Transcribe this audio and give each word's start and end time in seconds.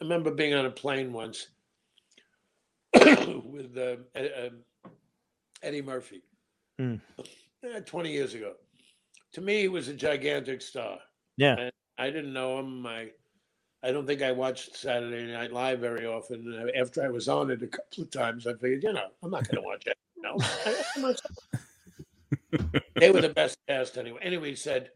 remember 0.00 0.30
being 0.30 0.54
on 0.54 0.66
a 0.66 0.70
plane 0.70 1.12
once 1.12 1.48
with 2.94 3.76
uh, 3.76 3.96
uh, 4.18 4.48
Eddie 5.62 5.82
Murphy 5.82 6.22
eh, 6.78 7.80
20 7.84 8.10
years 8.10 8.34
ago. 8.34 8.54
To 9.32 9.40
me, 9.40 9.60
he 9.60 9.68
was 9.68 9.88
a 9.88 9.94
gigantic 9.94 10.60
star. 10.60 10.98
Yeah. 11.36 11.56
And 11.58 11.72
I 11.98 12.10
didn't 12.10 12.32
know 12.32 12.58
him. 12.58 12.86
I 12.86 13.10
I 13.82 13.92
don't 13.92 14.06
think 14.06 14.20
I 14.22 14.32
watched 14.32 14.76
Saturday 14.76 15.32
Night 15.32 15.52
Live 15.52 15.80
very 15.80 16.06
often. 16.06 16.70
After 16.78 17.02
I 17.02 17.08
was 17.08 17.28
on 17.28 17.50
it 17.50 17.62
a 17.62 17.66
couple 17.66 18.04
of 18.04 18.10
times, 18.10 18.46
I 18.46 18.52
figured, 18.52 18.82
you 18.82 18.92
know, 18.92 19.08
I'm 19.22 19.30
not 19.30 19.48
going 19.48 19.62
to 19.62 19.66
watch 19.66 19.86
it. 19.86 19.96
No, 20.18 20.36
they 22.96 23.10
were 23.10 23.22
the 23.22 23.30
best 23.30 23.56
cast 23.66 23.96
anyway. 23.96 24.18
Anyway, 24.20 24.50
he 24.50 24.56
said, 24.56 24.90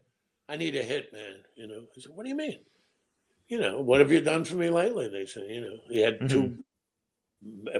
"I 0.47 0.55
need 0.55 0.75
a 0.75 0.83
hit, 0.83 1.11
man." 1.11 1.37
You 1.55 1.67
know, 1.67 1.85
I 1.97 1.99
said, 1.99 2.11
"What 2.13 2.23
do 2.23 2.29
you 2.29 2.35
mean?" 2.35 2.59
You 3.47 3.59
know, 3.59 3.81
what 3.81 3.99
have 3.99 4.11
you 4.11 4.21
done 4.21 4.43
for 4.43 4.55
me 4.55 4.69
lately? 4.69 5.07
They 5.07 5.25
said, 5.25 5.43
you 5.47 5.61
know, 5.61 5.77
he 5.87 6.01
had 6.01 6.29
2 6.29 6.57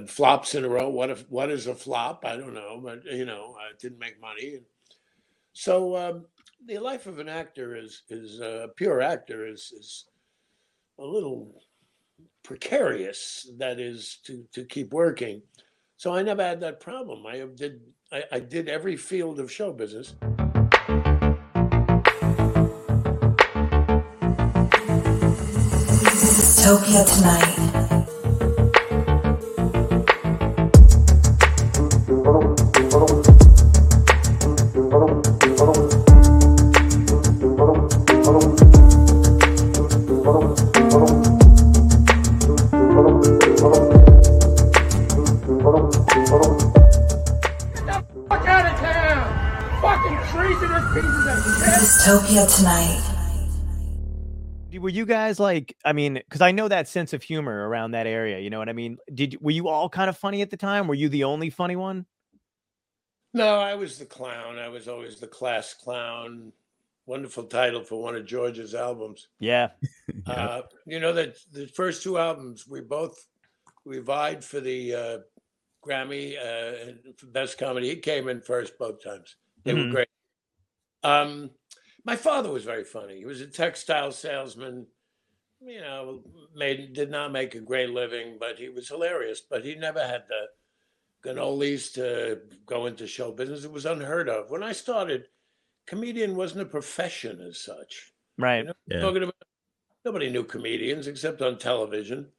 flops 0.07 0.55
in 0.55 0.63
a 0.63 0.69
row. 0.69 0.89
What 0.89 1.09
if 1.09 1.29
what 1.29 1.49
is 1.49 1.67
a 1.67 1.75
flop? 1.75 2.23
I 2.25 2.35
don't 2.35 2.53
know, 2.53 2.79
but 2.83 3.03
you 3.05 3.25
know, 3.25 3.55
I 3.59 3.71
didn't 3.79 3.99
make 3.99 4.21
money. 4.21 4.59
So 5.53 5.95
um, 5.95 6.25
the 6.65 6.77
life 6.79 7.07
of 7.07 7.19
an 7.19 7.29
actor 7.29 7.75
is 7.75 8.03
is 8.09 8.41
uh, 8.41 8.65
a 8.65 8.67
pure 8.67 9.01
actor 9.01 9.47
is 9.47 9.73
is 9.75 10.05
a 10.99 11.03
little 11.03 11.61
precarious. 12.43 13.49
That 13.57 13.79
is 13.79 14.19
to 14.25 14.45
to 14.53 14.65
keep 14.65 14.93
working. 14.93 15.41
So 15.97 16.13
I 16.13 16.21
never 16.21 16.43
had 16.43 16.59
that 16.61 16.79
problem. 16.79 17.25
I 17.25 17.45
did 17.55 17.81
I, 18.11 18.23
I 18.33 18.39
did 18.39 18.69
every 18.69 18.97
field 18.97 19.39
of 19.39 19.51
show 19.51 19.71
business. 19.71 20.15
Utopia 26.65 27.03
tonight. 27.05 27.64
You 55.05 55.13
guys 55.13 55.39
like? 55.39 55.75
I 55.85 55.93
mean, 55.93 56.15
because 56.15 56.41
I 56.41 56.51
know 56.51 56.67
that 56.67 56.87
sense 56.87 57.13
of 57.13 57.21
humor 57.23 57.67
around 57.67 57.91
that 57.91 58.07
area. 58.07 58.39
You 58.39 58.49
know 58.49 58.59
what 58.59 58.69
I 58.69 58.73
mean? 58.73 58.97
Did 59.13 59.37
were 59.41 59.51
you 59.51 59.67
all 59.67 59.89
kind 59.89 60.09
of 60.09 60.17
funny 60.17 60.41
at 60.41 60.49
the 60.49 60.57
time? 60.57 60.87
Were 60.87 60.95
you 60.95 61.09
the 61.09 61.23
only 61.25 61.49
funny 61.49 61.75
one? 61.75 62.05
No, 63.33 63.59
I 63.59 63.75
was 63.75 63.99
the 63.99 64.05
clown. 64.05 64.57
I 64.57 64.69
was 64.69 64.87
always 64.87 65.19
the 65.19 65.27
class 65.27 65.73
clown. 65.73 66.51
Wonderful 67.05 67.43
title 67.43 67.83
for 67.83 68.01
one 68.01 68.15
of 68.15 68.25
George's 68.25 68.73
albums. 68.75 69.27
Yeah. 69.39 69.69
Uh, 70.27 70.61
you 70.87 70.99
know 70.99 71.13
that 71.13 71.35
the 71.51 71.67
first 71.67 72.01
two 72.01 72.17
albums 72.17 72.67
we 72.67 72.81
both 72.81 73.27
we 73.85 73.99
vied 73.99 74.43
for 74.43 74.59
the 74.59 74.93
uh, 74.95 75.17
Grammy 75.85 76.35
uh, 76.37 76.93
for 77.17 77.27
best 77.27 77.59
comedy. 77.59 77.89
He 77.89 77.97
came 77.97 78.27
in 78.27 78.41
first 78.41 78.77
both 78.79 79.03
times. 79.03 79.35
They 79.63 79.73
Mhm. 79.73 79.85
were 79.85 79.91
great. 79.91 80.07
Um, 81.03 81.51
my 82.05 82.15
father 82.15 82.51
was 82.51 82.63
very 82.63 82.83
funny. 82.83 83.17
He 83.17 83.25
was 83.25 83.41
a 83.41 83.47
textile 83.47 84.11
salesman. 84.11 84.87
You 85.65 85.81
know, 85.81 86.23
made 86.55 86.93
did 86.93 87.09
not 87.09 87.31
make 87.31 87.55
a 87.55 87.59
great 87.59 87.89
living, 87.89 88.37
but 88.39 88.59
he 88.59 88.69
was 88.69 88.87
hilarious. 88.87 89.41
But 89.41 89.65
he 89.65 89.73
never 89.75 90.05
had 90.05 90.25
the 90.27 90.47
cannolis 91.27 91.91
to 91.95 92.41
go 92.65 92.85
into 92.85 93.07
show 93.07 93.31
business. 93.31 93.63
It 93.63 93.71
was 93.71 93.85
unheard 93.87 94.29
of. 94.29 94.51
When 94.51 94.61
I 94.61 94.73
started, 94.73 95.27
comedian 95.87 96.35
wasn't 96.35 96.61
a 96.61 96.65
profession 96.65 97.41
as 97.41 97.59
such. 97.59 98.13
Right. 98.37 98.65
know, 98.65 98.73
Yeah. 98.87 98.99
talking 98.99 99.23
about 99.23 99.35
nobody 100.03 100.29
knew 100.29 100.43
comedians 100.43 101.07
except 101.07 101.41
on 101.41 101.57
television. 101.57 102.31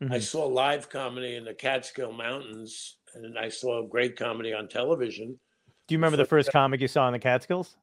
I 0.00 0.16
Mhm. 0.18 0.22
saw 0.22 0.46
live 0.46 0.88
comedy 0.88 1.36
in 1.36 1.44
the 1.44 1.54
Catskill 1.54 2.12
Mountains, 2.12 2.98
and 3.14 3.38
I 3.38 3.48
saw 3.48 3.82
great 3.86 4.16
comedy 4.16 4.52
on 4.52 4.68
television. 4.68 5.38
Do 5.86 5.94
you 5.94 5.98
remember 5.98 6.16
the 6.16 6.24
first 6.24 6.50
comic 6.50 6.80
you 6.80 6.88
saw 6.88 7.06
in 7.06 7.12
the 7.12 7.20
Catskills? 7.20 7.76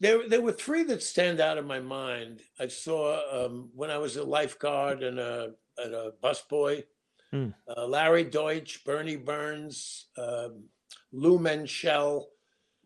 There, 0.00 0.26
there 0.28 0.40
were 0.40 0.52
three 0.52 0.82
that 0.84 1.02
stand 1.02 1.40
out 1.40 1.58
in 1.58 1.66
my 1.66 1.80
mind. 1.80 2.40
I 2.58 2.68
saw 2.68 3.20
um, 3.30 3.68
when 3.74 3.90
I 3.90 3.98
was 3.98 4.16
a 4.16 4.24
lifeguard 4.24 5.02
and 5.02 5.18
a, 5.18 5.52
and 5.76 5.94
a 5.94 6.12
busboy. 6.22 6.84
Hmm. 7.30 7.48
Uh, 7.68 7.86
Larry 7.86 8.24
Deutsch, 8.24 8.82
Bernie 8.84 9.16
Burns, 9.16 10.06
um, 10.16 10.64
Lou 11.12 11.38
Menchel. 11.38 12.24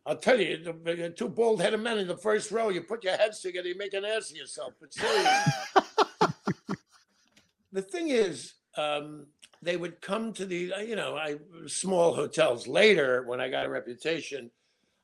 I'll 0.05 0.17
tell 0.17 0.39
you, 0.39 0.59
the, 0.63 0.73
the 0.73 1.11
two 1.11 1.29
bald-headed 1.29 1.81
men 1.81 1.99
in 1.99 2.09
the 2.09 2.17
first 2.17 2.51
row. 2.51 2.69
You 2.69 2.83
put 2.83 3.05
your 3.05 3.17
heads 3.17 3.41
together, 3.41 3.69
you 3.69 3.79
make 3.79 3.95
an 3.95 4.05
ass 4.05 4.31
of 4.31 4.37
yourself. 4.37 4.75
But 4.79 4.91
the 7.73 7.81
thing 7.81 8.09
is, 8.09 8.55
um, 8.77 9.27
they 9.63 9.77
would 9.77 10.01
come 10.03 10.33
to 10.35 10.45
the, 10.45 10.73
you 10.87 10.97
know, 10.97 11.17
I 11.17 11.37
small 11.67 12.15
hotels. 12.15 12.67
Later, 12.67 13.23
when 13.27 13.41
I 13.41 13.49
got 13.49 13.65
a 13.65 13.71
reputation, 13.71 14.51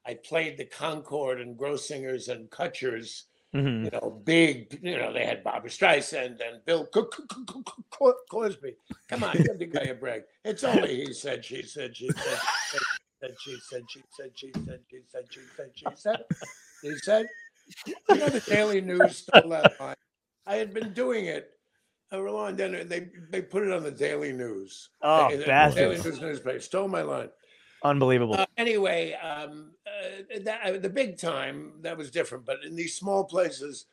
I 0.07 0.15
played 0.15 0.57
the 0.57 0.65
Concord 0.65 1.41
and 1.41 1.57
Grossingers 1.59 2.29
and 2.29 2.51
Kutshers. 2.51 3.25
Mhm. 3.55 3.85
You 3.85 3.91
know, 3.91 4.11
big. 4.25 4.79
You 4.83 4.97
know, 4.97 5.13
they 5.13 5.27
had 5.27 5.43
Barbara 5.43 5.71
Streisand 5.71 6.41
and 6.47 6.65
Bill 6.65 6.87
Co- 6.87 7.07
Co- 7.07 7.25
Co- 7.27 7.45
Co- 7.45 7.63
Co- 7.63 7.85
Co- 7.91 8.15
Cosby. 8.31 8.77
Come 9.09 9.25
on, 9.25 9.37
give 9.37 9.59
the 9.59 9.67
guy 9.67 9.83
a 9.83 9.95
break. 9.95 10.23
It's 10.45 10.63
only 10.65 11.05
he 11.07 11.13
said, 11.13 11.45
she 11.45 11.63
said, 11.63 11.97
she 11.97 12.11
said, 12.11 12.39
she 12.71 12.79
said, 13.21 13.37
she 13.41 13.57
said, 13.69 13.85
she 13.91 14.03
said, 14.17 14.31
she 14.37 14.53
said, 14.53 14.81
she 14.87 14.99
said, 15.11 15.27
she 15.29 15.41
said, 15.57 15.71
she 15.75 15.87
said. 15.97 16.25
He 16.83 16.97
said, 16.99 17.27
you 17.87 17.95
know, 18.17 18.29
the 18.31 18.41
Daily 18.41 18.81
News 18.81 19.19
stole 19.19 19.49
that 19.51 19.79
line. 19.81 19.97
I 20.47 20.55
had 20.57 20.73
been 20.73 20.93
doing 20.93 21.27
it. 21.27 21.51
Were 22.13 22.29
on 22.29 22.57
then 22.57 22.89
they 22.89 23.09
they 23.31 23.41
put 23.41 23.63
it 23.63 23.73
on 23.73 23.85
the 23.85 23.91
Daily 23.91 24.33
News. 24.33 24.89
Oh, 25.03 25.29
the 25.31 25.45
Daily. 25.77 25.97
News 25.97 26.21
newspaper 26.21 26.59
stole 26.59 26.89
my 26.89 27.03
line. 27.03 27.29
Unbelievable. 27.83 28.35
Uh, 28.35 28.47
anyway, 28.57 29.15
um, 29.15 29.73
uh, 29.87 30.39
that, 30.43 30.83
the 30.83 30.89
big 30.89 31.19
time 31.19 31.73
that 31.81 31.97
was 31.97 32.11
different, 32.11 32.45
but 32.45 32.65
in 32.65 32.77
these 32.77 32.97
small 32.97 33.25
places, 33.25 33.87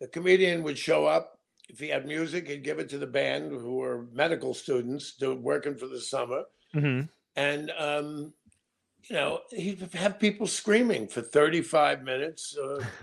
the 0.00 0.08
comedian 0.08 0.62
would 0.62 0.78
show 0.78 1.06
up. 1.06 1.38
If 1.68 1.78
he 1.78 1.88
had 1.88 2.06
music, 2.06 2.48
he'd 2.48 2.64
give 2.64 2.80
it 2.80 2.88
to 2.88 2.98
the 2.98 3.06
band, 3.06 3.52
who 3.52 3.76
were 3.76 4.06
medical 4.12 4.54
students, 4.54 5.12
do, 5.12 5.34
working 5.36 5.76
for 5.76 5.86
the 5.86 6.00
summer, 6.00 6.42
hmm 6.72 7.02
and 7.36 7.70
um, 7.78 8.34
you 9.08 9.14
know 9.14 9.40
he'd 9.50 9.80
have 9.94 10.18
people 10.18 10.48
screaming 10.48 11.06
for 11.06 11.20
thirty-five 11.22 12.02
minutes. 12.02 12.56
Uh, 12.56 12.84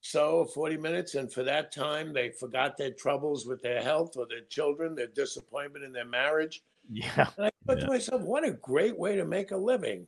so 0.00 0.44
40 0.44 0.76
minutes 0.76 1.16
and 1.16 1.32
for 1.32 1.42
that 1.42 1.72
time 1.72 2.12
they 2.12 2.30
forgot 2.30 2.76
their 2.76 2.92
troubles 2.92 3.44
with 3.44 3.60
their 3.60 3.82
health 3.82 4.16
or 4.16 4.24
their 4.28 4.42
children 4.48 4.94
their 4.94 5.08
disappointment 5.08 5.84
in 5.84 5.90
their 5.92 6.04
marriage 6.04 6.62
Yeah. 6.88 7.28
and 7.36 7.46
I 7.46 7.50
thought 7.66 7.78
Yeah. 7.78 7.84
to 7.86 7.90
myself, 7.90 8.22
what 8.22 8.44
a 8.44 8.52
great 8.52 8.98
way 8.98 9.16
to 9.16 9.24
make 9.24 9.50
a 9.50 9.56
living. 9.56 10.06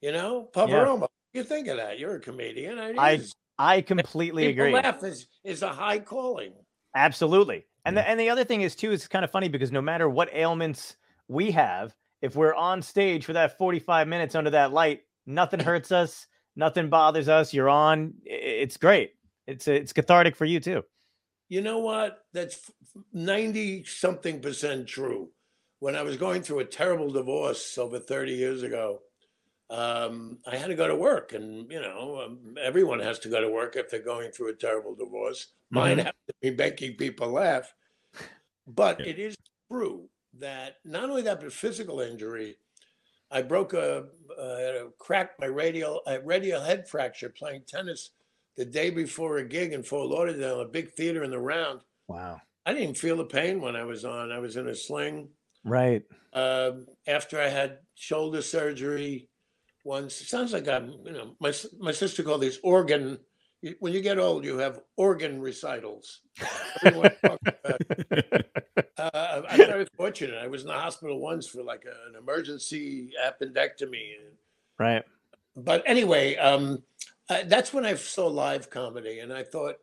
You 0.00 0.12
know, 0.12 0.48
Pavaroma, 0.54 1.06
do 1.32 1.38
you 1.40 1.44
think 1.44 1.66
of 1.68 1.78
that? 1.78 1.98
You're 1.98 2.16
a 2.16 2.20
comedian. 2.20 2.78
I 2.78 3.12
is. 3.12 3.34
I 3.58 3.80
completely 3.92 4.46
agree. 4.46 4.72
laugh 4.72 5.02
is, 5.02 5.26
is 5.44 5.62
a 5.62 5.68
high 5.72 5.98
calling. 5.98 6.52
Absolutely. 6.94 7.66
And 7.86 7.96
the 7.96 8.08
and 8.08 8.18
the 8.18 8.30
other 8.30 8.44
thing 8.44 8.62
is 8.62 8.74
too, 8.74 8.92
it's 8.92 9.08
kind 9.08 9.24
of 9.24 9.30
funny 9.30 9.48
because 9.48 9.70
no 9.72 9.82
matter 9.82 10.08
what 10.08 10.28
ailments 10.32 10.96
we 11.28 11.50
have, 11.52 11.94
if 12.22 12.34
we're 12.36 12.54
on 12.54 12.80
stage 12.82 13.24
for 13.24 13.32
that 13.34 13.58
45 13.58 14.08
minutes 14.08 14.34
under 14.34 14.50
that 14.50 14.72
light, 14.72 15.02
nothing 15.26 15.60
hurts 15.70 15.92
us, 15.92 16.26
nothing 16.56 16.88
bothers 16.88 17.28
us. 17.28 17.52
You're 17.52 17.68
on. 17.68 18.14
It's 18.24 18.76
great. 18.76 19.12
It's 19.46 19.68
it's 19.68 19.92
cathartic 19.92 20.36
for 20.36 20.44
you 20.46 20.60
too. 20.60 20.82
You 21.50 21.60
know 21.60 21.78
what? 21.78 22.18
That's 22.32 22.70
90 23.12 23.84
something 23.84 24.40
percent 24.40 24.86
true. 24.86 25.30
When 25.84 25.96
I 25.96 26.00
was 26.02 26.16
going 26.16 26.40
through 26.40 26.60
a 26.60 26.64
terrible 26.64 27.10
divorce 27.10 27.76
over 27.76 27.98
30 27.98 28.32
years 28.32 28.62
ago, 28.62 29.02
um, 29.68 30.38
I 30.46 30.56
had 30.56 30.68
to 30.68 30.74
go 30.74 30.88
to 30.88 30.96
work. 30.96 31.34
And, 31.34 31.70
you 31.70 31.78
know, 31.78 32.22
um, 32.22 32.56
everyone 32.58 33.00
has 33.00 33.18
to 33.18 33.28
go 33.28 33.38
to 33.38 33.50
work 33.50 33.76
if 33.76 33.90
they're 33.90 34.00
going 34.00 34.32
through 34.32 34.48
a 34.48 34.54
terrible 34.56 34.94
divorce. 34.94 35.48
Mine 35.70 35.98
Mhm. 35.98 36.04
have 36.04 36.14
to 36.26 36.34
be 36.40 36.52
making 36.52 36.96
people 36.96 37.28
laugh. 37.28 37.74
But 38.66 39.00
Yeah. 39.00 39.08
it 39.08 39.18
is 39.18 39.36
true 39.70 40.08
that 40.32 40.78
not 40.86 41.10
only 41.10 41.20
that, 41.20 41.42
but 41.42 41.52
physical 41.52 42.00
injury. 42.00 42.56
I 43.30 43.42
broke 43.42 43.74
a, 43.74 44.08
uh, 44.38 44.88
cracked 44.98 45.38
my 45.38 45.48
radial, 45.48 46.00
a 46.06 46.18
radial 46.18 46.62
head 46.62 46.88
fracture 46.88 47.28
playing 47.28 47.64
tennis 47.64 48.12
the 48.56 48.64
day 48.64 48.88
before 48.88 49.36
a 49.36 49.44
gig 49.44 49.74
in 49.74 49.82
Fort 49.82 50.08
Lauderdale, 50.08 50.60
a 50.60 50.66
big 50.66 50.94
theater 50.94 51.22
in 51.22 51.30
the 51.30 51.38
round. 51.38 51.82
Wow. 52.08 52.40
I 52.64 52.72
didn't 52.72 52.96
feel 52.96 53.18
the 53.18 53.26
pain 53.26 53.60
when 53.60 53.76
I 53.76 53.84
was 53.84 54.06
on. 54.06 54.32
I 54.32 54.38
was 54.38 54.56
in 54.56 54.66
a 54.66 54.74
sling. 54.74 55.36
Right. 55.64 56.02
Um, 56.32 56.86
after 57.06 57.40
I 57.40 57.48
had 57.48 57.78
shoulder 57.94 58.42
surgery 58.42 59.28
once, 59.84 60.20
it 60.20 60.26
sounds 60.26 60.52
like 60.52 60.68
I'm, 60.68 60.92
you 61.04 61.12
know, 61.12 61.36
my, 61.40 61.52
my 61.78 61.92
sister 61.92 62.22
called 62.22 62.40
these 62.42 62.58
organ, 62.62 63.18
when 63.78 63.92
you 63.92 64.00
get 64.02 64.18
old, 64.18 64.44
you 64.44 64.58
have 64.58 64.80
organ 64.96 65.40
recitals. 65.40 66.20
Everyone 66.84 67.10
talks 67.24 67.42
about 67.64 67.80
it. 67.88 68.46
Uh, 68.98 69.42
I'm 69.48 69.58
very 69.58 69.86
fortunate. 69.96 70.36
I 70.42 70.46
was 70.48 70.62
in 70.62 70.68
the 70.68 70.74
hospital 70.74 71.18
once 71.20 71.46
for 71.46 71.62
like 71.62 71.84
a- 71.86 72.08
an 72.08 72.16
emergency 72.16 73.12
appendectomy. 73.24 74.12
Right. 74.78 75.02
but 75.56 75.82
anyway, 75.86 76.36
um, 76.36 76.82
uh, 77.30 77.42
that's 77.46 77.72
when 77.72 77.86
I 77.86 77.94
saw 77.94 78.26
live 78.26 78.68
comedy, 78.70 79.20
and 79.20 79.32
I 79.32 79.44
thought 79.44 79.76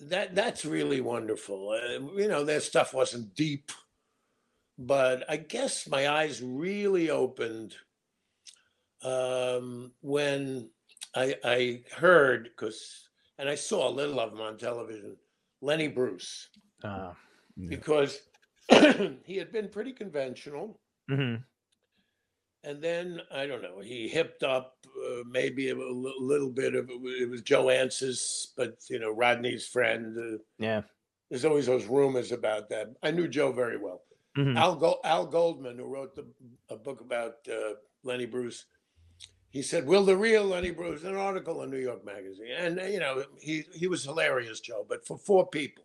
that 0.00 0.34
that's 0.34 0.64
really 0.64 1.00
wonderful. 1.00 1.70
Uh, 1.70 2.00
you 2.16 2.26
know, 2.28 2.44
their 2.44 2.60
stuff 2.60 2.92
wasn't 2.92 3.34
deep, 3.36 3.70
but 4.78 5.24
I 5.28 5.36
guess 5.36 5.86
my 5.88 6.08
eyes 6.08 6.42
really 6.42 7.10
opened 7.10 7.74
um, 9.02 9.92
when 10.00 10.68
I, 11.14 11.36
I 11.44 11.82
heard 11.94 12.44
because, 12.44 13.08
and 13.38 13.48
I 13.48 13.54
saw 13.54 13.88
a 13.88 13.90
little 13.90 14.18
of 14.20 14.32
him 14.32 14.40
on 14.40 14.56
television, 14.56 15.16
Lenny 15.60 15.88
Bruce, 15.88 16.48
Uh, 16.82 17.12
Yeah. 17.56 17.68
because 17.68 18.20
he 19.24 19.36
had 19.36 19.52
been 19.52 19.68
pretty 19.68 19.92
conventional 19.92 20.80
mhm. 21.10 21.44
and 22.64 22.82
then 22.82 23.20
I 23.30 23.46
don't 23.46 23.60
know. 23.62 23.80
He 23.80 24.08
hipped 24.08 24.42
up 24.42 24.78
uh, 25.06 25.22
maybe 25.30 25.68
a, 25.68 25.74
li- 25.74 26.16
little 26.18 26.50
bit 26.50 26.74
of 26.74 26.88
it 26.90 27.28
was 27.30 27.42
Joe 27.42 27.66
Ancis, 27.66 28.46
but 28.56 28.78
you 28.88 28.98
know 28.98 29.10
Rodney's 29.14 29.66
friend. 29.68 30.16
Uh, 30.18 30.38
Yeah. 30.58 30.82
there's 31.28 31.44
always 31.44 31.66
those 31.66 31.84
rumors 31.86 32.32
about 32.32 32.70
that. 32.70 32.88
I 33.02 33.10
knew 33.10 33.28
Joe 33.28 33.52
very 33.52 33.76
well. 33.76 34.00
Mhm. 34.36 34.56
Al 34.56 34.76
Go- 34.76 35.00
Al 35.04 35.26
Goldman, 35.26 35.78
who 35.78 35.84
wrote 35.86 36.14
the 36.14 36.26
a 36.68 36.76
book 36.76 37.00
about 37.00 37.36
uh, 37.48 37.74
Lenny 38.02 38.26
Bruce, 38.26 38.64
he 39.50 39.62
said, 39.62 39.86
"Will 39.86 40.04
the 40.04 40.16
real 40.16 40.44
Lenny 40.44 40.70
Bruce?" 40.72 41.04
An 41.04 41.14
article 41.14 41.62
in 41.62 41.70
New 41.70 41.78
York 41.78 42.04
Magazine, 42.04 42.50
and 42.56 42.80
you 42.92 42.98
know 42.98 43.24
he 43.40 43.64
he 43.74 43.86
was 43.86 44.02
hilarious, 44.04 44.60
Joe, 44.60 44.84
but 44.88 45.06
for 45.06 45.18
four 45.18 45.46
people, 45.48 45.84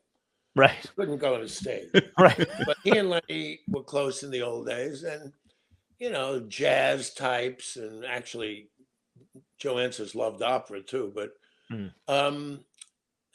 Right. 0.56 0.84
couldn't 0.96 1.19
go 1.19 1.36
on 1.36 1.42
the 1.42 1.50
stage 1.50 1.92
Right. 2.18 2.48
but 2.66 2.78
he 2.84 2.98
and 2.98 3.10
Lenny 3.10 3.60
were 3.69 3.84
close 3.84 4.24
in 4.24 4.31
the 4.31 4.42
old 4.42 4.66
days, 4.68 5.04
and 5.04 5.31
you 6.00 6.10
know, 6.10 6.40
jazz 6.40 7.13
types, 7.13 7.75
and 7.75 8.06
actually, 8.06 8.69
Joe 9.60 9.75
Ancis 9.75 10.16
loved 10.16 10.42
opera 10.42 10.81
too. 10.81 11.12
But 11.13 11.31
Hmm. 11.69 11.88
um, 12.07 12.66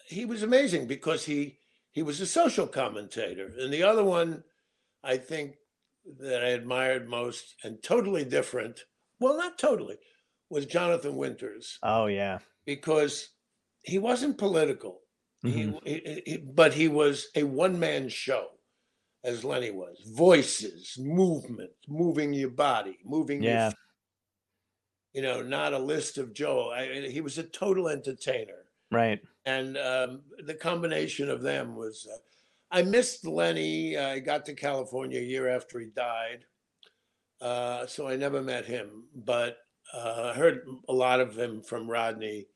he 0.06 0.25
was 0.25 0.43
amazing 0.43 0.88
because 0.88 1.25
he 1.25 1.61
he 1.93 2.02
was 2.02 2.20
a 2.20 2.26
social 2.26 2.66
commentator, 2.66 3.52
and 3.61 3.72
the 3.72 3.84
other 3.84 4.02
one, 4.02 4.43
I 5.04 5.16
think, 5.18 5.56
that 6.20 6.44
I 6.44 6.48
admired 6.48 7.08
most 7.08 7.54
and 7.64 7.82
totally 7.82 8.24
different. 8.24 8.80
Well, 9.20 9.36
not 9.38 9.58
totally, 9.58 9.96
was 10.50 10.66
Jonathan 10.66 11.16
Winters 11.16 11.78
Oh 11.82 12.06
yeah. 12.06 12.38
because 12.66 13.30
he 13.82 13.98
wasn't 13.98 14.36
political. 14.38 15.00
Mhm. 15.44 15.80
He, 15.84 15.92
he, 16.04 16.22
he- 16.32 16.36
but 16.38 16.74
he 16.74 16.88
was 16.88 17.28
a 17.34 17.42
one 17.44 17.78
man 17.78 18.08
show, 18.08 18.48
as 19.24 19.44
Lenny 19.44 19.70
was. 19.70 19.96
Voices, 20.14 20.96
movement, 20.98 21.70
moving 21.88 22.32
your 22.34 22.50
body, 22.50 22.98
moving 23.04 23.42
your 23.42 23.52
Yeah. 23.52 23.68
feet. 23.70 23.78
You 25.14 25.22
know, 25.22 25.42
not 25.42 25.72
a 25.72 25.78
list 25.78 26.18
of 26.18 26.34
Joe. 26.34 26.70
I, 26.70 27.08
he 27.08 27.20
was 27.20 27.38
a 27.38 27.44
total 27.44 27.88
entertainer, 27.88 28.64
Right. 28.90 29.20
and 29.46 29.78
um, 29.78 30.22
the 30.44 30.54
combination 30.54 31.30
of 31.30 31.40
them 31.42 31.76
was. 31.76 32.06
Uh, 32.12 32.16
I 32.75 32.82
missed 32.82 33.25
Lenny. 33.25 33.97
I 33.97 34.19
got 34.19 34.44
to 34.47 34.55
California 34.55 35.21
a 35.21 35.25
year 35.25 35.49
after 35.49 35.79
he 35.79 35.91
died, 35.94 36.44
uh, 37.41 37.87
so 37.87 38.09
I 38.09 38.17
never 38.17 38.43
met 38.43 38.67
him. 38.67 39.05
But 39.15 39.59
uh, 39.94 40.32
I 40.35 40.37
heard 40.37 40.67
a 40.88 40.93
lot 40.93 41.21
of 41.21 41.38
him 41.38 41.62
from 41.62 41.88
Rodney. 41.88 42.49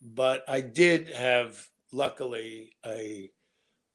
But 0.00 0.44
I 0.46 0.60
did 0.60 1.08
have, 1.08 1.60
luckily, 1.92 2.70
a, 2.86 3.30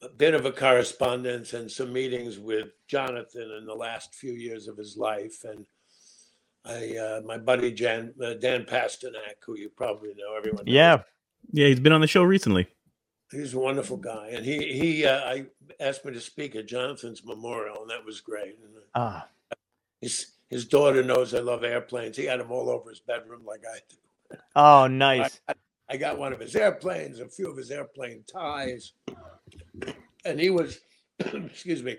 a 0.02 0.10
bit 0.10 0.34
of 0.34 0.46
a 0.46 0.52
correspondence 0.52 1.54
and 1.54 1.72
some 1.72 1.94
meetings 1.94 2.38
with 2.38 2.68
Jonathan 2.90 3.50
in 3.58 3.66
the 3.66 3.74
last 3.74 4.16
few 4.16 4.34
years 4.34 4.68
of 4.68 4.78
his 4.78 4.98
life. 4.98 5.46
And 5.46 5.66
I, 6.66 6.98
uh, 6.98 7.22
my 7.26 7.38
buddy 7.38 7.72
Jan, 7.72 8.14
uh, 8.22 8.34
Dan 8.34 8.66
Pasternak, 8.66 9.40
who 9.46 9.58
you 9.58 9.70
probably 9.70 10.10
know, 10.10 10.36
everyone. 10.38 10.66
knows, 10.66 10.76
Yeah. 10.76 11.04
Yeah, 11.54 11.68
he's 11.68 11.80
been 11.80 11.94
on 11.94 12.02
the 12.02 12.08
show 12.08 12.24
recently. 12.24 12.68
He's 13.32 13.54
a 13.54 13.60
wonderful 13.60 13.98
guy, 13.98 14.30
and 14.34 14.46
he 14.46 14.74
he 14.74 15.06
uh, 15.06 15.20
I 15.20 15.46
asked 15.80 16.06
me 16.06 16.14
to 16.14 16.22
speak 16.22 16.56
at 16.56 16.68
Jonathan's 16.68 17.24
memorial, 17.26 17.82
and 17.82 17.90
that 17.90 18.06
was 18.06 18.22
great. 18.22 18.58
And 18.64 18.76
uh, 18.78 18.80
Ah. 18.96 19.28
his 20.02 20.28
his 20.50 20.66
daughter 20.66 21.04
knows 21.04 21.34
I 21.34 21.40
love 21.40 21.64
airplanes. 21.64 22.16
He 22.18 22.26
had 22.26 22.40
them 22.40 22.52
all 22.52 22.70
over 22.70 22.90
his 22.90 23.00
bedroom, 23.02 23.44
like 23.46 23.62
I 23.66 23.80
do. 23.90 24.38
Oh, 24.56 24.88
nice. 24.92 25.40
I, 25.48 25.54
I 25.90 25.98
got 25.98 26.18
one 26.18 26.34
of 26.34 26.40
his 26.40 26.56
airplanes, 26.56 27.20
a 27.20 27.28
few 27.30 27.50
of 27.50 27.58
his 27.58 27.72
airplane 27.72 28.24
ties, 28.32 28.94
and 30.26 30.40
he 30.40 30.50
was, 30.50 30.80
excuse 31.20 31.82
me, 31.84 31.98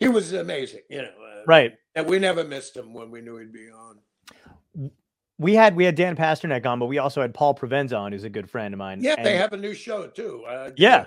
he 0.00 0.08
was 0.08 0.32
amazing. 0.32 0.82
You 0.90 1.02
know, 1.02 1.08
uh, 1.08 1.42
Right. 1.46 1.74
And 1.94 2.06
we 2.06 2.18
never 2.18 2.44
missed 2.44 2.76
him 2.76 2.94
when 2.94 3.10
we 3.10 3.20
knew 3.20 3.36
he'd 3.38 3.52
be 3.52 3.68
on. 3.70 4.90
We 5.38 5.54
had 5.54 5.76
we 5.76 5.84
had 5.84 5.94
Dan 5.94 6.16
Pasternak 6.16 6.66
on, 6.66 6.78
but 6.78 6.86
we 6.86 6.98
also 6.98 7.20
had 7.22 7.32
Paul 7.32 7.54
Provenza 7.54 7.98
on, 7.98 8.12
who's 8.12 8.24
a 8.24 8.30
good 8.30 8.50
friend 8.50 8.74
of 8.74 8.78
mine. 8.78 9.00
Yeah, 9.02 9.22
they 9.22 9.36
have 9.36 9.52
a 9.52 9.56
new 9.56 9.72
show 9.74 10.06
too. 10.08 10.44
Did 10.66 10.78
Yeah. 10.78 11.06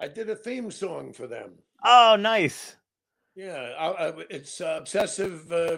I 0.00 0.08
did 0.08 0.28
a 0.30 0.34
theme 0.36 0.70
song 0.72 1.12
for 1.12 1.28
them. 1.28 1.52
Oh, 1.84 2.16
nice. 2.18 2.74
Yeah, 3.36 3.72
I, 3.78 3.86
I, 4.08 4.12
it's 4.30 4.60
uh, 4.60 4.76
obsessive. 4.80 5.50
Uh, 5.52 5.76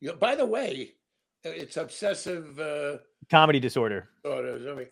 you 0.00 0.14
by 0.14 0.34
the 0.36 0.46
way, 0.46 0.94
uh, 1.44 1.50
it's 1.50 1.76
obsessive. 1.76 2.58
Uh, 2.58 2.98
Comedy 3.30 3.60
disorder. 3.60 4.08
disorders. 4.24 4.66
I 4.66 4.74
mean, 4.74 4.86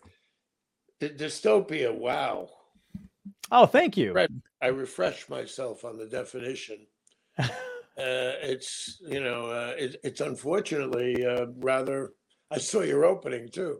dy- 0.99 1.09
dystopia. 1.25 1.91
Wow, 1.93 2.49
Oh, 3.51 3.65
thank 3.65 3.97
you. 3.97 4.13
Right. 4.13 4.29
I 4.61 4.67
refreshed 4.67 5.29
myself 5.29 5.83
on 5.85 5.97
the 5.97 6.05
definition. 6.05 6.85
Uh, 7.99 8.37
it's 8.43 9.01
you 9.09 9.19
know, 9.19 9.47
uh, 9.47 9.73
it, 9.75 9.95
it's 10.03 10.21
unfortunately 10.21 11.25
uh, 11.25 11.47
rather. 11.57 12.11
I 12.51 12.57
saw 12.57 12.81
your 12.81 13.05
opening 13.05 13.49
too. 13.49 13.79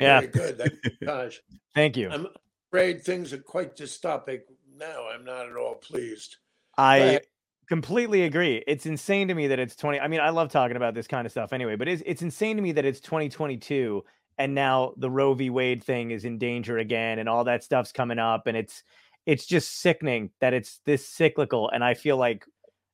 Yeah. 0.00 0.20
Very 0.20 0.32
good. 0.32 0.78
Gosh, 1.04 1.40
Thank 1.74 1.96
you. 1.96 2.10
I'm 2.10 2.26
afraid 2.70 3.02
things 3.02 3.32
are 3.32 3.38
quite 3.38 3.76
dystopic 3.76 4.40
now. 4.76 5.08
I'm 5.08 5.24
not 5.24 5.46
at 5.48 5.56
all 5.56 5.76
pleased. 5.76 6.36
I 6.76 6.96
ahead. 6.96 7.22
completely 7.68 8.22
agree. 8.22 8.64
It's 8.66 8.86
insane 8.86 9.28
to 9.28 9.34
me 9.34 9.46
that 9.48 9.58
it's 9.58 9.76
20. 9.76 10.00
I 10.00 10.08
mean, 10.08 10.20
I 10.20 10.30
love 10.30 10.50
talking 10.50 10.76
about 10.76 10.94
this 10.94 11.06
kind 11.06 11.26
of 11.26 11.30
stuff 11.30 11.52
anyway, 11.52 11.76
but 11.76 11.88
it's 11.88 12.02
it's 12.04 12.22
insane 12.22 12.56
to 12.56 12.62
me 12.62 12.72
that 12.72 12.84
it's 12.84 13.00
2022 13.00 14.04
and 14.38 14.54
now 14.54 14.92
the 14.96 15.10
Roe 15.10 15.34
v. 15.34 15.50
Wade 15.50 15.82
thing 15.82 16.10
is 16.10 16.24
in 16.24 16.38
danger 16.38 16.78
again 16.78 17.18
and 17.18 17.28
all 17.28 17.44
that 17.44 17.64
stuff's 17.64 17.92
coming 17.92 18.18
up 18.18 18.46
and 18.46 18.56
it's 18.56 18.82
it's 19.26 19.46
just 19.46 19.80
sickening 19.80 20.30
that 20.40 20.54
it's 20.54 20.80
this 20.86 21.06
cyclical 21.06 21.68
and 21.70 21.84
I 21.84 21.94
feel 21.94 22.16
like 22.16 22.44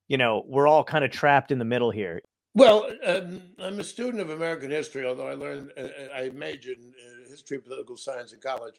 you 0.08 0.18
know, 0.18 0.44
we're 0.46 0.68
all 0.68 0.84
kind 0.84 1.04
of 1.04 1.10
trapped 1.10 1.50
in 1.50 1.58
the 1.58 1.64
middle 1.64 1.90
here. 1.90 2.20
Well, 2.54 2.88
um, 3.04 3.42
I'm 3.58 3.80
a 3.80 3.84
student 3.84 4.20
of 4.20 4.30
American 4.30 4.70
history, 4.70 5.04
although 5.04 5.26
I 5.26 5.34
learned, 5.34 5.72
uh, 5.76 5.80
uh, 5.82 6.08
I 6.14 6.30
majored 6.30 6.78
in 6.78 6.94
uh, 6.94 7.28
history 7.28 7.56
and 7.56 7.64
political 7.64 7.96
science 7.96 8.32
in 8.32 8.40
college. 8.40 8.76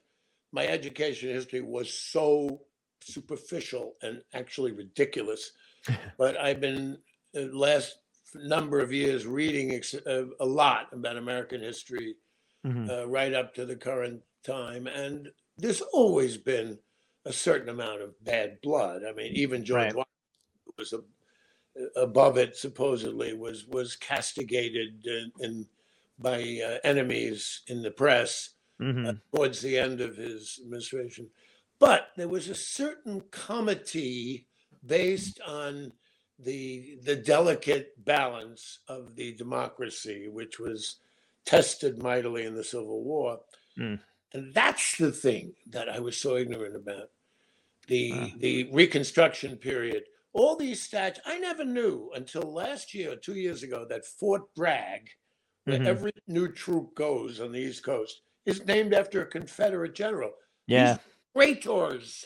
My 0.54 0.66
education 0.68 1.30
in 1.30 1.36
history 1.36 1.62
was 1.62 1.94
so 1.94 2.62
superficial 3.02 3.96
and 4.02 4.24
actually 4.34 4.72
ridiculous. 4.72 5.52
but 6.18 6.38
I've 6.38 6.62
been, 6.62 7.00
the 7.34 7.48
last 7.48 8.00
number 8.34 8.80
of 8.80 8.94
years, 8.94 9.28
reading 9.28 9.72
ex- 9.74 9.94
uh, 9.94 10.28
a 10.40 10.46
lot 10.46 10.94
about 10.94 11.18
American 11.18 11.62
history 11.62 12.16
Mhm. 12.66 12.90
uh, 12.90 13.08
right 13.08 13.34
up 13.34 13.54
to 13.56 13.66
the 13.66 13.76
current 13.76 14.24
time. 14.44 14.88
And 14.88 15.32
there's 15.58 15.82
always 15.82 16.38
been 16.38 16.80
a 17.26 17.34
certain 17.34 17.70
amount 17.70 18.02
of 18.02 18.24
bad 18.24 18.60
blood. 18.62 19.04
I 19.08 19.12
mean, 19.14 19.34
even 19.36 19.64
George 19.66 19.94
Right. 19.94 19.96
Washington 19.96 20.74
was 20.78 20.94
a, 20.94 21.04
above 21.96 22.38
it 22.38 22.56
supposedly 22.56 23.34
was 23.34 23.66
was 23.68 23.96
castigated 23.96 25.06
by 26.20 26.62
uh, 26.66 26.78
enemies 26.84 27.62
in 27.68 27.82
the 27.82 27.92
press 27.92 28.52
Mhm. 28.82 29.08
uh, 29.08 29.14
towards 29.34 29.62
the 29.62 29.78
end 29.78 30.02
of 30.02 30.18
his 30.18 30.60
administration. 30.62 31.30
But 31.80 32.10
there 32.18 32.28
was 32.28 32.50
a 32.50 32.56
certain 32.56 33.22
comity 33.32 34.48
based 34.86 35.40
on 35.42 35.94
the 36.40 36.98
the 37.04 37.16
delicate 37.16 37.94
balance 38.04 38.80
of 38.90 39.16
the 39.16 39.34
democracy, 39.34 40.28
which 40.28 40.60
was 40.60 40.98
tested 41.46 42.02
mightily 42.04 42.44
in 42.46 42.54
the 42.56 42.64
Civil 42.66 43.02
War. 43.04 43.40
Mm. 43.78 44.02
And 44.34 44.54
that's 44.54 44.98
the 44.98 45.12
thing 45.14 45.56
that 45.68 45.88
I 45.88 46.00
was 46.00 46.18
so 46.18 46.36
ignorant 46.36 46.76
about. 46.76 47.12
The 47.88 48.12
Ah. 48.14 48.32
the 48.38 48.64
Reconstruction 48.74 49.58
period. 49.58 50.04
All 50.36 50.58
these 50.58 50.86
stats, 50.86 51.20
I 51.26 51.40
never 51.40 51.64
knew 51.64 52.12
until 52.14 52.42
last 52.42 52.94
year, 52.94 53.16
two 53.16 53.36
years 53.36 53.64
ago, 53.64 53.86
that 53.90 54.06
Fort 54.06 54.54
Bragg, 54.54 55.10
where 55.64 55.80
Mhm. 55.80 55.86
every 55.88 56.12
new 56.28 56.52
troop 56.52 56.94
goes 56.94 57.40
on 57.40 57.54
the 57.54 57.60
East 57.62 57.84
Coast, 57.86 58.22
is 58.46 58.66
named 58.66 58.94
after 58.94 59.22
a 59.22 59.26
Confederate 59.26 59.94
general. 59.96 60.34
Yeah. 60.68 60.98
Traitors. 61.34 62.26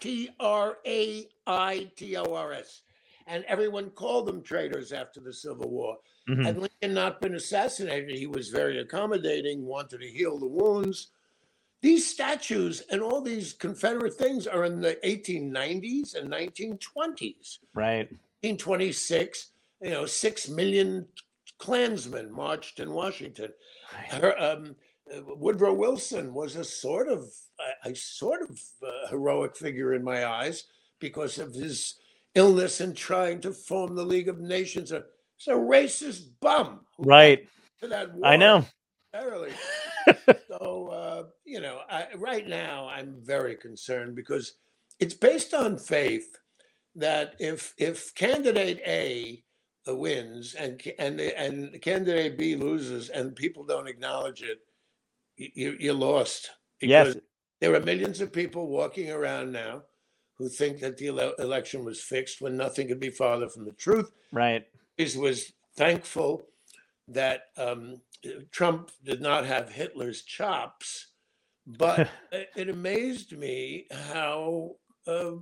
T 0.00 0.30
R 0.40 0.80
A 0.84 1.28
I 1.46 1.92
T 1.94 2.16
O 2.16 2.34
R 2.34 2.52
S. 2.52 2.82
and 3.26 3.42
everyone 3.44 3.88
called 3.90 4.26
them 4.26 4.42
traitors 4.42 4.92
after 4.92 5.18
the 5.18 5.32
Civil 5.32 5.70
War. 5.70 5.98
Mhm. 6.28 6.44
Had 6.44 6.58
Lincoln 6.58 6.92
not 6.92 7.22
been 7.22 7.34
assassinated, 7.36 8.18
he 8.18 8.26
was 8.26 8.50
very 8.50 8.78
accommodating, 8.80 9.64
wanted 9.64 10.00
to 10.00 10.10
heal 10.10 10.38
the 10.38 10.46
wounds. 10.46 11.10
These 11.84 12.08
statues 12.08 12.82
and 12.90 13.02
all 13.02 13.20
these 13.20 13.52
Confederate 13.52 14.14
things 14.14 14.46
are 14.46 14.64
in 14.64 14.80
the 14.80 14.96
1890s 15.04 16.14
and 16.14 16.32
1920s. 16.32 17.58
Right. 17.74 18.08
1826, 18.40 19.50
you 19.82 19.90
know, 19.90 20.06
six 20.06 20.48
million 20.48 21.06
Klansmen 21.58 22.32
marched 22.32 22.80
in 22.80 22.90
Washington. 22.90 23.50
Her, 24.08 24.34
um, 24.42 24.76
Woodrow 25.26 25.74
Wilson 25.74 26.32
was 26.32 26.56
a 26.56 26.64
sort 26.64 27.08
of, 27.08 27.30
a, 27.84 27.94
sort 27.94 28.40
of 28.40 28.58
uh, 28.82 29.08
heroic 29.10 29.54
figure 29.54 29.92
in 29.92 30.02
my 30.02 30.26
eyes 30.26 30.64
because 31.00 31.38
of 31.38 31.52
his 31.52 31.96
illness 32.34 32.80
and 32.80 32.96
trying 32.96 33.42
to 33.42 33.52
form 33.52 33.94
the 33.94 34.06
League 34.06 34.30
of 34.30 34.40
Nations. 34.40 34.90
A 34.90 35.04
racist 35.48 36.30
bum. 36.40 36.80
Right. 36.96 37.46
to 37.80 37.88
that 37.88 38.08
I 38.24 38.36
know. 38.36 38.64
Entirely. 39.12 39.52
you 41.44 41.60
know, 41.60 41.80
I, 41.90 42.06
right 42.16 42.46
now 42.48 42.88
I'm 42.88 43.16
very 43.22 43.56
concerned 43.56 44.14
because 44.14 44.54
it's 45.00 45.14
based 45.14 45.54
on 45.54 45.78
faith 45.78 46.36
that 46.96 47.34
if 47.38 47.74
if 47.78 48.14
candidate 48.14 48.80
A 48.86 49.42
wins 49.86 50.54
and 50.54 50.80
and 50.98 51.20
and 51.20 51.80
candidate 51.82 52.38
B 52.38 52.56
loses 52.56 53.10
and 53.10 53.34
people 53.36 53.64
don't 53.64 53.88
acknowledge 53.88 54.42
it, 54.42 54.60
you, 55.36 55.76
you're 55.78 55.94
lost. 55.94 56.50
Yes. 56.80 57.16
there 57.60 57.74
are 57.74 57.80
millions 57.80 58.20
of 58.20 58.32
people 58.32 58.68
walking 58.68 59.10
around 59.10 59.52
now 59.52 59.82
who 60.36 60.48
think 60.48 60.80
that 60.80 60.96
the 60.98 61.08
ele- 61.08 61.34
election 61.38 61.84
was 61.84 62.00
fixed 62.02 62.40
when 62.40 62.56
nothing 62.56 62.88
could 62.88 63.00
be 63.00 63.10
farther 63.10 63.48
from 63.48 63.64
the 63.64 63.72
truth 63.72 64.12
Right. 64.32 64.66
is 64.98 65.16
was 65.16 65.52
thankful 65.76 66.42
that 67.08 67.44
um, 67.56 68.00
Trump 68.50 68.90
did 69.04 69.20
not 69.20 69.44
have 69.46 69.70
Hitler's 69.70 70.22
chops, 70.22 71.08
but 71.66 72.08
it, 72.32 72.50
it 72.56 72.68
amazed 72.68 73.36
me 73.36 73.86
how 73.90 74.76
uh, 75.06 75.32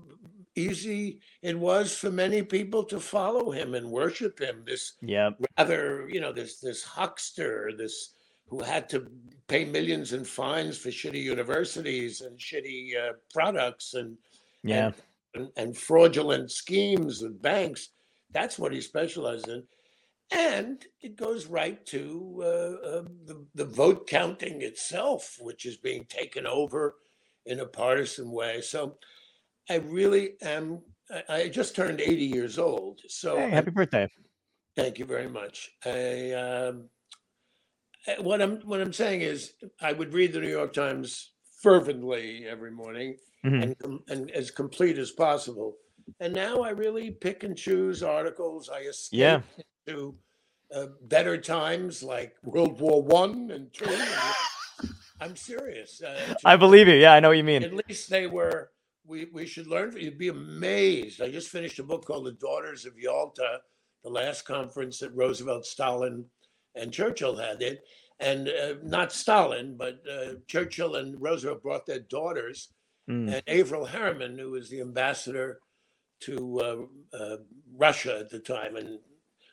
easy 0.57 1.21
it 1.43 1.59
was 1.59 1.95
for 1.97 2.11
many 2.11 2.43
people 2.43 2.85
to 2.85 3.01
follow 3.01 3.51
him 3.51 3.75
and 3.75 3.91
worship 3.91 4.39
him. 4.41 4.63
This 4.67 4.95
Yep. 5.03 5.39
rather, 5.59 6.09
you 6.11 6.21
know, 6.21 6.33
this 6.33 6.59
this 6.61 6.83
huckster, 6.83 7.71
this 7.77 8.15
who 8.49 8.63
had 8.63 8.89
to 8.91 9.07
pay 9.49 9.65
millions 9.65 10.13
in 10.13 10.25
fines 10.25 10.77
for 10.77 10.91
shitty 10.91 11.23
universities 11.23 12.21
and 12.21 12.39
shitty 12.39 12.97
uh, 12.97 13.13
products 13.33 13.95
and 13.95 14.17
Yeah. 14.63 14.93
and, 15.35 15.49
and 15.57 15.77
fraudulent 15.77 16.51
schemes 16.51 17.23
and 17.23 17.41
banks. 17.41 17.91
That's 18.33 18.59
what 18.59 18.73
he 18.73 18.81
specialized 18.81 19.49
in. 19.49 19.63
And 20.33 20.85
it 21.03 21.17
goes 21.17 21.47
right 21.47 21.85
to 21.87 22.41
uh, 22.41 22.47
uh, 22.47 23.05
the, 23.27 23.47
the 23.55 23.65
vote 23.67 24.07
counting 24.09 24.63
itself, 24.63 25.37
which 25.41 25.67
is 25.67 25.77
being 25.77 26.07
taken 26.07 26.47
over 26.47 26.95
in 27.45 27.61
a 27.61 27.67
partisan 27.67 28.31
way. 28.31 28.61
So 28.63 28.97
I 29.69 29.77
really 29.77 30.35
am. 30.43 30.81
I, 31.11 31.23
I 31.29 31.49
just 31.49 31.77
turned 31.77 32.01
80 32.01 32.25
years 32.25 32.59
old. 32.59 33.01
So 33.09 33.37
Hey, 33.37 33.51
happy 33.51 33.71
birthday. 33.71 34.09
Thank 34.75 34.99
you 34.99 35.05
very 35.05 35.29
much. 35.29 35.71
I, 35.85 36.33
um, 36.33 36.89
uh, 38.09 38.23
what 38.23 38.41
I'm 38.41 38.57
what 38.63 38.81
I'm 38.81 38.93
saying 38.93 39.21
is, 39.21 39.53
I 39.81 39.93
would 39.93 40.15
read 40.15 40.33
the 40.33 40.41
New 40.41 40.49
York 40.51 40.73
Times 40.73 41.33
fervently 41.63 42.47
every 42.49 42.71
morning 42.71 43.17
Mhm. 43.45 43.75
and 43.85 44.01
and 44.09 44.31
as 44.31 44.51
complete 44.51 44.99
as 44.99 45.11
possible. 45.13 45.77
And 46.21 46.33
now 46.35 46.63
I 46.63 46.71
really 46.71 47.11
pick 47.11 47.45
and 47.45 47.57
choose 47.57 48.03
articles. 48.03 48.69
I 48.71 48.81
escape 48.81 49.19
Yeah. 49.21 49.43
To 49.89 50.15
uh, 50.75 50.87
better 51.03 51.37
times 51.39 52.03
like 52.03 52.35
World 52.45 52.81
War 52.81 53.03
One 53.03 53.51
and 53.51 53.73
Two. 53.73 53.87
I'm 55.21 55.37
serious. 55.37 56.01
Uh, 56.03 56.35
I 56.45 56.57
believe 56.57 56.89
you. 56.89 56.95
Yeah, 56.95 57.13
I 57.15 57.21
know 57.21 57.29
what 57.29 57.37
you 57.37 57.45
mean. 57.45 57.63
at 57.65 57.75
least 57.89 58.09
they 58.11 58.27
were 58.27 58.71
we 59.05 59.27
we 59.33 59.45
should 59.47 59.67
learn 59.67 59.93
you'd 59.97 60.17
be 60.17 60.29
amazed 60.29 61.21
i 61.21 61.29
just 61.29 61.49
finished 61.49 61.81
a 61.81 61.83
book 61.83 62.05
called 62.07 62.25
the 62.25 62.31
daughters 62.33 62.87
of 62.87 62.97
yalta 62.97 63.59
the 64.05 64.09
last 64.09 64.43
conference 64.43 65.01
that 65.01 65.11
roosevelt 65.13 65.67
stalin 65.67 66.25
and 66.77 66.93
churchill 66.93 67.35
had 67.37 67.61
it 67.63 67.81
and 68.21 68.49
uh, 68.49 68.75
not 68.85 69.13
stalin 69.13 69.77
but 69.77 70.01
uh, 70.09 70.35
churchill 70.47 70.95
and 70.95 71.21
roosevelt 71.21 71.61
brought 71.65 71.85
their 71.87 71.99
daughters 72.01 72.69
Mm. 73.11 73.35
and 73.35 73.43
averell 73.49 73.85
harriman 73.85 74.39
who 74.39 74.53
was 74.53 74.71
the 74.71 74.81
ambassador 74.81 75.59
to 76.21 76.61
uh, 76.61 77.17
uh, 77.17 77.37
russia 77.77 78.21
at 78.21 78.31
the 78.31 78.39
time 78.39 78.77
and 78.77 79.01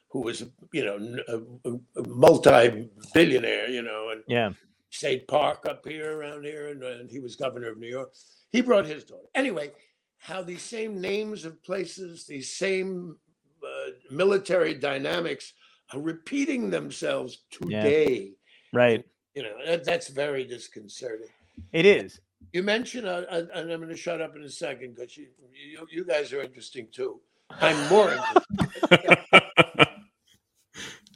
who 0.09 0.21
was 0.21 0.43
you 0.73 0.83
know 0.85 0.97
a, 1.27 1.69
a- 1.69 2.07
multi-billionaire 2.07 3.69
you 3.69 3.81
know 3.81 4.09
and 4.09 4.23
Yeah. 4.27 4.51
State 4.91 5.27
Park 5.27 5.67
up 5.69 5.85
here, 5.87 6.17
around 6.17 6.43
here, 6.45 6.69
and, 6.69 6.81
and 6.81 7.11
he 7.11 7.19
was 7.19 7.35
governor 7.35 7.69
of 7.69 7.77
New 7.77 7.87
York. 7.87 8.11
He 8.51 8.61
brought 8.61 8.87
his 8.87 9.03
daughter. 9.03 9.27
Anyway, 9.35 9.71
how 10.17 10.41
these 10.41 10.63
same 10.63 10.99
names 10.99 11.45
of 11.45 11.61
places, 11.61 12.25
these 12.25 12.51
same 12.55 13.15
uh, 13.63 13.91
military 14.09 14.73
dynamics 14.73 15.53
are 15.93 15.99
repeating 16.01 16.71
themselves 16.71 17.37
Yeah. 17.67 17.83
today. 17.83 18.31
Right. 18.73 19.05
You 19.35 19.43
know, 19.43 19.53
that, 19.63 19.83
that's 19.83 20.07
very 20.07 20.43
disconcerting. 20.43 21.27
It 21.71 21.85
is. 21.85 22.19
You 22.51 22.63
mentioned, 22.63 23.05
uh, 23.07 23.25
uh, 23.29 23.43
and 23.53 23.71
I'm 23.71 23.79
going 23.81 23.89
to 23.89 23.95
shut 23.95 24.21
up 24.21 24.35
in 24.35 24.41
a 24.43 24.49
second 24.49 24.95
because 24.95 25.15
you, 25.17 25.27
you, 25.53 25.85
you 25.91 26.03
guys 26.03 26.33
are 26.33 26.41
interesting 26.41 26.87
too. 26.91 27.19
I'm 27.51 27.77
more 27.89 28.11
interested. 28.11 29.17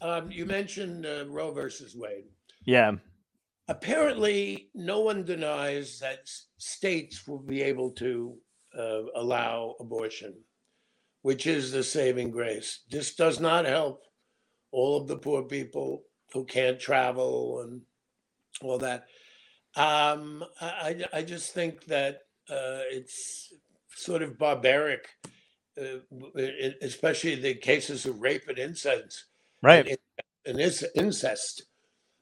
Um, 0.03 0.29
you 0.29 0.45
mentioned 0.45 1.05
uh, 1.05 1.25
Roe 1.27 1.51
versus 1.51 1.95
Wade. 1.95 2.25
Yeah. 2.65 2.91
apparently 3.69 4.69
no 4.75 4.99
one 4.99 5.23
denies 5.23 5.97
that 5.99 6.29
states 6.57 7.25
will 7.27 7.39
be 7.39 7.61
able 7.61 7.91
to 7.91 8.35
uh, 8.77 9.03
allow 9.15 9.75
abortion 9.79 10.33
which 11.21 11.47
is 11.47 11.71
the 11.71 11.83
saving 11.83 12.29
grace 12.31 12.81
this 12.89 13.15
does 13.15 13.39
not 13.39 13.65
help 13.65 14.03
all 14.71 14.97
of 14.97 15.07
the 15.07 15.15
poor 15.17 15.43
people 15.43 16.03
who 16.33 16.43
can't 16.45 16.79
travel 16.79 17.61
and 17.61 17.81
all 18.61 18.77
that 18.77 19.05
um, 19.75 20.43
I, 20.61 21.05
I 21.13 21.21
just 21.23 21.53
think 21.53 21.85
that 21.85 22.15
uh, 22.49 22.83
it's 22.97 23.53
sort 23.95 24.21
of 24.23 24.37
barbaric 24.37 25.07
uh, 25.81 25.99
especially 26.81 27.35
the 27.35 27.55
cases 27.55 28.05
of 28.05 28.21
rape 28.21 28.47
and 28.49 28.59
incest 28.59 29.25
Right. 29.63 29.97
and, 30.45 30.59
it's 30.59 30.83
incest. 30.95 31.63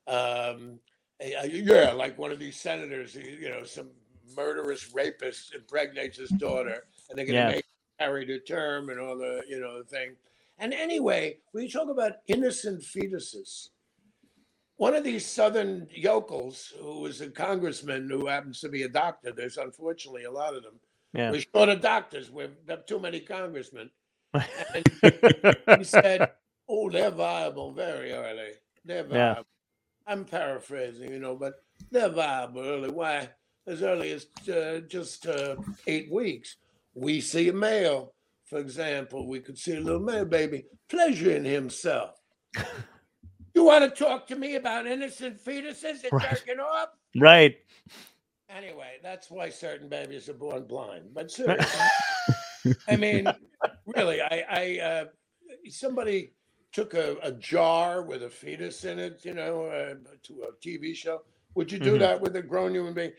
Um, 0.07 0.79
yeah, 1.19 1.91
like 1.91 2.17
one 2.17 2.31
of 2.31 2.39
these 2.39 2.59
senators, 2.59 3.15
you 3.15 3.49
know, 3.49 3.63
some 3.63 3.89
murderous 4.35 4.93
rapist 4.93 5.53
impregnates 5.53 6.17
his 6.17 6.29
daughter, 6.29 6.83
and 7.09 7.17
they're 7.17 7.25
going 7.25 7.35
to 7.35 7.41
Yeah. 7.41 7.49
make 7.55 7.65
carry 7.99 8.25
to 8.25 8.39
term 8.39 8.89
and 8.89 8.99
all 8.99 9.17
the, 9.17 9.43
you 9.47 9.59
know, 9.59 9.77
the 9.79 9.83
thing. 9.83 10.15
And 10.57 10.73
anyway, 10.73 11.37
when 11.51 11.63
you 11.63 11.69
talk 11.69 11.89
about 11.89 12.13
innocent 12.27 12.81
fetuses, 12.81 13.69
one 14.77 14.95
of 14.95 15.03
these 15.03 15.25
southern 15.25 15.87
yokels 15.91 16.73
who 16.79 17.01
was 17.01 17.21
a 17.21 17.29
congressman 17.29 18.09
who 18.09 18.25
happens 18.27 18.59
to 18.61 18.69
be 18.69 18.83
a 18.83 18.89
doctor, 18.89 19.31
there's 19.31 19.57
unfortunately 19.57 20.23
a 20.23 20.31
lot 20.31 20.55
of 20.55 20.63
them. 20.63 20.79
Yeah. 21.13 21.29
We're 21.31 21.41
short 21.41 21.69
of 21.69 21.81
doctors. 21.81 22.31
We 22.31 22.47
have 22.69 22.85
too 22.87 22.99
many 22.99 23.19
congressmen. 23.19 23.91
And 24.33 24.85
he 25.77 25.83
said, 25.83 26.31
"Oh, 26.73 26.89
they're 26.89 27.11
viable 27.11 27.73
very 27.73 28.13
early. 28.13 28.51
They're 28.85 29.05
Yeah. 29.05 29.41
I'm 30.07 30.23
paraphrasing, 30.25 31.11
you 31.11 31.19
know, 31.19 31.35
but 31.35 31.55
they're 31.91 32.09
viable 32.09 32.61
early. 32.61 32.89
Why? 32.89 33.29
As 33.67 33.83
early 33.83 34.11
as 34.11 34.27
uh, 34.49 34.79
just 34.87 35.27
uh, 35.27 35.57
eight 35.85 36.09
weeks. 36.11 36.55
We 36.95 37.19
see 37.21 37.49
a 37.49 37.53
male, 37.53 38.13
for 38.45 38.59
example, 38.59 39.27
we 39.27 39.39
could 39.41 39.57
see 39.57 39.75
a 39.75 39.79
little 39.79 39.99
male 39.99 40.25
baby 40.25 40.65
pleasuring 40.89 41.43
himself. 41.45 42.19
you 43.53 43.63
want 43.63 43.83
to 43.83 44.03
talk 44.03 44.27
to 44.27 44.35
me 44.35 44.55
about 44.55 44.87
innocent 44.87 45.43
fetuses 45.43 46.03
and 46.03 46.13
Right. 46.13 46.29
jerking 46.31 46.59
off? 46.59 46.89
right. 47.19 47.55
Anyway, 48.49 48.93
that's 49.03 49.29
why 49.29 49.49
certain 49.49 49.87
babies 49.87 50.27
are 50.27 50.33
born 50.33 50.63
blind. 50.65 51.13
But 51.13 51.31
seriously, 51.31 52.75
I 52.87 52.95
mean, 52.97 53.31
really, 53.85 54.21
I, 54.21 54.45
I 54.49 54.79
uh, 54.79 55.05
somebody 55.69 56.33
took 56.71 56.93
a, 56.93 57.17
a 57.21 57.31
jar 57.33 58.01
with 58.01 58.23
a 58.23 58.29
fetus 58.29 58.83
in 58.85 58.99
it, 58.99 59.21
you 59.23 59.33
know, 59.33 59.65
uh, 59.65 59.95
to 60.23 60.43
a 60.43 60.53
TV 60.65 60.95
show. 60.95 61.21
Would 61.55 61.71
you 61.71 61.79
do 61.79 61.95
Mhm. 61.95 61.99
that 61.99 62.21
with 62.21 62.35
a 62.35 62.41
grown 62.41 62.73
human 62.73 62.93
being? 62.93 63.11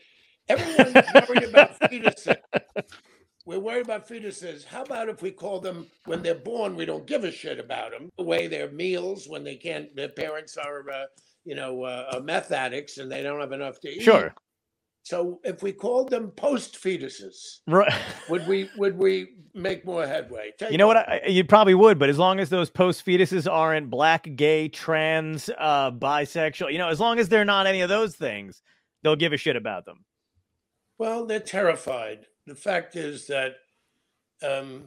Everyone's 0.49 0.95
worried 1.27 1.43
about 1.43 1.79
fetuses. 1.81 2.37
We're 3.45 3.59
worried 3.59 3.85
about 3.85 4.07
fetuses. 4.07 4.63
How 4.63 4.83
about 4.83 5.09
if 5.09 5.21
we 5.21 5.31
call 5.31 5.59
them 5.59 5.87
when 6.05 6.21
they're 6.23 6.33
born? 6.35 6.75
We 6.75 6.85
don't 6.85 7.05
give 7.05 7.25
a 7.25 7.31
shit 7.31 7.59
about 7.59 7.91
them. 7.91 8.09
The 8.17 8.23
way 8.23 8.47
their 8.47 8.71
meals 8.71 9.27
when 9.27 9.43
they 9.43 9.55
can't. 9.55 9.93
Their 9.95 10.09
parents 10.09 10.57
are, 10.57 10.89
uh, 10.89 11.05
you 11.43 11.55
know, 11.55 11.83
uh, 11.83 12.21
meth 12.23 12.51
addicts 12.51 12.97
and 12.97 13.11
they 13.11 13.21
don't 13.21 13.39
have 13.41 13.51
enough 13.51 13.79
to 13.81 13.89
eat 13.89 14.01
Sure. 14.01 14.33
So 15.03 15.41
if 15.43 15.61
we 15.61 15.73
called 15.73 16.09
them 16.09 16.31
post 16.31 16.81
fetuses, 16.81 17.59
Right. 17.67 17.91
would 18.29 18.47
we 18.47 18.69
would 18.77 18.97
we 18.97 19.35
make 19.53 19.85
more 19.85 20.07
headway? 20.07 20.51
Take 20.57 20.71
You 20.71 20.77
know 20.77 20.87
what? 20.87 20.97
I, 20.97 21.21
I- 21.25 21.27
you 21.27 21.43
probably 21.43 21.75
would, 21.75 21.99
but 21.99 22.09
as 22.09 22.17
long 22.17 22.39
as 22.39 22.49
those 22.49 22.69
post 22.69 23.05
fetuses 23.05 23.51
aren't 23.51 23.89
black, 23.89 24.27
gay, 24.35 24.69
trans, 24.69 25.49
uh, 25.57 25.91
bisexual, 25.91 26.71
you 26.71 26.77
know, 26.77 26.87
as 26.87 26.99
long 27.01 27.19
as 27.19 27.27
they're 27.29 27.43
not 27.45 27.67
any 27.67 27.81
of 27.81 27.89
those 27.89 28.15
things, 28.15 28.61
they'll 29.03 29.17
give 29.17 29.33
a 29.33 29.37
shit 29.37 29.57
about 29.57 29.85
them. 29.85 30.05
Well, 30.97 31.25
they're 31.25 31.39
terrified. 31.41 32.25
The 32.47 32.55
fact 32.55 32.95
is 32.95 33.27
that, 33.27 33.55
um, 34.41 34.83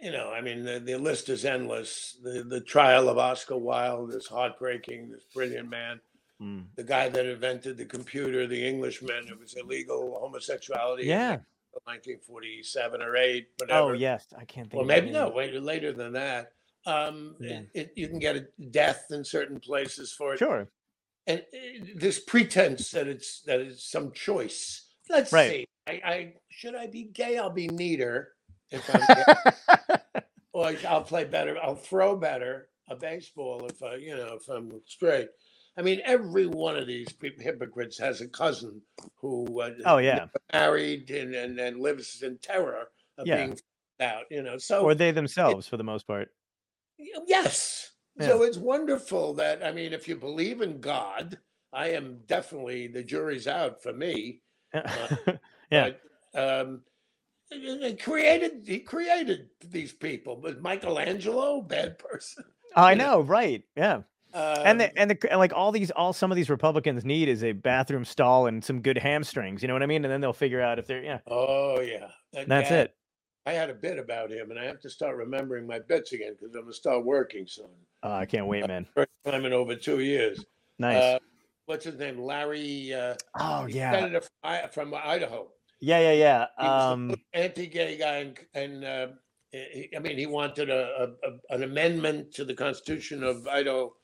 you 0.00 0.12
know, 0.12 0.30
I 0.30 0.40
mean, 0.42 0.64
the, 0.64 0.78
the 0.78 0.96
list 0.96 1.28
is 1.28 1.44
endless. 1.44 2.16
The 2.22 2.44
the 2.44 2.60
trial 2.60 3.08
of 3.08 3.18
Oscar 3.18 3.56
Wilde 3.56 4.14
is 4.14 4.26
heartbreaking. 4.28 5.10
This 5.10 5.24
brilliant 5.34 5.68
man, 5.68 6.00
Mm. 6.42 6.66
the 6.76 6.84
guy 6.84 7.08
that 7.08 7.24
invented 7.24 7.78
the 7.78 7.84
computer, 7.86 8.46
the 8.46 8.66
Englishman. 8.68 9.26
It 9.28 9.38
was 9.40 9.54
illegal 9.54 10.18
homosexuality. 10.20 11.04
Yeah. 11.04 11.38
1947 11.84 13.02
or 13.02 13.16
eight, 13.16 13.48
whatever. 13.58 13.80
Oh 13.80 13.92
yes, 13.92 14.26
I 14.36 14.44
can't 14.44 14.70
think. 14.70 14.78
Well, 14.78 14.86
maybe 14.86 15.10
no, 15.10 15.28
wait 15.28 15.54
later 15.62 15.92
than 15.92 16.12
that. 16.14 16.52
Um, 16.86 17.36
Yeah. 17.40 17.60
it, 17.60 17.68
it, 17.74 17.92
you 17.96 18.08
can 18.08 18.18
get 18.18 18.36
a 18.36 18.46
death 18.70 19.06
in 19.10 19.24
certain 19.24 19.60
places 19.60 20.12
for 20.12 20.34
it, 20.34 20.38
Sure. 20.38 20.68
and 21.26 21.40
uh, 21.40 21.84
this 21.94 22.18
pretense 22.20 22.90
that 22.92 23.06
it's 23.08 23.42
that 23.42 23.60
it's 23.60 23.90
some 23.90 24.10
choice. 24.12 24.86
Let's 25.10 25.32
Right. 25.32 25.50
see. 25.50 25.66
I, 25.86 25.92
I 26.04 26.32
should 26.48 26.74
I 26.74 26.86
be 26.86 27.04
gay? 27.04 27.36
I'll 27.38 27.50
be 27.50 27.68
neater 27.68 28.32
if 28.70 28.88
I'm 28.94 29.04
gay, 29.14 29.96
or 30.52 30.72
I'll 30.88 31.02
play 31.04 31.24
better. 31.24 31.58
I'll 31.62 31.74
throw 31.76 32.16
better 32.16 32.68
a 32.88 32.96
baseball 32.96 33.66
if 33.66 33.82
I, 33.82 33.96
you 33.96 34.16
know, 34.16 34.34
if 34.40 34.48
I'm 34.48 34.80
straight. 34.86 35.28
I 35.78 35.82
mean, 35.82 36.00
every 36.04 36.46
one 36.46 36.76
of 36.76 36.86
these 36.86 37.12
peop- 37.12 37.40
hypocrites 37.40 37.98
has 37.98 38.20
a 38.20 38.28
cousin 38.28 38.80
who 39.16 39.60
uh, 39.60 39.70
oh 39.84 39.98
yeah. 39.98 40.26
married 40.52 41.10
and, 41.10 41.34
and 41.34 41.58
and 41.58 41.80
lives 41.80 42.22
in 42.22 42.38
terror 42.38 42.88
of 43.18 43.26
Yeah. 43.26 43.36
being 43.46 43.58
out. 44.00 44.24
You 44.30 44.42
know, 44.42 44.58
so 44.58 44.82
Or 44.84 44.94
they 44.94 45.10
themselves, 45.10 45.66
for 45.66 45.76
the 45.76 45.84
most 45.84 46.06
part. 46.06 46.30
Y- 46.98 47.06
Yes. 47.26 47.92
So 48.18 48.44
it's 48.44 48.56
wonderful 48.56 49.34
that 49.34 49.62
I 49.62 49.72
mean, 49.72 49.92
if 49.92 50.08
you 50.08 50.16
believe 50.16 50.62
in 50.62 50.80
God, 50.80 51.38
I 51.72 51.88
am 51.90 52.20
definitely 52.26 52.86
the 52.86 53.02
jury's 53.02 53.46
out 53.46 53.82
for 53.82 53.92
me. 53.92 54.40
yeah. 54.72 55.08
But, 55.70 56.00
um, 56.34 56.80
he 57.50 57.94
created 57.94 58.64
he 58.66 58.80
created 58.80 59.48
these 59.64 59.92
people, 59.92 60.36
but 60.36 60.62
Michelangelo, 60.62 61.60
bad 61.60 61.98
person. 61.98 62.44
I 62.74 62.94
know, 62.94 63.18
know, 63.18 63.20
right? 63.22 63.62
Yeah. 63.76 64.02
And 64.36 64.68
Um, 64.68 64.78
the, 64.78 64.98
and 64.98 65.10
the, 65.10 65.30
and 65.30 65.38
like 65.38 65.52
all 65.54 65.72
these 65.72 65.90
all 65.92 66.12
some 66.12 66.30
of 66.30 66.36
these 66.36 66.50
republicans 66.50 67.04
need 67.04 67.28
is 67.28 67.42
a 67.42 67.52
bathroom 67.52 68.04
stall 68.04 68.46
and 68.46 68.62
some 68.62 68.80
good 68.80 68.98
hamstrings 68.98 69.62
you 69.62 69.68
know 69.68 69.74
what 69.74 69.82
i 69.82 69.86
mean 69.86 70.04
and 70.04 70.12
then 70.12 70.20
they'll 70.20 70.32
figure 70.32 70.60
out 70.60 70.78
if 70.78 70.86
they're 70.86 71.02
yeah 71.02 71.18
oh 71.28 71.80
yeah, 71.80 72.08
that 72.32 72.48
that's 72.48 72.70
guy- 72.70 72.76
it 72.76 72.94
I 73.48 73.52
had 73.52 73.70
a 73.70 73.74
bit 73.74 73.96
about 73.96 74.32
him, 74.32 74.50
and 74.50 74.58
I 74.58 74.64
have 74.64 74.80
to 74.80 74.90
start 74.90 75.14
remembering 75.16 75.68
my 75.68 75.78
bits 75.78 76.12
again 76.12 76.32
because 76.36 76.52
I'm 76.56 76.62
gonna 76.62 76.72
start 76.72 77.04
working 77.04 77.46
soon. 77.46 77.70
oh, 78.02 78.12
i 78.12 78.26
can't 78.26 78.46
wait 78.48 78.66
man 78.66 78.86
First 78.92 79.08
time 79.24 79.44
in 79.44 79.52
over 79.52 79.76
two 79.76 80.00
years. 80.00 80.44
nice 80.80 81.00
Uh, 81.00 81.18
what's 81.66 81.84
his 81.84 81.96
name? 81.96 82.18
Larry. 82.18 82.92
Uh, 82.92 83.14
oh 83.38 83.66
yeah 83.66 83.92
senator 83.92 84.20
from, 84.22 84.30
I- 84.42 84.66
from 84.66 84.94
Idaho. 84.94 85.48
yeah 85.80 86.00
yeah 86.12 86.46
yeah 86.58 86.90
um 86.90 87.14
anti-gay 87.34 87.96
guy, 87.98 88.16
and, 88.16 88.38
and 88.54 88.84
uh, 88.84 89.06
he, 89.52 89.90
I 89.96 90.00
mean, 90.00 90.18
he 90.18 90.26
wanted 90.26 90.68
a, 90.68 90.82
a, 91.22 91.28
a- 91.30 91.54
an 91.54 91.62
amendment 91.62 92.34
to 92.34 92.44
the 92.44 92.52
Constitution 92.54 93.22
of 93.22 93.46
Idaho. 93.46 93.94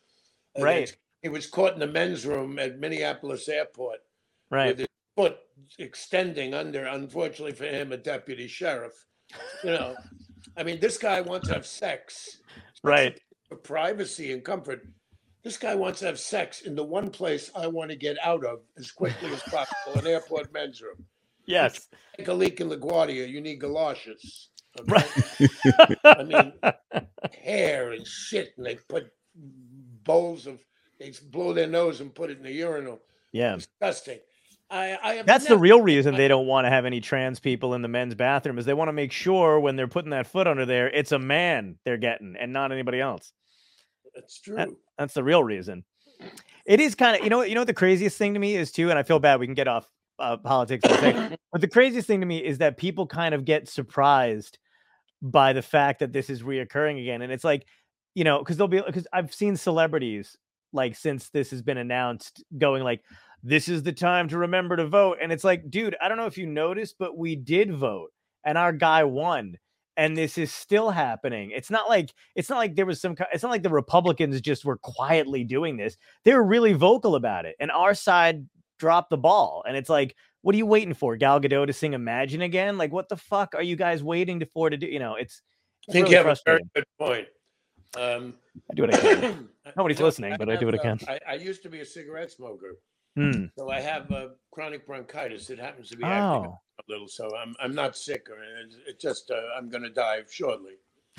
Right. 0.59 0.95
He 1.23 1.29
was 1.29 1.47
caught 1.47 1.75
in 1.75 1.79
the 1.79 1.87
men's 1.87 2.27
room 2.27 2.59
at 2.59 2.79
Minneapolis 2.81 3.49
Airport 3.49 4.01
right 4.51 4.69
with 4.69 4.79
his 4.81 4.89
foot 5.17 5.39
extending 5.79 6.55
under, 6.55 6.85
unfortunately 6.85 7.53
for 7.53 7.65
him, 7.65 7.93
a 7.93 7.97
deputy 7.97 8.49
sheriff. 8.49 8.93
You 9.65 9.71
know, 9.71 9.95
I 10.57 10.63
mean, 10.63 10.81
this 10.81 10.99
guy 10.99 11.21
wants 11.21 11.49
to 11.49 11.55
have 11.55 11.67
sex 11.67 12.41
right 12.83 13.19
for 13.49 13.57
privacy 13.57 14.33
and 14.33 14.45
comfort. 14.45 14.87
This 15.43 15.57
guy 15.57 15.75
wants 15.75 16.01
to 16.01 16.07
have 16.07 16.21
sex 16.21 16.61
in 16.63 16.77
the 16.77 16.85
one 16.85 17.11
place 17.11 17.51
I 17.57 17.67
want 17.67 17.91
to 17.91 17.97
get 17.97 18.17
out 18.23 18.45
of 18.45 18.61
as 18.79 18.93
quickly 18.93 19.33
as 19.33 19.43
possible, 19.43 19.99
an 19.99 20.07
airport 20.07 20.53
men's 20.53 20.81
room. 20.81 21.05
yes 21.47 21.89
Take 22.17 22.29
a 22.29 22.35
leak 22.35 22.61
in 22.61 22.69
LaGuardia, 22.69 23.29
you 23.29 23.41
need 23.41 23.61
galoshes. 23.61 24.51
okay? 24.79 24.93
right 24.93 26.01
I 26.05 26.23
mean, 26.25 26.53
hair 27.43 27.93
and 27.93 28.07
shit, 28.07 28.53
and 28.57 28.67
they 28.67 28.77
put 28.88 29.11
bowls 30.05 30.47
of, 30.47 30.59
they 30.99 31.12
blow 31.31 31.53
their 31.53 31.67
nose 31.67 32.01
and 32.01 32.15
put 32.15 32.31
it 32.31 32.38
in 32.38 32.45
the 32.45 32.53
urinal. 32.53 33.01
yeah 33.33 33.57
Disgusting. 33.57 34.19
I, 34.71 34.99
I 35.03 35.23
that's 35.23 35.47
the 35.47 35.59
real 35.59 35.83
reason 35.83 36.15
they 36.15 36.29
don't 36.29 36.47
want 36.47 36.65
to 36.65 36.71
have 36.71 36.87
any 36.87 37.01
trans 37.03 37.38
people 37.38 37.75
in 37.75 37.83
the 37.83 37.88
men's 37.88 38.15
bathroom 38.15 38.59
is 38.59 38.65
they 38.65 38.73
want 38.73 38.88
to 38.88 38.93
make 38.95 39.12
sure 39.12 39.61
when 39.61 39.77
they're 39.77 39.87
putting 39.87 40.12
that 40.12 40.27
foot 40.27 40.47
under 40.47 40.65
there 40.65 40.88
it's 40.88 41.12
a 41.12 41.19
man 41.19 41.77
they're 41.85 41.99
getting 41.99 42.37
and 42.41 42.55
not 42.55 42.73
anybody 42.73 42.99
else 42.99 43.33
It's 44.15 44.41
true. 44.41 44.77
That's 44.99 45.15
the 45.15 45.25
real 45.25 45.45
reason. 45.45 45.85
It 46.65 46.81
is 46.81 46.95
kind 46.95 47.17
of, 47.17 47.25
you 47.25 47.31
know, 47.31 47.43
you 47.43 47.55
know 47.55 47.62
what 47.62 47.67
the 47.67 47.75
craziest 47.75 48.17
thing 48.17 48.35
to 48.35 48.41
me 48.41 48.55
is 48.57 48.71
too, 48.73 48.88
and 48.91 48.99
I 48.99 49.03
feel 49.03 49.19
bad 49.19 49.41
we 49.41 49.47
can 49.47 49.55
get 49.55 49.69
off 49.69 49.87
uh, 50.19 50.37
politics, 50.37 50.85
but 51.53 51.61
the 51.61 51.69
craziest 51.69 52.07
thing 52.07 52.21
to 52.21 52.27
me 52.27 52.38
is 52.38 52.59
that 52.59 52.77
people 52.77 53.07
kind 53.07 53.35
of 53.35 53.45
get 53.45 53.69
surprised 53.69 54.59
by 55.21 55.53
the 55.53 55.62
fact 55.62 56.01
that 56.01 56.12
this 56.12 56.31
is 56.31 56.43
reoccurring 56.43 57.01
again, 57.01 57.23
and 57.23 57.33
it's 57.33 57.45
like, 57.45 57.67
you 58.14 58.25
know, 58.25 58.38
because 58.38 58.57
they'll 58.57 58.68
be 58.68 58.83
because 58.85 59.07
I've 59.12 59.35
seen 59.35 59.57
celebrities 59.57 60.37
like 60.72 60.96
since 60.96 61.29
this 61.29 61.51
has 61.51 61.62
been 61.62 61.79
announced 61.79 62.42
going 62.57 62.83
like, 62.83 63.03
this 63.42 63.68
is 63.68 63.83
the 63.83 63.92
time 63.92 64.29
to 64.29 64.38
remember 64.38 64.77
to 64.77 64.87
vote, 64.87 65.18
and 65.20 65.33
it's 65.33 65.44
like, 65.44 65.68
dude, 65.70 65.96
I 66.01 66.09
don't 66.09 66.16
know 66.16 66.27
if 66.27 66.38
you 66.38 66.46
noticed, 66.46 66.96
but 66.98 67.16
we 67.16 67.37
did 67.37 67.75
vote, 67.75 68.11
and 68.44 68.57
our 68.57 68.72
guy 68.72 69.05
won. 69.05 69.59
And 69.94 70.16
this 70.16 70.38
is 70.38 70.51
still 70.51 70.88
happening. 70.88 71.51
It's 71.55 71.70
not 71.70 71.87
like 71.87 72.14
it's 72.35 72.48
not 72.48 72.57
like 72.57 72.77
there 72.77 72.87
was 72.87 72.98
some. 72.98 73.14
It's 73.31 73.42
not 73.42 73.51
like 73.51 73.62
the 73.62 73.68
Republicans 73.68 74.40
just 74.40 74.64
were 74.64 74.79
quietly 74.79 75.44
doing 75.44 75.77
this. 75.77 75.98
They 76.25 76.33
were 76.33 76.42
really 76.42 76.72
vocal 76.72 77.14
about 77.14 77.44
it, 77.44 77.57
and 77.61 77.70
our 77.70 77.92
side 77.92 78.46
dropped 78.79 79.11
the 79.11 79.18
ball. 79.18 79.62
And 79.68 79.77
it's 79.77 79.90
like, 79.90 80.16
what 80.40 80.55
are 80.55 80.59
you 80.59 80.64
waiting 80.64 80.94
for? 80.94 81.16
Gal 81.16 81.40
Gadot 81.40 81.66
to 81.66 81.75
sing 81.75 81.92
"Imagine" 81.92 82.40
again? 82.40 82.79
Like, 82.79 82.90
what 82.90 83.11
the 83.11 83.18
fuck 83.18 83.55
are 83.55 83.62
you 83.62 83.77
guys 83.77 84.03
waiting 84.03 84.42
for 84.55 84.70
to 84.70 84.79
do? 84.79 84.87
You 84.87 84.98
know, 84.98 85.16
it's. 85.16 85.42
I 85.88 85.92
think 85.92 86.05
really 86.05 86.16
you 86.16 86.25
have 86.25 86.38
a 86.38 86.40
very 86.46 86.62
good 86.75 86.85
point. 86.98 87.27
Um, 87.98 88.35
I 88.70 88.74
do 88.74 88.83
what 88.83 88.94
I 88.94 88.98
can. 88.98 89.48
Nobody's 89.76 90.00
listening, 90.00 90.35
but 90.38 90.48
I 90.48 90.57
do 90.57 90.66
what 90.66 90.74
I 90.74 90.78
can. 90.78 90.98
uh, 91.09 91.12
I, 91.12 91.33
I 91.33 91.35
used 91.35 91.62
to 91.64 91.68
be 91.68 91.81
a 91.81 91.85
cigarette 91.87 92.31
smoker, 92.33 92.76
Hmm. 93.16 93.44
so 93.59 93.68
I 93.70 93.81
have 93.81 94.11
uh, 94.11 94.28
chronic 94.52 94.87
bronchitis. 94.87 95.50
It 95.50 95.59
happens 95.59 95.90
to 95.90 95.96
be 95.98 96.05
acting 96.05 96.50
Oh. 96.50 96.59
a 96.78 96.83
little, 96.88 97.09
so 97.09 97.28
I'm 97.37 97.55
I'm 97.61 97.74
not 97.74 97.96
sick, 97.96 98.28
or 98.31 98.38
it's, 98.64 98.76
it's 98.87 99.02
just 99.02 99.31
uh, 99.31 99.40
I'm 99.57 99.68
going 99.68 99.83
to 99.83 99.90
die 99.90 100.20
shortly. 100.31 100.74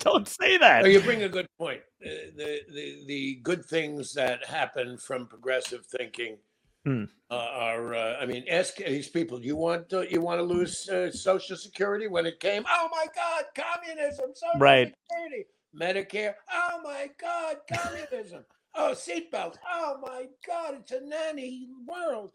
Don't 0.00 0.28
say 0.28 0.58
that. 0.58 0.84
Oh, 0.84 0.86
you 0.88 1.00
bring 1.00 1.22
a 1.22 1.28
good 1.28 1.46
point. 1.58 1.80
Uh, 2.04 2.10
the, 2.36 2.60
the 2.74 3.04
the 3.06 3.34
good 3.42 3.64
things 3.64 4.12
that 4.14 4.44
happen 4.44 4.98
from 4.98 5.26
progressive 5.26 5.86
thinking 5.86 6.36
Hmm. 6.84 7.04
uh, 7.30 7.34
are. 7.34 7.94
Uh, 7.94 8.16
I 8.20 8.26
mean, 8.26 8.44
ask 8.50 8.76
these 8.76 9.08
people. 9.08 9.40
You 9.42 9.56
want 9.56 9.88
to, 9.90 10.06
you 10.10 10.20
want 10.20 10.38
to 10.38 10.44
lose 10.44 10.88
uh, 10.88 11.10
Social 11.10 11.56
Security 11.56 12.06
when 12.08 12.26
it 12.26 12.40
came? 12.40 12.64
Oh 12.68 12.88
my 12.92 13.06
God, 13.14 13.44
communism, 13.56 14.30
Social 14.34 14.60
Right. 14.60 14.94
Security, 15.10 15.46
Medicare. 15.74 16.34
Oh 16.52 16.80
my 16.82 17.08
God, 17.20 17.56
communism. 17.72 18.44
oh, 18.74 18.92
seatbelts. 18.94 19.56
Oh 19.72 19.98
my 20.02 20.26
God, 20.46 20.76
it's 20.80 20.92
a 20.92 21.00
nanny 21.00 21.68
world. 21.86 22.32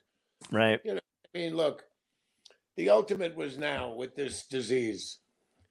Right. 0.52 0.80
You 0.84 0.96
know, 0.96 1.00
I 1.36 1.38
mean, 1.38 1.56
look, 1.56 1.84
the 2.76 2.90
ultimate 2.90 3.36
was 3.36 3.58
now 3.58 3.94
with 3.94 4.16
this 4.16 4.48
disease 4.48 5.20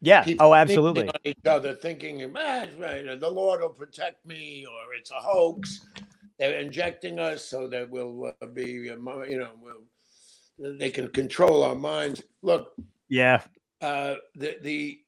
Yeah. 0.03 0.23
people 0.23 0.47
Oh, 0.49 0.55
absolutely. 0.55 1.09
on 1.09 1.15
each 1.25 1.47
other, 1.47 1.75
thinking, 1.75 2.23
ah, 2.37 2.67
right, 2.79 3.19
the 3.19 3.31
Lord 3.31 3.61
will 3.61 3.71
protect 3.71 4.25
me, 4.25 4.67
or 4.67 4.95
it's 4.95 5.11
a 5.11 5.15
hoax. 5.15 5.81
They're 6.39 6.59
injecting 6.61 7.19
us 7.19 7.45
so 7.45 7.67
that 7.69 7.91
we'll 7.91 8.33
uh, 8.41 8.47
be, 8.47 8.91
uh, 8.91 8.97
you 9.25 9.39
know, 9.39 9.51
we'll, 9.61 10.77
they 10.79 10.91
can 10.91 11.09
control 11.09 11.63
our 11.65 11.75
minds. 11.75 12.23
Look, 12.43 12.75
Yeah. 13.09 13.43
uh, 13.81 14.17
the 14.35 14.57
the 14.63 15.01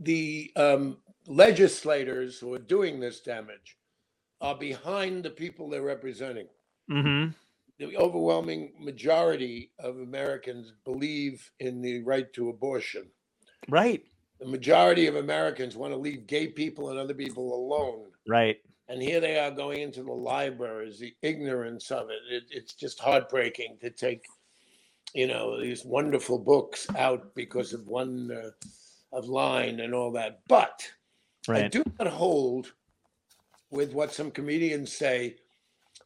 the 0.00 0.52
um, 0.56 0.98
legislators 1.26 2.38
who 2.38 2.54
are 2.54 2.58
doing 2.58 3.00
this 3.00 3.20
damage 3.20 3.76
are 4.40 4.54
behind 4.56 5.22
the 5.22 5.30
people 5.30 5.68
they're 5.68 5.82
representing. 5.82 6.46
Mm-hmm. 6.90 7.32
The 7.78 7.96
overwhelming 7.96 8.72
majority 8.78 9.72
of 9.78 9.98
Americans 10.00 10.72
believe 10.84 11.50
in 11.60 11.80
the 11.82 12.02
right 12.02 12.30
to 12.34 12.50
abortion 12.50 13.04
Right. 13.68 14.02
the 14.38 14.46
majority 14.46 15.06
of 15.06 15.16
Americans 15.16 15.76
want 15.76 15.92
to 15.92 15.98
leave 15.98 16.26
gay 16.26 16.46
people 16.48 16.90
and 16.90 16.98
other 16.98 17.14
people 17.14 17.54
alone. 17.54 18.06
Right. 18.26 18.58
And 18.90 19.00
here 19.00 19.20
they 19.20 19.38
are 19.38 19.52
going 19.52 19.82
into 19.82 20.02
the 20.02 20.12
libraries, 20.12 20.98
the 20.98 21.14
ignorance 21.22 21.92
of 21.92 22.10
it. 22.10 22.18
it. 22.28 22.42
It's 22.50 22.74
just 22.74 22.98
heartbreaking 22.98 23.78
to 23.82 23.90
take, 23.90 24.24
you 25.14 25.28
know, 25.28 25.60
these 25.60 25.84
wonderful 25.84 26.40
books 26.40 26.88
out 26.98 27.32
because 27.36 27.72
of 27.72 27.86
one 27.86 28.32
uh, 28.32 28.50
of 29.16 29.28
line 29.28 29.78
and 29.78 29.94
all 29.94 30.10
that. 30.12 30.40
But 30.48 30.90
I 31.48 31.68
do 31.68 31.84
not 32.00 32.08
hold 32.08 32.72
with 33.70 33.92
what 33.92 34.12
some 34.12 34.32
comedians 34.32 34.90
say 34.90 35.36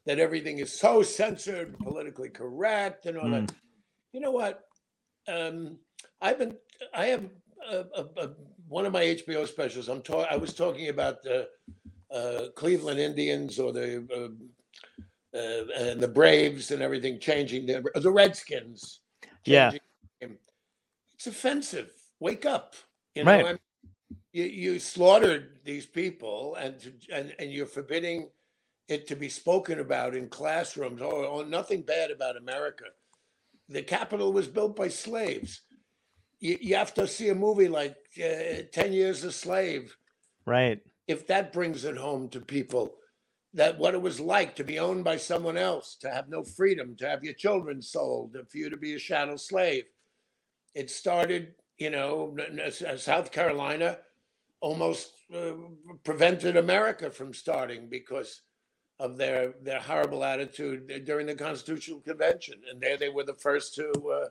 that 0.04 0.18
everything 0.18 0.58
is 0.58 0.70
so 0.70 1.02
censored, 1.02 1.78
politically 1.78 2.28
correct, 2.28 3.06
and 3.06 3.16
all 3.16 3.30
that. 3.30 3.50
You 4.12 4.20
know 4.20 4.30
what? 4.30 4.64
Um, 5.26 5.78
I've 6.20 6.38
been, 6.38 6.54
I 6.92 7.06
have 7.06 7.24
a, 7.66 7.84
a, 7.96 8.04
a, 8.18 8.30
one 8.68 8.84
of 8.84 8.92
my 8.92 9.04
HBO 9.04 9.48
specials. 9.48 9.88
I'm 9.88 10.02
talking. 10.02 10.26
I 10.30 10.36
was 10.36 10.52
talking 10.52 10.90
about 10.90 11.22
the 11.22 11.40
uh, 11.40 11.44
Cleveland 12.55 13.00
Indians 13.00 13.59
or 13.59 13.72
the 13.72 14.05
uh, 15.35 15.37
uh, 15.37 15.94
the 15.94 16.09
Braves 16.12 16.70
and 16.70 16.81
everything 16.83 17.18
changing 17.18 17.66
the 17.66 17.83
the 17.96 18.11
Redskins. 18.11 19.00
Yeah. 19.44 19.72
it's 20.20 21.27
offensive. 21.27 21.90
Wake 22.20 22.46
up. 22.46 22.74
You 23.14 23.24
know, 23.24 23.31
Right. 23.31 23.44
I 23.46 23.48
mean, 23.50 23.59
you 24.33 24.44
you 24.44 24.79
slaughtered 24.79 25.59
these 25.64 25.87
people, 25.87 26.55
and 26.57 26.79
to- 26.81 26.92
and 27.12 27.35
and 27.38 27.53
you're 27.53 27.66
forbidding 27.66 28.31
it 28.88 29.07
to 29.09 29.16
be 29.16 29.29
spoken 29.29 29.81
about 29.81 30.14
in 30.14 30.29
classrooms. 30.29 31.00
Oh, 31.03 31.27
oh 31.27 31.42
nothing 31.42 31.83
bad 31.83 32.11
about 32.11 32.37
America. 32.37 32.85
The 33.68 33.83
Capitol 33.83 34.33
was 34.33 34.46
built 34.46 34.77
by 34.77 34.88
slaves. 34.88 35.62
You, 36.38 36.59
you 36.61 36.77
have 36.77 36.92
to 36.94 37.09
see 37.09 37.31
a 37.31 37.35
movie 37.35 37.68
like 37.68 37.96
uh, 38.22 38.62
Ten 38.72 38.92
Years 38.92 39.24
a 39.24 39.33
Slave 39.33 39.96
Right. 40.46 40.81
If 41.06 41.26
that 41.26 41.52
brings 41.52 41.84
it 41.84 41.96
home 41.96 42.28
to 42.30 42.40
people 42.40 42.94
that 43.54 43.78
what 43.78 43.94
it 43.94 44.02
was 44.02 44.18
like 44.18 44.56
to 44.56 44.64
be 44.64 44.80
owned 44.80 45.04
by 45.04 45.16
someone 45.16 45.56
else, 45.56 45.96
to 46.00 46.10
have 46.10 46.28
no 46.28 46.42
freedom, 46.42 46.96
to 46.96 47.08
have 47.08 47.22
your 47.22 47.34
children 47.34 47.80
sold, 47.80 48.36
for 48.50 48.58
you 48.58 48.68
to 48.68 48.76
be 48.76 48.94
a 48.94 48.98
chattel 48.98 49.38
slave. 49.38 49.84
It 50.74 50.90
started, 50.90 51.54
you 51.78 51.90
know, 51.90 52.36
S- 52.60 52.82
South 53.02 53.30
Carolina 53.30 53.98
almost 54.60 55.12
uh, 55.32 55.52
prevented 56.02 56.56
America 56.56 57.10
from 57.10 57.32
starting 57.32 57.88
because 57.88 58.42
of 58.98 59.16
their 59.16 59.54
their 59.62 59.80
horrible 59.80 60.24
attitude 60.24 61.04
during 61.04 61.26
the 61.26 61.34
Constitutional 61.34 62.00
Convention, 62.00 62.60
and 62.70 62.80
there 62.80 62.96
they 62.96 63.08
were 63.08 63.24
the 63.24 63.34
first 63.34 63.74
to. 63.76 63.90
Uh, 63.90 64.28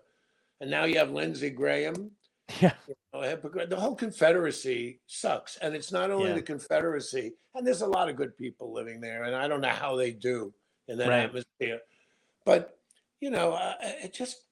and 0.60 0.70
now 0.70 0.86
you 0.86 0.98
have 0.98 1.12
Lindsey 1.12 1.50
Graham, 1.50 2.12
Yeah. 2.62 2.74
know. 3.14 3.66
The 3.66 3.76
whole 3.80 3.96
Confederacy 3.96 5.02
sucks, 5.06 5.58
and 5.58 5.76
it's 5.76 5.92
not 5.92 6.12
only 6.12 6.30
Yeah. 6.30 6.36
the 6.36 6.42
Confederacy. 6.42 7.34
And 7.56 7.66
there's 7.66 7.82
a 7.82 7.88
lot 7.88 8.10
of 8.10 8.16
good 8.16 8.36
people 8.38 8.74
living 8.74 9.00
there, 9.02 9.24
and 9.24 9.36
I 9.36 9.48
don't 9.48 9.62
know 9.62 9.70
how 9.70 9.96
they 9.96 10.12
do 10.12 10.54
in 10.88 10.98
that 10.98 11.10
Right. 11.10 11.24
atmosphere. 11.26 11.82
But 12.46 12.78
you 13.20 13.30
know, 13.30 13.54
uh, 13.54 13.76
it 13.82 14.14
just 14.14 14.44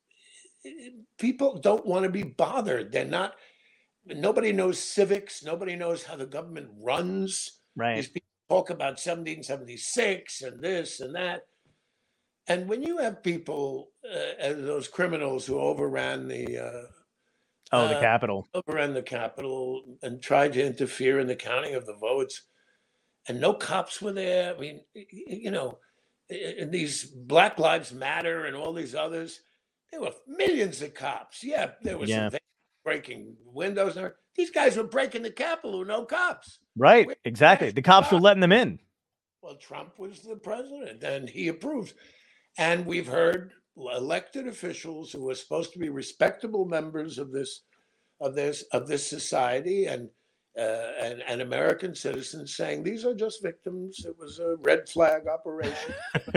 it- 0.63 0.93
people 1.17 1.57
don't 1.59 1.85
want 1.85 2.03
to 2.03 2.09
be 2.09 2.23
bothered. 2.23 2.91
They're 2.91 3.03
not. 3.05 3.35
Nobody 4.05 4.51
knows 4.53 4.79
civics. 4.79 5.43
Nobody 5.43 5.75
knows 5.75 6.03
how 6.03 6.15
the 6.15 6.25
government 6.25 6.69
runs. 6.79 7.59
Right. 7.75 7.95
These 7.95 8.09
people 8.09 8.27
talk 8.49 8.69
about 8.69 8.99
1776 8.99 10.41
and 10.41 10.61
this 10.61 10.99
and 10.99 11.15
that. 11.15 11.47
And 12.47 12.67
when 12.69 12.81
you 12.83 12.97
have 12.99 13.23
people, 13.23 13.91
uh, 14.05 14.53
those 14.53 14.87
criminals 14.87 15.45
who 15.45 15.59
overran 15.59 16.27
the 16.27 16.57
uh, 16.57 16.87
Oh, 17.71 17.88
the 17.88 17.97
uh, 17.97 18.01
capital. 18.01 18.47
overran 18.53 18.93
the 18.93 19.01
Capitol 19.01 19.97
and 20.01 20.21
tried 20.21 20.53
to 20.53 20.65
interfere 20.65 21.19
in 21.19 21.27
the 21.27 21.36
counting 21.36 21.75
of 21.75 21.86
the 21.86 21.95
votes, 21.95 22.41
and 23.27 23.39
no 23.39 23.53
cops 23.53 24.01
were 24.01 24.12
there. 24.13 24.55
I 24.55 24.60
mean, 24.60 24.81
you 24.93 25.51
know, 25.51 25.77
and 26.29 26.71
these 26.71 27.05
Black 27.05 27.60
Lives 27.60 27.91
Matter 27.93 28.45
and 28.45 28.55
all 28.55 28.73
these 28.73 28.95
others, 28.95 29.39
there 29.91 30.01
were 30.01 30.12
millions 30.27 30.81
of 30.81 30.93
cops. 30.93 31.43
Yeah, 31.43 31.71
there 31.81 31.97
was 31.97 32.10
Yeah. 32.10 32.29
some 32.29 32.39
breaking 32.84 33.36
windows. 33.45 33.95
And 33.97 34.12
these 34.36 34.49
guys 34.51 34.75
were 34.77 34.84
breaking 34.84 35.21
the 35.23 35.31
Capitol 35.31 35.79
with 35.79 35.88
no 35.89 36.05
cops. 36.05 36.60
Right. 36.75 37.05
where- 37.07 37.15
Exactly. 37.25 37.71
The 37.71 37.81
cops 37.81 38.12
were 38.12 38.19
letting 38.19 38.41
them 38.41 38.51
in. 38.53 38.79
Well, 39.41 39.55
Trump 39.55 39.97
was 39.99 40.21
the 40.21 40.36
president 40.38 41.03
and 41.03 41.27
he 41.29 41.47
approves. 41.47 41.93
And 42.57 42.86
we've 42.86 43.07
heard 43.07 43.53
elected 43.77 44.47
officials 44.47 45.12
who 45.12 45.29
are 45.29 45.36
supposed 45.36 45.73
to 45.73 45.79
be 45.79 45.89
respectable 45.89 46.65
members 46.65 47.17
of 47.19 47.31
this 47.31 47.62
of 48.21 48.36
this 48.36 48.63
of 48.73 48.88
this 48.88 49.07
society 49.07 49.88
and 49.88 50.10
uh, 50.57 50.91
and, 51.01 51.23
and 51.27 51.41
American 51.41 51.95
citizens 51.95 52.55
saying 52.55 52.84
these 52.84 53.05
are 53.05 53.15
just 53.15 53.43
victims. 53.43 54.05
It 54.05 54.15
was 54.19 54.39
a 54.39 54.57
red 54.62 54.89
flag 54.89 55.27
operation. 55.27 55.95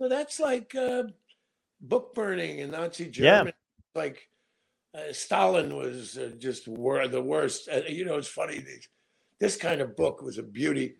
so 0.00 0.08
that's 0.08 0.40
like 0.40 0.74
uh, 0.74 1.04
book 1.80 2.14
burning 2.14 2.60
in 2.60 2.72
Nazi 2.72 3.06
Yeah. 3.18 3.44
Germany. 3.44 3.54
Like 3.94 4.28
uh, 4.94 5.12
Stalin 5.12 5.76
was 5.76 6.18
uh, 6.18 6.32
just 6.38 6.68
wor- 6.68 7.08
the 7.08 7.22
worst. 7.22 7.68
Uh, 7.72 7.82
you 7.88 8.04
know, 8.04 8.16
it's 8.18 8.28
funny. 8.28 8.60
This, 8.60 8.88
this 9.40 9.56
kind 9.56 9.80
of 9.80 9.96
book 9.96 10.22
was 10.22 10.38
a 10.38 10.42
beauty. 10.44 10.96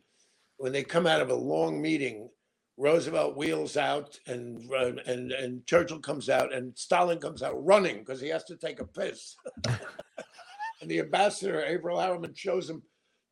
When 0.58 0.72
they 0.72 0.84
come 0.84 1.06
out 1.06 1.22
of 1.22 1.30
a 1.30 1.34
long 1.36 1.82
meeting, 1.82 2.30
Roosevelt 2.78 3.36
wheels 3.36 3.76
out, 3.76 4.18
and 4.26 4.70
and 4.72 5.32
and 5.32 5.66
Churchill 5.66 5.98
comes 5.98 6.28
out, 6.30 6.54
and 6.54 6.76
Stalin 6.78 7.18
comes 7.18 7.42
out 7.42 7.64
running 7.64 7.98
because 7.98 8.20
he 8.20 8.28
has 8.28 8.44
to 8.44 8.56
take 8.56 8.80
a 8.80 8.84
piss. 8.86 9.34
and 9.68 10.88
the 10.88 11.00
ambassador, 11.00 11.64
Averell 11.64 12.00
Harriman, 12.00 12.34
shows 12.34 12.70
him 12.70 12.82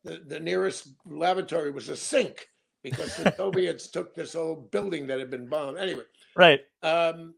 the, 0.03 0.21
the 0.27 0.39
nearest 0.39 0.89
lavatory 1.05 1.71
was 1.71 1.87
a 1.89 1.95
sink 1.95 2.47
because 2.83 3.15
the 3.15 3.33
Soviets 3.37 3.87
took 3.87 4.13
this 4.13 4.35
old 4.35 4.69
building 4.69 5.07
that 5.07 5.19
had 5.19 5.31
been 5.31 5.47
bombed. 5.47 5.77
Anyway, 5.77 6.03
right. 6.35 6.59
um, 6.83 7.33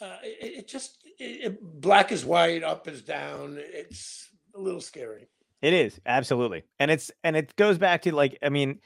uh, 0.00 0.16
it, 0.22 0.58
it 0.58 0.68
just 0.68 0.98
it, 1.18 1.52
it- 1.52 1.80
black 1.80 2.12
is 2.12 2.24
white, 2.24 2.62
up 2.62 2.86
is 2.86 3.02
down. 3.02 3.56
It's 3.58 4.28
a 4.54 4.60
little 4.60 4.80
scary. 4.80 5.26
It 5.62 5.72
is 5.72 6.00
absolutely, 6.06 6.62
and 6.78 6.90
it's 6.90 7.10
and 7.24 7.36
it 7.36 7.54
goes 7.56 7.78
back 7.78 8.02
to 8.02 8.14
like 8.14 8.38
I 8.42 8.48
mean, 8.48 8.80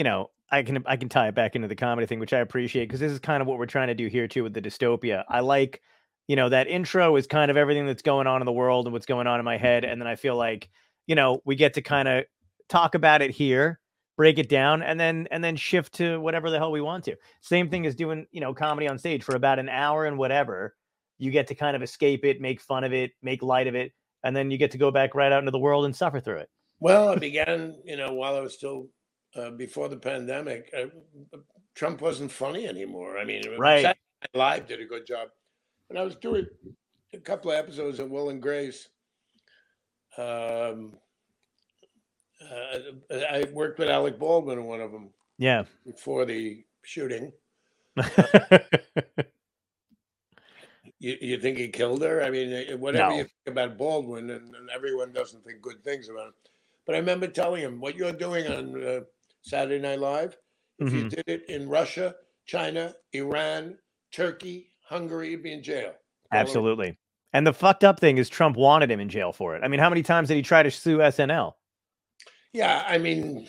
you 0.00 0.04
know, 0.04 0.30
I 0.50 0.62
can 0.62 0.82
I 0.86 0.96
can 0.96 1.10
tie 1.10 1.28
it 1.28 1.34
back 1.34 1.54
into 1.54 1.68
the 1.68 1.74
comedy 1.76 2.06
thing, 2.06 2.20
which 2.20 2.32
I 2.32 2.38
appreciate 2.38 2.86
because 2.86 3.00
this 3.00 3.12
is 3.12 3.18
kind 3.18 3.42
of 3.42 3.46
what 3.46 3.58
we're 3.58 3.66
trying 3.66 3.88
to 3.88 3.94
do 3.94 4.06
here 4.06 4.26
too 4.26 4.42
with 4.42 4.54
the 4.54 4.62
dystopia. 4.62 5.24
I 5.28 5.40
like, 5.40 5.82
you 6.26 6.36
know, 6.36 6.48
that 6.48 6.68
intro 6.68 7.16
is 7.16 7.26
kind 7.26 7.50
of 7.50 7.58
everything 7.58 7.84
that's 7.84 8.00
going 8.00 8.26
on 8.26 8.40
in 8.40 8.46
the 8.46 8.52
world 8.52 8.86
and 8.86 8.94
what's 8.94 9.04
going 9.04 9.26
on 9.26 9.38
in 9.38 9.44
my 9.44 9.58
head, 9.58 9.82
mm-hmm. 9.82 9.92
and 9.92 10.00
then 10.00 10.08
I 10.08 10.16
feel 10.16 10.36
like, 10.36 10.70
you 11.06 11.14
know, 11.16 11.42
we 11.44 11.54
get 11.54 11.74
to 11.74 11.82
mm-hmm. 11.82 11.92
kind 11.92 12.08
of 12.08 12.24
talk 12.70 12.94
about 12.94 13.20
it 13.20 13.30
here, 13.30 13.78
break 14.16 14.38
it 14.38 14.48
down, 14.48 14.82
and 14.82 14.98
then 14.98 15.28
and 15.30 15.44
then 15.44 15.54
shift 15.54 15.92
to 15.96 16.18
whatever 16.18 16.48
the 16.48 16.56
hell 16.56 16.72
we 16.72 16.80
want 16.80 17.04
to. 17.04 17.16
Same 17.42 17.68
thing 17.68 17.84
as 17.84 17.94
doing 17.94 18.26
you 18.32 18.40
know 18.40 18.54
comedy 18.54 18.88
on 18.88 18.98
stage 18.98 19.22
for 19.22 19.36
about 19.36 19.58
an 19.58 19.68
hour 19.68 20.06
and 20.06 20.16
whatever. 20.16 20.76
You 21.18 21.30
get 21.30 21.48
to 21.48 21.54
kind 21.54 21.76
of 21.76 21.82
escape 21.82 22.24
it, 22.24 22.40
make 22.40 22.62
fun 22.62 22.84
of 22.84 22.94
it, 22.94 23.10
make 23.20 23.42
light 23.42 23.66
of 23.66 23.74
it, 23.74 23.92
and 24.24 24.34
then 24.34 24.50
you 24.50 24.56
get 24.56 24.70
to 24.70 24.78
go 24.78 24.90
back 24.90 25.14
right 25.14 25.30
out 25.30 25.40
into 25.40 25.50
the 25.50 25.58
world 25.58 25.84
and 25.84 25.94
suffer 25.94 26.20
through 26.20 26.38
it. 26.38 26.48
Well, 26.78 27.10
it 27.10 27.20
began, 27.20 27.76
you 27.84 27.98
know, 27.98 28.14
while 28.14 28.34
I 28.34 28.40
was 28.40 28.54
still 28.54 28.88
uh, 29.36 29.50
before 29.50 29.88
the 29.88 29.96
pandemic. 29.96 30.72
Uh, 30.76 31.38
Trump 31.74 32.00
wasn't 32.00 32.30
funny 32.32 32.66
anymore. 32.66 33.18
I 33.18 33.24
mean, 33.24 33.42
Right. 33.58 33.82
Saturday 33.82 34.00
Night 34.22 34.38
Live 34.38 34.66
did 34.68 34.80
a 34.80 34.84
good 34.84 35.06
job, 35.06 35.28
and 35.88 35.98
I 35.98 36.02
was 36.02 36.16
doing 36.16 36.46
a 37.12 37.18
couple 37.18 37.50
of 37.50 37.56
episodes 37.58 37.98
of 37.98 38.10
Will 38.10 38.30
and 38.30 38.42
Grace. 38.42 38.88
Um, 40.18 40.94
uh, 42.50 42.78
I 43.30 43.44
worked 43.52 43.78
with 43.78 43.88
Alec 43.88 44.18
Baldwin 44.18 44.58
in 44.58 44.64
one 44.64 44.80
of 44.80 44.90
them 44.92 45.10
Yeah. 45.38 45.64
before 45.84 46.24
the 46.24 46.64
shooting. 46.82 47.32
You, 51.02 51.16
you 51.20 51.38
think 51.40 51.56
he 51.56 51.68
killed 51.68 52.02
her? 52.02 52.22
I 52.22 52.28
mean, 52.28 52.52
eh, 52.52 52.74
whatever 52.74 53.08
No. 53.10 53.16
you 53.16 53.22
think 53.24 53.32
about 53.46 53.78
Baldwin, 53.78 54.28
and, 54.28 54.54
and 54.54 54.68
everyone 54.70 55.12
doesn't 55.14 55.42
think 55.44 55.62
good 55.62 55.82
things 55.82 56.10
about 56.10 56.26
him. 56.28 56.34
But 56.84 56.94
I 56.94 56.98
remember 56.98 57.26
telling 57.26 57.62
him, 57.62 57.80
what 57.80 57.94
you're 57.96 58.12
doing 58.12 58.46
on 58.46 58.84
uh, 58.86 59.00
Saturday 59.42 59.80
Night 59.80 59.98
Live, 59.98 60.36
if 60.78 60.92
you 60.92 61.04
Mhm. 61.04 61.10
did 61.10 61.28
it 61.28 61.44
in 61.48 61.68
Russia, 61.68 62.14
China, 62.46 62.94
Iran, 63.12 63.78
Turkey, 64.12 64.72
Hungary, 64.84 65.30
you'd 65.30 65.42
be 65.42 65.52
in 65.52 65.62
jail. 65.62 65.94
Absolutely. 66.32 66.98
And 67.32 67.46
the 67.46 67.52
fucked 67.52 67.84
up 67.84 68.00
thing 68.00 68.18
is 68.18 68.28
Trump 68.28 68.56
wanted 68.56 68.90
him 68.90 69.00
in 69.00 69.08
jail 69.08 69.32
for 69.32 69.54
it. 69.56 69.62
I 69.62 69.68
mean, 69.68 69.80
how 69.80 69.88
many 69.88 70.02
times 70.02 70.28
did 70.28 70.34
he 70.36 70.42
try 70.42 70.62
to 70.62 70.70
sue 70.70 70.98
SNL? 71.00 71.56
Yeah, 72.52 72.84
I 72.86 72.98
mean, 72.98 73.48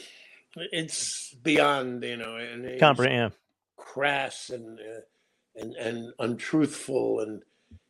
it's 0.56 1.34
beyond, 1.42 2.04
you 2.04 2.18
know, 2.18 2.36
and 2.36 2.66
it's 2.66 2.80
Comprehend. 2.80 3.34
crass 3.78 4.50
and 4.52 4.80
uh, 4.80 5.02
and 5.56 5.74
and 5.76 6.14
untruthful, 6.20 7.22
and 7.22 7.44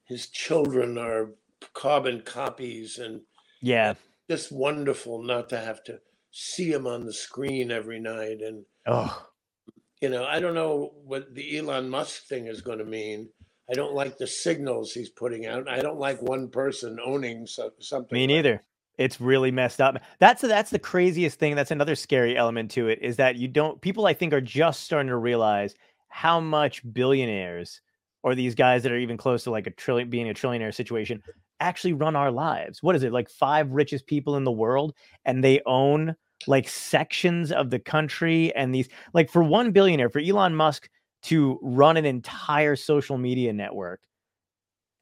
his 0.05 0.27
children 0.29 0.97
are 0.97 1.31
carbon 1.73 2.21
copies, 2.21 2.97
and 2.97 3.21
Yeah. 3.61 3.95
just 4.29 4.51
wonderful 4.51 5.21
not 5.21 5.49
to 5.49 5.59
have 5.59 5.83
to 5.85 5.99
see 6.31 6.71
him 6.71 6.87
on 6.87 7.05
the 7.05 7.13
screen 7.13 7.71
every 7.71 7.99
night. 7.99 8.41
And 8.41 8.65
Oh, 8.87 9.25
you 10.01 10.09
know, 10.09 10.25
I 10.25 10.39
don't 10.39 10.55
know 10.55 10.93
what 11.03 11.33
the 11.35 11.57
Elon 11.57 11.89
Musk 11.89 12.27
thing 12.27 12.47
is 12.47 12.61
going 12.61 12.79
to 12.79 12.85
mean. 12.85 13.29
I 13.69 13.73
don't 13.73 13.93
like 13.93 14.17
the 14.17 14.27
signals 14.27 14.91
he's 14.91 15.09
putting 15.09 15.45
out. 15.45 15.69
I 15.69 15.79
don't 15.81 15.99
like 15.99 16.21
one 16.21 16.49
person 16.49 16.99
owning 17.05 17.45
so, 17.47 17.71
something. 17.79 18.15
me 18.15 18.21
like- 18.23 18.27
neither. 18.29 18.63
It's 18.97 19.19
really 19.21 19.51
messed 19.51 19.81
up. 19.81 19.97
That's 20.19 20.41
that's 20.41 20.69
the 20.69 20.77
craziest 20.77 21.39
thing. 21.39 21.55
That's 21.55 21.71
another 21.71 21.95
scary 21.95 22.37
element 22.37 22.69
to 22.71 22.87
it 22.89 22.99
is 23.01 23.15
that 23.15 23.35
you 23.37 23.47
don't 23.47 23.81
people 23.81 24.05
I 24.05 24.13
think 24.13 24.33
are 24.33 24.41
just 24.41 24.83
starting 24.83 25.07
to 25.07 25.15
realize 25.17 25.73
how 26.09 26.39
much 26.39 26.81
billionaires 26.93 27.81
or 28.21 28.35
these 28.35 28.53
guys 28.53 28.83
that 28.83 28.91
are 28.91 28.97
even 28.99 29.17
close 29.17 29.45
to 29.45 29.51
like 29.51 29.65
a 29.65 29.71
trillion 29.71 30.09
being 30.09 30.29
a 30.29 30.33
trillionaire 30.33 30.75
situation 30.75 31.23
actually 31.61 31.93
run 31.93 32.15
our 32.15 32.31
lives. 32.31 32.83
What 32.83 32.95
is 32.95 33.03
it? 33.03 33.13
Like 33.13 33.29
five 33.29 33.71
richest 33.71 34.07
people 34.07 34.35
in 34.35 34.43
the 34.43 34.51
world 34.51 34.93
and 35.25 35.43
they 35.43 35.61
own 35.65 36.15
like 36.47 36.67
sections 36.67 37.51
of 37.51 37.69
the 37.69 37.79
country 37.79 38.53
and 38.55 38.73
these 38.73 38.89
like 39.13 39.29
for 39.29 39.43
one 39.43 39.71
billionaire 39.71 40.09
for 40.09 40.19
Elon 40.19 40.55
Musk 40.55 40.89
to 41.23 41.59
run 41.61 41.97
an 41.97 42.05
entire 42.05 42.75
social 42.75 43.17
media 43.17 43.53
network 43.53 44.01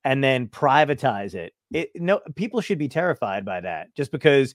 and 0.04 0.24
then 0.24 0.48
privatize 0.48 1.34
it. 1.34 1.54
It 1.72 1.90
no 1.96 2.20
people 2.36 2.62
should 2.62 2.78
be 2.78 2.90
terrified 2.90 3.46
by 3.46 3.62
that 3.62 3.96
just 3.96 4.12
because 4.12 4.54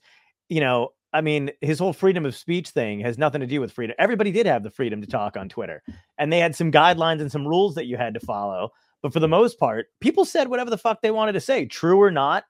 you 0.51 0.61
know, 0.61 0.90
I 1.14 1.21
mean, 1.21 1.53
his 1.61 1.79
whole 1.79 1.93
freedom 1.93 2.27
of 2.27 2.37
speech 2.37 2.69
thing 2.71 3.01
has 3.01 3.17
nothing 3.17 3.40
to 3.40 3.47
do 3.47 3.61
with 3.61 3.73
freedom. 3.73 3.97
Everybody 3.99 4.31
did 4.31 4.47
have 4.47 4.62
the 4.62 4.71
freedom 4.71 5.01
to 5.01 5.07
talk 5.07 5.37
on 5.37 5.49
Twitter, 5.49 5.83
and 6.19 6.33
they 6.33 6.40
had 6.40 6.55
some 6.55 6.71
guidelines 6.71 7.21
and 7.21 7.33
some 7.33 7.47
rules 7.47 7.77
that 7.77 7.87
you 7.87 7.97
had 7.97 8.14
to 8.14 8.21
follow. 8.21 8.71
But 9.05 9.12
for 9.12 9.21
the 9.21 9.29
most 9.29 9.59
part, 9.59 9.88
people 10.01 10.25
said 10.25 10.49
whatever 10.49 10.71
the 10.71 10.79
fuck 10.79 11.03
they 11.03 11.11
wanted 11.11 11.33
to 11.33 11.40
say, 11.40 11.67
true 11.67 12.01
or 12.01 12.11
not. 12.11 12.45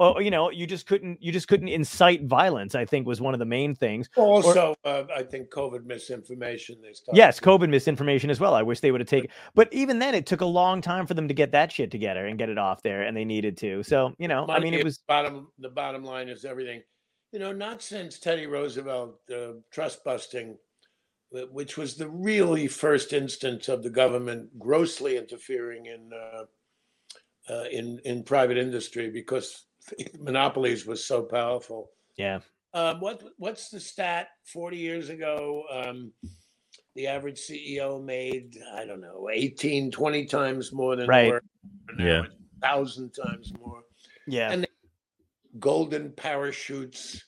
Oh, 0.00 0.18
you 0.18 0.32
know, 0.32 0.50
you 0.50 0.66
just 0.66 0.88
couldn't 0.88 1.22
you 1.22 1.30
just 1.30 1.46
couldn't 1.46 1.68
incite 1.68 2.24
violence. 2.24 2.74
I 2.74 2.84
think 2.84 3.06
was 3.06 3.20
one 3.20 3.32
of 3.32 3.38
the 3.38 3.46
main 3.46 3.76
things. 3.76 4.10
Also, 4.16 4.74
uh, 4.84 5.04
I 5.14 5.22
think 5.22 5.50
COVID 5.50 5.84
misinformation. 5.84 6.78
They 6.82 6.94
Yes, 7.12 7.36
to- 7.36 7.42
COVID 7.42 7.68
misinformation 7.68 8.28
as 8.28 8.40
well. 8.40 8.54
I 8.54 8.62
wish 8.62 8.80
they 8.80 8.90
would 8.90 9.00
have 9.02 9.08
taken, 9.08 9.30
but 9.54 9.72
even 9.72 10.00
then, 10.00 10.16
it 10.16 10.26
took 10.26 10.40
a 10.40 10.46
long 10.46 10.80
time 10.80 11.06
for 11.06 11.14
them 11.14 11.28
to 11.28 11.34
get 11.34 11.52
that 11.52 11.70
shit 11.70 11.92
together 11.92 12.26
and 12.26 12.36
get 12.36 12.48
it 12.48 12.58
off 12.58 12.82
there, 12.82 13.02
and 13.02 13.16
they 13.16 13.24
needed 13.24 13.56
to. 13.58 13.84
So 13.84 14.12
you 14.18 14.26
know, 14.26 14.46
I 14.48 14.58
mean, 14.58 14.74
it 14.74 14.82
was 14.82 14.98
bottom. 15.06 15.46
The 15.60 15.68
bottom 15.68 16.02
line 16.02 16.28
is 16.28 16.44
everything. 16.44 16.82
You 17.30 17.38
know, 17.38 17.52
not 17.52 17.82
since 17.82 18.18
Teddy 18.18 18.48
Roosevelt 18.48 19.20
uh, 19.32 19.52
trust 19.70 20.02
busting, 20.02 20.58
which 21.50 21.76
was 21.76 21.96
the 21.96 22.08
really 22.08 22.68
first 22.68 23.12
instance 23.12 23.68
of 23.68 23.82
the 23.82 23.90
government 23.90 24.56
grossly 24.58 25.16
interfering 25.16 25.86
in 25.86 26.10
uh, 26.12 27.52
uh, 27.52 27.64
in 27.70 27.98
in 28.04 28.22
private 28.22 28.56
industry 28.56 29.10
because 29.10 29.66
monopolies 30.18 30.86
was 30.86 31.04
so 31.04 31.22
powerful. 31.22 31.90
yeah, 32.16 32.40
Um, 32.72 33.00
what 33.00 33.22
what's 33.38 33.68
the 33.68 33.80
stat? 33.80 34.28
Forty 34.52 34.76
years 34.78 35.08
ago, 35.08 35.64
um, 35.70 36.12
the 36.94 37.06
average 37.08 37.40
CEO 37.40 38.02
made 38.02 38.56
I 38.74 38.84
don't 38.84 39.00
know 39.00 39.28
18, 39.32 39.90
20 39.90 40.26
times 40.26 40.72
more 40.72 40.94
than 40.96 41.08
Right. 41.08 41.32
now 41.98 42.04
Yeah. 42.04 42.22
it's 42.24 42.34
thousand 42.62 43.10
times 43.12 43.52
more. 43.58 43.82
yeah, 44.26 44.52
And 44.52 44.66
Golden 45.58 46.10
parachutes. 46.12 47.22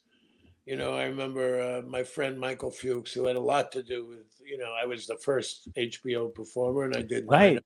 You 0.67 0.77
know, 0.77 0.95
I 0.95 1.05
remember 1.05 1.61
uh, 1.61 1.83
my 1.89 2.03
friend 2.03 2.39
Michael 2.39 2.73
Fuchs, 2.73 3.13
who 3.13 3.27
had 3.27 3.37
a 3.37 3.41
lot 3.41 3.71
to 3.73 3.83
do 3.83 4.05
with. 4.07 4.27
You 4.45 4.59
know, 4.59 4.73
I 4.81 4.85
was 4.87 5.07
the 5.07 5.17
first 5.17 5.69
HBO 5.77 6.33
performer, 6.35 6.85
and 6.85 6.97
I 6.97 7.03
did 7.03 7.25
right. 7.29 7.59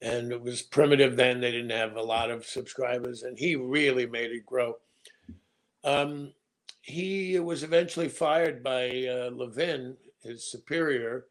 and 0.00 0.30
it 0.32 0.40
was 0.42 0.62
primitive 0.62 1.16
then. 1.16 1.40
They 1.40 1.50
didn't 1.50 1.70
have 1.70 1.96
a 1.96 2.02
lot 2.02 2.30
of 2.30 2.46
subscribers, 2.46 3.22
and 3.22 3.38
he 3.38 3.56
really 3.56 4.06
made 4.06 4.30
it 4.30 4.44
grow. 4.46 4.74
Um, 5.84 6.32
he 6.82 7.38
was 7.40 7.62
eventually 7.62 8.08
fired 8.08 8.62
by 8.62 8.88
uh, 9.06 9.30
Levin, 9.32 9.96
his 10.22 10.50
superior, 10.50 11.26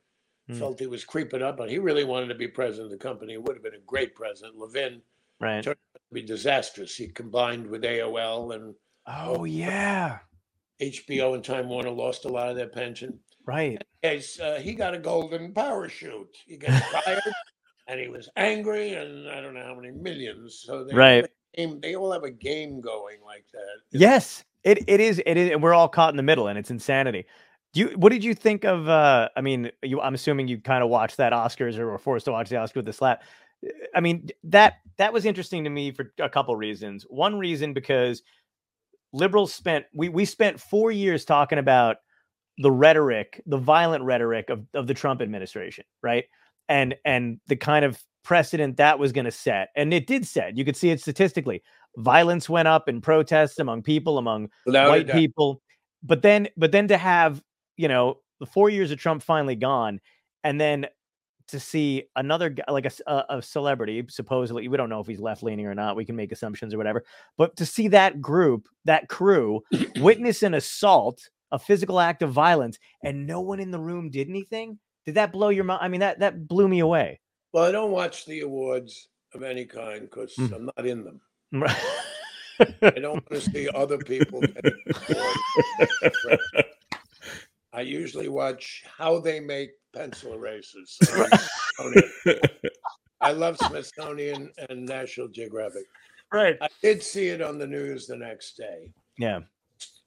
Hmm. 0.49 0.55
felt 0.55 0.79
he 0.79 0.87
was 0.87 1.05
creeping 1.05 1.41
up 1.41 1.61
on. 1.61 1.69
He 1.69 1.77
really 1.79 2.03
wanted 2.03 2.27
to 2.27 2.35
be 2.35 2.49
president 2.49 2.91
of 2.91 2.99
the 2.99 3.01
company. 3.01 3.31
It 3.33 3.41
would 3.41 3.55
have 3.55 3.63
been 3.63 3.75
a 3.75 3.87
great 3.87 4.13
president. 4.13 4.57
Levin 4.57 5.01
Right. 5.39 5.63
turned 5.63 5.77
out 5.95 6.01
to 6.09 6.13
be 6.13 6.21
disastrous. 6.21 6.97
He 6.97 7.07
combined 7.07 7.65
with 7.65 7.83
AOL 7.85 8.51
and 8.51 8.75
Oh 9.05 9.43
yeah. 9.43 10.19
HBO 10.81 11.35
and 11.35 11.43
Time 11.43 11.69
Warner 11.69 11.91
lost 11.91 12.25
a 12.25 12.29
lot 12.29 12.49
of 12.49 12.55
their 12.55 12.67
pension. 12.67 13.19
Right. 13.45 13.81
Yes, 14.01 14.39
uh, 14.39 14.59
he 14.61 14.73
got 14.73 14.93
a 14.93 14.99
golden 14.99 15.53
parachute. 15.53 16.35
He 16.45 16.57
got 16.57 16.81
fired, 16.91 17.21
and 17.87 17.99
he 17.99 18.07
was 18.07 18.29
angry, 18.35 18.93
and 18.93 19.29
I 19.29 19.41
don't 19.41 19.53
know 19.53 19.63
how 19.63 19.75
many 19.75 19.91
millions. 19.91 20.63
So 20.65 20.83
they 20.83 20.93
Right. 20.93 21.25
Game, 21.55 21.79
they 21.81 21.95
all 21.95 22.11
have 22.11 22.23
a 22.23 22.31
game 22.31 22.81
going 22.81 23.17
like 23.23 23.45
that. 23.53 23.99
Yes, 23.99 24.43
it 24.63 24.83
it 24.87 24.99
is. 24.99 25.21
It 25.25 25.37
is, 25.37 25.51
and 25.51 25.61
we're 25.61 25.73
all 25.73 25.87
caught 25.87 26.11
in 26.11 26.17
the 26.17 26.23
middle, 26.23 26.47
and 26.47 26.57
it's 26.57 26.71
insanity. 26.71 27.25
Do 27.73 27.81
you? 27.81 27.87
What 27.95 28.11
did 28.11 28.23
you 28.23 28.33
think 28.33 28.65
of? 28.65 28.89
uh 28.89 29.29
I 29.35 29.41
mean, 29.41 29.71
you. 29.83 30.01
I'm 30.01 30.15
assuming 30.15 30.47
you 30.47 30.59
kind 30.59 30.83
of 30.83 30.89
watched 30.89 31.17
that 31.17 31.31
Oscars 31.31 31.77
or 31.77 31.85
were 31.85 31.99
forced 31.99 32.25
to 32.25 32.31
watch 32.31 32.49
the 32.49 32.57
Oscar 32.57 32.79
with 32.79 32.85
the 32.85 32.93
slap. 32.93 33.21
I 33.95 33.99
mean, 33.99 34.29
that 34.45 34.79
that 34.97 35.13
was 35.13 35.25
interesting 35.25 35.63
to 35.65 35.69
me 35.69 35.91
for 35.91 36.11
a 36.19 36.29
couple 36.29 36.55
reasons. 36.55 37.05
One 37.09 37.37
reason 37.37 37.73
because 37.73 38.23
liberals 39.13 39.53
spent 39.53 39.85
we 39.93 40.09
we 40.09 40.25
spent 40.25 40.59
four 40.59 40.91
years 40.91 41.23
talking 41.23 41.59
about 41.59 41.97
the 42.57 42.71
rhetoric, 42.71 43.41
the 43.45 43.57
violent 43.57 44.03
rhetoric 44.03 44.49
of 44.49 44.65
of 44.73 44.87
the 44.87 44.93
Trump 44.93 45.21
administration, 45.21 45.85
right? 46.01 46.25
And 46.67 46.95
and 47.05 47.39
the 47.47 47.55
kind 47.55 47.85
of 47.85 48.01
precedent 48.23 48.77
that 48.77 48.99
was 48.99 49.11
going 49.11 49.25
to 49.25 49.31
set, 49.31 49.69
and 49.75 49.93
it 49.93 50.07
did 50.07 50.25
set. 50.25 50.57
You 50.57 50.65
could 50.65 50.75
see 50.75 50.89
it 50.89 50.99
statistically. 50.99 51.61
Violence 51.97 52.49
went 52.49 52.67
up 52.67 52.89
in 52.89 53.01
protests 53.01 53.59
among 53.59 53.83
people, 53.83 54.17
among 54.17 54.49
white 54.89 55.07
people. 55.13 55.61
But 56.01 56.21
then, 56.21 56.49
but 56.57 56.71
then 56.71 56.87
to 56.89 56.97
have 56.97 57.41
you 57.77 57.87
know 57.87 58.17
the 58.39 58.45
four 58.45 58.69
years 58.69 58.91
of 58.91 58.99
Trump 58.99 59.23
finally 59.23 59.55
gone, 59.55 59.99
and 60.43 60.59
then 60.59 60.87
to 61.47 61.59
see 61.59 62.03
another 62.15 62.49
guy 62.49 62.63
like 62.69 62.85
a 62.85 63.41
celebrity 63.41 64.03
supposedly 64.09 64.67
we 64.67 64.77
don't 64.77 64.89
know 64.89 64.99
if 64.99 65.07
he's 65.07 65.19
left 65.19 65.43
leaning 65.43 65.65
or 65.67 65.75
not 65.75 65.95
we 65.95 66.05
can 66.05 66.15
make 66.15 66.31
assumptions 66.31 66.73
or 66.73 66.77
whatever 66.77 67.03
but 67.37 67.55
to 67.55 67.65
see 67.65 67.87
that 67.87 68.21
group 68.21 68.67
that 68.85 69.07
crew 69.09 69.61
witness 69.97 70.43
an 70.43 70.53
assault 70.53 71.29
a 71.51 71.59
physical 71.59 71.99
act 71.99 72.21
of 72.23 72.31
violence 72.31 72.79
and 73.03 73.27
no 73.27 73.41
one 73.41 73.59
in 73.59 73.71
the 73.71 73.79
room 73.79 74.09
did 74.09 74.29
anything 74.29 74.79
did 75.05 75.15
that 75.15 75.31
blow 75.31 75.49
your 75.49 75.63
mind 75.63 75.79
i 75.83 75.87
mean 75.87 75.99
that 75.99 76.19
that 76.19 76.47
blew 76.47 76.67
me 76.67 76.79
away 76.79 77.19
Well, 77.51 77.65
I 77.65 77.71
don't 77.71 77.91
watch 77.91 78.25
the 78.25 78.41
awards 78.41 79.09
of 79.33 79.43
any 79.43 79.65
kind 79.65 80.01
because 80.01 80.35
Mm. 80.37 80.55
I'm 80.55 80.65
not 80.65 80.85
in 80.85 81.03
them. 81.03 81.21
I 82.81 82.89
don't 82.91 83.13
want 83.13 83.29
to 83.31 83.41
see 83.41 83.67
other 83.69 83.97
people. 83.97 84.41
I 87.73 87.81
usually 87.81 88.29
watch 88.29 88.83
how 88.97 89.19
they 89.19 89.39
make 89.39 89.71
pencil 89.93 90.33
erasers. 90.33 90.97
I 93.21 93.31
love 93.31 93.57
Smithsonian 93.57 94.51
and 94.69 94.85
National 94.85 95.27
Geographic. 95.27 95.85
right 96.31 96.57
I 96.61 96.67
did 96.81 97.01
see 97.01 97.29
it 97.29 97.41
on 97.41 97.57
the 97.57 97.67
news 97.67 98.05
the 98.05 98.17
next 98.17 98.57
day. 98.57 98.91
yeah 99.17 99.39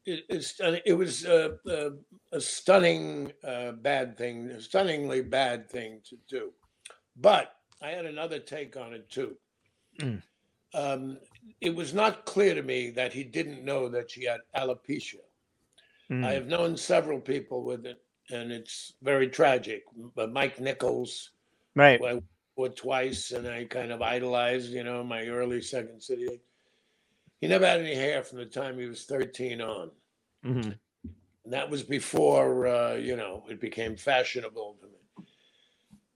It, 0.05 0.25
it's, 0.29 0.61
it 0.61 0.97
was 0.97 1.25
a, 1.25 1.59
a, 1.67 1.91
a 2.33 2.41
stunning 2.41 3.33
uh, 3.43 3.73
bad 3.73 4.17
thing, 4.17 4.49
a 4.51 4.61
stunningly 4.61 5.23
bad 5.23 5.69
thing 5.69 6.01
to 6.09 6.17
do. 6.29 6.53
But 7.17 7.53
I 7.83 7.91
had 7.91 8.07
another 8.07 8.39
take 8.39 8.77
on 8.77 8.93
it 8.93 9.11
too. 9.11 9.37
Mm. 10.01 10.23
Um, 10.75 11.19
it 11.61 11.75
was 11.75 11.95
not 11.95 12.27
clear 12.27 12.55
to 12.55 12.63
me 12.63 12.91
that 12.91 13.13
he 13.13 13.25
didn't 13.25 13.65
know 13.65 13.89
that 13.89 14.11
she 14.11 14.25
had 14.25 14.41
alopecia. 14.55 15.26
Mm, 16.11 16.25
I 16.25 16.33
have 16.33 16.47
known 16.47 16.77
several 16.77 17.21
people 17.21 17.63
with 17.65 17.87
it, 17.87 18.01
and 18.31 18.53
it's 18.53 18.95
very 19.03 19.29
tragic. 19.29 19.85
But 20.15 20.33
Mike 20.33 20.61
Nichols, 20.61 21.31
right 21.75 22.01
who 22.01 22.07
I 22.65 22.69
twice, 22.69 23.33
and 23.33 23.47
I 23.47 23.65
kind 23.65 23.93
of 23.93 24.03
idolized, 24.03 24.73
you 24.73 24.85
know, 24.85 25.05
my 25.05 25.27
early 25.27 25.61
Second 25.61 26.03
City. 26.03 26.41
He 27.41 27.49
never 27.49 27.67
had 27.67 27.81
any 27.81 27.95
hair 27.95 28.23
from 28.23 28.39
the 28.39 28.47
time 28.47 28.79
he 28.79 28.87
was 28.87 29.05
13 29.05 29.61
on. 29.61 29.91
mhm, 30.45 30.79
And 31.45 31.53
that 31.53 31.69
was 31.69 31.83
before, 31.83 32.67
uh, 32.67 32.95
you 32.95 33.17
know, 33.17 33.45
it 33.49 33.61
became 33.61 33.97
fashionable 33.97 34.79
to 34.81 34.87
me. 34.87 35.27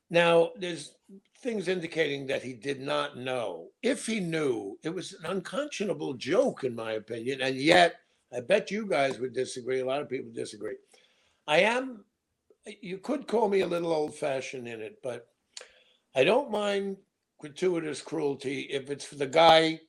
Now, 0.08 0.50
there's 0.56 0.96
things 1.38 1.68
indicating 1.68 2.26
that 2.26 2.42
he 2.42 2.52
did 2.54 2.80
not 2.80 3.16
know. 3.16 3.70
If 3.82 4.06
he 4.06 4.20
knew, 4.20 4.78
it 4.82 4.90
was 4.90 5.12
an 5.14 5.26
unconscionable 5.26 6.14
joke, 6.14 6.64
in 6.64 6.74
my 6.74 6.92
opinion. 6.92 7.40
And 7.42 7.56
yet, 7.56 7.99
I 8.32 8.40
bet 8.40 8.70
you 8.70 8.86
guys 8.86 9.18
would 9.18 9.34
disagree. 9.34 9.80
A 9.80 9.84
lot 9.84 10.02
of 10.02 10.08
people 10.08 10.30
disagree. 10.32 10.76
I 11.46 11.60
am, 11.60 12.04
you 12.80 12.98
could 12.98 13.26
call 13.26 13.48
me 13.48 13.60
a 13.60 13.66
little 13.66 13.92
old 13.92 14.14
fashioned 14.14 14.68
in 14.68 14.80
it, 14.80 14.98
but 15.02 15.26
I 16.14 16.24
don't 16.24 16.50
mind 16.50 16.96
gratuitous 17.40 18.02
cruelty 18.02 18.62
if 18.70 18.90
it's 18.90 19.04
for 19.04 19.16
the 19.16 19.26
guy 19.26 19.80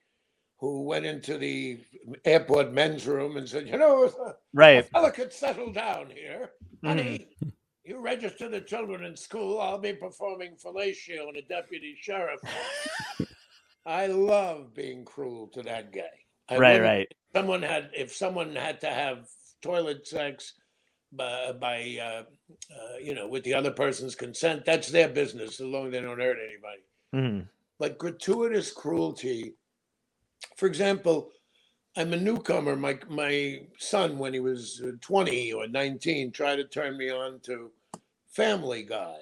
who 0.60 0.84
went 0.84 1.06
into 1.06 1.38
the 1.38 1.82
airport 2.26 2.72
men's 2.74 3.08
room 3.08 3.38
and 3.38 3.48
said, 3.50 3.68
you 3.68 3.78
know, 3.78 4.06
a 4.28 4.36
right 4.54 4.86
fella 4.86 5.12
could 5.12 5.34
settle 5.34 5.72
down 5.72 6.10
here. 6.10 6.52
mhm, 6.84 6.88
Honey, 6.90 7.28
you 7.84 8.00
register 8.00 8.48
the 8.50 8.62
children 8.62 9.04
in 9.04 9.16
school. 9.16 9.60
I'll 9.60 9.80
be 9.80 9.94
performing 9.94 10.56
fellatio 10.56 11.28
and 11.28 11.38
a 11.38 11.42
deputy 11.44 11.98
sheriff. 12.00 12.40
I 13.86 14.08
love 14.08 14.74
being 14.76 15.04
cruel 15.06 15.48
to 15.54 15.64
that 15.64 15.92
guy. 15.92 16.02
I 16.50 16.58
right 16.58 16.82
right 16.82 17.14
Someone 17.36 17.62
had, 17.62 17.90
if 17.96 18.14
someone 18.16 18.56
had 18.56 18.82
to 18.82 18.88
have 18.90 19.28
toilet 19.62 20.08
sex 20.08 20.54
by, 21.14 21.52
by 21.54 21.98
uh, 22.02 22.24
uh, 22.74 22.98
you 23.02 23.16
know, 23.16 23.28
with 23.28 23.44
the 23.44 23.54
other 23.54 23.72
person's 23.72 24.16
consent, 24.16 24.66
that's 24.66 24.90
their 24.90 25.10
business 25.10 25.60
as 25.62 25.68
long 25.68 25.88
as 25.88 25.92
they 25.94 26.02
don't 26.02 26.20
hurt 26.20 26.38
anybody 26.40 26.84
mhm, 27.14 27.48
but 27.80 27.98
gratuitous 27.98 28.72
cruelty. 28.72 29.54
For 30.58 30.66
example, 30.68 31.32
I'm 31.98 32.14
a 32.14 32.18
newcomer. 32.18 32.76
My 32.76 32.98
my 33.10 33.62
son, 33.78 34.18
when 34.18 34.34
he 34.34 34.40
was 34.40 34.82
uh, 34.86 34.92
20 35.02 35.54
or 35.54 35.68
19, 35.68 36.32
tried 36.32 36.58
to 36.58 36.64
turn 36.66 36.98
me 36.98 37.10
on 37.12 37.40
to 37.42 37.72
Family 38.30 38.84
Guy. 38.84 39.20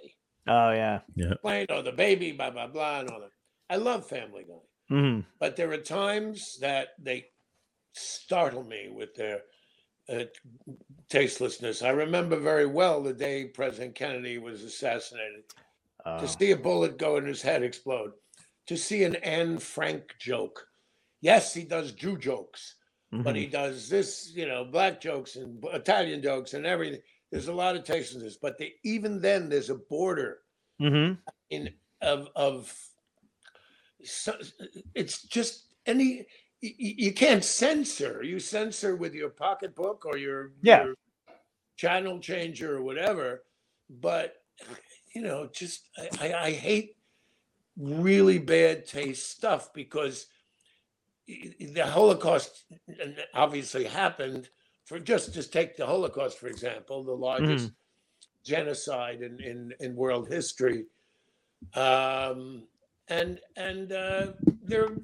oh 0.48 0.72
yeah 0.72 1.00
Playing 1.42 1.68
oh 1.70 1.82
the 1.82 1.92
baby, 1.92 2.32
blah 2.32 2.52
blah 2.52 2.68
blah, 2.68 3.00
and 3.02 3.10
all 3.10 3.22
that. 3.22 3.32
I 3.70 3.78
love 3.78 4.08
Family 4.08 4.46
Guy, 4.48 4.96
mhm, 4.96 5.26
but 5.40 5.56
there 5.56 5.72
are 5.72 5.78
times 5.78 6.58
that 6.62 6.90
they 7.02 7.26
startle 7.94 8.64
me 8.64 8.90
with 8.90 9.16
their 9.16 9.42
uh, 10.08 10.26
tastelessness. 11.10 11.82
I 11.82 11.90
remember 11.90 12.38
very 12.38 12.66
well 12.66 13.02
the 13.02 13.14
day 13.14 13.46
President 13.46 13.96
Kennedy 13.96 14.38
was 14.38 14.64
assassinated. 14.64 15.44
Oh. 16.06 16.18
To 16.20 16.28
see 16.28 16.52
a 16.52 16.58
bullet 16.58 16.98
go 16.98 17.18
in 17.18 17.26
his 17.26 17.42
head 17.42 17.62
explode, 17.64 18.12
to 18.68 18.78
see 18.78 19.04
an 19.04 19.16
Anne 19.18 19.58
Frank 19.60 20.16
joke. 20.20 20.66
Yes, 21.22 21.54
he 21.54 21.64
does 21.64 21.92
Jew 21.92 22.18
jokes, 22.18 22.76
but 23.12 23.36
Mhm. 23.36 23.40
he 23.40 23.48
does 23.48 23.90
this, 23.90 24.32
you 24.34 24.48
know, 24.48 24.64
black 24.64 25.02
jokes 25.02 25.36
and 25.36 25.64
Italian 25.74 26.22
jokes 26.22 26.54
and 26.54 26.66
everything. 26.66 27.02
There's 27.32 27.50
a 27.50 27.54
lot 27.54 27.76
of 27.76 27.84
tastelessness, 27.84 28.38
but 28.38 28.58
they, 28.58 28.76
even 28.84 29.20
then, 29.20 29.50
there's 29.50 29.70
a 29.70 29.76
border 29.76 30.40
Mhm. 30.82 31.22
in 31.50 31.76
of 32.02 32.30
of 32.36 32.74
so, 34.04 34.40
it's 34.96 35.24
just 35.24 35.76
any 35.86 36.26
you 36.62 37.14
can't 37.14 37.44
censor. 37.44 38.22
You 38.24 38.40
censor 38.40 38.96
with 38.96 39.14
your 39.14 39.30
pocketbook 39.30 40.06
or 40.06 40.18
your, 40.18 40.52
Yeah. 40.62 40.86
your 40.86 40.96
channel 41.78 42.20
changer 42.20 42.76
or 42.78 42.84
whatever 42.84 43.44
but 43.90 44.36
you 45.16 45.22
know 45.22 45.50
just 45.54 45.88
I, 45.98 46.10
I, 46.34 46.34
I 46.48 46.52
hate 46.52 46.98
really 47.78 48.38
bad 48.38 48.86
taste 48.86 49.30
stuff 49.32 49.74
because 49.74 50.28
the 51.28 51.86
holocaust 51.86 52.66
obviously 53.34 53.86
happened 53.86 54.50
for 54.86 55.00
just 55.00 55.34
just 55.34 55.54
take 55.54 55.78
the 55.78 55.86
holocaust 55.86 56.38
for 56.38 56.48
example 56.48 57.04
the 57.04 57.14
largest 57.14 57.72
genocide 58.44 59.22
in, 59.22 59.40
in 59.40 59.74
in 59.80 59.96
world 59.96 60.28
history. 60.28 60.86
Um 61.76 62.68
and 63.08 63.40
and 63.56 63.94
uh 63.94 64.28
there 64.64 64.84
are 64.86 64.98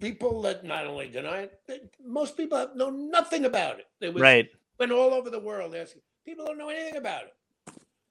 people 0.00 0.42
that 0.42 0.64
not 0.64 0.86
only 0.86 1.08
deny 1.08 1.40
it 1.40 1.60
but 1.66 1.80
most 2.04 2.36
people 2.36 2.58
have 2.58 2.76
know 2.76 2.90
nothing 2.90 3.44
about 3.46 3.78
it 4.00 4.12
was 4.12 4.20
Right. 4.22 4.48
went 4.78 4.92
all 4.92 5.14
over 5.14 5.30
the 5.30 5.40
world 5.40 5.74
asking 5.74 6.02
people 6.24 6.44
don't 6.46 6.58
know 6.58 6.68
anything 6.68 6.96
about 6.96 7.22
it 7.24 7.34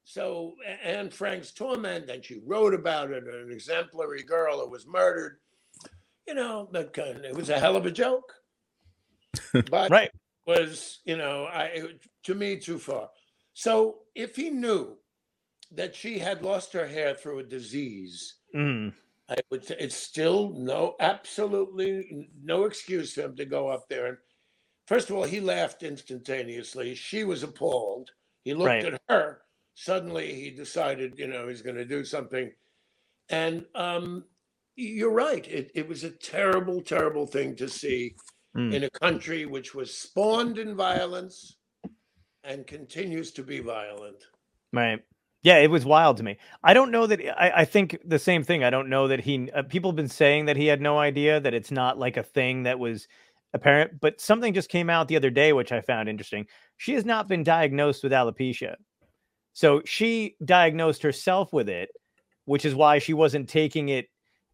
so 0.04 0.56
anne 0.84 1.10
frank's 1.10 1.52
torment 1.52 2.10
and 2.10 2.24
she 2.26 2.39
wrote 2.45 2.74
about 2.74 3.12
it 3.12 3.24
an 3.28 3.52
exemplary 3.52 4.24
girl 4.24 4.60
who 4.60 4.69
was 4.69 4.86
murdered 4.88 5.38
you 6.28 6.34
know 6.34 6.67
that 6.71 6.93
kind 6.93 7.24
it 7.26 7.36
was 7.36 7.50
a 7.50 7.60
hell 7.60 7.76
of 7.76 7.86
a 7.86 7.91
joke 7.91 8.34
but 9.69 9.89
Right. 9.91 10.12
was 10.48 11.00
you 11.06 11.17
know 11.17 11.45
i 11.45 11.63
it- 11.65 12.02
to 12.24 12.34
me 12.36 12.58
too 12.58 12.80
far 12.80 13.10
so 13.54 14.00
if 14.15 14.36
he 14.36 14.50
knew 14.50 14.98
that 15.71 15.95
she 15.95 16.17
had 16.19 16.43
lost 16.43 16.74
her 16.74 16.88
hair 16.88 17.13
through 17.15 17.39
a 17.39 17.43
disease 17.43 18.36
Mm. 18.56 18.93
I 19.29 19.35
would 19.49 19.65
say 19.65 19.75
it's 19.79 19.95
still 19.95 20.53
no, 20.55 20.95
absolutely 20.99 22.29
no 22.43 22.65
excuse 22.65 23.13
for 23.13 23.21
him 23.23 23.35
to 23.38 23.45
go 23.45 23.67
up 23.69 23.88
there. 23.89 24.05
And 24.07 24.17
first 24.88 25.09
of 25.09 25.15
all, 25.15 25.23
he 25.23 25.39
laughed 25.39 25.83
instantaneously. 25.83 26.93
She 26.95 27.23
was 27.23 27.43
appalled. 27.43 28.11
He 28.43 28.53
looked 28.53 28.67
Right. 28.67 28.85
at 28.85 29.01
her. 29.09 29.41
Suddenly, 29.73 30.33
he 30.35 30.51
decided, 30.51 31.17
you 31.17 31.27
know, 31.27 31.47
he's 31.47 31.61
going 31.63 31.75
to 31.75 31.85
do 31.85 32.05
something. 32.05 32.51
And 33.29 33.65
um, 33.73 34.25
you're 34.75 35.11
right. 35.11 35.45
It, 35.47 35.71
it 35.73 35.88
was 35.88 36.03
a 36.03 36.11
terrible, 36.11 36.81
terrible 36.81 37.25
thing 37.25 37.55
to 37.57 37.67
see 37.69 38.15
Mm. 38.55 38.73
in 38.73 38.83
a 38.85 38.89
country 38.89 39.45
which 39.45 39.75
was 39.75 39.97
spawned 39.97 40.57
in 40.59 40.77
violence 40.77 41.57
and 42.45 42.65
continues 42.65 43.31
to 43.31 43.43
be 43.43 43.59
violent. 43.59 44.23
Right. 44.71 45.03
Yeah, 45.45 45.58
it 45.60 45.69
was 45.69 45.86
wild 45.86 46.17
to 46.17 46.23
me. 46.23 46.38
I 46.63 46.73
don't 46.73 46.89
know 46.89 47.05
that 47.05 47.21
I, 47.39 47.62
I 47.62 47.65
think 47.65 47.99
the 48.03 48.17
same 48.17 48.43
thing. 48.43 48.63
I 48.63 48.71
don't 48.71 48.89
know 48.89 49.08
that 49.10 49.19
he 49.19 49.51
uh, 49.51 49.62
people 49.62 49.91
have 49.91 49.95
been 49.95 50.10
saying 50.10 50.45
that 50.45 50.58
he 50.58 50.65
had 50.65 50.81
no 50.81 50.97
idea 50.97 51.39
that 51.39 51.53
it's 51.53 51.69
not 51.69 51.99
like 51.99 52.17
a 52.17 52.23
thing 52.23 52.63
that 52.63 52.79
was 52.79 53.08
apparent, 53.53 53.99
but 54.01 54.19
something 54.19 54.55
just 54.55 54.69
came 54.69 54.89
out 54.89 55.08
the 55.08 55.17
other 55.17 55.29
day 55.29 55.53
which 55.53 55.71
I 55.71 55.81
found 55.81 56.10
interesting. 56.10 56.47
She 56.77 56.95
has 56.95 57.05
not 57.05 57.27
been 57.27 57.43
diagnosed 57.43 58.01
with 58.01 58.12
alopecia. 58.12 58.73
So 59.53 59.84
she 59.86 60.36
diagnosed 60.43 61.03
herself 61.03 61.53
with 61.53 61.69
it, 61.69 61.89
which 62.45 62.65
is 62.65 62.73
why 62.73 62.97
she 62.97 63.13
wasn't 63.13 63.47
taking 63.47 63.89
it 63.89 64.08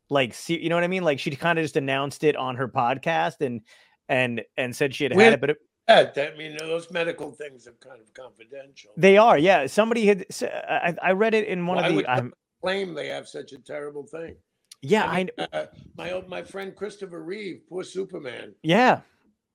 like 0.09 0.35
you 0.49 0.67
know 0.67 0.75
what 0.75 0.83
I 0.83 0.87
mean? 0.87 1.03
Like 1.05 1.19
she 1.19 1.33
kind 1.37 1.57
of 1.57 1.63
just 1.63 1.77
announced 1.77 2.25
it 2.25 2.35
on 2.35 2.57
her 2.57 2.67
podcast 2.67 3.39
and 3.39 3.61
and 4.09 4.41
and 4.57 4.75
said 4.75 4.93
she 4.93 5.05
had 5.05 5.13
had 5.13 5.33
it, 5.35 5.39
but 5.39 5.51
it, 5.51 5.57
That, 5.95 6.33
I 6.33 6.37
mean, 6.37 6.57
those 6.57 6.89
medical 6.91 7.31
things 7.31 7.67
are 7.67 7.73
kind 7.79 8.01
of 8.01 8.13
confidential. 8.13 8.91
they 8.97 9.17
are. 9.17 9.37
Yeah, 9.37 9.67
somebody 9.67 10.05
had 10.07 10.25
I 11.01 11.11
read 11.11 11.33
it 11.33 11.47
in 11.47 11.65
one 11.65 11.77
Why 11.77 11.87
of 11.87 11.95
the 11.95 12.07
I'm 12.09 12.33
claim 12.61 12.93
they 12.93 13.07
have 13.07 13.27
such 13.27 13.53
a 13.53 13.59
terrible 13.59 14.05
thing. 14.05 14.35
yeah, 14.81 15.05
I 15.05 15.27
I, 15.37 15.47
uh, 15.53 15.65
my 15.97 16.11
old, 16.11 16.29
my 16.29 16.43
friend 16.43 16.75
Christopher 16.75 17.23
Reeve, 17.23 17.61
poor 17.69 17.83
Superman, 17.83 18.53
yeah. 18.63 19.01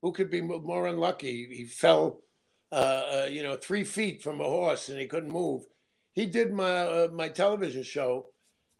who 0.02 0.12
could 0.12 0.30
be 0.30 0.40
more 0.40 0.86
unlucky? 0.88 1.48
He 1.52 1.64
fell, 1.64 2.20
uh, 2.72 2.74
uh, 2.74 3.28
you 3.30 3.42
know, 3.42 3.56
three 3.56 3.84
feet 3.84 4.22
from 4.22 4.40
a 4.40 4.44
horse 4.44 4.88
and 4.88 4.98
he 5.00 5.06
couldn't 5.06 5.32
move. 5.32 5.62
He 6.14 6.26
did 6.26 6.52
my 6.52 6.80
uh, 6.80 7.08
my 7.12 7.28
television 7.28 7.82
show, 7.82 8.26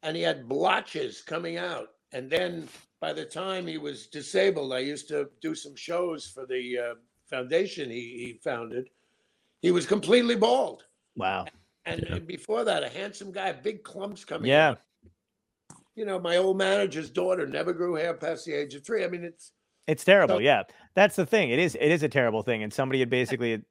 and 0.03 0.17
he 0.17 0.23
had 0.23 0.49
blotches 0.49 1.23
coming 1.23 1.57
out. 1.59 1.89
And 2.13 2.31
then 2.31 2.69
by 3.01 3.13
the 3.13 3.25
time 3.27 3.67
he 3.67 3.79
was 3.79 4.07
disabled, 4.07 4.73
I 4.73 4.79
used 4.79 5.09
to 5.09 5.29
do 5.43 5.55
some 5.55 5.77
shows 5.77 6.27
for 6.27 6.47
the 6.47 6.79
uh, 6.79 6.95
foundation 7.29 7.91
he, 7.91 7.97
he 7.97 8.41
founded. 8.43 8.89
He 9.63 9.71
was 9.71 9.87
completely 9.87 10.37
bald. 10.37 10.85
Wow. 11.17 11.47
And, 11.85 12.03
and 12.05 12.27
before 12.27 12.65
that, 12.65 12.83
a 12.83 12.89
handsome 12.89 13.33
guy, 13.33 13.53
big 13.53 13.83
clumps 13.83 14.25
coming 14.25 14.51
Yeah. 14.51 14.71
out. 14.71 14.81
You 15.95 16.05
know, 16.05 16.19
my 16.19 16.37
old 16.37 16.59
manager's 16.59 17.11
daughter 17.11 17.47
never 17.47 17.73
grew 17.73 17.95
hair 17.95 18.13
past 18.15 18.45
the 18.45 18.53
age 18.53 18.75
of 18.75 18.85
three. 18.85 19.05
I 19.05 19.09
mean, 19.09 19.25
it's 19.25 19.53
It's 19.87 20.05
terrible. 20.05 20.37
So- 20.37 20.41
yeah. 20.41 20.65
That's 20.95 21.17
the 21.17 21.27
thing. 21.27 21.51
It 21.51 21.59
is 21.59 21.75
it 21.75 21.89
is 21.91 22.03
a 22.03 22.09
terrible 22.09 22.43
thing. 22.43 22.63
And 22.63 22.73
somebody 22.73 23.01
had 23.01 23.09
basically 23.11 23.63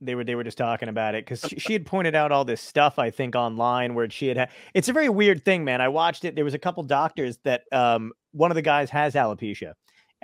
they 0.00 0.14
were 0.14 0.24
they 0.24 0.34
were 0.34 0.44
just 0.44 0.58
talking 0.58 0.88
about 0.88 1.14
it 1.14 1.24
because 1.24 1.40
she, 1.48 1.58
she 1.58 1.72
had 1.72 1.86
pointed 1.86 2.14
out 2.14 2.30
all 2.32 2.44
this 2.44 2.60
stuff 2.60 2.98
I 2.98 3.10
think 3.10 3.34
online 3.36 3.94
where 3.94 4.08
she 4.10 4.26
had 4.28 4.36
had 4.36 4.50
it's 4.74 4.88
a 4.88 4.92
very 4.92 5.08
weird 5.08 5.44
thing, 5.44 5.64
man. 5.64 5.80
I 5.80 5.88
watched 5.88 6.24
it. 6.24 6.34
There 6.34 6.44
was 6.44 6.54
a 6.54 6.58
couple 6.58 6.82
doctors 6.84 7.38
that 7.44 7.62
um 7.72 8.12
one 8.32 8.50
of 8.50 8.54
the 8.54 8.62
guys 8.62 8.90
has 8.90 9.14
alopecia 9.14 9.74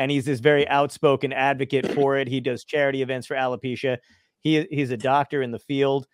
and 0.01 0.11
he's 0.11 0.25
this 0.25 0.41
very 0.41 0.67
outspoken 0.69 1.31
advocate 1.31 1.93
for 1.93 2.17
it. 2.17 2.27
He 2.27 2.41
does 2.41 2.65
charity 2.65 3.03
events 3.03 3.27
for 3.27 3.37
alopecia. 3.37 3.99
He 4.41 4.67
he's 4.71 4.91
a 4.91 4.97
doctor 4.97 5.43
in 5.43 5.51
the 5.51 5.59
field. 5.59 6.07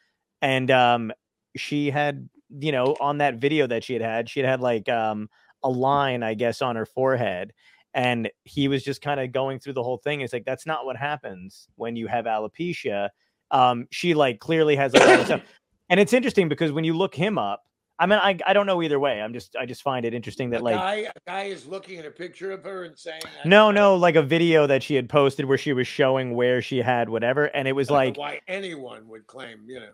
And 0.43 0.71
um 0.73 1.13
she 1.57 1.91
had 1.91 2.29
you 2.51 2.73
know 2.73 2.97
on 3.01 3.19
that 3.19 3.37
video 3.37 3.67
that 3.69 3.85
she 3.85 3.93
had 3.93 4.03
had 4.03 4.29
she 4.29 4.41
had 4.41 4.49
had 4.49 4.61
like 4.61 4.89
um 4.89 5.29
a 5.63 5.71
line 5.71 6.23
i 6.23 6.35
guess 6.35 6.61
on 6.61 6.75
her 6.75 6.85
forehead. 6.85 7.53
And 7.95 8.29
he 8.43 8.67
was 8.67 8.83
just 8.83 9.01
kind 9.01 9.21
of 9.21 9.33
going 9.33 9.59
through 9.61 9.73
the 9.73 9.83
whole 9.83 9.97
thing. 9.99 10.21
It's 10.21 10.33
like 10.33 10.45
that's 10.45 10.67
not 10.67 10.85
what 10.85 10.97
happens 10.97 11.69
when 11.77 11.95
you 11.95 12.09
have 12.09 12.25
alopecia. 12.25 13.11
Um 13.53 13.87
she 13.93 14.15
like 14.15 14.41
clearly 14.41 14.75
has 14.75 14.95
a 14.95 14.99
lot 14.99 15.21
of 15.21 15.27
stuff. 15.27 15.43
And 15.89 16.01
it's 16.01 16.13
interesting 16.13 16.49
because 16.49 16.73
when 16.73 16.83
you 16.83 16.95
look 16.97 17.15
him 17.15 17.39
up 17.39 17.63
i 17.99 18.07
mean 18.07 18.19
i, 18.23 18.39
I 18.47 18.53
don't 18.53 18.67
know 18.67 18.83
either 18.83 18.99
way 18.99 19.21
i'm 19.23 19.33
just 19.33 19.57
i 19.57 19.65
just 19.67 19.83
find 19.83 20.05
it 20.05 20.13
interesting 20.15 20.51
that 20.51 20.61
a 20.61 20.65
like 20.65 20.77
guy. 20.77 20.95
A 20.95 21.13
guy 21.27 21.43
is 21.45 21.67
looking 21.67 21.99
at 21.99 22.05
a 22.07 22.11
picture 22.11 22.51
of 22.53 22.63
her 22.65 22.85
and 22.85 22.99
saying, 22.99 23.23
I 23.25 23.49
no 23.49 23.71
know- 23.71 23.95
no 23.95 23.97
like 23.97 24.17
a 24.17 24.23
video 24.23 24.67
that 24.67 24.83
she 24.83 24.95
had 24.95 25.09
posted 25.09 25.45
where 25.47 25.59
she 25.59 25.73
was 25.73 25.87
showing 25.87 26.35
where 26.35 26.61
she 26.63 26.79
had 26.79 27.09
whatever 27.09 27.45
and 27.47 27.67
it 27.69 27.73
was 27.73 27.91
I 27.91 27.93
don't 27.93 27.99
know 27.99 28.07
like 28.09 28.19
why 28.19 28.41
anyone 28.49 29.09
would 29.09 29.27
claim, 29.27 29.65
you 29.67 29.81
know. 29.81 29.91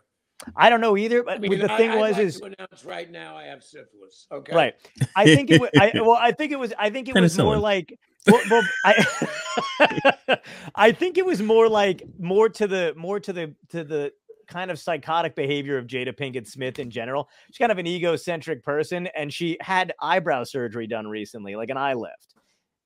i 0.56 0.68
don't 0.68 0.80
know 0.80 0.96
either 0.96 1.22
but 1.22 1.34
I 1.36 1.38
mean, 1.38 1.50
with 1.50 1.60
the 1.60 1.72
I- 1.72 1.76
thing 1.76 1.90
I'd 1.92 2.00
was 2.00 2.12
like 2.16 2.22
is 2.26 2.40
to 2.40 2.46
announce 2.46 2.84
right 2.84 3.10
now 3.10 3.36
I 3.36 3.44
have 3.44 3.62
syphilis. 3.62 4.26
Okay, 4.32 4.54
Right. 4.54 4.74
I 5.14 5.24
think 5.24 5.50
it 5.50 5.60
was. 5.60 5.70
I, 5.78 5.92
well, 5.94 6.18
I 6.20 6.32
think 6.32 6.50
it 6.52 6.58
was. 6.58 6.72
I 6.78 6.90
think 6.90 7.08
it 7.08 7.14
was 7.14 7.38
more 7.38 7.56
like. 7.58 7.96
Well, 8.26 8.40
well, 8.50 8.62
I, 8.84 10.38
I 10.74 10.92
think 10.92 11.18
it 11.18 11.26
was 11.26 11.42
more 11.42 11.68
like 11.68 12.02
more 12.18 12.48
to 12.48 12.66
the 12.66 12.94
more 12.96 13.20
to 13.20 13.32
the 13.32 13.54
to 13.70 13.84
the 13.84 14.12
kind 14.46 14.70
of 14.70 14.78
psychotic 14.78 15.34
behavior 15.34 15.78
of 15.78 15.86
Jada 15.86 16.16
Pinkett 16.16 16.46
Smith 16.46 16.78
in 16.78 16.90
general. 16.90 17.28
She's 17.48 17.58
kind 17.58 17.72
of 17.72 17.78
an 17.78 17.86
egocentric 17.86 18.62
person, 18.62 19.08
and 19.16 19.32
she 19.32 19.56
had 19.60 19.92
eyebrow 20.00 20.44
surgery 20.44 20.86
done 20.86 21.06
recently, 21.06 21.56
like 21.56 21.70
an 21.70 21.76
eye 21.76 21.94
lift, 21.94 22.34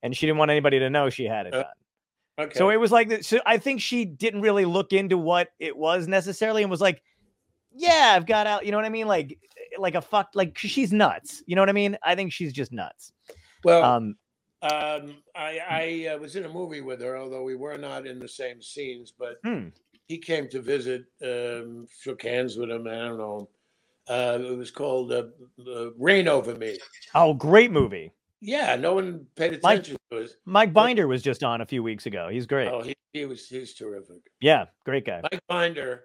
and 0.02 0.16
she 0.16 0.26
didn't 0.26 0.38
want 0.38 0.50
anybody 0.50 0.78
to 0.78 0.90
know 0.90 1.10
she 1.10 1.24
had 1.24 1.46
it 1.46 1.54
Uh, 1.54 1.62
done. 1.62 1.72
Okay. 2.46 2.58
So 2.58 2.70
it 2.70 2.76
was 2.76 2.92
like, 2.92 3.22
so 3.24 3.40
I 3.46 3.56
think 3.58 3.80
she 3.80 4.04
didn't 4.04 4.42
really 4.42 4.64
look 4.66 4.92
into 4.92 5.16
what 5.16 5.48
it 5.58 5.76
was 5.76 6.06
necessarily, 6.06 6.62
and 6.62 6.70
was 6.70 6.82
like, 6.82 7.02
"Yeah, 7.72 8.12
I've 8.14 8.26
got 8.26 8.46
out." 8.46 8.66
You 8.66 8.72
know 8.72 8.78
what 8.78 8.84
I 8.84 8.90
mean? 8.90 9.06
Like, 9.08 9.38
like 9.78 9.94
a 9.94 10.02
fuck. 10.02 10.30
Like 10.34 10.56
she's 10.58 10.92
nuts. 10.92 11.42
You 11.46 11.56
know 11.56 11.62
what 11.62 11.70
I 11.70 11.72
mean? 11.72 11.96
I 12.02 12.14
think 12.14 12.32
she's 12.32 12.52
just 12.52 12.72
nuts. 12.72 13.12
well, 13.64 13.82
Um, 13.82 14.16
Um, 14.62 15.16
I, 15.34 15.60
I 15.68 16.14
uh, 16.14 16.18
was 16.18 16.34
in 16.36 16.44
a 16.44 16.48
movie 16.48 16.80
with 16.80 17.00
her, 17.02 17.16
although 17.16 17.42
we 17.42 17.54
were 17.54 17.76
not 17.78 18.06
in 18.06 18.18
the 18.18 18.28
same 18.28 18.60
scenes. 18.62 19.12
But 19.16 19.36
Hmm. 19.44 19.68
He 20.06 20.18
came 20.18 20.48
to 20.50 20.60
visit, 20.60 21.04
um, 21.22 21.86
shook 22.00 22.22
hands 22.22 22.56
with 22.56 22.70
him. 22.70 22.86
I 22.86 22.90
don't 22.94 23.18
know. 23.18 23.48
Uh, 24.08 24.38
it 24.40 24.56
was 24.56 24.70
called 24.70 25.10
uh, 25.12 25.24
uh, 25.68 25.90
"Reign 25.98 26.28
Over 26.28 26.54
Me." 26.54 26.78
oh, 27.14 27.34
great 27.34 27.72
movie. 27.72 28.12
Yeah, 28.40 28.76
no 28.76 28.94
one 28.94 29.26
paid 29.34 29.60
Mike- 29.62 29.80
attention 29.80 29.96
to 30.12 30.24
us. 30.24 30.30
Mike 30.44 30.72
Binder 30.72 31.08
was 31.08 31.22
just 31.22 31.42
on 31.42 31.60
a 31.60 31.66
few 31.66 31.82
weeks 31.82 32.06
ago. 32.06 32.28
He's 32.28 32.46
great. 32.46 32.68
Oh, 32.68 32.82
he, 32.82 32.94
he 33.12 33.24
was 33.26 33.48
he's 33.48 33.74
terrific. 33.74 34.30
Yeah, 34.40 34.66
great 34.84 35.04
guy. 35.04 35.22
Mike 35.22 35.40
Binder. 35.48 36.04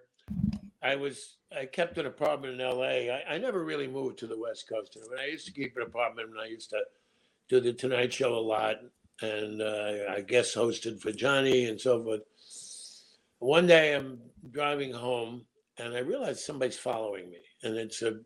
I 0.81 0.95
was 0.95 1.37
I 1.55 1.65
kept 1.65 1.99
an 1.99 2.07
apartment 2.07 2.55
in 2.55 2.61
L.A. 2.61 3.11
I, 3.11 3.35
I 3.35 3.37
never 3.37 3.63
really 3.63 3.87
moved 3.87 4.17
to 4.19 4.27
the 4.27 4.39
West 4.39 4.67
Coast. 4.67 4.97
I, 5.19 5.23
I 5.23 5.25
used 5.27 5.45
to 5.45 5.51
keep 5.53 5.75
an 5.77 5.83
apartment 5.83 6.29
when 6.31 6.39
I 6.39 6.47
used 6.47 6.71
to 6.71 6.81
do 7.49 7.59
the 7.59 7.73
Tonight 7.73 8.13
Show 8.13 8.33
a 8.33 8.39
lot, 8.39 8.77
and 9.21 9.61
uh, 9.61 10.09
I 10.09 10.21
guest 10.21 10.55
hosted 10.55 10.99
for 10.99 11.11
Johnny 11.11 11.65
and 11.65 11.79
so 11.79 12.03
forth. 12.03 12.21
One 13.41 13.65
day 13.65 13.95
I'm 13.95 14.19
driving 14.51 14.93
home 14.93 15.45
and 15.79 15.95
I 15.95 15.99
realize 15.99 16.45
somebody's 16.45 16.77
following 16.77 17.31
me, 17.31 17.39
and 17.63 17.75
it's 17.75 18.03
a 18.03 18.19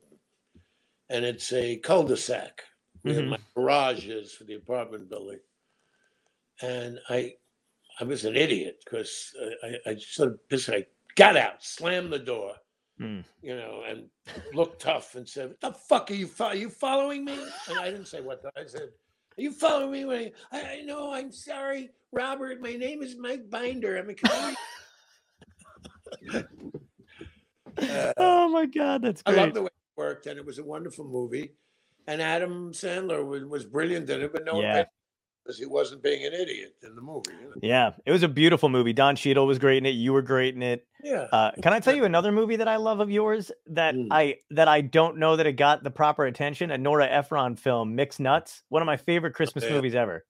and 1.10 1.24
it's 1.24 1.54
a 1.54 1.78
cul-de-sac 1.78 2.64
where 3.04 3.22
Mhm. 3.22 3.30
my 3.30 3.38
garage 3.56 4.08
is 4.08 4.34
for 4.34 4.44
the 4.44 4.56
apartment 4.56 5.10
building. 5.10 5.40
And 6.62 7.00
I 7.10 7.38
I 8.02 8.04
was 8.04 8.26
an 8.26 8.36
idiot 8.36 8.82
because 8.84 9.34
I, 9.64 9.78
I 9.92 9.96
sort 9.96 10.34
of 10.34 10.40
just 10.50 10.68
I 10.70 10.86
got 11.16 11.38
out, 11.38 11.64
slammed 11.64 12.12
the 12.12 12.20
door, 12.20 12.56
Hmm. 12.98 13.22
you 13.42 13.56
know, 13.56 13.84
and 13.88 14.10
looked 14.54 14.82
tough 14.82 15.16
and 15.16 15.28
said, 15.30 15.48
"What 15.52 15.62
the 15.62 15.72
fuck 15.72 16.12
are 16.12 16.16
you? 16.16 16.28
Fo- 16.28 16.48
are 16.48 16.56
you 16.56 16.70
following 16.70 17.24
me?" 17.24 17.40
And 17.70 17.80
I 17.80 17.90
didn't 17.90 18.08
say 18.08 18.20
what 18.20 18.42
the, 18.42 18.52
I 18.58 18.66
said. 18.66 18.90
Are 19.38 19.42
you 19.42 19.54
following 19.54 19.92
me? 19.92 20.06
When 20.06 20.32
I, 20.52 20.62
I 20.80 20.82
know 20.82 21.14
I'm 21.14 21.32
sorry, 21.32 21.92
Robert. 22.12 22.60
My 22.60 22.74
name 22.74 23.02
is 23.02 23.16
Mike 23.16 23.50
Binder. 23.50 23.96
I'm 23.96 24.10
a 24.10 24.14
comedian. 24.14 24.56
Uh, 27.78 28.14
oh 28.18 28.48
my 28.50 28.66
god, 28.66 29.02
that's 29.02 29.22
I 29.26 29.32
great. 29.34 29.42
love 29.42 29.54
the 29.54 29.62
way 29.64 29.68
it 29.68 30.00
worked, 30.00 30.28
and 30.28 30.38
it 30.40 30.46
was 30.46 30.60
a 30.60 30.64
wonderful 30.64 31.06
movie. 31.06 31.52
And 32.08 32.22
Adam 32.22 32.72
Sandler 32.72 33.26
was, 33.26 33.44
was 33.46 33.66
brilliant 33.66 34.10
in 34.10 34.22
it, 34.22 34.32
but 34.32 34.46
no 34.46 34.54
one 34.56 34.64
Yeah. 34.64 34.86
because 35.44 35.58
he 35.60 35.66
wasn't 35.66 36.02
being 36.04 36.24
an 36.26 36.34
idiot 36.34 36.76
in 36.84 36.96
the 36.96 37.02
movie. 37.02 37.32
you 37.42 37.48
know? 37.50 37.56
yeah, 37.62 37.92
it 38.06 38.12
was 38.12 38.24
a 38.24 38.28
beautiful 38.28 38.70
movie. 38.70 38.94
Don 38.94 39.16
Cheadle 39.16 39.46
was 39.48 39.60
great 39.60 39.78
in 39.80 39.86
it. 39.88 39.90
You 39.96 40.14
were 40.14 40.22
great 40.22 40.56
in 40.56 40.62
it. 40.64 40.88
Yeah. 41.04 41.28
Uh, 41.32 41.52
can 41.62 41.74
I 41.74 41.80
tell 41.80 41.96
you 41.96 42.06
another 42.06 42.32
movie 42.32 42.56
that 42.58 42.68
I 42.68 42.78
love 42.78 43.00
of 43.00 43.12
yours 43.12 43.52
that 43.68 43.96
Mm. 43.96 44.08
I 44.12 44.38
that 44.52 44.68
I 44.68 44.82
don't 44.82 45.18
know 45.18 45.36
that 45.36 45.46
it 45.46 45.54
got 45.54 45.84
the 45.84 45.92
proper 45.92 46.26
attention? 46.26 46.72
A 46.72 46.78
Nora 46.78 47.08
Ephron 47.08 47.56
film, 47.58 47.96
Mixed 47.96 48.20
Nuts. 48.20 48.64
One 48.70 48.82
of 48.82 48.86
my 48.86 48.98
favorite 48.98 49.34
Christmas 49.34 49.64
yeah. 49.66 49.72
movies 49.72 49.96
ever. 49.96 50.24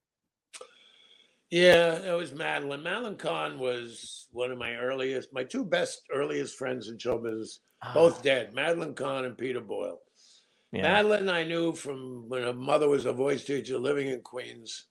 Yeah, 1.50 1.94
it 1.94 2.16
was 2.16 2.34
Madeline. 2.34 2.82
Madeline 2.82 3.16
Kahn 3.16 3.58
was 3.58 4.26
one 4.32 4.50
of 4.50 4.58
my 4.58 4.74
earliest, 4.74 5.32
my 5.32 5.44
two 5.44 5.64
best 5.64 6.02
earliest 6.12 6.56
friends 6.58 6.88
in 6.88 6.98
show 6.98 7.18
business, 7.18 7.60
both 7.94 8.22
dead. 8.22 8.52
Madeline 8.52 8.94
Kahn 8.94 9.24
and 9.24 9.38
Peter 9.38 9.60
Boyle. 9.60 10.00
Yeah. 10.72 10.82
Madeline, 10.82 11.28
I 11.28 11.44
knew 11.44 11.72
from 11.72 12.28
when 12.28 12.42
her 12.42 12.52
mother 12.52 12.88
was 12.88 13.06
a 13.06 13.12
voice 13.12 13.44
teacher 13.44 13.78
living 13.78 14.08
in 14.08 14.20
Queens. 14.22 14.86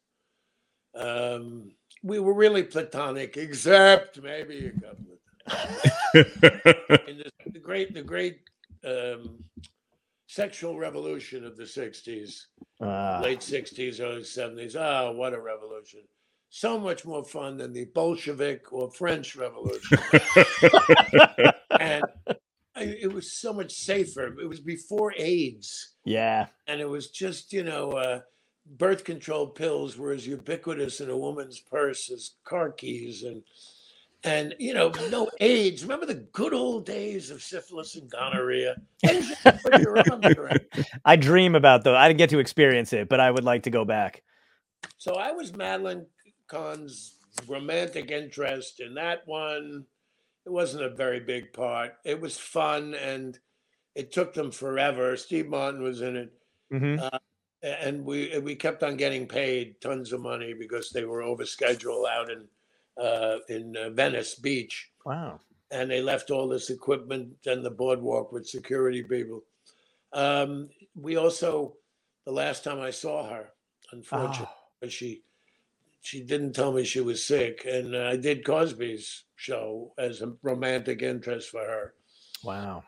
Um, 0.96 1.72
we 2.04 2.20
were 2.20 2.34
really 2.34 2.64
platonic, 2.64 3.36
except 3.36 4.22
maybe 4.22 4.68
a 4.68 4.72
couple 4.72 5.06
of 5.12 5.52
times. 5.52 5.84
in 7.08 7.18
the, 7.18 7.32
the 7.52 7.60
great, 7.60 7.94
the 7.94 8.02
great 8.02 8.40
um, 8.86 9.44
sexual 10.28 10.78
revolution 10.78 11.46
of 11.46 11.58
the 11.58 11.64
'60s, 11.64 12.44
Ah, 12.82 13.20
late 13.22 13.40
'60s, 13.40 14.00
early 14.00 14.22
'70s. 14.22 14.76
Oh, 14.78 15.12
what 15.12 15.34
a 15.34 15.42
revolution! 15.42 16.02
So 16.58 16.80
much 16.80 17.04
more 17.04 17.26
fun 17.26 17.58
than 17.58 17.74
the 17.74 17.84
Bolshevik 17.94 18.72
or 18.72 18.90
French 18.90 19.36
Revolution, 19.36 19.98
and 21.82 22.02
I, 22.74 22.84
it 22.84 23.14
was 23.14 23.34
so 23.34 23.52
much 23.52 23.74
safer. 23.74 24.28
It 24.40 24.48
was 24.48 24.62
before 24.62 25.14
AIDS 25.18 25.96
yeah. 26.06 26.46
and 26.68 26.80
it 26.80 26.88
was 26.88 27.10
just 27.10 27.52
you 27.52 27.64
know 27.64 27.92
uh, 27.92 28.22
birth 28.66 29.04
control 29.04 29.48
pills 29.48 29.98
were 29.98 30.14
as 30.14 30.26
ubiquitous 30.26 31.02
in 31.02 31.10
a 31.10 31.18
woman's 31.18 31.60
purse 31.60 32.10
as 32.10 32.36
car 32.46 32.72
keys 32.72 33.24
and 33.24 33.44
and 34.24 34.56
you 34.58 34.74
know 34.74 34.94
no 35.12 35.30
AIDS. 35.42 35.84
Remember 35.84 36.06
the 36.06 36.26
good 36.32 36.54
old 36.54 36.86
days 36.86 37.32
of 37.32 37.44
syphilis 37.44 37.98
and 37.98 38.10
gonorrhea? 38.10 38.78
Things 39.04 39.30
you 39.30 39.52
put 39.52 39.82
your 39.82 39.98
arm 39.98 40.22
around. 40.24 40.62
I 41.04 41.18
dream 41.18 41.54
about 41.54 41.84
though. 41.84 41.98
I 41.98 42.08
didn't 42.08 42.20
get 42.20 42.30
to 42.30 42.40
experience 42.40 42.94
it, 42.94 43.10
but 43.10 43.20
I 43.20 43.30
would 43.30 43.44
like 43.44 43.64
to 43.64 43.72
go 43.72 43.84
back. 43.84 44.24
So 44.98 45.16
I 45.16 45.32
was 45.32 45.54
Madeline 45.54 46.06
Kahn's 46.48 47.16
romantic 47.48 48.12
interest 48.12 48.80
in 48.80 48.94
that 48.96 49.28
one. 49.28 49.86
It 50.46 50.52
wasn't 50.52 50.84
a 50.84 50.90
very 50.96 51.20
big 51.20 51.54
part. 51.54 51.94
It 52.06 52.20
was 52.22 52.38
fun 52.38 52.94
and 52.94 53.38
it 53.96 54.12
took 54.12 54.34
them 54.34 54.52
forever. 54.52 55.18
Steve 55.18 55.48
Martin 55.48 55.82
was 55.82 56.02
in 56.02 56.16
it. 56.16 56.34
hmm 56.72 56.96
A- 57.00 57.20
and 57.64 58.06
we 58.06 58.38
we 58.40 58.54
kept 58.56 58.84
on 58.84 58.96
getting 58.96 59.28
paid 59.28 59.82
tons 59.82 60.14
of 60.14 60.22
money 60.22 60.54
because 60.54 60.92
they 60.92 61.04
were 61.04 61.24
over 61.24 61.46
schedule 61.48 62.06
out 62.06 62.30
in 62.30 62.46
uh, 63.02 63.38
in 63.50 63.76
uh, 63.76 63.90
Venice 63.90 64.36
Beach, 64.36 64.92
Wow. 65.04 65.40
and 65.72 65.90
they 65.90 66.00
left 66.02 66.30
all 66.30 66.48
this 66.48 66.70
equipment 66.70 67.36
and 67.48 67.66
the 67.66 67.72
boardwalk 67.72 68.32
with 68.32 68.48
security 68.48 69.02
people. 69.04 69.44
Um, 70.14 70.70
we 70.96 71.16
also, 71.18 71.74
the 72.26 72.32
last 72.32 72.64
time 72.64 72.80
I 72.80 72.92
saw 72.92 73.28
her, 73.28 73.50
unfortunately, 73.92 74.48
Oh, 74.84 74.88
she 74.88 75.24
she 76.06 76.22
didn't 76.24 76.54
tell 76.54 76.72
me 76.72 76.84
she 76.84 77.02
was 77.02 77.26
sick, 77.26 77.66
and 77.66 77.96
I 77.96 78.16
did 78.16 78.46
Cosby's 78.46 79.24
show 79.36 79.94
as 79.98 80.22
a 80.22 80.34
romantic 80.44 81.02
interest 81.02 81.50
for 81.50 81.62
her. 81.62 81.94
wow. 82.44 82.84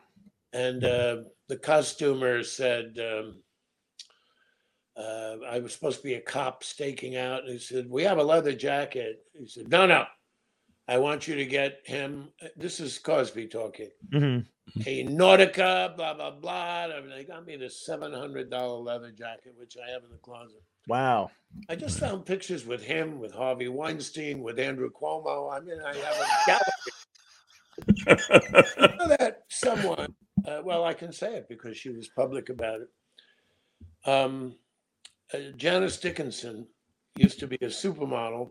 And 0.54 0.82
uh, 0.82 1.16
the 1.48 1.58
costumer 1.58 2.42
said, 2.42 2.98
um, 2.98 3.42
uh, 4.96 5.36
I 5.46 5.58
was 5.60 5.72
supposed 5.74 5.98
to 5.98 6.04
be 6.04 6.14
a 6.14 6.20
cop 6.20 6.64
staking 6.64 7.16
out. 7.16 7.44
And 7.44 7.52
he 7.52 7.58
said, 7.58 7.88
We 7.88 8.02
have 8.04 8.18
a 8.18 8.22
leather 8.22 8.54
jacket. 8.54 9.20
He 9.38 9.46
said, 9.46 9.68
No, 9.68 9.86
no. 9.86 10.04
I 10.88 10.96
want 10.98 11.28
you 11.28 11.34
to 11.36 11.44
get 11.44 11.80
him. 11.84 12.30
This 12.56 12.80
is 12.80 12.98
Cosby 12.98 13.46
talking. 13.48 13.90
hmm 14.10 14.38
A 14.86 15.04
Nautica, 15.04 15.94
blah, 15.96 16.14
blah, 16.14 16.30
blah. 16.30 16.84
I 16.96 17.00
mean, 17.00 17.10
they 17.10 17.24
got 17.24 17.46
me 17.46 17.56
this 17.56 17.86
$700 17.86 18.84
leather 18.84 19.12
jacket, 19.12 19.54
which 19.58 19.76
I 19.76 19.90
have 19.90 20.02
in 20.04 20.10
the 20.10 20.16
closet. 20.16 20.62
Wow. 20.88 21.30
I 21.68 21.76
just 21.76 22.00
found 22.00 22.24
pictures 22.24 22.66
with 22.66 22.82
him, 22.82 23.20
with 23.20 23.32
Harvey 23.32 23.68
Weinstein, 23.68 24.42
with 24.42 24.58
Andrew 24.58 24.90
Cuomo. 24.90 25.52
I 25.52 25.60
mean, 25.60 25.78
I 25.80 25.94
have 25.94 26.16
a 26.16 26.26
gallery. 26.46 26.72
I 28.78 28.96
know 28.96 29.08
that 29.08 29.42
someone, 29.48 30.14
uh, 30.46 30.62
well, 30.64 30.84
I 30.84 30.94
can 30.94 31.12
say 31.12 31.34
it 31.34 31.48
because 31.48 31.76
she 31.76 31.90
was 31.90 32.08
public 32.08 32.48
about 32.48 32.80
it. 32.80 32.88
Um, 34.10 34.56
uh, 35.32 35.38
Janice 35.56 35.98
Dickinson 35.98 36.66
used 37.16 37.38
to 37.40 37.46
be 37.46 37.56
a 37.56 37.66
supermodel. 37.66 38.50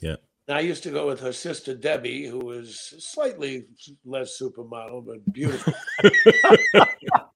Yeah. 0.00 0.16
And 0.48 0.56
I 0.56 0.60
used 0.60 0.82
to 0.84 0.90
go 0.90 1.06
with 1.06 1.20
her 1.20 1.32
sister 1.32 1.74
Debbie, 1.74 2.26
who 2.26 2.38
was 2.38 2.94
slightly 2.98 3.66
less 4.04 4.40
supermodel, 4.40 5.06
but 5.06 5.32
beautiful. 5.32 5.72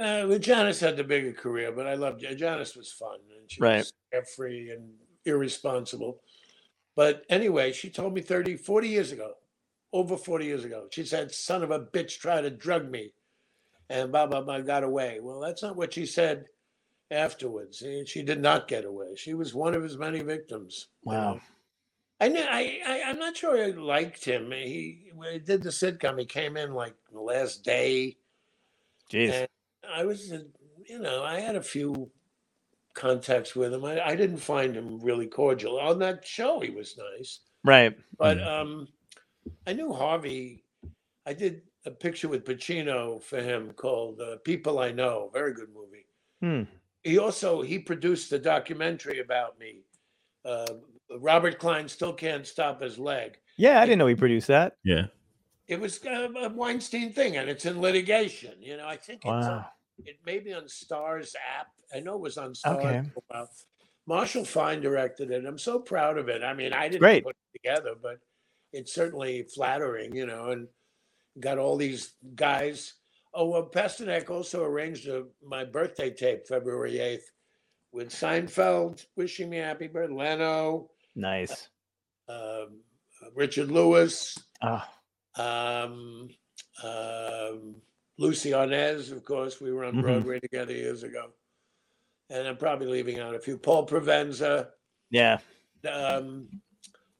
uh, 0.00 0.38
Janice 0.38 0.80
had 0.80 0.96
the 0.96 1.04
bigger 1.04 1.32
career, 1.32 1.72
but 1.72 1.86
I 1.86 1.94
loved 1.94 2.24
Janice 2.36 2.76
was 2.76 2.92
fun 2.92 3.18
and 3.38 3.50
she 3.50 3.60
Right. 3.60 3.78
was 3.78 3.92
carefree 4.12 4.70
and 4.70 4.90
irresponsible. 5.24 6.20
But 6.96 7.24
anyway, 7.28 7.72
she 7.72 7.90
told 7.90 8.14
me 8.14 8.20
30, 8.20 8.56
40 8.56 8.88
years 8.88 9.12
ago, 9.12 9.34
over 9.92 10.16
40 10.16 10.44
years 10.44 10.64
ago, 10.64 10.88
she 10.90 11.04
said, 11.04 11.32
son 11.32 11.62
of 11.62 11.70
a 11.70 11.80
bitch 11.80 12.18
tried 12.18 12.42
to 12.42 12.50
drug 12.50 12.90
me 12.90 13.12
and 13.88 14.10
blah, 14.10 14.26
blah, 14.26 14.40
blah, 14.42 14.60
got 14.60 14.84
away. 14.84 15.18
Well, 15.22 15.40
that's 15.40 15.62
not 15.62 15.76
what 15.76 15.94
she 15.94 16.06
said 16.06 16.46
afterwards. 17.10 17.82
She 18.06 18.22
did 18.22 18.40
not 18.40 18.68
get 18.68 18.84
away. 18.84 19.14
She 19.16 19.34
was 19.34 19.54
one 19.54 19.74
of 19.74 19.82
his 19.82 19.96
many 19.96 20.20
victims. 20.20 20.88
Wow. 21.04 21.40
I 22.20 22.28
knew, 22.28 22.42
I, 22.42 22.80
I, 22.84 23.02
I'm 23.06 23.18
not 23.18 23.36
sure 23.36 23.56
I 23.56 23.68
liked 23.70 24.24
him. 24.24 24.50
He, 24.50 25.12
he 25.32 25.38
did 25.38 25.62
the 25.62 25.70
sitcom, 25.70 26.18
he 26.18 26.26
came 26.26 26.56
in 26.56 26.74
like 26.74 26.94
the 27.12 27.20
last 27.20 27.62
day. 27.64 28.16
Jeez. 29.10 29.46
And 29.90 30.00
I 30.00 30.04
was, 30.04 30.30
you 30.88 30.98
know, 30.98 31.22
I 31.24 31.40
had 31.40 31.56
a 31.56 31.62
few 31.62 32.10
contacts 32.94 33.54
with 33.56 33.72
him. 33.72 33.84
I, 33.84 34.00
I 34.00 34.16
didn't 34.16 34.38
find 34.38 34.74
him 34.74 34.98
really 35.00 35.26
cordial. 35.26 35.78
On 35.78 35.98
that 36.00 36.26
show, 36.26 36.60
he 36.60 36.70
was 36.70 36.98
nice. 37.16 37.40
Right. 37.64 37.96
But 38.18 38.38
Mm. 38.38 38.46
um, 38.60 38.88
I 39.66 39.72
knew 39.72 39.92
Harvey. 39.92 40.64
I 41.26 41.32
did 41.32 41.62
a 41.86 41.90
picture 41.90 42.28
with 42.28 42.44
Pacino 42.44 43.22
for 43.22 43.40
him 43.40 43.72
called 43.72 44.20
uh, 44.20 44.36
"People 44.44 44.78
I 44.78 44.90
Know." 44.92 45.30
Very 45.32 45.54
good 45.54 45.68
movie. 45.74 46.06
Hmm. 46.40 46.62
He 47.02 47.18
also 47.18 47.62
he 47.62 47.78
produced 47.78 48.30
the 48.30 48.38
documentary 48.38 49.20
about 49.20 49.58
me. 49.58 49.82
Uh, 50.44 50.66
Robert 51.18 51.58
Klein 51.58 51.88
still 51.88 52.12
can't 52.12 52.46
stop 52.46 52.82
his 52.82 52.98
leg. 52.98 53.38
Yeah, 53.56 53.80
I 53.80 53.86
didn't 53.86 53.98
know 53.98 54.06
he 54.06 54.14
produced 54.14 54.48
that. 54.48 54.76
yeah. 54.84 55.06
It 55.66 55.78
was 55.78 56.02
uh, 56.06 56.28
a 56.36 56.48
Weinstein 56.48 57.12
thing, 57.12 57.36
and 57.36 57.48
it's 57.50 57.66
in 57.66 57.80
litigation. 57.80 58.54
You 58.60 58.78
know, 58.78 58.86
I 58.88 58.96
think 58.96 59.18
it's 59.20 59.26
Wow. 59.26 59.66
It 60.04 60.16
may 60.24 60.38
be 60.38 60.52
on 60.52 60.64
Starz 60.64 61.34
app. 61.58 61.68
I 61.94 62.00
know 62.00 62.14
it 62.14 62.20
was 62.20 62.38
on 62.38 62.52
Starz. 62.54 63.06
Okay. 63.32 63.44
Marshall 64.06 64.44
Fine 64.44 64.80
directed 64.80 65.30
it. 65.30 65.44
I'm 65.44 65.58
so 65.58 65.78
proud 65.78 66.16
of 66.18 66.28
it. 66.28 66.42
I 66.42 66.54
mean, 66.54 66.72
I 66.72 66.88
didn't 66.88 67.00
Great. 67.00 67.24
put 67.24 67.36
it 67.54 67.58
together, 67.62 67.94
but 68.00 68.18
it's 68.72 68.94
certainly 68.94 69.42
flattering, 69.54 70.14
you 70.16 70.26
know, 70.26 70.46
and 70.50 70.68
got 71.40 71.58
all 71.58 71.76
these 71.76 72.14
guys. 72.34 72.94
Oh, 73.34 73.48
well, 73.50 73.68
Pasternak 73.68 74.30
also 74.30 74.64
arranged 74.64 75.08
a, 75.08 75.24
my 75.44 75.64
birthday 75.64 76.10
tape, 76.10 76.46
February 76.48 76.94
8th, 76.94 77.22
with 77.92 78.08
Seinfeld 78.10 79.04
wishing 79.16 79.50
me 79.50 79.58
happy 79.58 79.86
birthday, 79.88 80.14
Leno, 80.14 80.88
Nice. 81.14 81.68
um, 82.28 82.80
Richard 83.34 83.70
Lewis, 83.70 84.38
Ah, 84.62 84.88
um, 85.36 86.28
um, 86.82 87.74
Lucie 88.18 88.50
Arnaz, 88.50 89.12
of 89.12 89.24
course. 89.24 89.60
We 89.60 89.72
were 89.72 89.84
on 89.84 89.94
Mhm. 89.94 90.02
Broadway 90.02 90.40
together 90.40 90.72
years 90.72 91.02
ago. 91.04 91.32
And 92.30 92.46
I'm 92.46 92.56
probably 92.56 92.88
leaving 92.88 93.20
out 93.20 93.34
a 93.34 93.38
few. 93.40 93.56
Paul 93.56 93.86
Provenza, 93.86 94.70
yeah. 95.10 95.38
um, 95.90 96.48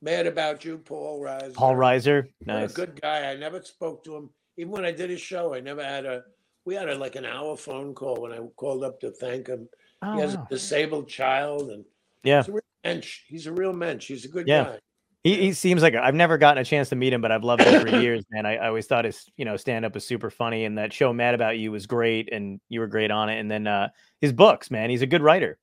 Mad 0.02 0.26
About 0.26 0.64
You, 0.64 0.78
Paul 0.78 1.20
Reiser. 1.20 1.54
Paul 1.54 1.74
Reiser, 1.76 2.28
nice. 2.44 2.72
good 2.74 3.00
guy. 3.00 3.30
I 3.30 3.36
never 3.36 3.62
spoke 3.62 4.04
to 4.04 4.16
him. 4.16 4.30
Even 4.58 4.72
when 4.72 4.84
I 4.84 4.92
did 4.92 5.08
his 5.08 5.20
show, 5.20 5.54
I 5.54 5.60
never 5.60 5.82
had 5.82 6.04
a. 6.04 6.24
We 6.64 6.74
had 6.74 6.88
a 6.90 6.94
like 6.96 7.16
an 7.16 7.24
hour 7.24 7.56
phone 7.56 7.94
call 7.94 8.20
when 8.20 8.32
I 8.32 8.38
called 8.56 8.84
up 8.84 9.00
to 9.00 9.10
thank 9.10 9.46
him. 9.46 9.68
Oh, 10.02 10.14
he 10.14 10.20
has 10.20 10.36
wow. 10.36 10.42
a 10.44 10.48
disabled 10.50 11.08
child, 11.08 11.70
and 11.70 11.84
Yeah. 12.24 12.40
he's 12.42 12.48
a 12.48 12.52
real 12.52 12.62
mensch. 12.84 13.22
He's 13.28 13.46
a 13.46 13.52
real 13.52 13.72
mensch. 13.72 14.06
He's 14.08 14.24
a 14.26 14.28
good 14.28 14.46
Yeah. 14.46 14.64
guy. 14.64 14.80
He, 15.24 15.34
he 15.36 15.52
seems 15.52 15.82
like 15.82 15.94
I've 15.94 16.14
never 16.14 16.38
gotten 16.38 16.60
a 16.60 16.64
chance 16.64 16.88
to 16.90 16.96
meet 16.96 17.12
him, 17.12 17.20
but 17.20 17.32
I've 17.32 17.42
loved 17.42 17.62
him 17.62 17.80
for 17.80 17.88
years, 18.00 18.24
man. 18.30 18.46
I, 18.46 18.56
I 18.56 18.68
always 18.68 18.86
thought 18.86 19.04
his 19.04 19.28
you 19.36 19.44
know 19.44 19.56
stand 19.56 19.84
up 19.84 19.94
was 19.94 20.06
super 20.06 20.30
funny, 20.30 20.64
and 20.64 20.78
that 20.78 20.92
show 20.92 21.12
Mad 21.12 21.34
About 21.34 21.58
You 21.58 21.72
was 21.72 21.86
great, 21.86 22.32
and 22.32 22.60
you 22.68 22.80
were 22.80 22.86
great 22.86 23.10
on 23.10 23.28
it. 23.28 23.38
And 23.40 23.50
then 23.50 23.66
uh, 23.66 23.88
his 24.20 24.32
books, 24.32 24.70
man, 24.70 24.90
he's 24.90 25.02
a 25.02 25.06
good 25.06 25.22
writer. 25.22 25.58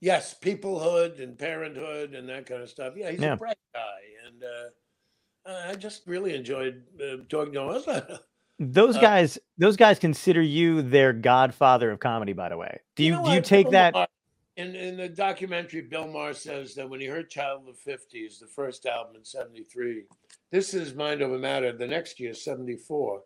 Yes, 0.00 0.34
Couplehood 0.42 1.20
and 1.20 1.38
parenthood 1.38 2.14
and 2.14 2.28
that 2.28 2.46
kind 2.46 2.62
of 2.62 2.68
stuff. 2.68 2.94
Yeah, 2.96 3.10
he's 3.10 3.20
Yeah. 3.20 3.32
a 3.32 3.36
bright 3.36 3.56
guy, 3.72 4.26
and 4.26 4.42
uh, 4.44 5.70
I 5.70 5.74
just 5.76 6.06
really 6.06 6.34
enjoyed 6.34 6.82
uh, 7.00 7.18
talking 7.28 7.52
to 7.54 7.72
him. 7.72 8.18
Those 8.58 8.96
Uh, 8.96 9.00
guys, 9.02 9.38
those 9.58 9.76
guys 9.76 9.98
consider 9.98 10.40
you 10.40 10.80
their 10.80 11.12
godfather 11.12 11.90
of 11.90 12.00
comedy. 12.00 12.32
By 12.32 12.48
the 12.48 12.56
way, 12.56 12.80
do 12.96 13.04
you, 13.04 13.12
know 13.12 13.24
do 13.26 13.32
you 13.32 13.42
take 13.42 13.70
that? 13.70 13.92
Maher- 13.92 14.06
in 14.56 14.74
in 14.74 14.96
the 14.96 15.08
documentary? 15.08 15.82
Bill 15.82 16.06
Maher 16.08 16.34
says 16.34 16.74
that 16.74 16.88
when 16.88 17.00
he 17.00 17.06
heard 17.06 17.30
"Child 17.30 17.68
of 17.68 17.76
the 17.84 17.92
'50s," 17.92 18.38
the 18.40 18.46
first 18.46 18.86
album 18.86 19.16
in 19.16 19.24
'73, 19.24 20.04
this 20.50 20.74
is 20.74 20.94
"Mind 20.94 21.22
Over 21.22 21.38
Matter." 21.38 21.72
The 21.72 21.86
next 21.86 22.18
year, 22.20 22.34
'74, 22.34 23.22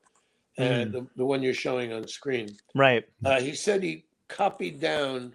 Mm. 0.59 0.65
and 0.83 0.93
the, 0.93 1.07
the 1.17 1.25
one 1.25 1.43
you're 1.43 1.55
showing 1.55 1.93
on 1.93 2.07
screen. 2.09 2.49
Right. 2.75 3.05
Uh, 3.25 3.41
he 3.41 3.55
said 3.55 3.83
he 3.85 4.05
copied 4.27 4.81
down 4.81 5.35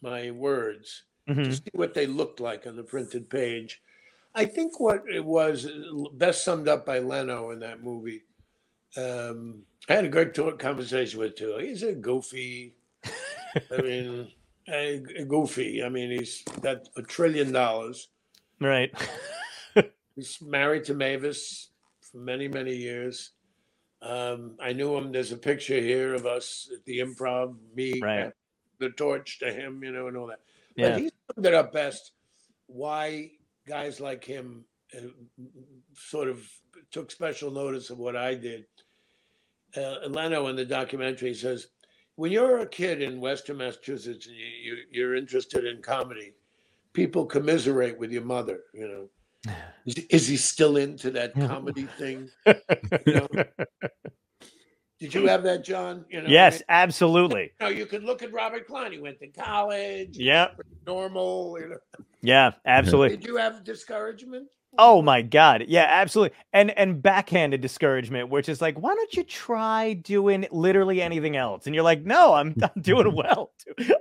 my 0.00 0.30
words 0.30 1.02
Mhm. 1.28 1.44
to 1.44 1.52
see 1.56 1.70
what 1.74 1.92
they 1.92 2.06
looked 2.06 2.40
like 2.40 2.66
on 2.66 2.74
the 2.74 2.82
printed 2.82 3.28
page. 3.28 3.82
I 4.34 4.46
think 4.46 4.80
what 4.80 5.04
it 5.12 5.24
was 5.24 5.68
best 6.14 6.42
summed 6.44 6.68
up 6.68 6.86
by 6.86 7.00
Leno 7.00 7.50
in 7.50 7.58
that 7.60 7.82
movie. 7.82 8.22
Um, 8.96 9.64
I 9.90 9.94
had 9.94 10.04
a 10.06 10.08
great 10.08 10.32
talk, 10.34 10.58
conversation 10.58 11.20
with 11.20 11.36
too. 11.36 11.56
He's 11.58 11.82
a 11.82 11.92
goofy. 11.92 12.74
I 13.04 13.82
mean, 13.82 14.32
a, 14.68 15.02
a 15.18 15.24
goofy. 15.24 15.82
I 15.82 15.88
mean, 15.88 16.10
he's 16.10 16.42
got 16.60 16.88
a 16.96 17.02
trillion 17.02 17.52
dollars. 17.52 18.08
Right. 18.60 18.90
He's 20.16 20.38
married 20.40 20.84
to 20.84 20.94
Mavis 20.94 21.68
for 22.00 22.16
many, 22.18 22.48
many 22.48 22.74
years. 22.74 23.32
Um, 24.00 24.56
I 24.60 24.72
knew 24.72 24.96
him. 24.96 25.12
There's 25.12 25.32
a 25.32 25.36
picture 25.36 25.78
here 25.78 26.14
of 26.14 26.24
us 26.24 26.70
at 26.74 26.84
the 26.86 27.00
improv, 27.00 27.54
me, 27.74 28.00
Right. 28.00 28.32
the 28.78 28.88
torch 28.90 29.38
to 29.40 29.52
him, 29.52 29.84
you 29.84 29.92
know, 29.92 30.06
and 30.08 30.16
all 30.16 30.28
that. 30.28 30.40
Yeah. 30.74 30.90
But 30.92 30.98
he 31.00 31.10
summed 31.34 31.46
it 31.46 31.54
up 31.54 31.72
best 31.72 32.12
why 32.66 33.30
guys 33.68 34.00
like 34.00 34.24
him 34.24 34.64
uh, 34.96 35.00
sort 35.94 36.28
of 36.28 36.40
took 36.90 37.10
special 37.10 37.50
notice 37.50 37.90
of 37.90 37.98
what 37.98 38.16
I 38.16 38.34
did. 38.34 38.64
Uh, 39.76 40.08
Leno 40.08 40.46
in 40.46 40.56
the 40.56 40.64
documentary 40.64 41.34
says, 41.34 41.66
when 42.16 42.32
you're 42.32 42.58
a 42.58 42.66
kid 42.66 43.02
in 43.02 43.20
Western 43.20 43.58
Massachusetts 43.58 44.26
and 44.26 44.36
you, 44.36 44.46
you, 44.46 44.76
you're 44.90 45.14
interested 45.14 45.64
in 45.64 45.82
comedy, 45.82 46.32
people 46.92 47.26
commiserate 47.26 47.98
with 47.98 48.10
your 48.10 48.24
mother, 48.24 48.60
you 48.74 48.88
know. 48.88 49.08
Is, 49.86 49.94
is 50.10 50.26
he 50.26 50.36
still 50.36 50.76
into 50.76 51.12
that 51.12 51.32
comedy 51.32 51.86
thing? 51.98 52.28
You 53.06 53.14
know? 53.14 53.28
Did 54.98 55.14
you 55.14 55.26
have 55.28 55.42
that, 55.42 55.62
John? 55.62 56.04
You 56.08 56.22
know, 56.22 56.26
I 56.26 56.30
yes, 56.30 56.54
mean, 56.54 56.62
absolutely. 56.70 57.52
you, 57.60 57.66
know, 57.66 57.68
you 57.68 57.86
could 57.86 58.02
look 58.02 58.22
at 58.22 58.32
Robert 58.32 58.66
Klein. 58.66 58.90
He 58.90 58.98
went 58.98 59.20
to 59.20 59.28
college. 59.28 60.16
Yeah. 60.16 60.48
Normal. 60.86 61.58
You 61.60 61.68
know. 61.68 61.76
Yeah, 62.22 62.52
absolutely. 62.64 63.16
Did 63.18 63.26
you 63.26 63.36
have 63.36 63.62
discouragement? 63.62 64.48
Oh 64.78 65.02
my 65.02 65.22
god. 65.22 65.64
Yeah, 65.68 65.86
absolutely. 65.88 66.36
And 66.52 66.70
and 66.78 67.02
backhanded 67.02 67.60
discouragement, 67.60 68.28
which 68.28 68.48
is 68.48 68.60
like, 68.60 68.78
why 68.78 68.94
don't 68.94 69.14
you 69.14 69.24
try 69.24 69.94
doing 69.94 70.46
literally 70.50 71.02
anything 71.02 71.36
else? 71.36 71.66
And 71.66 71.74
you're 71.74 71.84
like, 71.84 72.04
no, 72.04 72.34
I'm, 72.34 72.54
I'm 72.62 72.82
doing 72.82 73.14
well. 73.14 73.52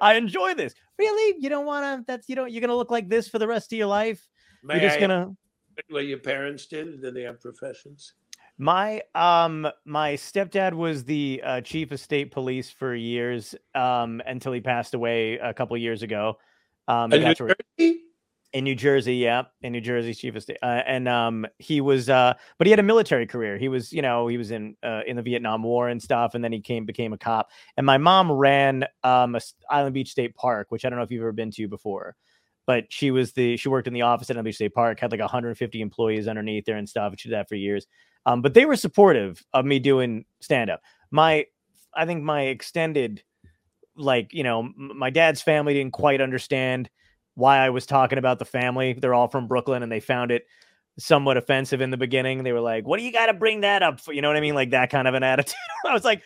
I 0.02 0.16
enjoy 0.16 0.54
this. 0.54 0.74
Really? 0.98 1.38
You 1.40 1.50
don't 1.50 1.66
want 1.66 2.02
to 2.02 2.06
that's 2.06 2.30
you 2.30 2.36
don't 2.36 2.52
you're 2.52 2.62
going 2.62 2.70
to 2.70 2.76
look 2.76 2.92
like 2.92 3.10
this 3.10 3.28
for 3.28 3.40
the 3.40 3.48
rest 3.48 3.72
of 3.74 3.78
your 3.78 3.88
life? 3.88 4.28
May 4.64 4.76
you're 4.76 4.84
just 4.84 4.98
I 4.98 5.02
gonna 5.02 5.36
what 5.90 6.06
your 6.06 6.20
parents 6.20 6.66
did? 6.68 7.02
Did 7.02 7.14
they 7.14 7.24
have 7.24 7.42
professions? 7.42 8.14
My 8.58 9.02
um 9.14 9.68
my 9.84 10.14
stepdad 10.14 10.74
was 10.74 11.04
the 11.04 11.42
uh, 11.44 11.62
chief 11.62 11.92
of 11.92 12.00
state 12.00 12.32
police 12.32 12.70
for 12.70 12.96
years 12.96 13.56
um 13.74 14.22
until 14.26 14.54
he 14.54 14.62
passed 14.62 14.94
away 14.94 15.38
a 15.38 15.54
couple 15.54 15.76
years 15.78 16.04
ago. 16.04 16.38
Um 16.88 17.12
In 17.12 17.36
In 18.56 18.64
New 18.64 18.74
Jersey, 18.74 19.18
yeah, 19.18 19.44
in 19.64 19.74
New 19.74 19.82
Jersey, 19.82 20.14
chief 20.14 20.34
of 20.34 20.44
state, 20.44 20.60
uh, 20.64 20.82
and 20.88 21.10
um, 21.10 21.46
he 21.60 21.82
was, 21.82 22.10
uh, 22.10 22.34
but 22.58 22.66
he 22.66 22.72
had 22.72 22.80
a 22.80 22.84
military 22.84 23.28
career. 23.28 23.58
He 23.58 23.68
was, 23.68 23.92
you 23.92 24.02
know, 24.02 24.28
he 24.28 24.38
was 24.38 24.50
in 24.50 24.78
uh, 24.82 25.02
in 25.06 25.18
the 25.18 25.22
Vietnam 25.22 25.62
War 25.62 25.90
and 25.90 26.02
stuff, 26.02 26.36
and 26.36 26.42
then 26.42 26.54
he 26.54 26.62
came 26.62 26.86
became 26.86 27.12
a 27.12 27.18
cop. 27.18 27.50
And 27.76 27.86
my 27.86 27.98
mom 27.98 28.32
ran 28.32 28.86
um, 29.04 29.38
Island 29.70 29.94
Beach 29.94 30.10
State 30.10 30.36
Park, 30.36 30.68
which 30.70 30.86
I 30.86 30.90
don't 30.90 30.98
know 30.98 31.04
if 31.04 31.12
you've 31.12 31.20
ever 31.22 31.34
been 31.34 31.52
to 31.52 31.68
before, 31.68 32.16
but 32.66 32.86
she 32.88 33.12
was 33.12 33.34
the 33.34 33.58
she 33.58 33.68
worked 33.68 33.88
in 33.88 33.94
the 33.94 34.04
office 34.04 34.30
at 34.30 34.38
Island 34.38 34.46
Beach 34.46 34.56
State 34.56 34.74
Park, 34.74 35.02
had 35.02 35.12
like 35.12 35.20
150 35.20 35.82
employees 35.82 36.26
underneath 36.26 36.64
there 36.64 36.78
and 36.78 36.88
stuff. 36.88 37.12
and 37.12 37.20
She 37.20 37.28
did 37.28 37.36
that 37.36 37.50
for 37.50 37.56
years. 37.56 37.86
Um, 38.26 38.42
but 38.42 38.54
they 38.54 38.64
were 38.64 38.78
supportive 38.78 39.44
of 39.54 39.66
me 39.66 39.80
doing 39.80 40.24
stand 40.40 40.70
up. 40.70 40.82
My, 41.12 41.46
I 41.94 42.06
think 42.06 42.24
my 42.24 42.44
extended, 42.44 43.22
like 43.98 44.34
you 44.34 44.44
know, 44.44 44.62
m- 44.62 44.92
my 44.96 45.10
dad's 45.10 45.42
family 45.42 45.74
didn't 45.74 45.92
quite 45.92 46.22
understand 46.22 46.90
why 47.36 47.58
I 47.58 47.70
was 47.70 47.86
talking 47.86 48.18
about 48.18 48.40
the 48.40 48.46
family. 48.46 48.94
They're 48.94 49.14
all 49.14 49.28
from 49.28 49.48
Brooklyn 49.48 49.84
and 49.84 49.92
they 49.92 50.00
found 50.00 50.32
it 50.32 50.46
somewhat 50.98 51.38
offensive 51.38 51.82
in 51.82 51.92
the 51.92 51.98
beginning. 51.98 52.44
They 52.44 52.54
were 52.54 52.62
like, 52.62 52.88
What 52.88 52.98
do 52.98 53.04
you 53.04 53.12
got 53.12 53.28
to 53.28 53.34
bring 53.34 53.62
that 53.62 53.84
up 53.84 54.00
for? 54.00 54.14
You 54.14 54.22
know 54.22 54.30
what 54.30 54.38
I 54.38 54.42
mean? 54.42 54.56
Like 54.56 54.72
that 54.72 54.90
kind 54.90 55.08
of 55.08 55.14
an 55.14 55.24
attitude. 55.32 55.56
I 55.86 55.94
was 55.94 56.04
like, 56.04 56.24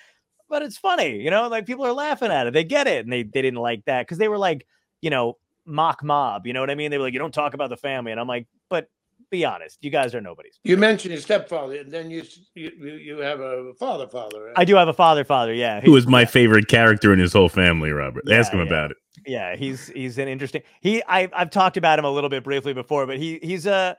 But 0.48 0.62
it's 0.62 0.78
funny, 0.78 1.22
you 1.22 1.32
know, 1.32 1.48
like 1.48 1.66
people 1.66 1.86
are 1.86 1.94
laughing 1.94 2.32
at 2.32 2.48
it. 2.48 2.54
They 2.54 2.64
get 2.64 2.88
it. 2.88 3.06
And 3.06 3.12
they, 3.12 3.24
they 3.24 3.42
didn't 3.42 3.60
like 3.60 3.86
that 3.86 4.04
because 4.04 4.18
they 4.18 4.28
were 4.28 4.38
like, 4.38 4.66
you 5.02 5.10
know, 5.10 5.38
mock 5.66 6.04
mob. 6.04 6.46
You 6.48 6.54
know 6.54 6.60
what 6.60 6.70
I 6.70 6.76
mean? 6.76 6.92
They 6.92 6.98
were 6.98 7.04
like, 7.04 7.14
You 7.14 7.20
don't 7.20 7.34
talk 7.34 7.54
about 7.54 7.70
the 7.70 7.78
family. 7.78 8.12
And 8.12 8.22
I'm 8.22 8.28
like, 8.28 8.48
But 8.70 8.90
be 9.30 9.46
honest, 9.46 9.78
you 9.82 9.90
guys 9.90 10.16
are 10.16 10.22
nobodies. 10.22 10.60
You 10.64 10.78
mentioned 10.78 11.14
your 11.14 11.22
stepfather, 11.22 11.76
and 11.76 11.92
then 11.92 12.10
you 12.10 12.24
you, 12.56 12.72
you 12.80 12.94
you 12.96 13.18
have 13.20 13.40
a 13.40 13.74
father, 13.80 14.08
father. 14.08 14.46
Right? 14.46 14.54
I 14.56 14.66
do 14.66 14.76
have 14.76 14.88
a 14.88 14.94
father, 14.94 15.24
father. 15.24 15.54
Yeah. 15.54 15.82
Who 15.82 15.96
is 15.96 16.08
my 16.08 16.26
favorite 16.26 16.68
character 16.68 17.14
in 17.14 17.20
his 17.20 17.34
whole 17.34 17.50
family, 17.50 17.92
Robert? 17.92 18.30
Ask 18.32 18.52
him 18.52 18.60
yeah. 18.60 18.66
about 18.66 18.92
it. 18.92 18.98
yeah 19.26 19.56
he's 19.56 19.88
he's 19.90 20.18
an 20.18 20.28
interesting 20.28 20.62
he 20.82 21.04
I, 21.08 21.30
i've 21.34 21.50
talked 21.50 21.78
about 21.78 22.00
him 22.00 22.06
a 22.06 22.12
little 22.12 22.30
bit 22.30 22.44
briefly 22.44 22.74
before 22.74 23.06
but 23.06 23.18
he 23.18 23.40
he's 23.42 23.66
a 23.66 23.98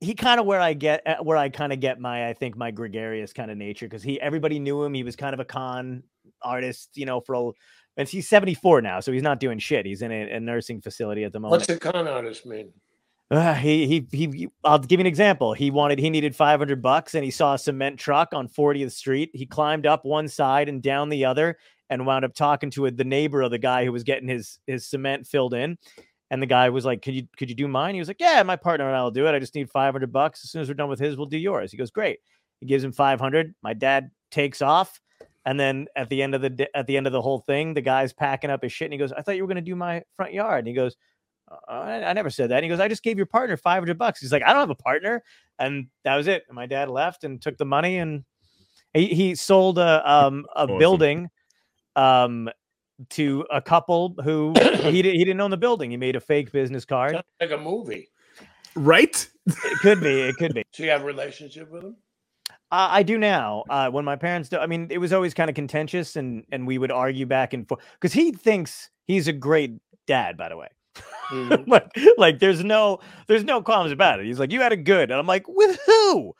he 0.00 0.14
kind 0.14 0.38
of 0.38 0.46
where 0.46 0.60
i 0.60 0.74
get 0.74 1.06
uh, 1.06 1.16
where 1.22 1.36
i 1.36 1.48
kind 1.48 1.72
of 1.72 1.80
get 1.80 1.98
my 2.00 2.28
i 2.28 2.32
think 2.34 2.56
my 2.56 2.70
gregarious 2.70 3.32
kind 3.32 3.50
of 3.50 3.56
nature 3.56 3.86
because 3.86 4.02
he 4.02 4.20
everybody 4.20 4.58
knew 4.58 4.82
him 4.82 4.92
he 4.94 5.02
was 5.02 5.16
kind 5.16 5.34
of 5.34 5.40
a 5.40 5.44
con 5.44 6.02
artist 6.42 6.90
you 6.94 7.06
know 7.06 7.20
for 7.20 7.34
a 7.34 7.50
and 7.96 8.08
he's 8.08 8.28
74 8.28 8.82
now 8.82 9.00
so 9.00 9.12
he's 9.12 9.22
not 9.22 9.40
doing 9.40 9.58
shit 9.58 9.86
he's 9.86 10.02
in 10.02 10.12
a, 10.12 10.32
a 10.32 10.40
nursing 10.40 10.80
facility 10.80 11.24
at 11.24 11.32
the 11.32 11.40
moment 11.40 11.60
What's 11.60 11.68
a 11.68 11.78
con 11.78 12.06
artist 12.08 12.44
mean? 12.44 12.72
Uh, 13.30 13.54
he, 13.54 13.86
he 13.86 14.06
he 14.12 14.48
I'll 14.64 14.78
give 14.78 15.00
you 15.00 15.02
an 15.02 15.06
example. 15.06 15.54
He 15.54 15.70
wanted 15.70 15.98
he 15.98 16.10
needed 16.10 16.36
500 16.36 16.82
bucks 16.82 17.14
and 17.14 17.24
he 17.24 17.30
saw 17.30 17.54
a 17.54 17.58
cement 17.58 17.98
truck 17.98 18.34
on 18.34 18.48
40th 18.48 18.92
Street. 18.92 19.30
He 19.32 19.46
climbed 19.46 19.86
up 19.86 20.04
one 20.04 20.28
side 20.28 20.68
and 20.68 20.82
down 20.82 21.08
the 21.08 21.24
other 21.24 21.56
and 21.88 22.06
wound 22.06 22.24
up 22.24 22.34
talking 22.34 22.70
to 22.70 22.86
a, 22.86 22.90
the 22.90 23.04
neighbor 23.04 23.42
of 23.42 23.50
the 23.50 23.58
guy 23.58 23.84
who 23.84 23.92
was 23.92 24.04
getting 24.04 24.28
his 24.28 24.58
his 24.66 24.86
cement 24.86 25.26
filled 25.26 25.54
in. 25.54 25.78
And 26.30 26.42
the 26.42 26.46
guy 26.46 26.68
was 26.68 26.84
like, 26.84 27.02
"Could 27.02 27.14
you 27.14 27.26
could 27.36 27.48
you 27.48 27.56
do 27.56 27.68
mine?" 27.68 27.94
He 27.94 28.00
was 28.00 28.08
like, 28.08 28.20
"Yeah, 28.20 28.42
my 28.42 28.56
partner 28.56 28.86
and 28.86 28.96
I 28.96 29.02
will 29.02 29.10
do 29.10 29.26
it. 29.26 29.34
I 29.34 29.38
just 29.38 29.54
need 29.54 29.70
500 29.70 30.12
bucks. 30.12 30.44
As 30.44 30.50
soon 30.50 30.62
as 30.62 30.68
we're 30.68 30.74
done 30.74 30.88
with 30.88 31.00
his, 31.00 31.16
we'll 31.16 31.26
do 31.26 31.38
yours." 31.38 31.70
He 31.70 31.78
goes, 31.78 31.90
"Great." 31.90 32.18
He 32.60 32.66
gives 32.66 32.84
him 32.84 32.92
500. 32.92 33.54
My 33.62 33.74
dad 33.74 34.10
takes 34.30 34.62
off. 34.62 35.00
And 35.46 35.60
then 35.60 35.86
at 35.96 36.08
the 36.08 36.22
end 36.22 36.34
of 36.34 36.40
the 36.40 36.68
at 36.74 36.86
the 36.86 36.96
end 36.96 37.06
of 37.06 37.12
the 37.12 37.22
whole 37.22 37.40
thing, 37.40 37.74
the 37.74 37.82
guy's 37.82 38.12
packing 38.12 38.50
up 38.50 38.62
his 38.62 38.72
shit 38.72 38.86
and 38.86 38.92
he 38.92 38.98
goes, 38.98 39.12
"I 39.12 39.22
thought 39.22 39.36
you 39.36 39.42
were 39.42 39.48
going 39.48 39.56
to 39.56 39.62
do 39.62 39.76
my 39.76 40.02
front 40.16 40.32
yard." 40.32 40.60
And 40.60 40.68
he 40.68 40.74
goes, 40.74 40.96
I, 41.68 42.02
I 42.04 42.12
never 42.12 42.30
said 42.30 42.50
that. 42.50 42.56
And 42.56 42.64
he 42.64 42.68
goes, 42.68 42.80
I 42.80 42.88
just 42.88 43.02
gave 43.02 43.16
your 43.16 43.26
partner 43.26 43.56
500 43.56 43.98
bucks. 43.98 44.20
He's 44.20 44.32
like, 44.32 44.42
I 44.42 44.52
don't 44.52 44.60
have 44.60 44.70
a 44.70 44.74
partner. 44.74 45.22
And 45.58 45.88
that 46.04 46.16
was 46.16 46.26
it. 46.26 46.44
And 46.48 46.56
my 46.56 46.66
dad 46.66 46.88
left 46.88 47.24
and 47.24 47.40
took 47.40 47.58
the 47.58 47.64
money 47.64 47.98
and 47.98 48.24
he, 48.92 49.08
he 49.08 49.34
sold 49.34 49.78
a, 49.78 50.10
um, 50.10 50.46
a 50.56 50.60
Awesome. 50.60 50.78
building 50.78 51.30
um, 51.96 52.48
to 53.10 53.44
a 53.50 53.60
couple 53.60 54.14
who 54.24 54.52
he, 54.58 55.02
di- 55.02 55.16
he 55.16 55.24
didn't 55.24 55.40
own 55.40 55.50
the 55.50 55.56
building. 55.56 55.90
He 55.90 55.96
made 55.96 56.16
a 56.16 56.20
fake 56.20 56.52
business 56.52 56.84
card. 56.84 57.12
Sounds 57.12 57.24
like 57.40 57.50
a 57.50 57.58
movie. 57.58 58.08
Right? 58.74 59.28
It 59.46 59.78
could 59.80 60.00
be. 60.00 60.22
It 60.22 60.36
could 60.36 60.54
be. 60.54 60.64
So 60.72 60.82
you 60.82 60.90
have 60.90 61.02
a 61.02 61.06
relationship 61.06 61.70
with 61.70 61.84
him? 61.84 61.96
Uh, 62.72 62.88
I 62.90 63.02
do 63.04 63.18
now. 63.18 63.62
Uh, 63.70 63.88
when 63.90 64.04
my 64.04 64.16
parents 64.16 64.48
do, 64.48 64.58
I 64.58 64.66
mean, 64.66 64.88
it 64.90 64.98
was 64.98 65.12
always 65.12 65.32
kind 65.32 65.48
of 65.48 65.54
contentious, 65.54 66.16
and 66.16 66.44
and 66.50 66.66
we 66.66 66.78
would 66.78 66.90
argue 66.90 67.24
back 67.24 67.52
and 67.52 67.68
forth 67.68 67.80
because 68.00 68.12
he 68.12 68.32
thinks 68.32 68.90
he's 69.06 69.28
a 69.28 69.32
great 69.32 69.74
dad. 70.08 70.36
By 70.36 70.48
the 70.48 70.56
way, 70.56 70.68
Mhm. 71.30 71.64
like 71.68 71.90
like 72.18 72.38
there's 72.38 72.62
no 72.64 73.00
there's 73.26 73.44
no 73.44 73.62
qualms 73.62 73.92
about 73.92 74.20
it. 74.20 74.26
He's 74.26 74.38
like, 74.38 74.52
you 74.52 74.60
had 74.60 74.72
a 74.72 74.76
good, 74.76 75.10
and 75.10 75.18
I'm 75.18 75.26
like, 75.26 75.46
with 75.48 75.78
who? 75.86 76.34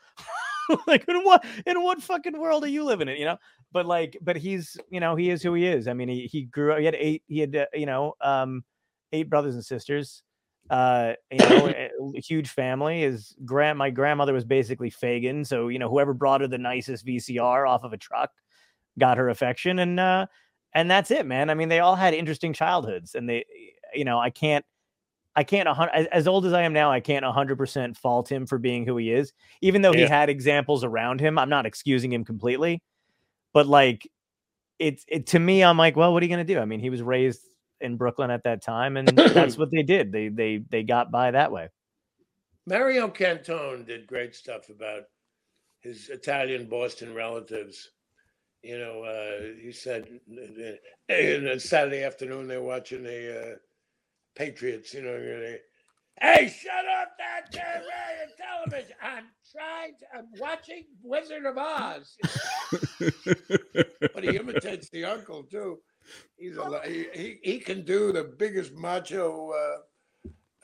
like 0.87 1.05
in 1.07 1.21
what 1.23 1.43
in 1.65 1.81
what 1.81 2.01
fucking 2.01 2.37
world 2.39 2.63
are 2.63 2.67
you 2.67 2.83
living 2.83 3.07
in? 3.09 3.17
You 3.17 3.25
know. 3.25 3.37
But 3.71 3.85
like, 3.85 4.17
but 4.21 4.37
he's 4.37 4.77
you 4.89 4.99
know 4.99 5.15
he 5.15 5.29
is 5.29 5.43
who 5.43 5.53
he 5.53 5.65
is. 5.67 5.87
I 5.87 5.93
mean, 5.93 6.07
he 6.09 6.27
he 6.27 6.43
grew 6.43 6.73
up. 6.73 6.79
He 6.79 6.85
had 6.85 6.95
eight. 6.95 7.23
He 7.27 7.39
had 7.39 7.55
uh, 7.55 7.65
you 7.73 7.85
know 7.85 8.13
um 8.21 8.63
eight 9.11 9.29
brothers 9.29 9.55
and 9.55 9.65
sisters. 9.65 10.23
Uh, 10.69 11.13
you 11.31 11.37
know, 11.39 11.67
a, 11.67 11.89
a 12.17 12.21
huge 12.21 12.49
family. 12.49 13.01
His 13.01 13.35
grand, 13.45 13.77
my 13.77 13.89
grandmother 13.91 14.33
was 14.33 14.45
basically 14.45 14.89
Fagin, 14.89 15.45
so 15.45 15.67
you 15.67 15.79
know, 15.79 15.89
whoever 15.89 16.13
brought 16.13 16.41
her 16.41 16.47
the 16.47 16.57
nicest 16.57 17.05
VCR 17.05 17.67
off 17.67 17.83
of 17.83 17.93
a 17.93 17.97
truck 17.97 18.31
got 18.99 19.17
her 19.17 19.29
affection, 19.29 19.79
and 19.79 19.99
uh, 19.99 20.25
and 20.73 20.89
that's 20.89 21.11
it, 21.11 21.25
man. 21.25 21.49
I 21.49 21.53
mean, 21.53 21.69
they 21.69 21.79
all 21.79 21.95
had 21.95 22.13
interesting 22.13 22.53
childhoods, 22.53 23.15
and 23.15 23.29
they, 23.29 23.45
you 23.93 24.05
know, 24.05 24.19
I 24.19 24.29
can't, 24.29 24.65
I 25.35 25.43
can't, 25.43 25.67
as, 25.67 26.27
old 26.27 26.45
as 26.45 26.53
I 26.53 26.61
am 26.61 26.71
now, 26.71 26.91
I 26.91 27.01
can't 27.01 27.25
hundred 27.25 27.57
percent 27.57 27.97
fault 27.97 28.31
him 28.31 28.45
for 28.45 28.57
being 28.57 28.85
who 28.85 28.95
he 28.97 29.11
is, 29.11 29.33
even 29.61 29.81
though 29.81 29.91
he 29.91 30.01
had 30.01 30.29
examples 30.29 30.83
around 30.83 31.19
him. 31.19 31.37
I'm 31.37 31.49
not 31.49 31.65
excusing 31.65 32.13
him 32.13 32.23
completely, 32.23 32.81
but 33.53 33.67
like, 33.67 34.09
it's 34.79 35.03
it 35.07 35.27
to 35.27 35.39
me, 35.39 35.63
I'm 35.63 35.77
like, 35.77 35.95
well, 35.95 36.13
what 36.13 36.23
are 36.23 36.25
you 36.25 36.29
gonna 36.29 36.45
do? 36.45 36.59
I 36.59 36.65
mean, 36.65 36.79
he 36.79 36.89
was 36.89 37.01
raised 37.01 37.41
in 37.81 37.97
Brooklyn 37.97 38.31
at 38.31 38.43
that 38.43 38.61
time, 38.61 38.95
and 38.97 39.07
that's 39.07 39.57
what 39.57 39.71
they 39.71 39.83
did. 39.83 40.11
They 40.11 40.29
they 40.29 40.63
they 40.69 40.83
got 40.83 41.11
by 41.11 41.31
that 41.31 41.51
way. 41.51 41.69
Mario 42.67 43.07
Cantone 43.09 43.85
did 43.85 44.07
great 44.07 44.35
stuff 44.35 44.69
about 44.69 45.03
his 45.81 46.09
Italian 46.09 46.67
Boston 46.67 47.13
relatives. 47.13 47.91
You 48.63 48.79
know, 48.79 49.03
uh, 49.03 49.53
he 49.61 49.71
said 49.71 50.07
in 51.09 51.47
a 51.47 51.59
Saturday 51.59 52.03
afternoon 52.03 52.47
they're 52.47 52.63
watching 52.63 53.03
the 53.03 53.53
uh, 53.53 53.55
Patriots. 54.35 54.93
You 54.93 55.01
know, 55.01 55.19
they, 55.19 55.59
hey, 56.21 56.47
shut 56.47 56.85
up 57.01 57.11
that 57.17 57.51
damn 57.51 57.81
radio 57.81 58.35
television! 58.37 58.95
I'm 59.01 59.25
trying. 59.51 59.93
To, 59.99 60.05
I'm 60.17 60.27
watching 60.39 60.85
Wizard 61.03 61.45
of 61.45 61.57
Oz. 61.57 62.17
but 64.13 64.23
he 64.23 64.35
imitates 64.35 64.89
the 64.89 65.05
uncle 65.05 65.43
too. 65.43 65.79
He's 66.37 66.57
a 66.57 66.81
he, 66.85 67.07
he, 67.13 67.39
he 67.43 67.59
can 67.59 67.83
do 67.83 68.11
the 68.11 68.23
biggest 68.23 68.73
macho. 68.73 69.51
Uh, 69.51 69.77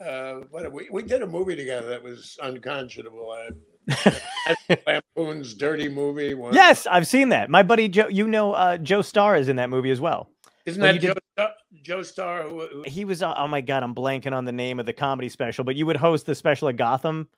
uh, 0.02 0.40
what 0.50 0.70
we 0.72 0.88
we 0.90 1.02
did 1.02 1.22
a 1.22 1.26
movie 1.26 1.56
together 1.56 1.88
that 1.88 2.02
was 2.02 2.38
unconscionable. 2.42 3.30
Uh, 3.30 3.52
Lampoon's 4.86 5.54
Dirty 5.54 5.88
Movie. 5.88 6.34
One. 6.34 6.54
Yes, 6.54 6.86
I've 6.86 7.06
seen 7.06 7.30
that. 7.30 7.50
My 7.50 7.62
buddy 7.62 7.88
Joe, 7.88 8.08
you 8.08 8.28
know, 8.28 8.52
uh, 8.52 8.78
Joe 8.78 9.02
Starr 9.02 9.36
is 9.36 9.48
in 9.48 9.56
that 9.56 9.70
movie 9.70 9.90
as 9.90 10.00
well. 10.00 10.30
Isn't 10.66 10.82
well, 10.82 10.92
that 10.92 11.00
Joe, 11.00 11.14
did- 11.14 11.22
Star- 11.36 11.54
Joe 11.82 12.02
Star? 12.02 12.42
Who, 12.48 12.66
who, 12.66 12.82
He 12.86 13.04
was. 13.04 13.22
Uh, 13.22 13.34
oh 13.36 13.48
my 13.48 13.60
god, 13.60 13.82
I'm 13.82 13.94
blanking 13.94 14.32
on 14.32 14.44
the 14.44 14.52
name 14.52 14.78
of 14.80 14.86
the 14.86 14.92
comedy 14.92 15.28
special, 15.28 15.64
but 15.64 15.74
you 15.76 15.86
would 15.86 15.96
host 15.96 16.26
the 16.26 16.34
special 16.34 16.68
at 16.68 16.76
Gotham, 16.76 17.28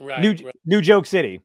right, 0.00 0.20
New 0.20 0.30
right. 0.44 0.54
New 0.64 0.80
Joke 0.80 1.06
City. 1.06 1.40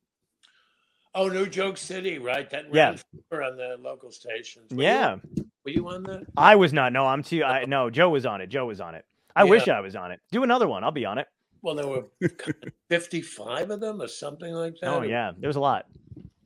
Oh, 1.13 1.29
New 1.29 1.45
Joke 1.47 1.77
City, 1.77 2.19
right? 2.19 2.49
That 2.49 2.65
Yeah. 2.73 2.95
on 3.31 3.55
the 3.57 3.77
local 3.79 4.11
stations. 4.11 4.71
Were 4.71 4.81
you- 4.83 4.87
Yeah, 4.89 5.15
were 5.63 5.71
you 5.71 5.87
on 5.87 6.03
that? 6.03 6.23
I 6.35 6.55
was 6.55 6.73
not. 6.73 6.91
No, 6.93 7.05
I'm 7.07 7.23
too. 7.23 7.43
I 7.43 7.65
no. 7.67 7.89
Joe 7.89 8.09
was 8.09 8.25
on 8.25 8.41
it. 8.41 8.47
Joe 8.47 8.65
was 8.65 8.81
on 8.81 8.95
it. 8.95 9.05
I 9.35 9.43
Yeah. 9.43 9.49
wish 9.49 9.67
I 9.67 9.79
was 9.81 9.95
on 9.95 10.11
it. 10.11 10.19
Do 10.31 10.43
another 10.43 10.67
one. 10.67 10.83
I'll 10.83 10.91
be 10.91 11.05
on 11.05 11.17
it. 11.17 11.27
Well, 11.61 11.75
there 11.75 11.87
were 11.87 12.05
fifty-five 12.89 13.71
of 13.71 13.79
them, 13.79 14.01
or 14.01 14.07
something 14.07 14.53
like 14.53 14.75
that. 14.81 14.89
Oh 14.89 15.01
yeah, 15.01 15.31
there 15.37 15.47
was 15.47 15.55
a 15.55 15.59
lot. 15.61 15.85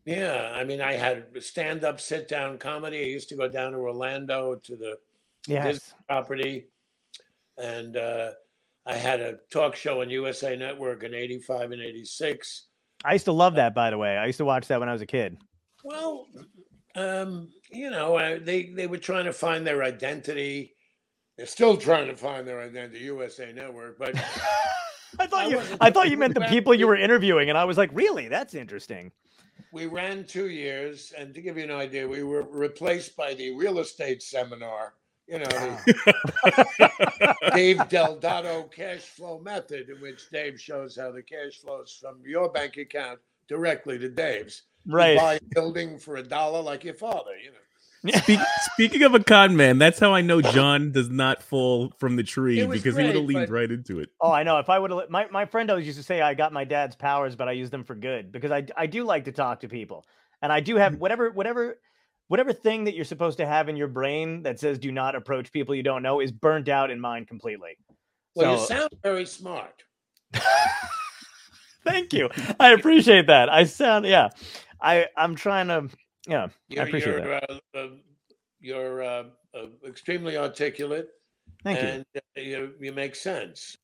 Yeah, 0.06 0.54
I 0.56 0.64
mean, 0.64 0.82
I 0.82 0.94
had 0.94 1.26
stand-up, 1.44 2.00
sit-down 2.00 2.58
comedy. 2.58 3.00
I 3.00 3.08
used 3.08 3.30
to 3.30 3.36
go 3.36 3.48
down 3.48 3.74
to 3.74 3.78
Orlando 3.78 4.56
to 4.56 4.76
the 4.76 4.98
Yes. 5.48 5.94
property, 6.08 6.68
and 7.58 7.96
uh, 7.98 8.32
I 8.86 8.96
had 8.96 9.20
a 9.20 9.38
talk 9.52 9.76
show 9.76 10.02
on 10.02 10.10
USA 10.10 10.56
Network 10.56 11.04
in 11.04 11.14
'85 11.14 11.72
and 11.72 11.82
'86. 11.82 12.68
I 13.06 13.14
used 13.14 13.26
to 13.26 13.32
love 13.32 13.56
that. 13.56 13.74
By 13.74 13.90
the 13.90 13.98
way, 13.98 14.18
I 14.18 14.26
used 14.26 14.38
to 14.40 14.46
watch 14.46 14.68
that 14.68 14.80
when 14.80 14.90
I 14.90 14.94
was 14.94 15.02
a 15.02 15.06
kid. 15.06 15.38
Well, 15.84 16.28
um, 16.96 17.50
you 17.72 17.90
know, 17.90 18.16
uh, 18.16 18.40
they 18.42 18.64
they 18.68 18.88
were 18.88 18.98
trying 18.98 19.26
to 19.26 19.34
find 19.34 19.66
their 19.66 19.84
identity. 19.84 20.76
They're 21.38 21.46
still 21.46 21.78
trying 21.78 22.08
to 22.08 22.18
find 22.18 22.46
their 22.48 22.62
identity, 22.62 23.00
USA 23.06 23.54
Network, 23.54 23.98
but 23.98 24.16
I 25.20 25.26
thought 25.28 25.46
I 25.46 25.48
you 25.48 25.62
I 25.80 25.90
thought 25.90 26.10
you 26.10 26.18
meant 26.18 26.34
the 26.34 26.42
people 26.42 26.74
you 26.74 26.88
were 26.88 26.98
interviewing, 26.98 27.50
and 27.50 27.58
I 27.58 27.66
was 27.66 27.78
like, 27.78 27.90
really? 27.94 28.28
That's 28.28 28.54
interesting. 28.54 29.12
We 29.72 29.86
ran 29.86 30.26
two 30.26 30.50
years. 30.50 31.14
And 31.18 31.34
to 31.34 31.42
give 31.42 31.58
you 31.58 31.64
an 31.64 31.72
idea, 31.72 32.08
we 32.08 32.24
were 32.24 32.44
replaced 32.44 33.16
by 33.16 33.34
the 33.34 33.56
real 33.56 33.80
estate 33.80 34.24
seminar. 34.24 34.94
You 35.28 35.40
know, 35.40 35.46
the 35.46 37.36
Dave 37.54 37.88
Del 37.88 38.18
Dotto 38.18 38.72
cash 38.72 39.02
flow 39.02 39.40
method, 39.40 39.90
in 39.90 40.02
which 40.02 40.30
Dave 40.32 40.60
shows 40.60 40.96
how 40.96 41.12
the 41.12 41.22
cash 41.22 41.58
flows 41.62 41.96
from 42.02 42.18
your 42.26 42.50
bank 42.50 42.78
account 42.78 43.20
directly 43.48 44.00
to 44.00 44.10
Dave's. 44.10 44.64
You 45.14 45.20
buy 45.20 45.34
a 45.36 45.40
building 45.54 46.00
for 46.00 46.16
a 46.16 46.24
dollar 46.24 46.62
like 46.62 46.84
your 46.84 46.96
father, 46.96 47.38
you 47.38 47.52
know. 47.52 47.58
Speak, 48.08 48.40
speaking 48.74 49.04
of 49.04 49.14
a 49.14 49.22
con 49.22 49.58
man, 49.58 49.78
that's 49.78 50.00
how 50.00 50.14
I 50.14 50.22
know 50.22 50.42
John 50.42 50.92
does 50.94 51.10
not 51.10 51.44
fall 51.44 51.92
from 52.00 52.16
the 52.16 52.24
tree 52.24 52.60
It 52.60 52.70
was 52.70 52.80
because 52.82 52.98
he 52.98 53.04
would 53.04 53.16
have 53.16 53.26
leaned 53.26 53.48
but- 53.48 53.54
right 53.54 53.70
into 53.70 54.00
it. 54.00 54.10
Oh, 54.22 54.32
I 54.32 54.44
know. 54.44 54.58
If 54.60 54.70
I 54.70 54.80
would 54.80 54.90
have, 54.92 55.10
my, 55.10 55.28
my 55.32 55.46
friend 55.46 55.70
always 55.70 55.86
used 55.86 55.98
to 55.98 56.04
say 56.04 56.22
I 56.22 56.34
got 56.34 56.54
my 56.54 56.64
dad's 56.64 56.96
powers, 56.96 57.36
but 57.36 57.50
I 57.50 57.52
use 57.52 57.70
them 57.70 57.84
for 57.84 57.96
good 57.96 58.32
because 58.32 58.52
I, 58.52 58.66
I 58.78 58.86
do 58.86 59.04
like 59.04 59.26
to 59.26 59.34
talk 59.34 59.60
to 59.62 59.68
people, 59.68 60.06
and 60.42 60.52
I 60.52 60.62
do 60.62 60.78
have 60.78 60.94
Mm-hmm. 60.94 61.02
whatever 61.02 61.30
whatever 61.32 61.80
whatever 62.30 62.54
thing 62.54 62.86
that 62.86 62.96
you're 62.96 63.04
supposed 63.04 63.40
to 63.40 63.46
have 63.46 63.68
in 63.68 63.76
your 63.76 63.88
brain 63.90 64.44
that 64.44 64.60
says 64.62 64.80
do 64.80 64.92
not 64.94 65.16
approach 65.16 65.52
people 65.52 65.76
you 65.76 65.84
don't 65.84 66.02
know 66.04 66.22
is 66.22 66.32
burnt 66.32 66.70
out 66.70 66.92
in 66.92 67.00
mine 67.02 67.26
completely. 67.26 67.78
Well, 68.36 68.54
you 68.62 68.66
sound 68.66 68.92
very 69.04 69.26
smart. 69.26 69.84
Thank 71.84 72.14
you. 72.14 72.30
I 72.60 72.72
appreciate 72.72 73.28
that. 73.28 73.50
I 73.50 73.64
sound 73.66 74.06
yeah. 74.06 74.30
I 74.82 75.08
I'm 75.18 75.36
trying 75.36 75.68
to 75.68 75.90
yeah. 76.30 76.48
You're, 76.70 76.84
appreciate 76.86 77.24
you're, 77.24 77.34
uh, 77.36 77.60
uh, 77.76 77.88
you're 78.62 79.04
uh, 79.04 79.24
uh, 79.54 79.66
extremely 79.88 80.38
articulate, 80.38 81.10
Thank 81.64 81.82
you. 81.82 81.88
and 81.88 82.06
uh, 82.16 82.42
you, 82.42 82.74
you 82.80 82.92
make 82.94 83.16
sense. 83.16 83.76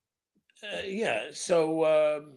Uh, 0.63 0.81
yeah. 0.85 1.25
So 1.33 1.83
um, 1.85 2.33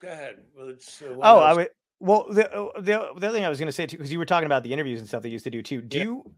go 0.00 0.08
ahead. 0.08 0.36
Well, 0.56 0.68
uh, 0.70 1.14
Oh, 1.22 1.38
I 1.38 1.52
would. 1.54 1.68
Well, 2.00 2.26
the 2.28 2.70
the 2.78 2.82
the 3.16 3.26
other 3.28 3.32
thing 3.32 3.44
I 3.44 3.48
was 3.48 3.58
going 3.58 3.68
to 3.68 3.72
say 3.72 3.86
too, 3.86 3.96
because 3.96 4.10
you 4.12 4.18
were 4.18 4.24
talking 4.26 4.46
about 4.46 4.62
the 4.64 4.72
interviews 4.72 4.98
and 5.00 5.08
stuff 5.08 5.22
they 5.22 5.28
used 5.28 5.44
to 5.44 5.50
do 5.50 5.62
too. 5.62 5.82
Do 5.82 5.96
Yeah. 5.98 6.04
you 6.04 6.34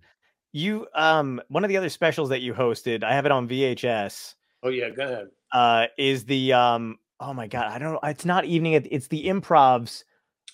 you 0.53 0.87
um 0.95 1.41
one 1.49 1.65
of 1.65 1.69
the 1.69 1.77
other 1.77 1.89
specials 1.89 2.29
that 2.29 2.41
you 2.43 2.53
hosted? 2.55 3.03
I 3.03 3.13
have 3.15 3.27
it 3.27 3.33
on 3.33 3.49
VHS. 3.49 4.35
Oh 4.63 4.69
yeah. 4.69 4.91
Go 4.91 5.03
ahead. 5.05 5.29
Uh, 5.53 5.87
is 5.97 6.25
the 6.25 6.53
um 6.53 6.99
oh 7.21 7.33
my 7.33 7.47
god, 7.47 7.67
I 7.73 7.79
don't 7.79 7.93
know. 7.93 8.01
It's 8.05 8.25
not 8.27 8.45
evening. 8.45 8.75
it- 8.75 8.89
It's 8.93 9.09
the 9.09 9.25
improvs. 9.27 10.05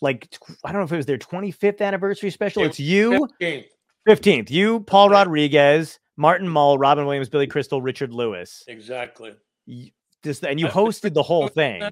Like 0.01 0.35
I 0.65 0.73
don't 0.73 0.81
know 0.81 0.85
if 0.85 0.93
it 0.93 0.97
was 0.97 1.07
their 1.07 1.19
25th 1.19 1.81
anniversary 1.81 2.31
special. 2.31 2.63
It's 2.65 2.81
you 2.81 3.29
15th. 3.41 3.67
15th. 4.09 4.51
You, 4.51 4.81
Paul. 4.81 5.11
Rodriguez, 5.11 5.99
Martin 6.17 6.49
Mull, 6.49 6.79
Robin 6.79 7.05
Williams, 7.07 7.29
Billy 7.29 7.47
Crystal, 7.47 7.83
Richard 7.83 8.13
Lewis. 8.13 8.65
Exactly. 8.67 9.35
Y- 9.67 9.93
This 10.23 10.43
and 10.43 10.59
you 10.59 10.67
hosted 10.67 11.13
the 11.15 11.23
whole 11.23 11.49
thing. 11.49 11.83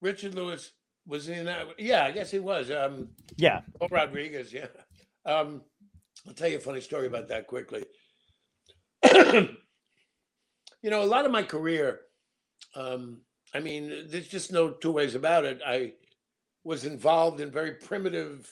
Richard 0.00 0.34
Lewis 0.34 0.72
was 1.06 1.28
in 1.28 1.44
that. 1.46 1.66
Yeah, 1.78 2.04
I 2.04 2.12
guess 2.12 2.30
he 2.30 2.38
was. 2.38 2.70
Um, 2.70 3.08
Yeah. 3.36 3.60
Paul 3.78 3.88
Rodriguez, 3.90 4.52
yeah. 4.52 4.66
Um, 5.26 5.62
I'll 6.26 6.34
tell 6.34 6.48
you 6.48 6.56
a 6.58 6.60
funny 6.60 6.80
story 6.80 7.06
about 7.08 7.28
that 7.28 7.46
quickly. 7.48 7.84
you 9.12 10.90
know, 10.90 11.02
a 11.02 11.04
lot 11.06 11.24
of 11.24 11.32
my 11.32 11.42
career, 11.42 12.00
um, 12.74 13.20
I 13.54 13.60
mean, 13.60 14.06
there's 14.08 14.28
just 14.28 14.52
no 14.52 14.70
two 14.70 14.92
ways 14.92 15.14
about 15.14 15.44
it. 15.44 15.60
I 15.66 15.92
was 16.64 16.84
involved 16.84 17.40
in 17.40 17.50
very 17.50 17.72
primitive, 17.72 18.48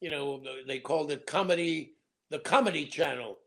you 0.00 0.10
know, 0.10 0.42
they 0.66 0.78
called 0.78 1.10
it 1.10 1.26
comedy, 1.26 1.94
the 2.30 2.38
comedy 2.38 2.86
channel. 2.86 3.38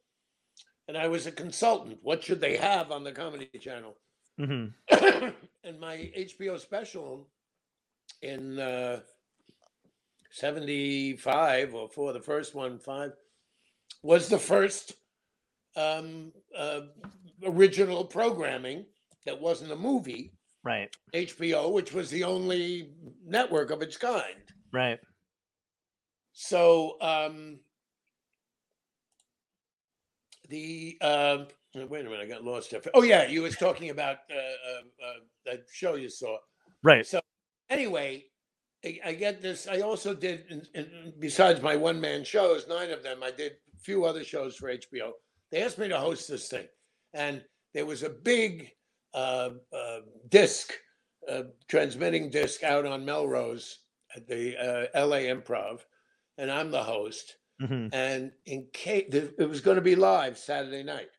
And 0.87 0.97
I 0.97 1.07
was 1.07 1.27
a 1.27 1.31
consultant. 1.31 1.99
What 2.01 2.23
should 2.23 2.41
they 2.41 2.57
have 2.57 2.91
on 2.91 3.03
the 3.03 3.11
comedy 3.11 3.49
channel? 3.59 3.95
hmm 4.37 4.67
and 5.63 5.79
my 5.79 6.11
HBO 6.17 6.59
special 6.59 7.27
in 8.21 8.57
uh, 8.57 9.01
75 10.31 11.73
or 11.73 11.89
for 11.89 12.13
the 12.13 12.21
first 12.21 12.55
one, 12.55 12.79
five, 12.79 13.11
was 14.01 14.29
the 14.29 14.39
first 14.39 14.93
um, 15.75 16.31
uh, 16.57 16.81
original 17.43 18.05
programming 18.05 18.85
that 19.25 19.39
wasn't 19.39 19.71
a 19.71 19.75
movie, 19.75 20.33
Right. 20.63 20.93
HBO, 21.13 21.71
which 21.71 21.93
was 21.93 22.09
the 22.09 22.23
only 22.23 22.91
network 23.25 23.71
of 23.71 23.81
its 23.81 23.97
kind. 23.97 24.35
Right. 24.73 24.99
So 26.33 26.97
um, 27.01 27.59
the 30.49 30.97
uh, 31.01 31.45
wait 31.75 32.05
a 32.05 32.09
minute, 32.09 32.21
I 32.21 32.25
got 32.27 32.43
lost. 32.43 32.71
there. 32.71 32.81
Oh 32.93 33.03
yeah, 33.03 33.27
you 33.27 33.41
was 33.41 33.55
talking 33.55 33.89
about 33.89 34.17
uh, 34.31 34.35
uh, 34.35 35.07
uh, 35.07 35.13
that 35.45 35.63
show 35.71 35.95
you 35.95 36.09
saw. 36.09 36.37
Right. 36.83 37.05
So 37.05 37.19
anyway, 37.69 38.25
I, 38.85 38.99
I 39.05 39.13
get 39.13 39.41
this. 39.41 39.67
I 39.67 39.81
also 39.81 40.13
did, 40.13 40.45
in, 40.49 40.65
in, 40.73 41.13
besides 41.19 41.61
my 41.61 41.75
one 41.75 41.99
man 41.99 42.23
shows, 42.23 42.67
nine 42.67 42.91
of 42.91 43.03
them. 43.03 43.23
I 43.23 43.31
did 43.31 43.53
a 43.75 43.79
few 43.79 44.05
other 44.05 44.23
shows 44.23 44.55
for 44.55 44.73
HBO. 44.73 45.11
They 45.51 45.63
asked 45.63 45.77
me 45.77 45.87
to 45.87 45.97
host 45.99 46.27
this 46.29 46.47
thing, 46.47 46.67
and 47.13 47.43
there 47.73 47.85
was 47.85 48.03
a 48.03 48.09
big 48.09 48.71
uh, 49.13 49.49
uh, 49.73 49.99
disc, 50.29 50.73
uh, 51.27 51.43
transmitting 51.67 52.29
disc 52.29 52.63
out 52.63 52.85
on 52.85 53.05
Melrose 53.05 53.79
at 54.15 54.27
the 54.27 54.57
uh, 54.95 55.05
LA 55.05 55.17
Improv, 55.33 55.81
and 56.37 56.51
I'm 56.51 56.71
the 56.71 56.83
host. 56.83 57.35
hmm 57.59 57.87
And 57.91 58.31
in 58.45 58.67
case 58.73 59.07
it 59.13 59.49
was 59.49 59.61
going 59.61 59.75
to 59.75 59.81
be 59.81 59.95
live 59.95 60.37
Saturday 60.37 60.83
night, 60.83 61.09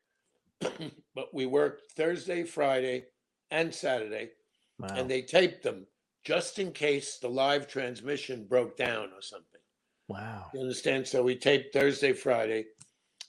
but 1.14 1.32
we 1.34 1.46
worked 1.46 1.92
Thursday, 1.92 2.44
Friday, 2.44 3.04
and 3.50 3.74
Saturday, 3.74 4.30
Wow. 4.78 4.94
and 4.96 5.10
they 5.10 5.20
taped 5.22 5.62
them 5.62 5.86
just 6.24 6.58
in 6.58 6.72
case 6.72 7.18
the 7.18 7.28
live 7.28 7.68
transmission 7.68 8.46
broke 8.48 8.76
down 8.78 9.10
or 9.12 9.20
something. 9.20 9.60
wow. 10.08 10.46
You 10.54 10.60
understand? 10.60 11.06
So 11.06 11.22
we 11.22 11.36
taped 11.36 11.72
Thursday, 11.74 12.12
Friday, 12.14 12.64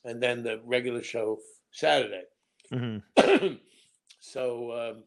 and 0.06 0.22
then 0.24 0.44
the 0.44 0.62
regular 0.66 1.04
show 1.04 1.40
Saturday. 1.72 2.24
Mhm. 2.72 3.02
so 4.22 4.72
um, 4.72 5.04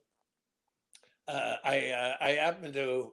uh, 1.29 1.57
I 1.65 1.91
uh, 1.91 2.17
I 2.21 2.31
happened 2.33 2.75
to 2.75 3.13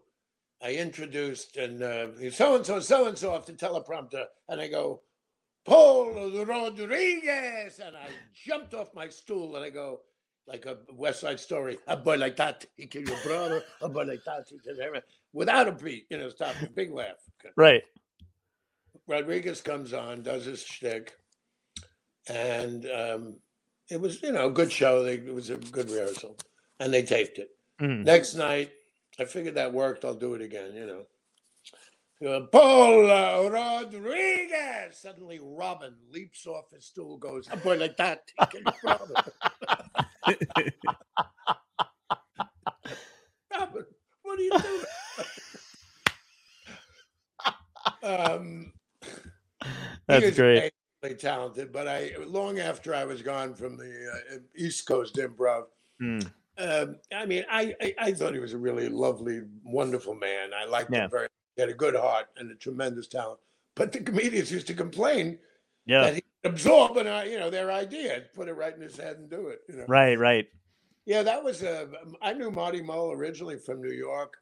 I 0.61 0.73
introduced 0.73 1.55
and 1.57 1.81
uh, 1.81 2.07
so 2.31 2.55
and 2.55 2.65
so 2.65 2.79
so 2.79 3.07
and 3.07 3.17
so 3.17 3.33
off 3.33 3.45
the 3.45 3.53
teleprompter, 3.53 4.25
and 4.49 4.59
I 4.59 4.67
go 4.67 5.01
Paul 5.63 6.11
Rodriguez, 6.43 7.79
and 7.79 7.95
I 7.95 8.09
jumped 8.33 8.73
off 8.73 8.93
my 8.95 9.07
stool 9.07 9.55
and 9.55 9.63
I 9.63 9.69
go 9.69 10.01
like 10.47 10.65
a 10.65 10.79
West 10.93 11.21
Side 11.21 11.39
Story, 11.39 11.77
a 11.87 11.95
boy 11.95 12.17
like 12.17 12.35
that 12.37 12.65
he 12.75 12.87
killed 12.87 13.07
your 13.07 13.21
brother, 13.23 13.63
a 13.81 13.87
boy 13.87 14.03
like 14.03 14.23
that 14.25 14.47
he 14.49 14.57
killed 14.57 14.79
everyone," 14.79 15.03
without 15.33 15.67
a 15.67 15.71
beat, 15.71 16.07
you 16.09 16.17
know, 16.17 16.29
stop, 16.29 16.55
a 16.61 16.67
big 16.67 16.91
laugh. 16.91 17.29
Right. 17.55 17.83
Rodriguez 19.07 19.61
comes 19.61 19.93
on, 19.93 20.23
does 20.23 20.45
his 20.45 20.63
shtick, 20.63 21.13
and 22.27 22.87
um, 22.87 23.35
it 23.91 23.99
was 23.99 24.23
you 24.23 24.31
know 24.31 24.47
a 24.47 24.51
good 24.51 24.71
show. 24.71 25.03
They, 25.03 25.15
it 25.15 25.33
was 25.33 25.49
a 25.49 25.57
good 25.57 25.91
rehearsal, 25.91 26.37
and 26.79 26.93
they 26.93 27.03
taped 27.03 27.37
it. 27.37 27.49
Mhm. 27.79 28.05
Next 28.05 28.35
night, 28.35 28.71
I 29.19 29.25
figured 29.25 29.55
that 29.55 29.73
worked. 29.73 30.05
I'll 30.05 30.13
do 30.13 30.33
it 30.33 30.41
again. 30.41 30.73
You 30.73 30.85
know. 30.87 31.05
Uh, 32.23 32.41
Paul 32.51 33.49
Rodriguez. 33.49 34.97
Suddenly, 34.97 35.39
Robin 35.41 35.95
leaps 36.11 36.45
off 36.47 36.71
his 36.73 36.85
stool, 36.85 37.17
goes, 37.17 37.49
"A 37.51 37.57
boy 37.57 37.77
like 37.77 37.97
that, 37.97 38.31
he 38.39 38.45
killed 38.45 38.65
your 38.65 38.97
brother." 38.97 39.15
Robin, 43.51 43.85
what 44.21 44.39
are 44.39 44.43
you 44.43 44.59
doing? 44.59 44.85
um, 48.03 48.73
That's 50.07 50.35
great. 50.35 50.71
Talented, 51.09 51.71
but 51.73 51.87
I 51.87 52.11
long 52.25 52.59
after 52.59 52.93
I 52.93 53.03
was 53.05 53.21
gone 53.21 53.55
from 53.55 53.75
the 53.77 53.85
uh, 54.33 54.37
East 54.55 54.85
Coast 54.87 55.15
Improv. 55.15 55.65
Mm. 56.01 56.31
Um, 56.57 56.95
I 57.13 57.25
mean, 57.25 57.43
I, 57.49 57.73
I 57.81 57.95
I 57.97 58.13
thought 58.13 58.33
he 58.33 58.39
was 58.39 58.53
a 58.53 58.57
really 58.57 58.87
lovely, 58.87 59.41
wonderful 59.63 60.15
man. 60.15 60.51
I 60.53 60.65
liked 60.65 60.91
Yeah. 60.91 61.05
him 61.05 61.09
very. 61.09 61.27
He 61.55 61.61
had 61.61 61.69
a 61.69 61.73
good 61.73 61.95
heart 61.95 62.27
and 62.37 62.51
a 62.51 62.55
tremendous 62.55 63.07
talent. 63.07 63.39
But 63.75 63.91
the 63.91 63.99
comedians 63.99 64.51
used 64.51 64.67
to 64.67 64.73
complain 64.73 65.39
Yeah. 65.85 66.01
that 66.01 66.15
he 66.15 66.23
absorb 66.43 66.97
an, 66.97 67.07
uh, 67.07 67.23
you 67.27 67.39
know, 67.39 67.49
their 67.49 67.71
idea, 67.71 68.23
put 68.33 68.47
it 68.47 68.53
right 68.53 68.73
in 68.75 68.81
his 68.81 68.95
head 68.95 69.17
and 69.17 69.29
do 69.29 69.47
it. 69.47 69.61
You 69.67 69.77
know. 69.77 69.85
Right. 69.87 70.17
Right. 70.17 70.47
Yeah, 71.05 71.23
that 71.23 71.43
was 71.43 71.63
a. 71.63 71.89
I 72.21 72.33
knew 72.33 72.51
Marty 72.51 72.81
Mull 72.81 73.11
originally 73.11 73.57
from 73.57 73.81
New 73.81 73.93
York. 73.93 74.37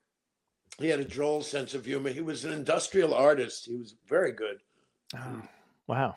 He 0.78 0.88
had 0.88 1.00
a 1.00 1.06
droll 1.06 1.42
sense 1.42 1.74
of 1.74 1.86
humor. 1.86 2.10
He 2.10 2.22
was 2.22 2.46
an 2.46 2.52
industrial 2.52 3.14
artist. 3.14 3.66
He 3.66 3.76
was 3.76 3.96
very 4.08 4.32
good 4.32 4.60
Oh, 5.16 5.42
wow. 5.88 6.16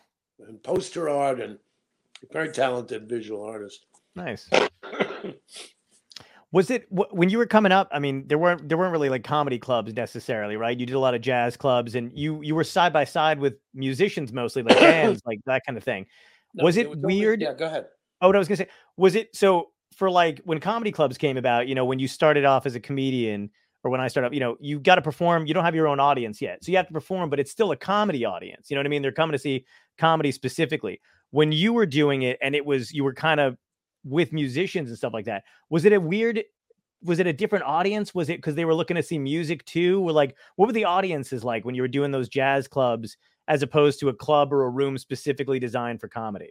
And 0.48 0.62
poster 0.62 1.08
art 1.08 1.40
and 1.40 1.58
very 2.32 2.50
talented 2.50 3.08
visual 3.08 3.42
artist. 3.42 3.86
Nice. 4.14 4.48
Was 6.50 6.70
it 6.70 6.86
when 6.90 7.30
you 7.30 7.38
were 7.38 7.46
coming 7.46 7.72
up? 7.72 7.88
I 7.92 7.98
mean, 7.98 8.26
there 8.28 8.36
weren't 8.36 8.68
there 8.68 8.76
weren't 8.76 8.92
really 8.92 9.08
like 9.08 9.24
comedy 9.24 9.58
clubs 9.58 9.94
necessarily, 9.94 10.56
right? 10.58 10.78
You 10.78 10.84
did 10.84 10.94
a 10.94 10.98
lot 10.98 11.14
of 11.14 11.22
jazz 11.22 11.56
clubs, 11.56 11.94
and 11.94 12.12
you 12.14 12.42
you 12.42 12.54
were 12.54 12.64
side 12.64 12.92
by 12.92 13.04
side 13.04 13.38
with 13.38 13.54
musicians 13.72 14.34
mostly, 14.34 14.62
like 14.62 14.78
bands, 14.80 15.22
like 15.24 15.40
that 15.46 15.62
kind 15.66 15.78
of 15.78 15.84
thing. 15.84 16.04
No, 16.52 16.64
Was 16.64 16.76
it 16.76 16.88
only- 16.88 17.00
weird? 17.00 17.40
yeah, 17.40 17.54
go 17.54 17.64
ahead. 17.64 17.86
Oh, 18.20 18.26
what 18.26 18.36
I 18.36 18.38
was 18.38 18.48
gonna 18.48 18.58
say 18.58 18.68
was 18.98 19.14
it 19.14 19.34
so 19.34 19.70
for 19.96 20.10
like 20.10 20.40
when 20.44 20.60
comedy 20.60 20.92
clubs 20.92 21.16
came 21.16 21.38
about, 21.38 21.68
you 21.68 21.74
know, 21.74 21.86
when 21.86 21.98
you 21.98 22.06
started 22.06 22.44
off 22.44 22.66
as 22.66 22.74
a 22.74 22.80
comedian 22.80 23.48
or 23.82 23.90
when 23.90 24.00
I 24.02 24.08
started 24.08 24.26
up, 24.26 24.34
you 24.34 24.40
know, 24.40 24.56
you 24.60 24.78
got 24.78 24.94
to 24.96 25.02
perform. 25.02 25.46
You 25.46 25.54
don't 25.54 25.64
have 25.64 25.74
your 25.74 25.88
own 25.88 26.00
audience 26.00 26.42
yet, 26.42 26.62
so 26.62 26.70
you 26.70 26.76
have 26.76 26.86
to 26.86 26.92
perform, 26.92 27.30
but 27.30 27.40
it's 27.40 27.50
still 27.50 27.72
a 27.72 27.76
comedy 27.76 28.26
audience. 28.26 28.70
You 28.70 28.74
know 28.76 28.80
what 28.80 28.86
I 28.86 28.90
mean? 28.90 29.00
They're 29.00 29.10
coming 29.10 29.32
to 29.32 29.38
see 29.38 29.64
comedy 29.98 30.32
specifically. 30.32 31.00
When 31.30 31.52
you 31.52 31.72
were 31.72 31.86
doing 31.86 32.22
it, 32.22 32.38
and 32.42 32.54
it 32.54 32.64
was 32.64 32.92
you 32.92 33.04
were 33.04 33.14
kind 33.14 33.40
of 33.40 33.56
with 34.04 34.32
musicians 34.32 34.88
and 34.88 34.98
stuff 34.98 35.12
like 35.14 35.24
that. 35.26 35.44
Was 35.70 35.84
it 35.84 35.92
a 35.92 36.00
weird? 36.00 36.42
Was 37.04 37.18
it 37.18 37.26
a 37.26 37.32
different 37.32 37.64
audience? 37.64 38.14
Was 38.14 38.28
it 38.28 38.36
because 38.38 38.54
they 38.54 38.64
were 38.64 38.74
looking 38.74 38.94
to 38.96 39.02
see 39.02 39.18
music 39.18 39.64
too? 39.64 40.00
Or 40.06 40.12
like, 40.12 40.36
what 40.56 40.66
were 40.66 40.72
the 40.72 40.84
audiences 40.84 41.42
like 41.42 41.64
when 41.64 41.74
you 41.74 41.82
were 41.82 41.88
doing 41.88 42.10
those 42.12 42.28
jazz 42.28 42.68
clubs, 42.68 43.16
as 43.48 43.62
opposed 43.62 43.98
to 44.00 44.08
a 44.08 44.14
club 44.14 44.52
or 44.52 44.64
a 44.64 44.68
room 44.68 44.96
specifically 44.98 45.58
designed 45.58 46.00
for 46.00 46.06
comedy? 46.08 46.50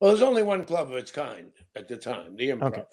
Well, 0.00 0.10
there's 0.10 0.22
only 0.22 0.42
one 0.42 0.64
club 0.64 0.90
of 0.90 0.96
its 0.96 1.10
kind 1.10 1.50
at 1.76 1.88
the 1.88 1.96
time, 1.96 2.36
the 2.36 2.50
Improv. 2.50 2.62
Okay. 2.72 2.84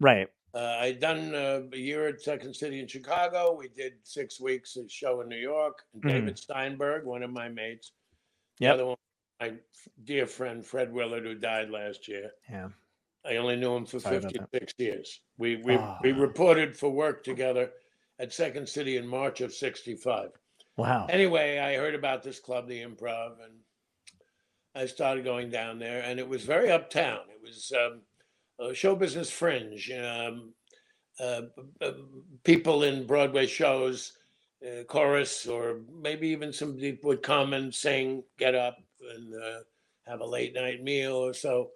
Right. 0.00 0.28
Uh, 0.54 0.78
I'd 0.80 1.00
done 1.00 1.34
uh, 1.34 1.62
a 1.72 1.76
year 1.76 2.08
at 2.08 2.22
Second 2.22 2.54
City 2.56 2.80
in 2.80 2.86
Chicago. 2.88 3.54
We 3.58 3.68
did 3.68 3.94
six 4.02 4.40
weeks 4.40 4.76
of 4.76 4.90
show 4.90 5.20
in 5.20 5.28
New 5.28 5.36
York. 5.36 5.82
And 5.92 6.02
Mhm. 6.02 6.08
David 6.08 6.38
Steinberg, 6.38 7.04
one 7.04 7.22
of 7.22 7.30
my 7.30 7.48
mates. 7.50 7.92
The 8.58 8.64
Yep. 8.64 8.74
other 8.74 8.86
one, 8.86 8.96
my 9.40 9.52
dear 10.04 10.26
friend 10.26 10.64
Fred 10.64 10.92
Willard, 10.92 11.24
who 11.24 11.34
died 11.34 11.70
last 11.70 12.08
year. 12.08 12.30
Yeah. 12.50 12.68
I 13.24 13.36
only 13.36 13.56
knew 13.56 13.74
him 13.76 13.86
for 13.86 13.98
Sorry 13.98 14.20
56 14.20 14.74
years. 14.78 15.20
We 15.36 15.56
we, 15.56 15.76
we 15.76 15.78
Ah. 15.78 15.98
reported 16.14 16.76
for 16.76 16.90
work 16.90 17.24
together 17.24 17.72
at 18.18 18.32
Second 18.32 18.68
City 18.68 18.96
in 18.96 19.06
March 19.06 19.40
of 19.40 19.52
65. 19.52 20.30
Wow. 20.76 21.06
Anyway, 21.10 21.58
I 21.58 21.74
heard 21.76 21.94
about 21.94 22.22
this 22.22 22.38
club, 22.38 22.68
the 22.68 22.82
Improv, 22.82 23.42
and 23.44 23.54
I 24.74 24.86
started 24.86 25.24
going 25.24 25.50
down 25.50 25.78
there, 25.78 26.02
and 26.02 26.20
it 26.20 26.28
was 26.28 26.44
very 26.44 26.70
uptown. 26.70 27.20
It 27.30 27.40
was 27.42 27.72
um, 27.72 28.02
a 28.64 28.74
show 28.74 28.94
business 28.94 29.30
fringe. 29.30 29.90
Um, 29.90 30.52
uh, 31.18 31.42
people 32.44 32.82
in 32.82 33.06
Broadway 33.06 33.46
shows, 33.46 34.12
uh, 34.64 34.84
chorus, 34.84 35.46
or 35.46 35.80
maybe 35.90 36.28
even 36.28 36.52
some 36.52 36.76
people 36.76 37.08
would 37.08 37.22
come 37.22 37.54
and 37.54 37.74
sing, 37.74 38.22
get 38.38 38.54
up, 38.54 38.76
and 39.14 39.34
uh, 39.34 39.58
have 40.06 40.20
a 40.20 40.26
late 40.26 40.54
night 40.54 40.82
meal 40.82 41.14
or 41.16 41.34
so. 41.34 41.70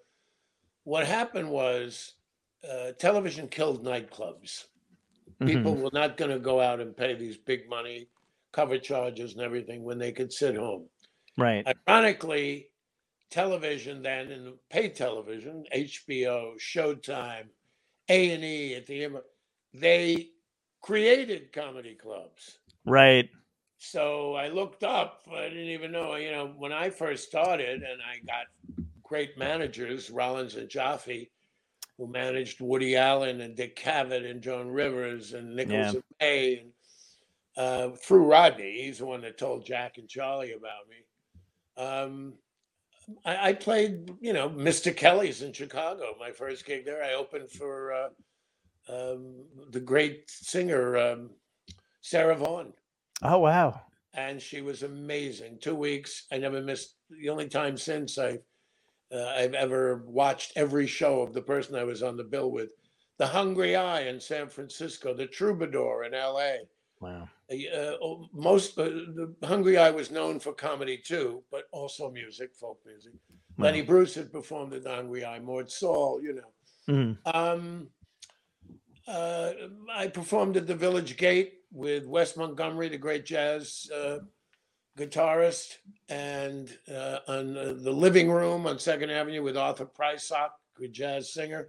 What 0.84 1.06
happened 1.06 1.50
was 1.50 2.14
uh, 2.68 2.92
television 2.98 3.48
killed 3.48 3.84
nightclubs 3.84 4.66
people 5.46 5.74
Mhm. 5.76 5.80
were 5.80 5.90
not 5.92 6.16
going 6.18 6.30
to 6.30 6.38
go 6.38 6.60
out 6.60 6.80
and 6.80 6.96
pay 6.96 7.14
these 7.14 7.38
big 7.38 7.68
money 7.68 8.08
cover 8.52 8.78
charges 8.78 9.32
and 9.32 9.40
everything 9.40 9.82
when 9.82 9.98
they 9.98 10.12
could 10.12 10.32
sit 10.32 10.54
home 10.56 10.86
Right. 11.38 11.66
ironically 11.88 12.68
television 13.30 14.02
then 14.02 14.30
and 14.32 14.54
pay 14.70 14.88
television 14.90 15.64
hbo 15.74 16.56
showtime 16.60 17.48
a&e 18.08 18.74
at 18.74 18.86
the 18.86 19.08
they 19.72 20.28
created 20.82 21.52
comedy 21.52 21.94
clubs 21.94 22.58
Right. 22.84 23.30
So 23.82 24.34
I 24.34 24.48
looked 24.48 24.84
up. 24.84 25.22
I 25.34 25.48
didn't 25.48 25.70
even 25.70 25.90
know, 25.90 26.14
you 26.16 26.30
know, 26.30 26.52
when 26.58 26.70
I 26.70 26.90
first 26.90 27.26
started, 27.26 27.82
and 27.82 28.00
I 28.02 28.18
got 28.26 28.44
great 29.02 29.38
managers, 29.38 30.10
Rollins 30.10 30.56
and 30.56 30.68
Joffe, 30.68 31.30
who 31.96 32.06
managed 32.06 32.60
Woody 32.60 32.94
Allen 32.94 33.40
and 33.40 33.56
Dick 33.56 33.76
Cavett 33.76 34.30
and 34.30 34.42
Joan 34.42 34.68
Rivers 34.68 35.32
and 35.32 35.56
Nichols 35.56 35.72
Yeah. 35.72 35.88
and 35.88 36.02
May, 36.20 36.58
and 36.58 36.72
uh, 37.56 37.96
through 37.96 38.26
Rodney. 38.26 38.82
He's 38.82 38.98
the 38.98 39.06
one 39.06 39.22
that 39.22 39.38
told 39.38 39.64
Jack 39.64 39.96
and 39.96 40.06
Charlie 40.06 40.52
about 40.52 40.86
me. 40.90 41.82
Um, 41.82 42.34
I, 43.24 43.48
I 43.48 43.52
played, 43.54 44.12
you 44.20 44.34
know, 44.34 44.50
Mr. 44.50 44.94
Kelly's 44.94 45.40
in 45.40 45.54
Chicago. 45.54 46.14
My 46.20 46.32
first 46.32 46.66
gig 46.66 46.84
there, 46.84 47.02
I 47.02 47.14
opened 47.14 47.50
for 47.50 47.94
uh, 47.94 48.08
um, 48.90 49.36
the 49.70 49.80
great 49.80 50.30
singer 50.30 50.98
um, 50.98 51.30
Sarah 52.02 52.36
Vaughan 52.36 52.74
Oh 53.22 53.38
wow. 53.38 53.80
and 54.14 54.40
she 54.40 54.60
was 54.60 54.82
amazing. 54.82 55.58
Two 55.60 55.74
weeks. 55.76 56.26
I 56.32 56.38
never 56.38 56.60
missed. 56.60 56.96
The 57.10 57.28
only 57.28 57.48
time 57.48 57.76
since 57.76 58.18
I, 58.18 58.38
uh, 59.12 59.26
I've 59.36 59.54
ever 59.54 60.02
watched 60.06 60.52
every 60.56 60.86
show 60.86 61.20
of 61.22 61.32
the 61.32 61.42
person 61.42 61.74
I 61.76 61.84
was 61.84 62.02
on 62.02 62.16
the 62.16 62.24
bill 62.24 62.50
with, 62.50 62.70
The 63.18 63.26
Hungry 63.26 63.76
i 63.76 64.00
in 64.02 64.20
San 64.20 64.48
Francisco, 64.48 65.14
The 65.14 65.26
Troubadour 65.26 66.04
in 66.04 66.14
L.A. 66.14 66.58
Wow. 67.00 67.28
Uh, 67.50 67.96
oh, 68.02 68.28
most 68.32 68.78
uh, 68.78 68.84
the 68.84 69.34
Hungry 69.44 69.78
i 69.78 69.90
was 69.90 70.10
known 70.10 70.38
for 70.40 70.52
comedy 70.52 70.98
too, 70.98 71.42
but 71.50 71.64
also 71.72 72.10
music, 72.10 72.54
folk 72.54 72.78
music. 72.86 73.12
Wow. 73.56 73.66
Lenny 73.66 73.82
Bruce 73.82 74.14
had 74.14 74.32
performed 74.32 74.72
at 74.74 74.82
the 74.84 74.94
Hungry 74.94 75.24
i. 75.24 75.38
Mort 75.40 75.70
Sahl, 75.70 76.20
you 76.22 76.34
know. 76.34 76.52
Mhm. 76.88 77.18
Um, 77.34 77.88
uh, 79.06 79.52
I 79.92 80.08
performed 80.08 80.56
at 80.56 80.66
the 80.66 80.74
Village 80.74 81.16
Gate 81.16 81.59
with 81.72 82.06
Wes 82.06 82.36
Montgomery, 82.36 82.88
the 82.88 82.98
great 82.98 83.24
jazz 83.24 83.90
uh, 83.94 84.18
guitarist, 84.98 85.76
and 86.08 86.76
uh, 86.92 87.18
on 87.28 87.56
uh, 87.56 87.74
the 87.76 87.92
Living 87.92 88.30
Room 88.30 88.66
on 88.66 88.78
Second 88.78 89.10
Avenue 89.10 89.42
with 89.42 89.56
Arthur 89.56 89.86
Prysock, 89.86 90.50
good 90.74 90.92
jazz 90.92 91.32
singer, 91.32 91.68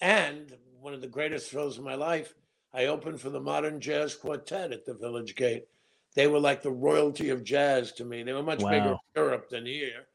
and 0.00 0.52
one 0.80 0.94
of 0.94 1.00
the 1.00 1.06
greatest 1.06 1.50
thrills 1.50 1.78
of 1.78 1.84
my 1.84 1.94
life. 1.94 2.34
I 2.74 2.86
opened 2.86 3.20
for 3.20 3.30
the 3.30 3.40
Modern 3.40 3.80
Jazz 3.80 4.14
Quartet 4.14 4.72
at 4.72 4.84
the 4.84 4.94
Village 4.94 5.34
Gate. 5.34 5.66
They 6.14 6.26
were 6.26 6.40
like 6.40 6.62
the 6.62 6.70
royalty 6.70 7.30
of 7.30 7.44
jazz 7.44 7.92
to 7.92 8.04
me. 8.04 8.22
They 8.22 8.32
were 8.32 8.42
much 8.42 8.58
bigger 8.58 8.90
in 8.92 8.98
Europe 9.14 9.48
than 9.48 9.64
here. 9.64 10.06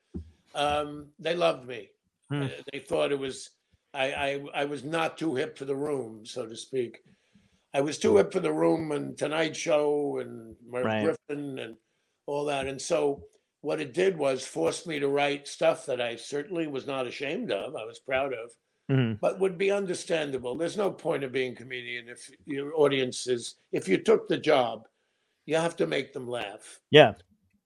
Um, 0.54 1.08
they 1.18 1.36
loved 1.36 1.68
me. 1.68 1.90
Hmm. 2.30 2.44
Uh, 2.44 2.48
They 2.72 2.80
thought 2.80 3.12
it 3.12 3.20
was 3.20 3.50
I, 3.94 4.14
I 4.14 4.62
I 4.62 4.66
was 4.66 4.84
not 4.84 5.18
too 5.18 5.36
hip 5.36 5.58
for 5.58 5.66
the 5.66 5.76
room, 5.76 6.26
so 6.26 6.46
to 6.46 6.56
speak. 6.56 7.04
I 7.74 7.82
was 7.82 7.98
too 7.98 8.18
hip 8.18 8.32
for 8.34 8.40
the 8.42 8.52
room 8.52 8.92
and 8.92 9.18
Tonight 9.18 9.56
Show 9.56 10.20
and 10.20 10.56
Merv 10.68 10.86
Right. 10.86 11.04
Griffin 11.04 11.60
and 11.60 11.78
all 12.26 12.46
that. 12.46 12.68
And 12.68 12.82
so 12.82 13.24
what 13.62 13.80
it 13.80 13.94
did 13.94 14.18
was 14.18 14.46
force 14.46 14.86
me 14.86 15.00
to 15.00 15.08
write 15.08 15.48
stuff 15.48 15.86
that 15.86 16.02
I 16.02 16.16
certainly 16.16 16.68
was 16.68 16.86
not 16.88 17.08
ashamed 17.08 17.52
of. 17.52 17.76
I 17.76 17.86
was 17.86 18.00
proud 18.00 18.34
of, 18.34 18.52
Mhm. 18.90 19.20
but 19.22 19.40
would 19.40 19.58
be 19.58 19.72
understandable. 19.72 20.56
There's 20.56 20.78
no 20.78 20.92
point 20.92 21.24
of 21.24 21.32
being 21.32 21.54
a 21.54 21.56
comedian 21.56 22.10
if 22.10 22.30
your 22.46 22.76
audience 22.76 23.28
is 23.28 23.56
if 23.72 23.88
you 23.88 23.98
took 23.98 24.28
the 24.28 24.38
job, 24.38 24.88
you 25.46 25.56
have 25.56 25.76
to 25.78 25.88
make 25.88 26.12
them 26.12 26.28
laugh. 26.28 26.82
Yeah. 26.90 27.14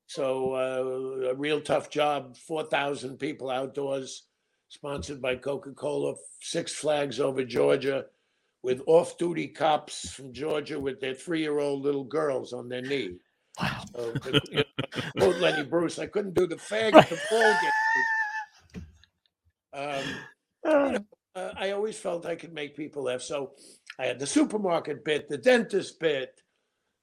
So 0.07 0.53
uh, 0.53 1.29
a 1.29 1.35
real 1.35 1.61
tough 1.61 1.89
job. 1.89 2.37
Four 2.37 2.63
thousand 2.65 3.17
people 3.17 3.49
outdoors, 3.49 4.27
sponsored 4.67 5.19
by 5.21 5.35
Coca 5.37 5.71
Cola. 5.73 6.15
Six 6.41 6.73
Flags 6.75 7.19
over 7.19 7.43
Georgia, 7.43 8.05
with 8.65 8.81
off-duty 8.87 9.47
cops 9.49 10.09
from 10.09 10.33
Georgia 10.33 10.79
with 10.79 10.99
their 10.99 11.13
three-year-old 11.13 11.83
little 11.83 12.03
girls 12.03 12.51
on 12.51 12.67
their 12.67 12.81
knee. 12.81 13.13
Wow. 13.59 13.83
So, 13.95 14.13
you 14.51 14.63
know, 15.15 15.29
Lenny 15.29 15.61
Bruce, 15.61 15.99
I 15.99 16.07
couldn't 16.07 16.33
do 16.33 16.47
the 16.47 16.55
fag 16.55 16.97
at 16.97 17.09
the 17.09 17.19
ball 17.29 17.53
game. 17.61 17.71
Um, 19.71 20.19
uh, 20.65 21.51
I 21.55 21.71
always 21.71 21.97
felt 21.97 22.25
I 22.25 22.35
could 22.35 22.53
make 22.53 22.75
people 22.75 23.03
laugh. 23.03 23.21
So 23.21 23.51
I 23.99 24.05
had 24.07 24.19
the 24.19 24.25
supermarket 24.25 25.05
bit, 25.05 25.29
the 25.29 25.37
dentist 25.37 25.99
bit. 25.99 26.41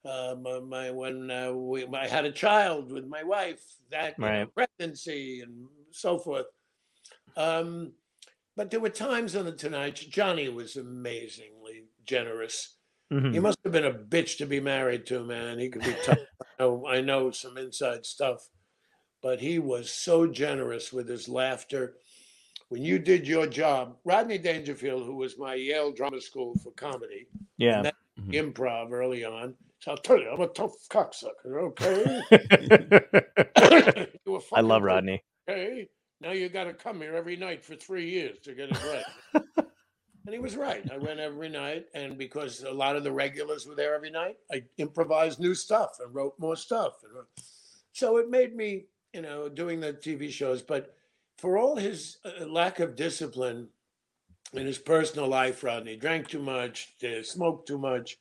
Uh, 0.05 0.35
my, 0.43 0.59
my 0.59 0.91
when 0.91 1.31
uh, 1.31 1.53
we, 1.53 1.87
I 1.95 2.09
had 2.09 2.25
a 2.25 2.33
child 2.33 2.91
with 2.91 3.07
my 3.07 3.23
wife, 3.23 3.63
that 3.93 4.17
you 4.19 4.25
know, 4.25 4.31
Right. 4.31 4.55
pregnancy 4.55 5.43
and 5.43 5.69
so 5.93 6.19
forth. 6.19 6.47
Um, 7.37 7.93
but 8.57 8.71
there 8.71 8.81
were 8.81 8.89
times 8.91 9.35
on 9.37 9.45
the 9.45 9.53
Tonight 9.53 9.99
Show. 9.99 10.09
Johnny 10.11 10.49
was 10.49 10.77
amazingly 10.77 11.85
generous. 12.05 12.77
Mhm. 13.13 13.33
He 13.35 13.41
must 13.41 13.59
have 13.65 13.73
been 13.73 13.85
a 13.85 13.93
bitch 13.93 14.39
to 14.39 14.47
be 14.47 14.61
married 14.61 15.07
to, 15.07 15.23
man. 15.25 15.59
He 15.59 15.69
could 15.69 15.83
be 15.85 15.95
tough. 16.05 16.19
I, 16.59 16.63
know, 16.65 16.87
I 16.87 17.01
know 17.01 17.31
some 17.31 17.57
inside 17.59 18.07
stuff, 18.07 18.49
but 19.23 19.41
he 19.41 19.59
was 19.59 19.93
so 19.93 20.27
generous 20.27 20.93
with 20.93 21.09
his 21.09 21.29
laughter. 21.29 21.97
When 22.69 22.83
you 22.83 22.99
did 22.99 23.29
your 23.29 23.47
job, 23.47 23.99
Rodney 24.05 24.39
Dangerfield, 24.39 25.05
who 25.05 25.17
was 25.17 25.37
my 25.39 25.55
Yale 25.55 25.93
Drama 25.93 26.21
School 26.23 26.57
for 26.63 26.71
comedy, 26.73 27.27
Yeah. 27.59 27.91
Mhm. 28.19 28.55
improv 28.55 28.93
early 28.93 29.25
on. 29.25 29.55
So 29.81 29.91
I'll 29.91 29.97
tell 29.99 30.19
you, 30.19 30.31
I'm 30.31 30.41
a 30.41 30.47
tough 30.49 30.73
cocksucker. 30.89 31.73
Okay, 31.73 32.23
You 34.25 34.33
were 34.33 34.41
I 34.53 34.61
love 34.63 34.83
Rodney. 34.83 35.23
Okay, 35.49 35.89
now 36.23 36.33
you 36.33 36.49
got 36.49 36.65
to 36.65 36.73
come 36.73 37.01
here 37.01 37.17
every 37.17 37.37
night 37.37 37.65
for 37.65 37.75
three 37.75 38.09
years 38.09 38.39
to 38.45 38.55
get 38.55 38.71
it 38.71 38.79
right. 38.85 39.45
and 40.27 40.33
he 40.33 40.39
was 40.39 40.57
right. 40.57 40.89
I 40.93 40.99
went 40.99 41.21
every 41.21 41.49
night, 41.49 41.87
and 41.95 42.17
because 42.17 42.63
a 42.63 42.71
lot 42.71 42.97
of 42.97 43.05
the 43.05 43.13
regulars 43.13 43.67
were 43.67 43.75
there 43.75 43.95
every 43.95 44.11
night, 44.11 44.37
I 44.53 44.63
improvised 44.79 45.41
new 45.41 45.55
stuff 45.55 45.99
and 46.01 46.15
wrote 46.15 46.35
more 46.39 46.57
stuff. 46.57 46.93
So 47.93 48.19
it 48.19 48.31
made 48.31 48.55
me, 48.55 48.87
you 49.13 49.23
know, 49.23 49.49
doing 49.49 49.81
the 49.81 49.93
TV 49.93 50.31
shows. 50.31 50.63
But 50.63 50.95
for 51.39 51.59
all 51.59 51.77
his 51.77 52.19
uh, 52.25 52.47
lack 52.47 52.79
of 52.79 52.95
discipline 52.95 53.69
in 54.53 54.67
his 54.67 54.79
personal 54.79 55.29
life, 55.29 55.65
Rodney 55.65 55.97
drank 55.97 56.29
too 56.29 56.43
much, 56.43 56.95
smoked 57.23 57.67
too 57.67 57.79
much, 57.79 58.17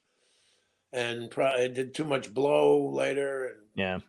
and 0.92 1.30
did 1.30 1.94
too 1.94 2.04
much 2.04 2.34
blow 2.34 2.90
later. 2.90 3.46
And 3.46 3.56
Yeah. 3.76 4.00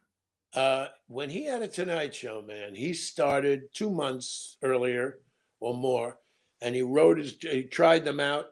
Uh, 0.55 0.86
when 1.07 1.30
he 1.30 1.44
had 1.44 1.62
a 1.62 1.68
Tonight 1.68 2.14
Show, 2.14 2.42
man, 2.42 2.74
he 2.74 2.92
started 2.92 3.72
two 3.72 3.90
months 3.90 4.57
earlier 4.62 5.18
or 5.61 5.74
more, 5.74 6.18
and 6.61 6.74
he 6.74 6.82
wrote 6.82 7.18
his. 7.18 7.36
He 7.40 7.64
tried 7.64 8.05
them 8.05 8.20
out 8.20 8.46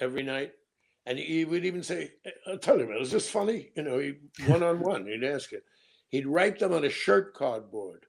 every 0.00 0.22
night, 0.22 0.52
and 1.06 1.18
he 1.18 1.44
would 1.44 1.64
even 1.64 1.82
say, 1.82 2.12
"I'll 2.46 2.58
tell 2.58 2.78
you, 2.78 2.86
man, 2.88 2.98
is 3.02 3.10
this 3.10 3.28
funny?" 3.30 3.70
You 3.76 3.82
know, 3.82 3.98
he 3.98 4.14
one 4.46 4.62
on 4.62 4.80
one. 4.80 5.06
He'd 5.06 5.24
ask 5.24 5.52
it. 5.52 5.64
He'd 6.08 6.26
write 6.26 6.58
them 6.58 6.72
on 6.72 6.84
a 6.84 6.90
shirt 6.90 7.34
cardboard, 7.34 8.06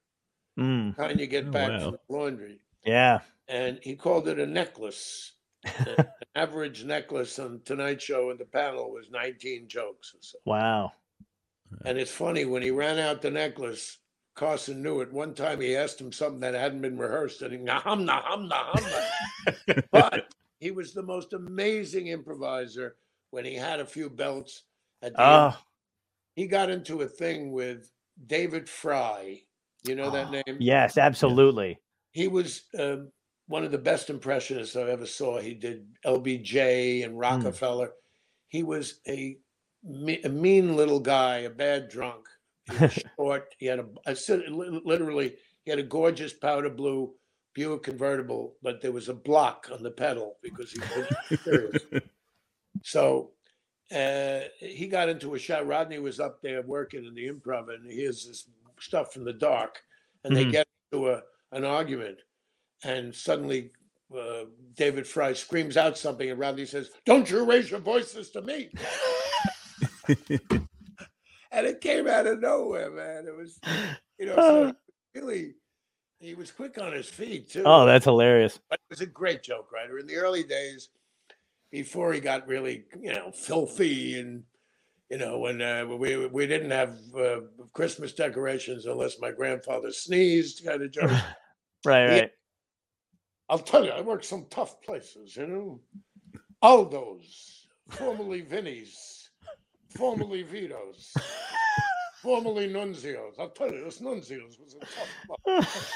Mm. 0.60 0.96
kind 0.96 1.20
you 1.20 1.28
get 1.28 1.48
Oh, 1.48 1.52
back 1.52 1.70
wow. 1.72 1.80
from 1.80 1.92
the 1.94 2.14
laundry, 2.16 2.60
Yeah. 2.86 3.22
and 3.48 3.80
he 3.82 3.96
called 3.96 4.28
it 4.28 4.40
a 4.40 4.46
necklace. 4.46 5.32
An 5.64 6.06
average 6.36 6.84
necklace 6.84 7.40
on 7.40 7.62
Tonight 7.64 8.02
Show 8.02 8.30
in 8.32 8.38
the 8.38 8.44
panel 8.46 8.92
was 8.92 9.10
19 9.10 9.68
jokes 9.70 10.14
or 10.14 10.18
so. 10.22 10.38
Wow. 10.46 10.92
And 11.86 11.98
it's 11.98 12.12
funny 12.12 12.46
when 12.46 12.62
he 12.62 12.72
ran 12.72 13.00
out 13.00 13.22
the 13.22 13.32
necklace, 13.32 13.98
Carson 14.36 14.82
knew 14.82 15.02
it. 15.02 15.14
One 15.14 15.34
time 15.34 15.62
he 15.62 15.76
asked 15.76 16.02
him 16.02 16.12
something 16.12 16.40
that 16.40 16.54
hadn't 16.54 16.82
been 16.82 16.98
rehearsed, 16.98 17.42
and 17.42 17.54
he 17.54 17.60
nahum 17.60 18.06
nahum. 18.06 18.48
nahum." 18.48 18.84
but 19.92 20.34
he 20.60 20.72
was 20.72 20.94
the 20.94 21.04
most 21.04 21.34
amazing 21.34 22.08
improviser 22.08 22.96
when 23.32 23.46
he 23.46 23.54
had 23.54 23.80
a 23.80 23.86
few 23.86 24.10
belts. 24.10 24.64
At 25.02 25.14
the 25.14 25.22
end. 25.22 25.30
Oh, 25.30 25.58
He 26.36 26.48
got 26.48 26.70
into 26.70 27.02
a 27.02 27.08
thing 27.08 27.52
with 27.52 27.92
David 28.28 28.70
Frye. 28.70 29.42
You 29.84 29.96
know 29.96 30.10
that 30.12 30.28
ah, 30.28 30.32
name? 30.32 30.58
yes, 30.60 30.98
absolutely. 30.98 31.78
He 32.12 32.28
was 32.28 32.64
um, 32.80 33.12
one 33.48 33.64
of 33.66 33.72
the 33.72 33.78
best 33.78 34.10
impressionists 34.10 34.76
I 34.76 34.84
ever 34.84 35.06
saw. 35.06 35.40
He 35.40 35.54
did 35.54 35.86
LBJ 36.06 37.04
and 37.04 37.14
hmm. 37.14 37.20
Rockefeller. 37.20 37.92
He 38.48 38.64
was 38.64 39.00
a, 39.08 39.38
me- 39.84 40.24
a 40.24 40.30
mean 40.30 40.76
little 40.78 41.02
guy, 41.02 41.40
a 41.40 41.52
bad 41.52 41.90
drunk. 41.90 42.28
He 42.66 42.88
short. 43.18 43.48
He 43.60 43.68
had 43.68 43.80
a, 43.80 43.86
I 44.08 44.14
said 44.16 44.44
literally, 44.86 45.36
he 45.66 45.72
had 45.72 45.80
a 45.80 45.84
gorgeous 45.84 46.34
powder 46.34 46.70
blue 46.72 47.14
Buick 47.56 47.84
convertible, 47.84 48.56
but 48.64 48.82
there 48.82 48.94
was 48.94 49.10
a 49.10 49.16
block 49.16 49.70
on 49.74 49.84
the 49.84 49.92
pedal 49.92 50.38
because 50.44 50.72
he 50.72 50.82
was 50.96 51.08
serious. 51.46 51.84
So 52.84 53.32
uh, 53.96 54.42
he 54.60 54.88
got 54.88 55.10
into 55.10 55.36
a 55.36 55.40
shot. 55.40 55.68
Rodney 55.68 56.00
was 56.00 56.20
up 56.20 56.42
there 56.42 56.62
working 56.62 57.06
in 57.06 57.16
the 57.16 57.30
improv, 57.30 57.74
and 57.74 57.90
he 57.90 57.98
hears 57.98 58.26
this 58.28 58.48
stuff 58.80 59.14
from 59.14 59.26
the 59.26 59.34
dark, 59.34 59.82
and 60.24 60.36
they 60.36 60.46
Mhm. 60.46 60.52
get 60.52 60.68
into 60.92 61.10
a, 61.12 61.22
an 61.52 61.64
argument, 61.66 62.20
and 62.84 63.16
suddenly 63.16 63.72
uh, 64.18 64.46
David 64.76 65.08
Frye 65.08 65.34
screams 65.34 65.78
out 65.78 65.98
something, 65.98 66.30
and 66.30 66.40
Rodney 66.40 66.66
says, 66.66 66.92
"Don't 67.06 67.30
you 67.30 67.46
raise 67.46 67.72
your 67.72 67.82
voices 67.82 68.32
to 68.32 68.42
me!" 68.42 68.72
And 70.08 71.68
it 71.68 71.82
came 71.82 72.08
out 72.08 72.28
of 72.28 72.40
nowhere, 72.40 72.92
man. 72.92 73.26
It 73.28 73.36
was, 73.36 73.60
you 74.20 74.26
know, 74.26 74.36
so 74.36 74.76
really, 75.16 75.56
he 76.20 76.36
was 76.36 76.52
quick 76.52 76.78
on 76.80 76.92
his 76.94 77.08
feet 77.08 77.52
too. 77.52 77.64
Oh, 77.66 77.86
that's 77.86 78.06
hilarious. 78.06 78.60
But 78.70 78.80
he 78.88 78.94
was 78.94 79.02
a 79.02 79.06
great 79.06 79.44
joke 79.44 79.72
writer 79.72 80.00
in 80.00 80.08
the 80.08 80.16
early 80.16 80.44
days, 80.44 80.90
before 81.74 82.14
he 82.14 82.20
got 82.20 82.48
really, 82.48 82.86
you 83.02 83.12
know, 83.12 83.32
filthy 83.32 84.20
and, 84.20 84.44
you 85.10 85.18
know, 85.18 85.40
when 85.40 85.60
uh, 85.60 85.86
we 85.86 86.28
we 86.28 86.46
didn't 86.46 86.70
have 86.70 87.00
uh, 87.18 87.42
Christmas 87.74 88.14
decorations 88.14 88.86
unless 88.86 89.20
my 89.20 89.32
grandfather 89.32 89.92
sneezed, 89.92 90.64
kind 90.66 90.82
of 90.82 90.92
joke. 90.92 91.12
Right, 91.86 92.08
right. 92.08 92.32
I'll 93.50 93.60
tell 93.60 93.84
you, 93.84 93.92
I 93.92 94.00
worked 94.00 94.24
some 94.24 94.46
tough 94.50 94.82
places, 94.82 95.36
you 95.36 95.46
know. 95.46 95.82
Aldo's, 96.62 97.68
formerly 97.90 98.40
Vinny's, 98.40 99.23
formerly 99.96 100.44
Vito's, 100.44 101.14
formerly 102.22 102.68
Nunzio's. 102.68 103.36
I'll 103.40 103.50
tell 103.50 103.72
you, 103.72 103.84
this 103.84 104.00
Nunzio's 104.00 104.58
was 104.60 104.76
a 104.76 104.80
tough 104.80 105.10
place. 105.46 105.92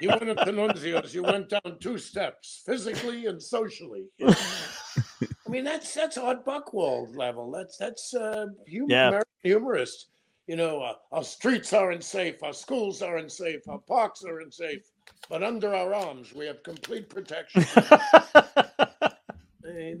You 0.00 0.08
went 0.08 0.28
up 0.30 0.46
to 0.46 0.52
Nunzio's, 0.52 1.14
you 1.14 1.22
went 1.22 1.48
down 1.50 1.78
two 1.80 1.98
steps, 1.98 2.62
physically 2.64 3.26
and 3.26 3.42
socially. 3.42 4.06
I 4.24 5.48
mean, 5.48 5.64
that's 5.64 5.92
that's 5.94 6.16
Art 6.18 6.44
Buchwald 6.46 7.16
level. 7.16 7.50
That's 7.50 7.76
that's 7.76 8.14
uh, 8.14 8.46
humor, 8.66 8.86
Yeah. 8.90 9.08
American 9.08 9.32
humorist. 9.42 10.08
You 10.48 10.56
know, 10.56 10.80
uh, 10.82 10.94
our 11.12 11.22
streets 11.22 11.72
are 11.72 11.92
unsafe, 11.92 12.42
our 12.42 12.52
schools 12.52 13.00
are 13.00 13.18
unsafe, 13.18 13.60
our 13.68 13.78
parks 13.78 14.24
are 14.24 14.40
unsafe, 14.40 14.82
but 15.30 15.42
under 15.44 15.72
our 15.72 15.94
arms 15.94 16.34
we 16.34 16.46
have 16.46 16.62
complete 16.64 17.08
protection. 17.08 17.64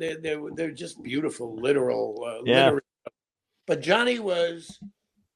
They- 0.02 0.14
they're, 0.14 0.20
they're, 0.20 0.50
they're 0.56 0.70
just 0.72 1.00
beautiful, 1.02 1.54
literal, 1.56 2.24
uh, 2.26 2.42
Yeah. 2.44 2.64
literary. 2.64 2.80
But 3.66 3.80
Johnny 3.80 4.18
was. 4.18 4.78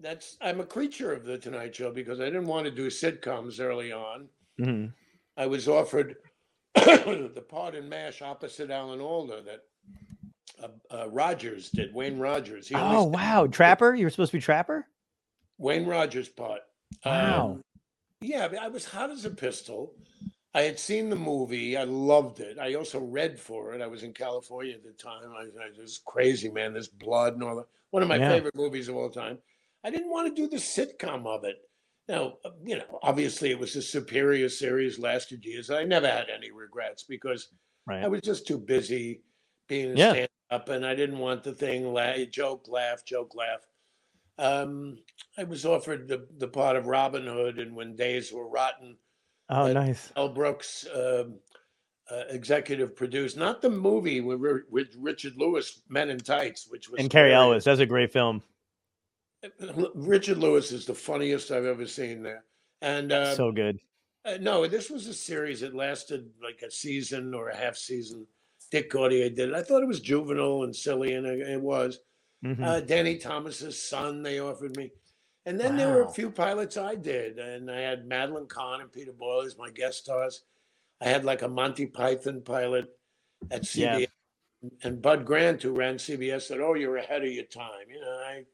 That's 0.00 0.36
I'm 0.42 0.60
a 0.60 0.66
creature 0.66 1.12
of 1.14 1.24
the 1.24 1.38
Tonight 1.38 1.74
Show 1.74 1.90
because 1.90 2.20
I 2.20 2.24
didn't 2.26 2.46
want 2.48 2.66
to 2.66 2.70
do 2.70 2.88
sitcoms 2.88 3.60
early 3.60 3.92
on. 3.92 4.28
Mhm. 4.60 4.92
I 5.38 5.46
was 5.46 5.68
offered 5.68 6.16
the 6.74 7.44
part 7.48 7.74
in 7.74 7.88
MASH 7.88 8.20
opposite 8.20 8.70
Alan 8.70 9.00
Alda 9.00 9.40
that 9.42 9.60
uh, 10.62 10.68
uh, 10.94 11.08
Rogers 11.08 11.70
did, 11.70 11.94
Wayne 11.94 12.18
Rogers. 12.18 12.68
He 12.68 12.74
Oh, 12.74 13.04
wow. 13.04 13.46
Trapper? 13.46 13.94
You 13.94 14.04
were 14.04 14.10
supposed 14.10 14.32
to 14.32 14.36
be 14.36 14.42
Trapper? 14.42 14.86
Wayne 15.58 15.86
Rogers 15.86 16.28
part. 16.28 16.60
Wow. 17.06 17.52
Um, 17.52 17.62
yeah, 18.20 18.48
I 18.60 18.68
was 18.68 18.84
hot 18.84 19.10
as 19.10 19.24
a 19.24 19.30
pistol. 19.30 19.94
I 20.56 20.62
had 20.62 20.78
seen 20.80 21.10
the 21.10 21.16
movie. 21.16 21.76
I 21.76 21.84
loved 21.84 22.40
it. 22.40 22.58
I 22.58 22.72
also 22.74 22.98
read 22.98 23.38
for 23.38 23.74
it. 23.74 23.82
I 23.82 23.86
was 23.86 24.02
in 24.02 24.14
California 24.14 24.72
at 24.74 24.82
the 24.82 24.92
time. 24.92 25.30
I, 25.36 25.42
I 25.62 25.68
was 25.78 26.00
crazy, 26.06 26.50
man. 26.50 26.72
This 26.72 26.88
blood 26.88 27.34
and 27.34 27.42
all 27.42 27.56
that. 27.56 27.66
One 27.90 28.02
of 28.02 28.08
my 28.08 28.16
Yeah. 28.16 28.30
favorite 28.30 28.56
movies 28.56 28.88
of 28.88 28.96
all 28.96 29.10
time. 29.10 29.36
I 29.84 29.90
didn't 29.90 30.08
want 30.10 30.34
to 30.34 30.34
do 30.34 30.48
the 30.48 30.56
sitcom 30.56 31.26
of 31.26 31.44
it. 31.44 31.56
Now, 32.08 32.38
uh, 32.42 32.52
you 32.64 32.78
know, 32.78 32.98
obviously 33.02 33.50
it 33.50 33.58
was 33.58 33.76
a 33.76 33.82
superior 33.82 34.48
series, 34.48 34.98
lasted 34.98 35.44
years. 35.44 35.68
I 35.68 35.84
never 35.84 36.08
had 36.08 36.30
any 36.30 36.50
regrets 36.50 37.02
because 37.06 37.48
I 38.02 38.08
was 38.08 38.22
just 38.22 38.46
too 38.46 38.58
busy 38.58 39.20
being 39.68 39.92
a 39.92 39.94
Yeah. 39.98 40.10
stand 40.12 40.28
up 40.50 40.70
and 40.70 40.86
I 40.86 40.94
didn't 40.94 41.18
want 41.18 41.42
the 41.44 41.52
thing 41.52 41.92
la- 41.92 42.16
joke, 42.30 42.66
laugh, 42.66 43.04
joke, 43.04 43.34
laugh. 43.34 43.60
Um, 44.38 44.96
I 45.36 45.44
was 45.44 45.66
offered 45.66 46.08
the, 46.08 46.26
the 46.38 46.48
part 46.48 46.76
of 46.76 46.86
Robin 46.86 47.26
Hood 47.26 47.58
and 47.58 47.76
when 47.76 47.94
days 47.94 48.32
were 48.32 48.48
rotten, 48.48 48.96
Oh, 49.48 49.66
Uh, 49.66 49.72
nice. 49.72 50.12
Mel 50.16 50.28
Brooks 50.28 50.86
um, 50.94 51.34
uh, 52.10 52.22
executive 52.30 52.94
produced, 52.96 53.36
not 53.36 53.62
the 53.62 53.70
movie 53.70 54.20
with, 54.20 54.40
with 54.70 54.88
Richard 54.98 55.34
Lewis, 55.36 55.82
Men 55.88 56.10
in 56.10 56.18
Tights, 56.18 56.66
which 56.68 56.88
was 56.88 57.00
And 57.00 57.10
Cary. 57.10 57.32
Elwes. 57.32 57.64
That's 57.64 57.80
a 57.80 57.86
great 57.86 58.12
film. 58.12 58.42
Richard 59.94 60.38
Lewis 60.38 60.72
is 60.72 60.86
the 60.86 60.94
funniest 60.94 61.50
I've 61.50 61.64
ever 61.66 61.86
seen 61.86 62.22
there. 62.22 62.44
And 62.82 63.12
uh, 63.12 63.34
so 63.34 63.52
good. 63.52 63.78
uh, 64.24 64.38
no, 64.40 64.66
this 64.66 64.90
was 64.90 65.06
a 65.06 65.14
series 65.14 65.60
that 65.60 65.74
lasted 65.74 66.28
like 66.42 66.62
a 66.62 66.70
season 66.70 67.32
or 67.34 67.48
a 67.50 67.56
half 67.56 67.76
season. 67.76 68.26
Dick 68.70 68.90
Gautier 68.90 69.30
did 69.30 69.50
it. 69.50 69.54
I 69.54 69.62
thought 69.62 69.82
it 69.82 69.88
was 69.88 70.00
juvenile 70.00 70.64
and 70.64 70.74
silly, 70.74 71.14
and 71.14 71.24
it, 71.26 71.40
it 71.48 71.60
was. 71.60 72.00
Mhm. 72.44 72.62
Uh, 72.62 72.80
Danny 72.80 73.16
Thomas's 73.16 73.80
son, 73.80 74.22
they 74.22 74.40
offered 74.40 74.76
me. 74.76 74.90
And 75.46 75.60
then 75.60 75.76
there 75.76 75.88
were 75.88 76.02
a 76.02 76.10
few 76.10 76.30
pilots 76.30 76.76
I 76.76 76.96
did, 76.96 77.38
and 77.38 77.70
I 77.70 77.80
had 77.80 78.06
Madeline 78.06 78.46
Kahn 78.48 78.80
and 78.80 78.92
Peter 78.92 79.12
Boyle 79.12 79.42
as 79.46 79.56
my 79.56 79.70
guest 79.70 79.98
stars. 79.98 80.42
I 81.00 81.04
had 81.08 81.24
like 81.24 81.42
a 81.42 81.48
Monty 81.48 81.86
Python 81.86 82.42
pilot 82.42 82.88
at 83.52 83.74
Yeah. 83.76 84.00
CBS, 84.00 84.08
and 84.82 85.00
Bud 85.00 85.24
Grant, 85.24 85.62
who 85.62 85.70
ran 85.70 85.98
CBS, 85.98 86.48
said, 86.48 86.60
"Oh, 86.60 86.74
you're 86.74 86.96
ahead 86.96 87.22
of 87.22 87.30
your 87.30 87.44
time." 87.44 87.88
You 87.88 88.00
know, 88.00 88.10
I 88.26 88.44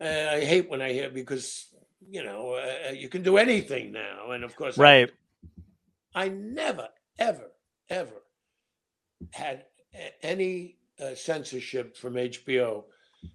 I 0.00 0.34
I 0.36 0.44
hate 0.44 0.68
when 0.68 0.82
I 0.82 0.92
hear 0.92 1.08
because 1.08 1.68
you 2.06 2.22
know 2.22 2.52
uh, 2.54 2.92
you 2.92 3.08
can 3.08 3.22
do 3.22 3.38
anything 3.38 3.90
now, 3.92 4.32
and 4.32 4.44
of 4.44 4.54
course, 4.56 4.76
right. 4.76 5.10
I 6.14 6.28
never, 6.28 6.88
ever, 7.18 7.50
ever 7.88 8.22
had 9.32 9.64
any 10.22 10.76
uh, 11.00 11.14
censorship 11.14 11.96
from 11.96 12.14
HBO 12.14 12.84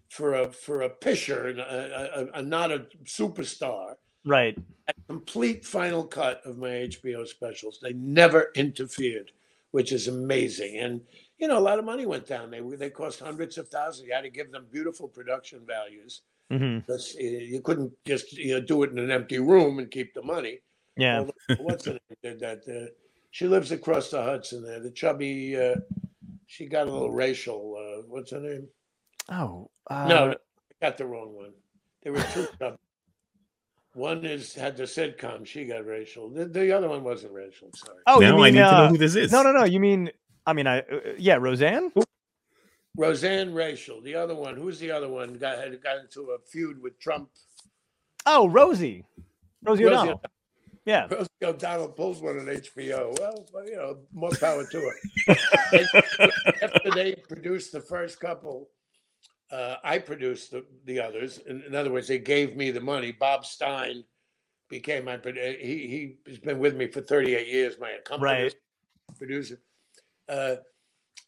for 0.09 0.35
a 0.35 0.51
for 0.51 0.81
a 0.81 0.89
pisher, 0.89 1.47
and 1.47 1.59
a, 1.59 2.19
a, 2.35 2.39
a, 2.39 2.41
not 2.41 2.71
a 2.71 2.85
superstar. 3.03 3.95
Right. 4.25 4.57
A 4.87 4.93
Complete 5.07 5.65
final 5.65 6.03
cut 6.03 6.41
of 6.45 6.57
my 6.57 6.69
HBO 6.69 7.27
specials. 7.27 7.79
They 7.81 7.93
never 7.93 8.51
interfered, 8.55 9.31
which 9.71 9.91
is 9.91 10.07
amazing. 10.07 10.77
And 10.77 11.01
you 11.37 11.47
know, 11.47 11.57
a 11.57 11.59
lot 11.59 11.79
of 11.79 11.85
money 11.85 12.05
went 12.05 12.27
down. 12.27 12.51
They 12.51 12.61
they 12.61 12.89
cost 12.89 13.19
hundreds 13.19 13.57
of 13.57 13.69
thousands. 13.69 14.07
You 14.07 14.13
had 14.13 14.21
to 14.21 14.29
give 14.29 14.51
them 14.51 14.67
beautiful 14.71 15.07
production 15.07 15.61
values. 15.65 16.21
hmm 16.49 16.79
Because 16.79 17.15
you 17.15 17.61
couldn't 17.61 17.91
just 18.05 18.33
you 18.33 18.55
know, 18.55 18.61
do 18.61 18.83
it 18.83 18.91
in 18.91 18.99
an 18.99 19.11
empty 19.11 19.39
room 19.39 19.79
and 19.79 19.91
keep 19.91 20.13
the 20.13 20.23
money. 20.23 20.59
Yeah. 20.95 21.19
Although, 21.19 21.63
what's 21.63 21.85
her 21.85 21.97
name 22.23 22.39
that? 22.39 22.61
Uh, 22.67 22.91
she 23.31 23.47
lives 23.47 23.71
across 23.71 24.11
the 24.11 24.21
Hudson 24.21 24.63
there. 24.63 24.79
The 24.79 24.91
chubby, 24.91 25.57
uh, 25.57 25.75
she 26.45 26.67
got 26.67 26.87
a 26.87 26.91
little 26.91 27.11
racial. 27.11 27.75
Uh, 27.75 28.03
what's 28.07 28.29
her 28.29 28.39
name? 28.39 28.67
Oh. 29.29 29.69
Uh, 29.87 30.07
no, 30.07 30.27
no, 30.27 30.31
I 30.31 30.85
got 30.85 30.97
the 30.97 31.05
wrong 31.05 31.33
one. 31.33 31.51
There 32.03 32.13
were 32.13 32.25
two. 32.33 32.47
chubby. 32.59 32.77
One 33.95 34.25
is 34.25 34.55
had 34.55 34.75
the 34.75 34.83
sitcom. 34.83 35.45
She 35.45 35.65
got 35.65 35.85
racial. 35.85 36.29
The, 36.29 36.45
the 36.45 36.71
other 36.71 36.89
one 36.89 37.03
wasn't 37.03 37.33
racial. 37.33 37.69
Sorry. 37.75 37.99
Oh, 38.07 38.19
you 38.19 38.27
now 38.27 38.35
mean 38.35 38.43
I 38.43 38.49
need 38.49 38.57
to 38.57 38.67
uh, 38.67 38.81
know 38.81 38.87
who 38.87 38.97
this 38.97 39.15
is. 39.15 39.31
No, 39.31 39.43
no, 39.43 39.51
no. 39.51 39.65
You 39.65 39.79
mean 39.79 40.09
I 40.47 40.53
mean 40.53 40.65
I 40.65 40.79
uh, 40.79 40.99
yeah, 41.17 41.35
Roseanne? 41.35 41.91
Roseanne 42.97 43.53
Racial. 43.53 44.01
The 44.01 44.15
other 44.15 44.35
one. 44.35 44.55
Who's 44.55 44.79
the 44.79 44.91
other 44.91 45.09
one? 45.09 45.33
Got 45.33 45.59
had 45.59 45.81
got 45.81 45.99
into 45.99 46.31
a 46.31 46.39
feud 46.39 46.81
with 46.81 46.99
Trump. 46.99 47.29
Oh, 48.25 48.47
Rosie. 48.47 49.05
Rosie 49.63 49.83
Rosie 49.83 49.85
O'Donnell. 49.85 50.21
Yeah. 50.85 51.07
Rosie 51.09 51.29
O'Donnell 51.43 51.89
pulls 51.89 52.21
one 52.21 52.39
on 52.39 52.45
HBO. 52.45 53.17
Well, 53.19 53.45
well, 53.53 53.65
you 53.65 53.75
know, 53.75 53.97
more 54.11 54.31
power 54.31 54.65
to 54.65 54.79
her. 54.79 55.35
After 56.61 56.91
they 56.91 57.15
produced 57.15 57.71
the 57.71 57.81
first 57.81 58.19
couple, 58.19 58.69
uh, 59.53 59.77
I 59.83 59.99
produced 59.99 60.51
the, 60.51 60.65
the 60.85 60.99
others. 60.99 61.37
In, 61.45 61.61
in 61.61 61.75
other 61.75 61.91
words, 61.91 62.07
they 62.07 62.17
gave 62.17 62.55
me 62.55 62.71
the 62.71 62.81
money. 62.81 63.11
Bob 63.11 63.45
Stein 63.45 64.03
became 64.67 65.05
my 65.05 65.19
he 65.23 66.15
he's 66.25 66.39
been 66.39 66.57
with 66.57 66.75
me 66.75 66.87
for 66.87 67.01
38 67.01 67.47
years, 67.47 67.75
my 67.79 67.91
accompanist 67.91 68.57
producer. 69.17 69.59
Uh, 70.27 70.55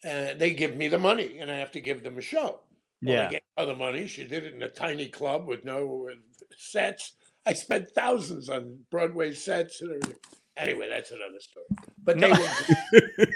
and 0.04 0.40
they 0.40 0.52
give 0.54 0.76
me 0.76 0.88
the 0.88 0.98
money, 0.98 1.38
and 1.40 1.52
I 1.52 1.58
have 1.58 1.72
to 1.74 1.82
give 1.82 2.04
them 2.04 2.18
a 2.18 2.22
show. 2.22 2.62
Well, 3.04 3.14
Yeah. 3.14 3.28
I 3.28 3.32
get 3.32 3.44
other 3.58 3.76
money. 3.76 4.08
She 4.08 4.24
did 4.24 4.44
it 4.44 4.56
in 4.56 4.64
a 4.64 4.70
tiny 4.70 5.08
club 5.08 5.46
with 5.46 5.64
no 5.64 6.10
uh, 6.12 6.16
sets. 6.58 7.14
I 7.46 7.54
spent 7.54 7.92
thousands 7.92 8.50
on 8.50 8.80
Broadway 8.90 9.34
sets 9.34 9.82
and 9.82 9.92
everything. 9.92 10.18
Anyway, 10.58 10.88
that's 10.90 11.12
another 11.12 11.40
story. 11.40 11.66
But 12.04 12.20
they 12.20 12.32
were 12.32 13.28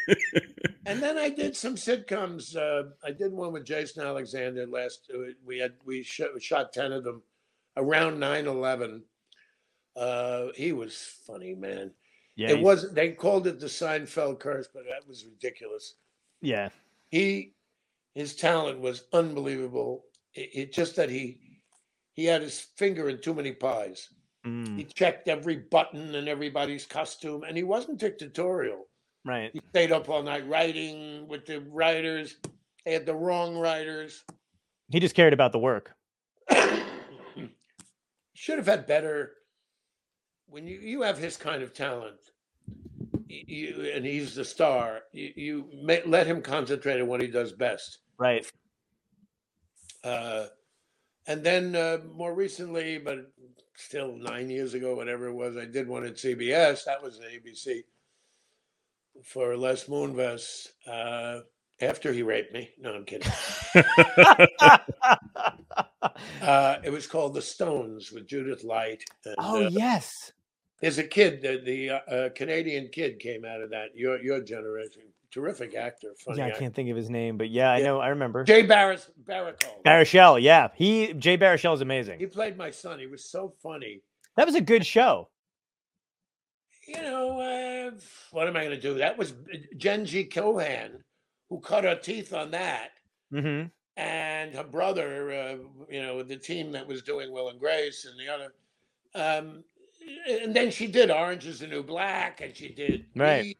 and 0.85 1.01
then 1.01 1.17
I 1.17 1.29
did 1.29 1.55
some 1.55 1.75
sitcoms. 1.75 2.55
Uh, 2.55 2.89
I 3.03 3.11
did 3.11 3.33
one 3.33 3.51
with 3.51 3.65
Jason 3.65 4.05
Alexander 4.05 4.65
last. 4.67 5.09
uh, 5.13 5.33
We 5.45 5.59
had 5.59 5.73
we 5.85 6.03
shot, 6.03 6.41
shot 6.41 6.71
ten 6.73 6.91
of 6.93 7.03
them 7.03 7.21
around 7.77 8.17
9-11. 8.17 9.01
Uh, 9.95 10.47
he 10.55 10.71
was 10.71 10.95
funny, 11.27 11.55
man. 11.55 11.91
Yeah. 12.35 12.51
it 12.51 12.61
wasn't. 12.61 12.95
They 12.95 13.11
called 13.11 13.47
it 13.47 13.59
the 13.59 13.65
Seinfeld 13.67 14.39
curse, 14.39 14.67
but 14.73 14.83
that 14.85 15.07
was 15.07 15.25
ridiculous. 15.25 15.95
Yeah. 16.41 16.69
He, 17.09 17.53
his 18.15 18.35
talent 18.35 18.79
was 18.79 19.03
unbelievable. 19.11 20.05
It, 20.33 20.49
it 20.53 20.73
just 20.73 20.95
that 20.95 21.09
he, 21.09 21.39
he 22.13 22.25
had 22.25 22.41
his 22.41 22.59
finger 22.77 23.09
in 23.09 23.19
too 23.19 23.33
many 23.33 23.51
pies. 23.51 24.07
Mm, 24.45 24.77
He 24.77 24.85
checked 24.85 25.27
every 25.27 25.57
button 25.57 26.15
and 26.15 26.27
everybody's 26.29 26.85
costume, 26.85 27.43
and 27.43 27.57
he 27.57 27.63
wasn't 27.63 27.99
dictatorial. 27.99 28.87
right. 29.25 29.51
He 29.53 29.61
stayed 29.69 29.91
up 29.91 30.07
all 30.09 30.23
night 30.23 30.47
writing 30.47 31.27
with 31.27 31.45
the 31.45 31.59
writers. 31.61 32.37
They 32.85 32.93
had 32.93 33.05
the 33.05 33.15
wrong 33.15 33.57
writers. 33.57 34.23
He 34.89 34.99
just 34.99 35.15
cared 35.15 35.33
about 35.33 35.51
the 35.51 35.59
work. 35.59 35.91
Should 38.33 38.57
have 38.57 38.67
had 38.67 38.87
better. 38.87 39.33
When 40.47 40.65
you, 40.65 40.79
you 40.79 41.01
have 41.01 41.17
his 41.17 41.37
kind 41.37 41.61
of 41.61 41.73
talent, 41.73 42.15
you 43.27 43.91
and 43.93 44.03
he's 44.05 44.33
the 44.33 44.45
star. 44.45 45.01
You, 45.11 45.31
you 45.35 45.69
may, 45.83 46.01
let 46.05 46.25
him 46.25 46.41
concentrate 46.41 47.01
on 47.01 47.07
what 47.07 47.21
he 47.21 47.27
does 47.27 47.51
best. 47.51 47.99
Right. 48.17 48.49
Uh, 50.03 50.45
and 51.27 51.43
then 51.43 51.75
uh, 51.75 51.99
more 52.15 52.33
recently, 52.33 52.97
but 52.97 53.31
still 53.79 54.15
nine 54.15 54.49
years 54.49 54.73
ago, 54.73 54.95
whatever 54.95 55.27
it 55.27 55.33
was, 55.33 55.57
I 55.57 55.65
did 55.65 55.87
one 55.87 56.05
at 56.05 56.15
CBS. 56.15 56.85
That 56.85 57.01
was 57.01 57.17
an 57.17 57.25
ABC 57.25 57.83
for 59.23 59.55
Les 59.55 59.85
Moonves 59.85 60.67
uh, 60.87 61.41
after 61.81 62.11
he 62.11 62.21
raped 62.21 62.53
me. 62.53 62.69
No, 62.79 62.93
I'm 62.93 63.05
kidding. 63.05 63.31
Uh, 66.41 66.77
it 66.83 66.89
was 66.89 67.07
called 67.07 67.33
The 67.33 67.41
Stones 67.41 68.11
with 68.11 68.27
Judith 68.27 68.63
Light. 68.63 69.03
And, 69.25 69.35
oh 69.39 69.65
uh, 69.65 69.69
yes. 69.69 70.31
there's 70.79 70.97
a 70.97 71.03
kid, 71.03 71.41
the, 71.41 71.61
the 71.63 71.89
uh, 71.89 72.29
Canadian 72.29 72.89
kid 72.91 73.19
came 73.19 73.45
out 73.45 73.61
of 73.61 73.69
that. 73.71 73.95
Your 73.95 74.21
your 74.21 74.41
generation, 74.41 75.03
terrific 75.31 75.75
actor, 75.75 76.13
funny 76.25 76.39
Yeah, 76.39 76.45
I 76.45 76.49
actor. 76.49 76.59
can't 76.61 76.75
think 76.75 76.89
of 76.89 76.97
his 76.97 77.09
name, 77.09 77.37
but 77.37 77.49
yeah, 77.49 77.71
I 77.71 77.81
know. 77.81 77.99
I 77.99 78.09
remember. 78.09 78.43
Jay 78.43 78.63
Barris 78.63 79.09
Barricole. 79.23 79.83
Baruchel, 79.85 80.41
yeah. 80.41 80.69
He 80.75 81.13
Jay 81.13 81.37
Baruchel 81.37 81.73
is 81.73 81.81
amazing. 81.81 82.19
He 82.19 82.25
played 82.25 82.57
my 82.57 82.71
son. 82.71 82.99
He 82.99 83.07
was 83.07 83.25
so 83.25 83.53
funny. 83.61 84.01
That 84.37 84.45
was 84.45 84.55
a 84.55 84.61
good 84.61 84.85
show. 84.85 85.29
you 86.87 87.01
know, 87.01 87.39
uh, 87.39 87.91
what 88.31 88.47
am 88.47 88.55
I 88.55 88.61
going 88.63 88.75
to 88.75 88.81
do? 88.81 88.95
That 88.95 89.17
was 89.17 89.33
Jenji 89.77 90.31
Kohan 90.31 90.91
who 91.49 91.59
cut 91.59 91.83
her 91.83 91.95
teeth 91.95 92.33
on 92.33 92.51
that, 92.51 92.91
hmm 93.31 93.63
and 93.97 94.55
her 94.55 94.63
brother, 94.63 95.29
uh, 95.33 95.55
you 95.89 96.01
know, 96.01 96.23
the 96.23 96.37
team 96.37 96.71
that 96.71 96.87
was 96.87 97.01
doing 97.01 97.33
Will 97.33 97.49
and 97.49 97.59
Grace, 97.59 98.05
and 98.05 98.17
the 98.17 98.33
other. 98.33 98.53
Um, 99.13 99.63
and 100.29 100.55
then 100.55 100.71
she 100.71 100.87
did 100.87 101.11
Orange 101.11 101.45
is 101.45 101.59
the 101.59 101.67
New 101.67 101.83
Black, 101.83 102.39
and 102.39 102.55
she 102.55 102.69
did. 102.69 103.05
Right. 103.13 103.57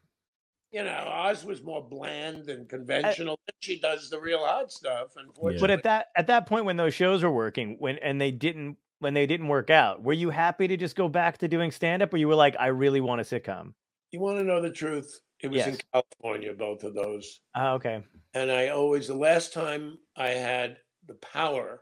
Heat. 0.71 0.77
You 0.77 0.83
know, 0.85 0.91
ours 0.91 1.43
was 1.43 1.63
more 1.63 1.81
bland 1.87 2.49
and 2.49 2.67
conventional. 2.69 3.39
she 3.59 3.79
does 3.79 4.09
the 4.09 4.19
real 4.19 4.45
hot 4.45 4.71
stuff, 4.71 5.09
unfortunately. 5.15 5.59
But 5.59 5.71
at 5.71 5.83
that 5.83 6.07
at 6.15 6.27
that 6.27 6.45
point 6.45 6.65
when 6.65 6.77
those 6.77 6.93
shows 6.93 7.23
were 7.23 7.31
working, 7.31 7.77
when 7.79 7.97
and 7.99 8.19
they 8.19 8.31
didn't 8.31 8.77
when 8.99 9.13
they 9.13 9.25
didn't 9.25 9.47
work 9.47 9.69
out, 9.69 10.03
were 10.03 10.13
you 10.13 10.29
happy 10.29 10.67
to 10.67 10.77
just 10.77 10.95
go 10.95 11.07
back 11.07 11.37
to 11.39 11.47
doing 11.47 11.71
stand 11.71 12.03
up, 12.03 12.13
or 12.13 12.17
you 12.17 12.27
were 12.27 12.35
like, 12.35 12.55
I 12.59 12.67
really 12.67 13.01
want 13.01 13.21
a 13.21 13.23
sitcom? 13.23 13.73
you 14.11 14.19
want 14.19 14.37
to 14.39 14.43
know 14.43 14.61
the 14.61 14.71
truth? 14.71 15.21
It 15.41 15.51
was 15.51 15.65
in 15.65 15.77
California, 15.93 16.53
both 16.53 16.83
of 16.83 16.93
those. 16.93 17.39
Ah, 17.55 17.73
okay. 17.73 18.03
And 18.33 18.51
I 18.51 18.69
always, 18.69 19.07
the 19.07 19.13
last 19.13 19.53
time 19.53 19.97
I 20.17 20.29
had 20.29 20.77
the 21.07 21.13
power 21.15 21.81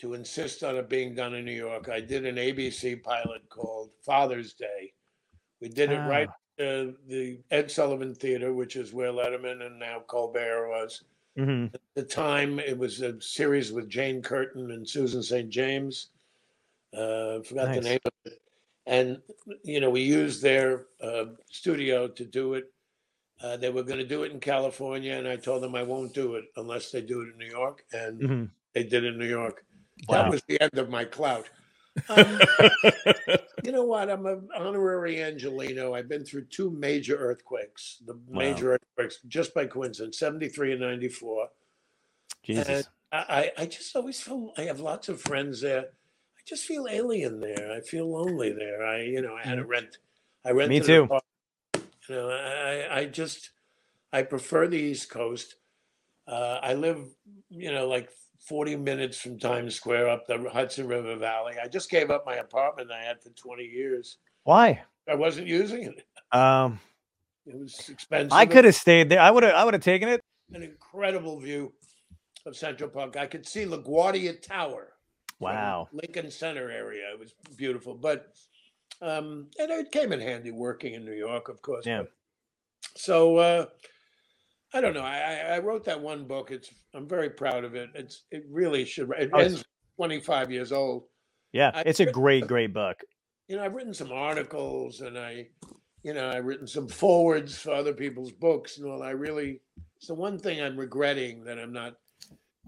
to 0.00 0.14
insist 0.14 0.62
on 0.62 0.76
it 0.76 0.90
being 0.90 1.14
done 1.14 1.34
in 1.34 1.44
New 1.44 1.52
York, 1.52 1.88
I 1.88 2.00
did 2.00 2.26
an 2.26 2.36
ABC 2.36 3.02
pilot 3.02 3.48
called 3.48 3.90
Father's 4.04 4.52
Day. 4.54 4.92
We 5.60 5.68
did 5.68 5.90
it 5.90 6.00
right 6.00 6.28
Ah. 6.62 6.92
the 7.08 7.38
Ed 7.50 7.70
Sullivan 7.70 8.14
Theater, 8.14 8.52
which 8.52 8.76
is 8.76 8.92
where 8.92 9.10
Letterman 9.12 9.64
and 9.66 9.78
now 9.78 10.00
Colbert 10.06 10.68
was. 10.68 11.02
hmm 11.36 11.66
At 11.74 11.80
the 11.94 12.02
time, 12.02 12.58
it 12.58 12.76
was 12.78 13.00
a 13.00 13.20
series 13.20 13.72
with 13.72 13.88
Jane 13.88 14.22
Curtin 14.22 14.70
and 14.70 14.88
Susan 14.88 15.22
St. 15.22 15.50
James. 15.50 16.08
Uh, 16.94 17.40
forgot 17.42 17.74
the 17.74 17.80
name 17.80 17.98
of 18.04 18.12
it. 18.26 18.40
And 18.86 19.20
you 19.62 19.80
know, 19.80 19.90
we 19.90 20.02
used 20.02 20.42
their 20.42 20.86
uh, 21.00 21.26
studio 21.50 22.08
to 22.08 22.24
do 22.24 22.54
it. 22.54 22.70
Uh, 23.40 23.56
they 23.56 23.70
were 23.70 23.82
going 23.82 23.98
to 23.98 24.06
do 24.06 24.22
it 24.24 24.32
in 24.32 24.40
California, 24.40 25.14
and 25.14 25.26
I 25.26 25.36
told 25.36 25.62
them 25.62 25.74
I 25.74 25.82
won't 25.82 26.12
do 26.14 26.36
it 26.36 26.44
unless 26.56 26.90
they 26.90 27.00
do 27.00 27.22
it 27.22 27.28
in 27.32 27.38
New 27.38 27.50
York, 27.50 27.84
and 27.92 28.20
Mhm. 28.20 28.50
they 28.72 28.84
did 28.84 29.04
it 29.04 29.14
in 29.14 29.18
New 29.18 29.28
York. 29.28 29.64
Wow. 30.08 30.22
That 30.22 30.30
was 30.30 30.42
the 30.48 30.60
end 30.60 30.78
of 30.78 30.88
my 30.90 31.04
clout. 31.04 31.48
Um, 32.08 32.40
you 33.62 33.72
know 33.72 33.84
what? 33.84 34.10
I'm 34.10 34.26
an 34.26 34.48
honorary 34.56 35.22
Angelino. 35.22 35.94
I've 35.94 36.08
been 36.08 36.24
through 36.24 36.46
two 36.46 36.70
major 36.70 37.16
earthquakes, 37.16 37.98
the 38.06 38.18
major 38.30 38.74
earthquakes, 38.74 39.18
just 39.28 39.54
by 39.54 39.66
coincidence, 39.66 40.18
73 40.18 40.72
and 40.72 40.80
94. 40.82 41.48
Jesus. 42.44 42.68
And 42.68 42.86
I, 43.12 43.52
I 43.58 43.66
just 43.66 43.94
always 43.96 44.20
feel 44.20 44.52
I 44.58 44.62
have 44.62 44.80
lots 44.80 45.08
of 45.08 45.20
friends 45.20 45.60
there. 45.62 45.80
I 45.82 46.42
just 46.46 46.64
feel 46.64 46.88
alien 46.90 47.40
there. 47.40 47.72
I 47.72 47.80
feel 47.80 48.10
lonely 48.10 48.52
there. 48.52 48.86
I, 48.86 49.02
you 49.02 49.22
know, 49.22 49.36
I 49.36 49.46
had 49.46 49.56
to 49.56 49.64
rent. 49.64 49.98
I 50.44 50.50
rented. 50.52 50.70
Me 50.70 50.80
too. 50.80 51.08
You 52.08 52.16
know, 52.16 52.30
I, 52.30 52.86
I- 52.94 52.98
I 53.00 53.06
just, 53.06 53.50
I 54.12 54.22
prefer 54.22 54.68
the 54.68 54.78
East 54.78 55.10
Coast. 55.10 55.56
Uh, 56.28 56.58
I 56.62 56.74
live, 56.74 56.98
you 57.50 57.72
know, 57.72 57.88
like 57.88 58.10
40 58.48 58.76
minutes 58.76 59.18
from 59.20 59.38
Times 59.38 59.74
Square 59.74 60.08
up 60.08 60.26
the 60.26 60.48
Hudson 60.50 60.86
River 60.88 61.16
Valley. 61.16 61.54
I 61.62 61.68
just 61.68 61.90
gave 61.90 62.10
up 62.10 62.24
my 62.26 62.36
apartment 62.36 62.90
I 62.90 63.02
had 63.02 63.22
for 63.22 63.30
20 63.30 63.62
years. 63.64 64.18
Why? 64.44 64.82
I 65.08 65.14
wasn't 65.14 65.46
using 65.46 65.84
it. 65.84 66.36
Um, 66.36 66.80
It 67.46 67.58
was 67.58 67.88
expensive. 67.88 68.32
I 68.32 68.46
could 68.46 68.64
have 68.64 68.74
stayed 68.74 69.08
there. 69.08 69.20
I 69.20 69.30
would 69.30 69.42
have. 69.42 69.54
I 69.54 69.64
would 69.64 69.74
have 69.74 69.82
taken 69.82 70.08
it. 70.08 70.20
an 70.52 70.62
incredible 70.62 71.38
view 71.40 71.72
of 72.46 72.56
Central 72.56 72.90
Park. 72.90 73.16
I 73.16 73.26
could 73.26 73.46
see 73.46 73.64
LaGuardia 73.64 74.40
Tower. 74.42 74.92
Wow. 75.40 75.88
Lincoln 75.92 76.30
Center 76.30 76.70
area. 76.70 77.04
It 77.12 77.18
was 77.18 77.34
beautiful, 77.56 77.94
but 77.94 78.32
um, 79.00 79.48
and 79.58 79.70
it 79.70 79.90
came 79.90 80.12
in 80.12 80.20
handy 80.20 80.50
working 80.52 80.94
in 80.94 81.04
New 81.04 81.14
York, 81.14 81.48
of 81.48 81.60
course. 81.62 81.84
Yeah. 81.86 82.02
but- 82.02 82.12
So 82.96 83.36
uh, 83.38 83.66
I 84.74 84.80
don't 84.80 84.94
know. 84.94 85.02
I, 85.02 85.54
I- 85.54 85.58
wrote 85.58 85.84
that 85.84 86.00
one 86.00 86.24
book. 86.26 86.50
It's 86.50 86.70
I'm 86.94 87.08
very 87.08 87.30
proud 87.30 87.64
of 87.64 87.74
it. 87.74 87.90
It's 87.94 88.24
it 88.30 88.44
really 88.50 88.84
should. 88.84 89.10
It 89.18 89.30
Oh, 89.32 89.38
it's- 89.40 89.52
ends 89.52 89.64
25 89.96 90.50
years 90.50 90.72
old. 90.72 91.04
Yeah, 91.52 91.70
I 91.74 91.82
it's 91.82 92.00
a 92.00 92.06
great, 92.10 92.46
great 92.46 92.72
book. 92.72 93.00
You 93.48 93.56
know, 93.56 93.64
I've 93.64 93.74
written 93.74 93.92
some 93.92 94.10
articles 94.10 95.02
and 95.02 95.18
I, 95.18 95.48
you 96.02 96.14
know, 96.14 96.30
I've 96.30 96.46
written 96.46 96.66
some 96.66 96.88
forwards 96.88 97.58
for 97.58 97.72
other 97.72 97.92
people's 97.92 98.32
books 98.32 98.78
and 98.78 98.86
all. 98.90 99.02
I 99.02 99.10
really, 99.10 99.60
it's 99.98 100.06
the 100.06 100.14
one 100.14 100.38
thing 100.38 100.62
I'm 100.62 100.76
regretting 100.78 101.44
that 101.44 101.58
I'm 101.58 101.72
not 101.72 101.96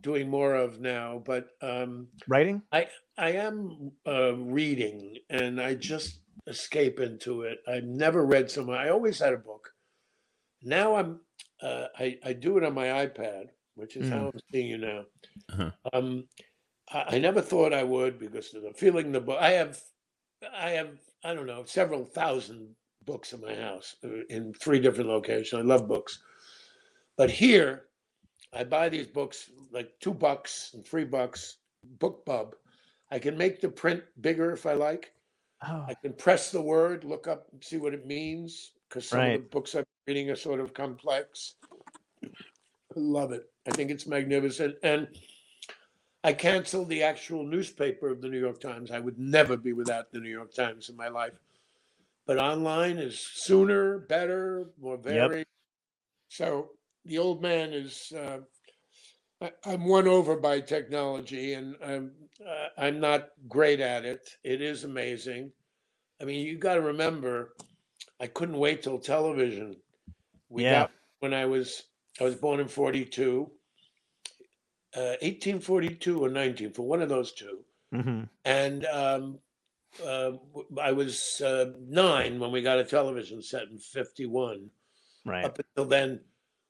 doing 0.03 0.29
more 0.29 0.55
of 0.55 0.81
now. 0.81 1.23
But 1.25 1.49
um, 1.63 2.09
Writing? 2.29 2.61
I 2.73 2.89
I 3.17 3.33
am 3.33 3.93
uh, 4.07 4.35
reading 4.37 5.17
and 5.31 5.59
I 5.61 5.75
just 5.77 6.19
escape 6.47 7.01
into 7.01 7.43
it. 7.43 7.61
I've 7.67 7.85
never 7.85 8.27
read 8.27 8.51
some. 8.51 8.69
I 8.69 8.91
always 8.91 9.19
had 9.19 9.33
a 9.33 9.39
book. 9.39 9.71
Now 10.63 10.97
I'm. 10.97 11.21
Uh, 11.63 11.87
I 11.99 12.19
I 12.25 12.33
do 12.33 12.59
it 12.59 12.65
on 12.65 12.75
my 12.75 12.87
iPad, 13.07 13.47
which 13.75 13.97
is 13.97 14.09
how 14.09 14.27
I'm 14.27 14.41
seeing 14.53 14.69
you 14.69 14.79
now. 14.79 15.05
Uh-huh. 15.53 15.71
Um, 15.93 16.25
I, 16.93 17.17
I 17.17 17.19
never 17.19 17.41
thought 17.41 17.73
I 17.73 17.83
would 17.85 18.19
because 18.19 18.53
of 18.55 18.63
the 18.63 18.73
feeling 18.73 19.13
the 19.13 19.21
book. 19.21 19.39
I 19.41 19.51
have, 19.51 19.81
I 20.55 20.71
have. 20.71 20.91
I 21.25 21.35
don't 21.35 21.47
know 21.47 21.65
several 21.65 22.05
thousand 22.05 22.75
books 23.07 23.33
in 23.33 23.41
my 23.41 23.55
house 23.55 23.97
uh, 24.05 24.25
in 24.29 24.53
three 24.55 24.81
different 24.81 25.09
locations. 25.09 25.61
I 25.61 25.65
love 25.65 25.89
books, 25.89 26.21
but 27.17 27.31
here 27.31 27.85
I 28.53 28.65
buy 28.65 28.89
these 28.89 29.07
books 29.07 29.51
like 29.71 29.91
two 30.01 30.15
bucks 30.15 30.71
and 30.75 30.85
three 30.85 31.05
bucks. 31.05 31.59
BookBub. 31.99 32.53
I 33.11 33.19
can 33.19 33.37
make 33.37 33.61
the 33.61 33.69
print 33.69 34.03
bigger 34.21 34.53
if 34.53 34.67
I 34.67 34.73
like. 34.73 35.13
Oh, 35.67 35.85
I 35.87 35.95
can 35.95 36.15
press 36.15 36.51
the 36.51 36.61
word, 36.61 37.05
look 37.05 37.29
up, 37.29 37.47
and 37.53 37.63
see 37.63 37.77
what 37.77 37.95
it 37.95 38.07
means. 38.07 38.73
Because 38.89 39.09
some 39.09 39.21
of 39.21 39.33
the 39.33 39.49
books 39.49 39.75
I'm 39.75 39.85
reading 40.07 40.31
are 40.31 40.37
sort 40.37 40.61
of 40.61 40.75
complex. 40.75 41.55
Love 42.95 43.33
it. 43.33 43.51
I 43.67 43.71
think 43.71 43.91
it's 43.91 44.07
magnificent. 44.07 44.77
And 44.83 45.09
I 46.23 46.33
canceled 46.33 46.89
the 46.89 47.03
actual 47.03 47.45
newspaper 47.45 48.09
of 48.09 48.21
the 48.21 48.29
New 48.29 48.39
York 48.39 48.61
Times. 48.61 48.91
I 48.91 49.01
would 49.01 49.19
never 49.19 49.57
be 49.57 49.73
without 49.73 50.13
the 50.13 50.21
New 50.21 50.31
York 50.31 50.55
Times 50.55 50.89
in 50.89 50.97
my 50.97 51.09
life. 51.09 51.33
But 52.27 52.39
online 52.39 52.99
is 52.99 53.19
sooner, 53.19 53.99
better, 53.99 54.71
more 54.81 54.97
varied. 54.97 55.47
So 56.29 56.71
the 57.05 57.19
old 57.19 57.43
man 57.43 57.73
is. 57.73 58.13
Uh, 58.17 58.39
I, 59.43 59.51
I'm 59.67 59.85
won 59.85 60.09
over 60.09 60.37
by 60.37 60.61
technology, 60.61 61.55
and 61.55 61.77
I'm 61.85 62.13
uh, 62.41 62.69
I'm 62.79 63.01
not 63.01 63.29
great 63.49 63.81
at 63.81 64.05
it. 64.05 64.31
It 64.43 64.63
is 64.63 64.85
amazing. 64.85 65.53
I 66.21 66.25
mean, 66.25 66.47
you 66.47 66.57
got 66.57 66.75
to 66.75 66.81
remember, 66.81 67.55
I 68.21 68.29
couldn't 68.29 68.57
wait 68.57 68.83
till 68.83 68.99
television. 68.99 69.77
We 70.55 70.63
Yeah. 70.63 70.83
got 70.83 70.93
when 71.19 71.35
I 71.35 71.47
was 71.47 71.83
I 72.21 72.25
was 72.25 72.37
born 72.37 72.61
in 72.61 72.69
'42, 72.69 73.51
uh, 74.97 75.17
1842 75.21 76.25
or 76.25 76.29
19, 76.29 76.73
for 76.73 76.87
one 76.87 77.03
of 77.03 77.09
those 77.09 77.33
two, 77.33 77.65
hmm 77.93 78.23
and 78.45 78.85
um, 78.87 79.41
uh, 80.05 80.33
I 80.81 80.93
was 80.93 81.41
uh, 81.41 81.73
nine 81.81 82.39
when 82.39 82.53
we 82.53 82.63
got 82.63 82.79
a 82.79 82.85
television 82.85 83.43
set 83.43 83.69
in 83.69 83.79
'51 83.79 84.71
right. 85.25 85.45
up 85.45 85.59
until 85.59 85.87
then 85.89 86.21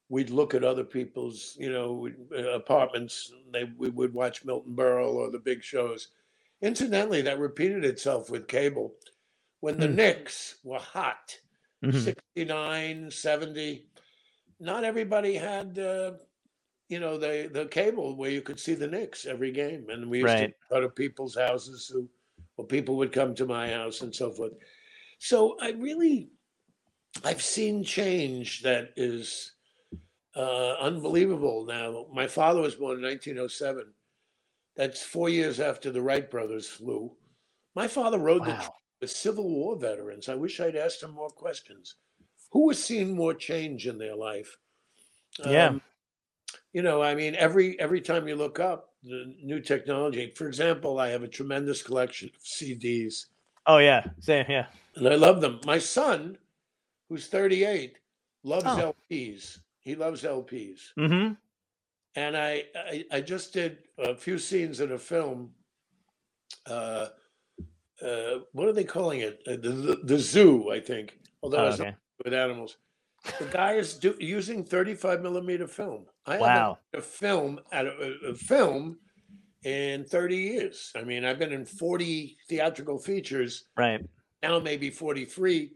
we'd 0.09 0.31
look 0.31 0.55
at 0.55 0.65
other 0.65 0.85
people's 0.85 1.57
you 1.59 1.71
know 1.73 2.09
uh, 2.37 2.51
apartments 2.55 3.33
they 3.53 3.65
we 3.79 3.91
would 3.91 4.15
watch 4.15 4.45
milton 4.45 4.75
berle 4.77 5.15
or 5.15 5.31
the 5.31 5.39
big 5.39 5.63
shows 5.63 6.09
incidentally 6.63 7.23
that 7.23 7.39
repeated 7.39 7.85
itself 7.85 8.31
with 8.31 8.49
cable 8.49 8.95
when 9.61 9.79
the 9.79 9.89
Hmm. 9.89 9.95
knicks 9.97 10.57
were 10.65 10.79
hot 10.79 11.39
Mhm. 11.85 12.15
69 12.37 13.11
70 13.11 13.87
not 14.61 14.85
everybody 14.85 15.35
had 15.35 15.79
uh, 15.79 16.13
you 16.89 17.01
know 17.01 17.19
the 17.19 17.51
the 17.53 17.67
cable 17.67 18.17
where 18.17 18.31
you 18.31 18.41
could 18.43 18.59
see 18.61 18.75
the 18.75 18.87
knicks 18.87 19.27
every 19.27 19.53
game 19.53 19.87
and 19.91 20.09
we 20.09 20.19
used 20.21 20.33
Right. 20.35 20.49
to 20.49 20.75
go 20.75 20.81
to 20.81 20.89
people's 20.89 21.35
houses 21.37 21.89
who 21.93 22.09
or 22.57 22.65
people 22.67 22.97
would 22.97 23.13
come 23.13 23.35
to 23.35 23.47
my 23.47 23.71
house 23.71 24.01
and 24.03 24.15
so 24.15 24.31
forth 24.31 24.53
so 25.19 25.57
i 25.61 25.71
really 25.73 26.31
i've 27.25 27.43
seen 27.43 27.83
change 27.85 28.63
that 28.63 28.91
is 28.97 29.53
uh, 30.37 30.75
unbelievable 30.81 31.65
now 31.65 32.07
my 32.13 32.27
father 32.27 32.61
was 32.61 32.75
born 32.75 32.97
in 32.99 33.03
1907 33.03 33.93
that's 34.77 35.03
four 35.03 35.29
years 35.29 35.61
after 35.61 35.91
the 35.93 36.03
wright 36.03 36.31
brothers 36.31 36.67
flew 36.69 37.13
my 37.77 37.87
father 37.89 38.19
rode 38.19 38.45
the 38.45 38.51
Wow. 38.51 38.75
With 39.05 39.11
Civil 39.11 39.49
War 39.51 39.77
veterans. 39.77 40.31
I 40.31 40.35
wish 40.35 40.61
I'd 40.61 40.77
asked 40.77 41.03
them 41.03 41.11
more 41.13 41.29
questions. 41.29 41.97
Who 42.53 42.71
has 42.71 42.83
seen 42.83 43.13
more 43.13 43.35
change 43.35 43.87
in 43.87 43.99
their 43.99 44.17
life? 44.17 44.57
Yeah. 45.45 45.67
Um, 45.69 45.83
you 46.73 46.81
know, 46.83 47.03
I 47.03 47.15
mean, 47.15 47.35
every 47.35 47.79
every 47.79 48.01
time 48.01 48.27
you 48.27 48.35
look 48.35 48.61
up 48.61 48.95
the 49.03 49.35
new 49.43 49.61
technology. 49.61 50.33
For 50.35 50.47
example, 50.49 50.99
I 50.99 51.09
have 51.11 51.23
a 51.23 51.29
tremendous 51.29 51.83
collection 51.83 52.31
of 52.35 52.41
CDs, 52.43 53.27
Oh 53.67 53.77
yeah. 53.79 54.05
Same. 54.21 54.47
Yeah. 54.49 54.67
and 54.97 55.07
I 55.07 55.17
love 55.17 55.43
them. 55.43 55.61
My 55.67 55.79
son, 55.79 56.39
who's 57.11 57.27
38, 57.27 57.99
loves 58.43 58.65
Oh. 58.67 58.95
LPs. 59.11 59.59
He 59.81 59.95
loves 59.95 60.23
LPs, 60.23 60.81
hmm 60.97 61.33
and 62.17 62.37
I, 62.37 62.65
I 62.75 63.05
I 63.13 63.21
just 63.21 63.53
did 63.53 63.79
a 63.99 64.15
few 64.15 64.39
scenes 64.39 64.81
in 64.81 64.93
a 64.93 64.99
film. 64.99 65.53
Uh, 66.65 67.09
uh, 68.03 68.41
what 68.53 68.69
are 68.69 68.73
they 68.73 68.85
calling 68.85 69.21
it? 69.21 69.41
Uh, 69.47 69.53
the, 69.53 69.71
the 69.71 70.01
the 70.05 70.19
zoo, 70.19 70.71
I 70.71 70.81
think. 70.81 71.19
Although 71.43 71.59
Oh, 71.65 71.69
it's 71.69 71.81
okay. 71.81 71.95
with 72.25 72.35
animals. 72.35 72.77
The 73.39 73.47
guy 73.47 73.75
is 73.75 73.95
do, 73.95 74.15
using 74.21 74.65
35 74.65 75.23
millimeter 75.23 75.67
film. 75.67 76.07
I 76.27 76.39
Wow. 76.39 76.79
haven't 76.93 77.05
a 77.07 77.09
film 77.09 77.61
at 77.73 77.87
a, 77.87 78.17
a 78.29 78.35
film 78.35 78.99
in 79.65 80.05
30 80.05 80.37
years. 80.37 80.91
I 80.95 81.05
mean, 81.05 81.25
I've 81.25 81.39
been 81.39 81.53
in 81.53 81.65
40 81.65 82.37
theatrical 82.49 82.99
features 82.99 83.65
Right. 83.77 84.05
now, 84.43 84.59
maybe 84.59 84.91
43. 84.91 85.71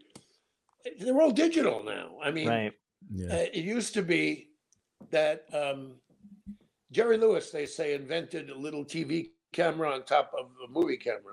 They're 1.01 1.21
all 1.21 1.31
digital 1.31 1.83
now. 1.85 2.19
I 2.23 2.31
mean, 2.31 2.49
Right. 2.49 2.73
Yeah. 3.11 3.33
uh, 3.35 3.47
it 3.55 3.65
used 3.65 3.95
to 3.95 4.03
be 4.03 4.51
that 5.11 5.47
um, 5.55 5.95
Jerry 6.91 7.17
Lewis, 7.17 7.51
they 7.51 7.65
say, 7.67 7.95
invented 7.95 8.51
a 8.51 8.55
little 8.59 8.85
TV 8.85 9.31
camera 9.53 9.91
on 9.91 10.05
top 10.05 10.33
of 10.39 10.51
a 10.69 10.71
movie 10.71 10.97
camera. 10.99 11.33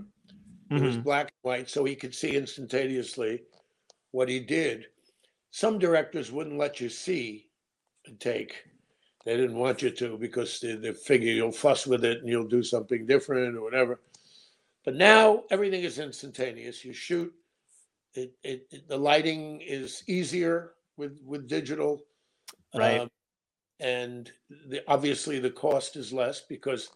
It 0.72 0.82
was 0.82 0.98
Mhm. 0.98 1.04
black 1.04 1.26
and 1.28 1.50
white, 1.50 1.70
so 1.70 1.86
he 1.86 1.96
could 1.96 2.16
see 2.16 2.36
instantaneously 2.36 3.44
what 4.12 4.30
he 4.30 4.40
did. 4.40 4.88
Some 5.52 5.80
directors 5.80 6.32
wouldn't 6.32 6.58
let 6.58 6.80
you 6.82 6.90
see 6.90 7.50
a 8.08 8.12
take. 8.12 8.56
They 9.26 9.38
didn't 9.38 9.58
want 9.58 9.82
you 9.82 9.90
to 9.92 10.18
because 10.18 10.60
they, 10.60 10.76
they 10.76 10.94
figure 10.94 11.32
you'll 11.34 11.52
fuss 11.52 11.88
with 11.88 12.04
it 12.06 12.20
and 12.20 12.30
you'll 12.30 12.48
do 12.48 12.64
something 12.64 13.06
different 13.06 13.56
or 13.58 13.62
whatever. 13.62 14.02
But 14.84 14.96
now 14.96 15.44
everything 15.50 15.84
is 15.84 15.98
instantaneous. 16.00 16.86
You 16.86 16.94
shoot. 16.94 17.34
It, 18.14 18.34
it, 18.44 18.68
it- 18.72 18.88
the 18.88 18.98
lighting 18.98 19.62
is 19.62 20.04
easier 20.08 20.74
with 20.98 21.20
with 21.26 21.48
digital, 21.48 22.02
Right. 22.74 23.02
um, 23.02 23.12
and 23.80 24.32
the, 24.50 24.84
obviously 24.88 25.40
the 25.40 25.52
cost 25.52 25.96
is 25.98 26.14
less 26.14 26.42
because 26.42 26.90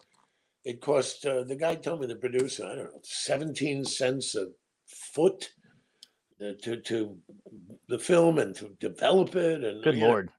it 0.64 0.80
cost 0.80 1.24
uh, 1.26 1.42
the 1.44 1.56
guy 1.56 1.74
told 1.74 2.00
me 2.00 2.06
the 2.06 2.16
producer 2.16 2.64
I 2.66 2.74
don't 2.74 2.92
know 2.92 3.00
17 3.02 3.84
cents 3.84 4.34
a 4.34 4.48
foot 4.86 5.50
uh, 6.40 6.52
to 6.62 6.76
to 6.76 7.16
the 7.88 7.98
film 7.98 8.38
and 8.38 8.54
to 8.56 8.68
develop 8.80 9.34
it 9.36 9.64
and 9.64 9.82
Good 9.82 9.94
you 9.94 10.00
know, 10.00 10.06
lord. 10.08 10.30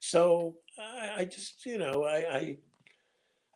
so 0.00 0.56
I, 0.78 1.10
I 1.18 1.24
just 1.24 1.64
you 1.66 1.78
know 1.78 2.04
I, 2.04 2.16
I 2.38 2.58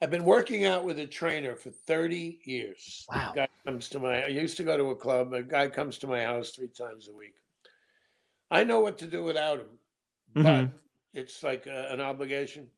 I've 0.03 0.11
been 0.11 0.25
working 0.25 0.65
out 0.65 0.85
with 0.85 0.99
a 0.99 1.07
trainer 1.07 1.55
for 1.55 1.71
30 1.71 2.41
years. 2.45 3.07
Wow. 3.09 3.33
Guy 3.37 3.47
comes 3.65 3.89
to 3.91 4.01
my 4.01 4.25
I 4.25 4.29
used 4.29 4.57
to 4.57 4.65
go 4.65 4.77
to 4.77 4.91
a 4.91 4.97
club. 4.97 5.33
A 5.33 5.43
guy 5.45 5.69
comes 5.69 5.97
to 5.99 6.09
my 6.09 6.25
house 6.25 6.51
three 6.51 6.69
times 6.77 7.09
a 7.09 7.17
week. 7.17 7.35
I 8.51 8.65
know 8.65 8.81
what 8.81 8.99
to 8.99 9.07
do 9.07 9.23
without 9.23 9.61
him, 9.61 9.79
but 10.35 10.43
Mhm. 10.45 10.73
it's 11.15 11.43
like 11.45 11.67
a, 11.67 11.89
an 11.93 12.01
obligation. 12.01 12.69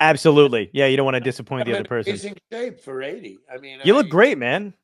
Absolutely. 0.00 0.70
Yeah, 0.72 0.86
you 0.86 0.96
don't 0.96 1.04
want 1.04 1.14
to 1.16 1.20
disappoint 1.20 1.62
I'm 1.62 1.72
the 1.72 1.78
other 1.78 1.88
person. 1.88 2.10
amazing 2.10 2.36
shape 2.52 2.80
for 2.80 3.02
80. 3.02 3.38
I 3.52 3.58
mean, 3.58 3.80
You 3.84 3.94
I- 3.94 3.96
look 3.98 4.08
great, 4.08 4.38
man. 4.38 4.74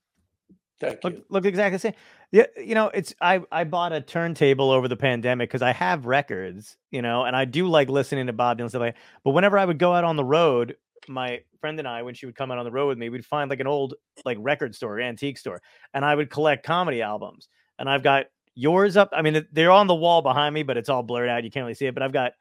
Thank 0.81 1.05
Look, 1.05 1.13
you. 1.13 1.25
look 1.29 1.45
exactly 1.45 1.75
the 1.77 1.79
same. 1.81 1.93
Yeah, 2.33 2.47
you 2.57 2.75
know, 2.75 2.87
it's 2.95 3.15
I 3.21 3.43
I 3.53 3.65
bought 3.65 3.93
a 3.93 4.01
turntable 4.01 4.71
over 4.71 4.89
the 4.89 4.97
pandemic 4.97 5.51
because 5.51 5.61
I 5.61 5.73
have 5.73 6.07
records, 6.07 6.79
you 6.91 7.03
know, 7.03 7.25
and 7.25 7.37
I 7.37 7.45
do 7.45 7.67
like 7.69 7.91
listening 7.91 8.29
to 8.29 8.33
Bob 8.33 8.59
Dylan 8.59 8.71
stuff 8.71 8.81
like. 8.81 8.97
But 9.23 9.33
whenever 9.33 9.59
I 9.59 9.67
would 9.67 9.79
go 9.79 9.93
out 9.95 10.05
on 10.05 10.17
the 10.17 10.25
road, 10.25 10.77
my 11.07 11.41
friend 11.61 11.79
and 11.79 11.87
I, 11.87 12.01
when 12.03 12.15
she 12.15 12.25
would 12.25 12.35
come 12.35 12.51
out 12.51 12.57
on 12.57 12.65
the 12.65 12.71
road 12.71 12.87
with 12.89 12.97
me, 12.97 13.11
we'd 13.11 13.27
find 13.27 13.51
like 13.51 13.61
an 13.61 13.67
old 13.67 13.93
like 14.25 14.39
record 14.41 14.75
store, 14.75 15.01
antique 15.01 15.37
store, 15.37 15.61
and 15.93 16.03
I 16.03 16.15
would 16.15 16.31
collect 16.31 16.65
comedy 16.65 17.03
albums. 17.03 17.49
And 17.79 17.87
I've 17.91 18.03
got 18.03 18.27
yours 18.55 18.97
up. 18.97 19.11
I 19.13 19.21
mean, 19.21 19.47
they're 19.53 19.71
on 19.73 19.87
the 19.87 19.95
wall 19.95 20.23
behind 20.23 20.55
me, 20.55 20.63
but 20.63 20.79
it's 20.79 20.89
all 20.89 21.03
blurred 21.03 21.29
out. 21.29 21.45
You 21.45 21.51
can't 21.51 21.65
really 21.65 21.75
see 21.75 21.87
it. 21.87 21.95
But 21.95 22.03
I've 22.05 22.13
got 22.13 22.33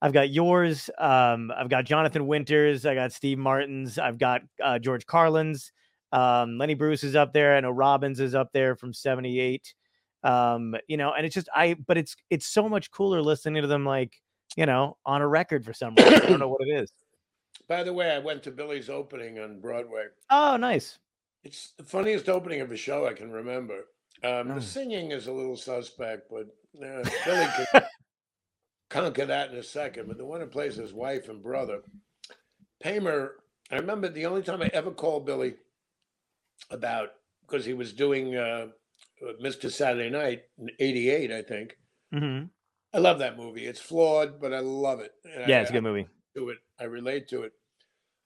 I've 0.00 0.12
got 0.12 0.30
yours. 0.30 0.90
Um, 0.98 1.52
I've 1.56 1.68
got 1.68 1.84
Jonathan 1.84 2.26
Winters. 2.26 2.86
I 2.86 2.94
got 2.94 3.12
Steve 3.12 3.38
Martin's. 3.38 3.98
I've 3.98 4.18
got 4.18 4.42
uh, 4.62 4.78
George 4.78 5.06
Carlin's. 5.06 5.72
Um, 6.12 6.56
Lenny 6.58 6.74
Bruce 6.74 7.04
is 7.04 7.16
up 7.16 7.32
there. 7.32 7.56
I 7.56 7.60
know 7.60 7.70
Robbins 7.70 8.20
is 8.20 8.34
up 8.34 8.50
there 8.52 8.76
from 8.76 8.92
'78. 8.94 9.74
Um, 10.22 10.76
you 10.86 10.96
know, 10.96 11.12
and 11.12 11.26
it's 11.26 11.34
just 11.34 11.48
I, 11.54 11.74
but 11.86 11.98
it's 11.98 12.16
it's 12.30 12.46
so 12.46 12.68
much 12.68 12.90
cooler 12.90 13.20
listening 13.20 13.62
to 13.62 13.68
them 13.68 13.84
like 13.84 14.14
you 14.56 14.66
know 14.66 14.96
on 15.04 15.20
a 15.20 15.28
record 15.28 15.64
for 15.64 15.72
some 15.72 15.94
reason. 15.96 16.14
I 16.14 16.18
don't 16.18 16.40
know 16.40 16.48
what 16.48 16.66
it 16.66 16.70
is. 16.70 16.92
By 17.68 17.82
the 17.82 17.92
way, 17.92 18.12
I 18.12 18.18
went 18.18 18.42
to 18.44 18.50
Billy's 18.50 18.88
opening 18.88 19.38
on 19.40 19.60
Broadway. 19.60 20.04
Oh, 20.30 20.56
nice. 20.56 20.98
It's 21.44 21.74
the 21.76 21.84
funniest 21.84 22.28
opening 22.28 22.62
of 22.62 22.72
a 22.72 22.76
show 22.76 23.06
I 23.06 23.12
can 23.12 23.30
remember. 23.30 23.86
Um, 24.24 24.50
Oh. 24.50 24.54
The 24.54 24.62
singing 24.62 25.10
is 25.12 25.26
a 25.26 25.32
little 25.32 25.56
suspect, 25.56 26.30
but 26.30 26.46
uh, 26.82 27.08
Billy 27.24 27.46
can 27.72 27.82
conquer 28.88 29.26
that 29.26 29.50
in 29.50 29.56
a 29.56 29.62
second. 29.62 30.08
But 30.08 30.18
the 30.18 30.24
one 30.24 30.40
who 30.40 30.46
plays 30.46 30.76
his 30.76 30.92
wife 30.92 31.28
and 31.28 31.42
brother, 31.42 31.80
Paymer, 32.82 33.30
I 33.70 33.76
remember 33.76 34.08
the 34.08 34.26
only 34.26 34.42
time 34.42 34.62
I 34.62 34.70
ever 34.72 34.90
called 34.90 35.26
Billy 35.26 35.54
about 36.70 37.10
because 37.46 37.64
he 37.64 37.74
was 37.74 37.92
doing 37.92 38.36
uh, 38.36 38.66
Mr. 39.42 39.70
Saturday 39.70 40.10
Night 40.10 40.42
in 40.58 40.70
'88, 40.78 41.32
I 41.32 41.42
think. 41.42 41.76
hmm 42.12 42.44
I 42.94 42.98
love 42.98 43.18
that 43.18 43.36
movie. 43.36 43.66
It's 43.66 43.80
flawed, 43.80 44.40
but 44.40 44.54
I 44.54 44.60
love 44.60 45.00
it. 45.00 45.12
And 45.24 45.46
Yeah, 45.48 45.58
I- 45.58 45.60
it's 45.60 45.70
a 45.70 45.74
good 45.74 45.82
movie. 45.82 46.06
to 46.36 46.48
it. 46.48 46.58
I 46.80 46.84
relate 46.84 47.28
to 47.28 47.42
it. 47.42 47.52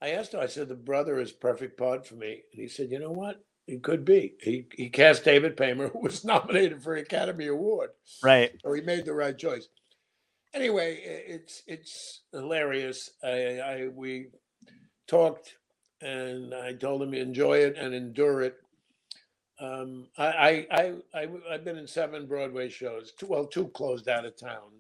I 0.01 0.10
asked 0.10 0.34
him, 0.34 0.40
I 0.40 0.47
said, 0.47 0.68
the 0.68 0.74
brother 0.76 1.18
is 1.18 1.32
perfect 1.32 1.76
part 1.76 2.06
for 2.06 2.14
me. 2.14 2.43
And 2.52 2.62
he 2.62 2.68
said, 2.68 2.90
you 2.93 3.01
know 3.01 3.10
what? 3.10 3.44
It 3.66 3.82
could 3.82 4.05
be. 4.05 4.34
He, 4.40 4.66
he 4.76 4.89
cast 4.89 5.24
David 5.24 5.56
Paymer, 5.56 5.89
who 5.93 6.01
was 6.01 6.24
nominated 6.24 6.80
for 6.82 6.94
an 6.94 7.02
Academy 7.02 7.48
Award. 7.48 7.90
Right. 8.22 8.52
So 8.64 8.72
he 8.72 8.82
made 8.82 9.05
the 9.05 9.14
right 9.14 9.36
choice. 9.36 9.66
Anyway, 10.54 11.00
it's 11.02 11.62
it's 11.66 12.22
hilarious. 12.32 13.10
I, 13.24 13.58
I 13.58 13.88
we 13.94 14.28
talked 15.06 15.56
and 16.02 16.54
I 16.54 16.74
told 16.74 17.02
him 17.02 17.14
enjoy 17.14 17.58
it 17.58 17.76
and 17.76 17.94
endure 17.94 18.42
it. 18.42 18.56
Um, 19.60 20.08
I, 20.18 20.26
I, 20.26 20.66
I, 20.72 20.94
I, 21.14 21.28
I've 21.50 21.64
been 21.64 21.78
in 21.78 21.86
seven 21.86 22.26
Broadway 22.26 22.68
shows. 22.68 23.12
Two, 23.12 23.26
well, 23.26 23.46
two 23.46 23.68
closed 23.68 24.08
out 24.08 24.24
of 24.24 24.36
town, 24.36 24.72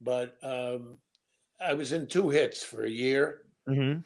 but 0.00 0.36
um, 0.42 0.96
I 1.60 1.74
was 1.74 1.92
in 1.92 2.06
two 2.06 2.30
hits 2.30 2.62
for 2.62 2.84
a 2.84 2.90
year. 2.90 3.42
hmm 3.66 3.96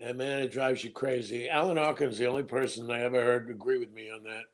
And 0.00 0.18
man, 0.18 0.40
it 0.40 0.52
drives 0.52 0.82
you 0.82 0.90
crazy. 0.90 1.48
Alan 1.48 1.78
Arkin's 1.78 2.16
the 2.16 2.26
only 2.26 2.42
person 2.42 2.90
I 2.90 3.02
ever 3.02 3.22
heard 3.22 3.50
agree 3.50 3.78
with 3.78 3.92
me 3.92 4.10
on 4.10 4.22
that. 4.24 4.44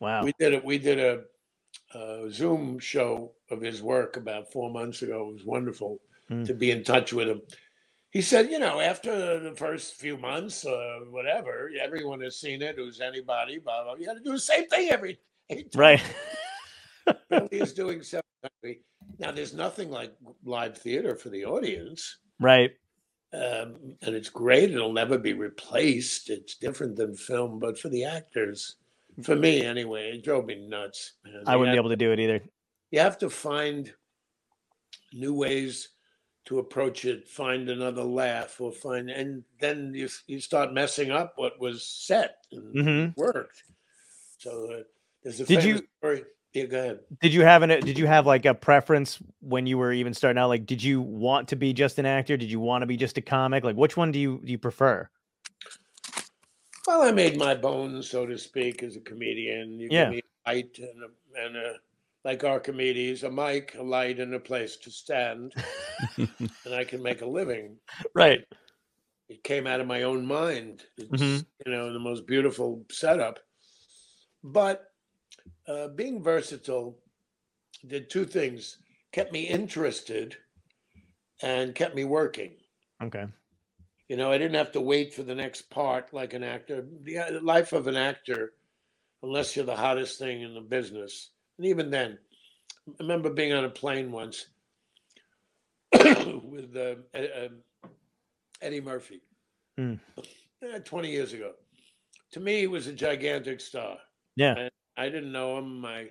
Wow. 0.00 0.24
We 0.24 0.32
did 0.38 0.54
it. 0.54 0.64
We 0.64 0.78
did 0.78 0.98
a, 0.98 1.98
a 1.98 2.30
Zoom 2.30 2.78
show 2.78 3.32
of 3.50 3.60
his 3.60 3.82
work 3.82 4.16
about 4.16 4.50
four 4.52 4.70
months 4.70 5.02
ago. 5.02 5.28
It 5.28 5.32
was 5.34 5.44
wonderful 5.44 6.00
Mm. 6.30 6.46
to 6.46 6.54
be 6.54 6.70
in 6.70 6.84
touch 6.84 7.12
with 7.12 7.28
him. 7.28 7.42
He 8.12 8.22
said, 8.22 8.50
you 8.52 8.60
know, 8.60 8.78
after 8.80 9.40
the 9.40 9.54
first 9.56 9.94
few 9.94 10.16
months, 10.16 10.64
uh, 10.64 11.00
whatever, 11.10 11.70
everyone 11.82 12.20
has 12.20 12.38
seen 12.38 12.62
it. 12.62 12.76
Who's 12.76 13.00
anybody? 13.00 13.58
Blah 13.58 13.82
blah. 13.84 13.94
You 13.94 14.06
got 14.06 14.14
to 14.14 14.20
do 14.20 14.30
the 14.32 14.38
same 14.38 14.68
thing 14.68 14.90
every. 14.90 15.18
Right. 15.74 16.00
Is 17.50 17.72
doing 17.82 18.02
seven. 18.02 18.22
times 18.42 18.52
a 18.62 18.66
week. 18.66 18.82
Now, 19.18 19.32
there's 19.32 19.54
nothing 19.54 19.90
like 19.90 20.14
live 20.44 20.78
theater 20.78 21.16
for 21.16 21.28
the 21.30 21.44
audience 21.44 22.18
right. 22.38 22.70
um, 23.32 23.96
and 24.02 24.14
it's 24.14 24.28
great. 24.30 24.70
It'll 24.70 24.92
never 24.92 25.18
be 25.18 25.32
replaced. 25.32 26.30
It's 26.30 26.54
different 26.56 26.96
than 26.96 27.14
film, 27.16 27.58
but 27.58 27.78
for 27.78 27.88
the 27.88 28.04
actors, 28.04 28.76
for 29.22 29.34
me 29.36 29.62
anyway, 29.62 30.12
it 30.14 30.24
drove 30.24 30.46
me 30.46 30.66
nuts. 30.68 31.14
man. 31.24 31.42
I 31.46 31.56
wouldn't 31.56 31.74
be 31.74 31.78
able 31.78 31.90
to 31.90 31.96
do 31.96 32.12
it 32.12 32.20
either. 32.20 32.40
You 32.90 33.00
have 33.00 33.18
to 33.18 33.30
find 33.30 33.92
new 35.12 35.34
ways 35.34 35.90
to 36.46 36.58
approach 36.58 37.04
it. 37.04 37.28
Find 37.28 37.68
another 37.68 38.02
laugh, 38.02 38.60
or 38.60 38.72
find, 38.72 39.10
and 39.10 39.44
then 39.60 39.92
you 39.94 40.08
you 40.26 40.40
start 40.40 40.72
messing 40.72 41.10
up 41.10 41.34
what 41.36 41.60
was 41.60 41.86
set 41.86 42.36
and 42.52 42.74
Mhm. 42.74 43.16
worked. 43.16 43.62
So 44.38 44.72
uh, 44.72 44.82
there's 45.22 45.40
a 45.40 45.44
Did 45.46 45.64
you- 45.64 45.86
story. 45.98 46.24
Yeah, 46.52 46.64
go 46.64 46.78
ahead. 46.80 47.00
Did 47.20 47.32
you 47.32 47.42
have 47.42 47.62
an 47.62 47.68
did 47.68 47.96
you 47.96 48.08
have 48.08 48.26
like 48.26 48.44
a 48.44 48.54
preference 48.54 49.20
when 49.40 49.66
you 49.66 49.78
were 49.78 49.92
even 49.92 50.12
starting 50.12 50.40
out? 50.40 50.48
Like, 50.48 50.66
did 50.66 50.82
you 50.82 51.00
want 51.00 51.46
to 51.50 51.56
be 51.56 51.72
just 51.72 52.00
an 52.00 52.06
actor? 52.06 52.36
Did 52.36 52.50
you 52.50 52.58
want 52.58 52.82
to 52.82 52.86
be 52.86 52.96
just 52.96 53.16
a 53.18 53.20
comic? 53.22 53.62
Like, 53.62 53.76
which 53.76 53.96
one 53.96 54.10
do 54.10 54.18
you 54.18 54.40
do 54.44 54.50
you 54.50 54.58
prefer? 54.58 55.08
Well, 56.88 57.02
I 57.02 57.12
made 57.12 57.36
my 57.36 57.54
bones, 57.54 58.10
so 58.10 58.26
to 58.26 58.36
speak, 58.36 58.82
as 58.82 58.96
a 58.96 59.00
comedian. 59.00 59.78
You 59.78 59.88
Yeah. 59.92 60.04
give 60.06 60.10
me 60.14 60.22
a 60.46 60.50
light 60.50 60.78
and 60.78 61.04
a, 61.04 61.44
and 61.46 61.56
a 61.56 61.74
like 62.24 62.44
Archimedes, 62.44 63.22
a 63.22 63.30
mic, 63.30 63.74
a 63.78 63.82
light, 63.82 64.20
and 64.20 64.34
a 64.34 64.40
place 64.40 64.76
to 64.78 64.90
stand, 64.90 65.54
and 66.18 66.74
I 66.74 66.84
can 66.84 67.02
make 67.02 67.22
a 67.22 67.26
living. 67.26 67.76
Right. 68.14 68.44
It 69.28 69.44
came 69.44 69.66
out 69.66 69.80
of 69.80 69.86
my 69.86 70.02
own 70.02 70.26
mind. 70.26 70.84
It's 70.98 71.08
Mhm. 71.08 71.46
you 71.64 71.72
know 71.72 71.92
the 71.92 71.98
most 71.98 72.26
beautiful 72.26 72.84
setup, 72.90 73.38
but 74.42 74.92
uh, 75.66 75.88
being 75.88 76.22
versatile 76.22 76.98
did 77.86 78.10
two 78.10 78.24
things: 78.26 78.78
kept 79.12 79.32
me 79.32 79.46
interested 79.46 80.36
and 81.42 81.74
kept 81.74 81.94
me 81.94 82.04
working. 82.04 82.56
Okay. 83.02 83.26
You 84.08 84.16
know, 84.16 84.32
I 84.32 84.38
didn't 84.38 84.56
have 84.56 84.72
to 84.72 84.80
wait 84.80 85.14
for 85.14 85.22
the 85.22 85.34
next 85.36 85.70
part 85.70 86.12
like 86.12 86.34
an 86.34 86.42
actor. 86.42 86.84
The 87.04 87.18
uh, 87.18 87.40
life 87.42 87.72
of 87.72 87.86
an 87.86 87.96
actor, 87.96 88.52
unless 89.22 89.54
you're 89.54 89.64
the 89.64 89.76
hottest 89.76 90.18
thing 90.18 90.42
in 90.42 90.52
the 90.54 90.60
business, 90.60 91.30
and 91.60 91.68
even 91.68 91.90
then, 91.90 92.16
I 92.88 92.92
remember 93.00 93.28
being 93.28 93.52
on 93.52 93.66
a 93.66 93.68
plane 93.68 94.10
once 94.10 94.46
with 95.92 96.74
uh, 96.74 96.94
um, 97.14 97.58
Eddie 98.62 98.80
Murphy, 98.80 99.20
eh, 100.62 100.78
20 100.82 101.10
years 101.10 101.34
ago. 101.34 101.52
To 102.32 102.40
me, 102.40 102.60
he 102.60 102.66
was 102.66 102.86
a 102.86 102.94
gigantic 102.94 103.60
star. 103.60 103.98
Yeah. 104.36 104.70
I 104.96 105.10
didn't 105.10 105.32
know 105.32 105.58
him. 105.58 105.84
I, 105.84 106.06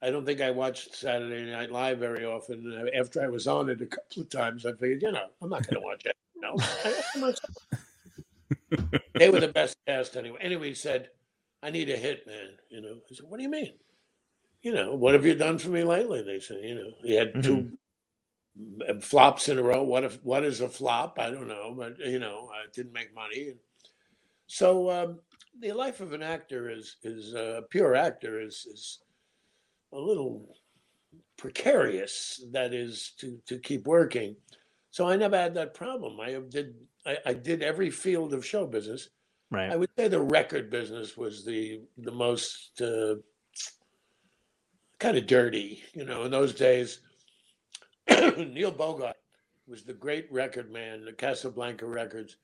I 0.00 0.10
don't 0.10 0.24
think 0.24 0.40
I 0.40 0.50
watched 0.50 0.94
Saturday 0.94 1.50
Night 1.50 1.70
Live 1.70 1.98
very 1.98 2.24
often. 2.24 2.74
Uh, 2.74 2.98
After 2.98 3.22
I 3.22 3.28
was 3.28 3.46
on 3.46 3.68
it 3.68 3.82
a 3.82 3.86
couple 3.86 4.22
of 4.22 4.30
times, 4.30 4.64
I 4.64 4.72
figured, 4.72 5.02
you 5.02 5.12
know, 5.12 5.26
I'm 5.42 5.50
not 5.50 5.66
going 5.66 5.82
to 5.82 5.86
watch 5.86 6.06
it. 6.06 6.16
No, 6.36 6.56
they 9.14 9.28
were 9.28 9.40
the 9.40 9.48
best 9.48 9.76
cast 9.86 10.16
anyway. 10.16 10.38
Anyway, 10.40 10.68
he 10.68 10.74
said, 10.74 11.10
"I 11.62 11.68
need 11.70 11.90
a 11.90 11.96
hit, 11.98 12.26
man." 12.26 12.52
You 12.70 12.80
know, 12.80 12.94
I 12.94 13.14
said, 13.14 13.26
"What 13.28 13.36
do 13.36 13.42
you 13.42 13.50
mean?" 13.50 13.74
You 14.62 14.74
know, 14.74 14.94
what 14.94 15.14
have 15.14 15.24
you 15.24 15.34
done 15.34 15.58
for 15.58 15.70
me 15.70 15.84
lately? 15.84 16.22
They 16.22 16.40
said, 16.40 16.58
you 16.62 16.74
know, 16.74 16.90
he 17.02 17.14
had 17.14 17.42
2 17.42 17.70
m- 18.88 19.00
flops 19.00 19.48
in 19.48 19.58
a 19.58 19.62
row. 19.62 19.82
What 19.82 20.04
if 20.04 20.22
what 20.22 20.44
is 20.44 20.60
a 20.60 20.68
flop? 20.68 21.18
I 21.18 21.30
don't 21.30 21.48
know, 21.48 21.74
but 21.76 21.98
you 21.98 22.18
know, 22.18 22.50
I 22.52 22.66
didn't 22.74 22.92
make 22.92 23.14
money. 23.14 23.54
So 24.46 24.90
um, 24.90 25.20
the 25.60 25.72
life 25.72 26.00
of 26.00 26.12
an 26.12 26.22
actor 26.22 26.70
is 26.70 26.96
is 27.02 27.34
uh, 27.34 27.58
a 27.58 27.62
pure 27.62 27.94
actor 27.94 28.40
is 28.40 28.66
is 28.70 28.98
a 29.92 29.98
little 29.98 30.56
precarious. 31.38 32.44
That 32.52 32.74
is 32.74 33.12
to 33.20 33.40
to 33.46 33.58
keep 33.58 33.86
working. 33.86 34.36
So 34.90 35.08
I 35.08 35.16
never 35.16 35.36
had 35.38 35.54
that 35.54 35.74
problem. 35.74 36.20
I 36.20 36.38
did 36.48 36.74
I, 37.06 37.16
I 37.24 37.32
did 37.32 37.62
every 37.62 37.90
field 37.90 38.34
of 38.34 38.44
show 38.44 38.66
business. 38.66 39.08
Right. 39.50 39.70
I 39.70 39.76
would 39.76 39.90
say 39.96 40.06
the 40.08 40.20
record 40.20 40.70
business 40.70 41.16
was 41.16 41.44
the 41.44 41.80
the 41.96 42.12
most 42.12 42.80
uh, 42.82 43.14
kind 45.00 45.16
of 45.16 45.26
dirty. 45.26 45.82
You 45.94 46.04
know, 46.04 46.24
in 46.24 46.30
those 46.30 46.54
days, 46.54 47.00
Neil 48.08 48.70
Bogart 48.70 49.16
was 49.66 49.82
the 49.82 49.92
great 49.94 50.30
record 50.30 50.70
man, 50.70 51.04
the 51.04 51.12
Casablanca 51.12 51.86
Records. 51.86 52.36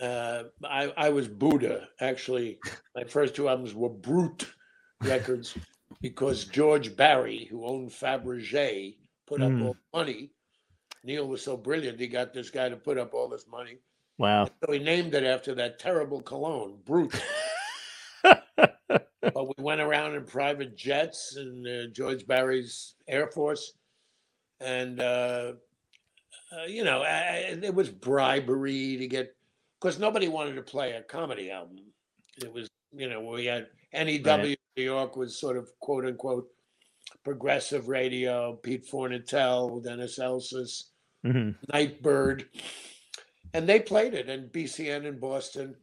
Uh, 0.00 0.44
I, 0.64 0.92
I 0.96 1.08
was 1.10 1.28
Buddah. 1.28 1.86
Actually, 2.00 2.58
my 2.96 3.04
first 3.04 3.34
two 3.34 3.48
albums 3.48 3.74
were 3.74 3.88
Brut 3.88 4.44
records 5.02 5.56
because 6.00 6.44
George 6.44 6.96
Barrie, 6.96 7.46
who 7.50 7.64
owned 7.66 7.90
Fabergé, 7.90 8.96
put 9.26 9.40
up 9.40 9.50
Mm. 9.52 9.64
all 9.66 9.74
the 9.74 9.98
money. 9.98 10.30
Neil 11.04 11.28
was 11.28 11.42
so 11.42 11.56
brilliant, 11.56 12.00
he 12.00 12.06
got 12.08 12.32
this 12.32 12.50
guy 12.50 12.68
to 12.68 12.76
put 12.76 12.98
up 12.98 13.14
all 13.14 13.28
this 13.28 13.46
money. 13.46 13.78
Wow. 14.18 14.48
So 14.64 14.72
he 14.72 14.78
named 14.78 15.14
it 15.14 15.24
after 15.24 15.54
that 15.56 15.78
terrible 15.78 16.20
cologne, 16.22 16.78
Brut. 16.84 17.12
we 19.44 19.62
went 19.62 19.80
around 19.80 20.14
in 20.14 20.24
private 20.24 20.76
jets 20.76 21.36
and 21.36 21.66
uh, 21.66 21.86
George 21.92 22.26
Barrie's 22.26 22.94
Air 23.08 23.28
Force, 23.28 23.74
and 24.60 25.00
uh, 25.00 25.52
uh, 26.52 26.64
you 26.66 26.84
know, 26.84 27.02
I, 27.02 27.56
it 27.62 27.74
was 27.74 27.88
bribery 27.88 28.96
to 28.96 29.06
get 29.06 29.34
because 29.80 29.98
nobody 29.98 30.28
wanted 30.28 30.54
to 30.54 30.62
play 30.62 30.92
a 30.92 31.02
comedy 31.02 31.50
album. 31.50 31.78
It 32.36 32.52
was, 32.52 32.68
you 32.92 33.08
know, 33.08 33.20
we 33.20 33.46
had 33.46 33.68
NEW 33.92 34.20
Right. 34.24 34.58
New 34.76 34.82
York 34.82 35.16
was 35.16 35.38
sort 35.38 35.56
of 35.56 35.68
quote 35.80 36.04
unquote 36.04 36.48
progressive 37.24 37.88
radio. 37.88 38.54
Pete 38.54 38.86
Fornatale, 38.88 39.82
Dennis 39.82 40.18
Elsas, 40.18 40.84
hmm 41.22 41.50
Nightbird, 41.72 42.46
and 43.52 43.68
they 43.68 43.80
played 43.80 44.14
it 44.14 44.28
and 44.28 44.50
BCN 44.52 45.04
in 45.04 45.18
Boston. 45.18 45.76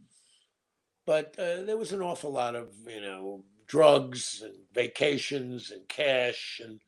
But 1.06 1.36
uh, 1.40 1.64
there 1.64 1.78
was 1.78 1.92
an 1.94 2.02
awful 2.02 2.32
lot 2.32 2.56
of 2.56 2.70
you 2.88 3.02
know 3.02 3.44
drugs 3.68 4.42
and 4.44 4.54
vacations 4.74 5.72
and 5.72 5.88
cash 5.88 6.62
and 6.64 6.80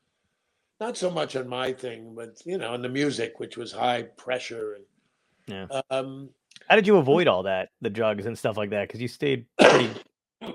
not 0.79 0.97
so 0.97 1.09
much 1.09 1.35
on 1.35 1.47
my 1.47 1.71
thing, 1.73 2.13
but 2.15 2.41
you 2.45 2.57
know, 2.57 2.73
and 2.73 2.83
the 2.83 2.89
music, 2.89 3.39
which 3.39 3.57
was 3.57 3.71
high 3.71 4.03
pressure 4.03 4.75
and 4.75 5.69
Yeah. 5.71 5.81
um, 5.89 6.29
How 6.69 6.75
did 6.75 6.87
you 6.87 6.97
avoid 6.97 7.27
all 7.27 7.43
that, 7.43 7.69
the 7.81 7.89
drugs 7.89 8.25
and 8.25 8.37
stuff 8.37 8.57
like 8.57 8.69
that? 8.71 8.87
Because 8.87 9.01
you 9.01 9.07
stayed 9.07 9.45
pretty, 9.59 9.89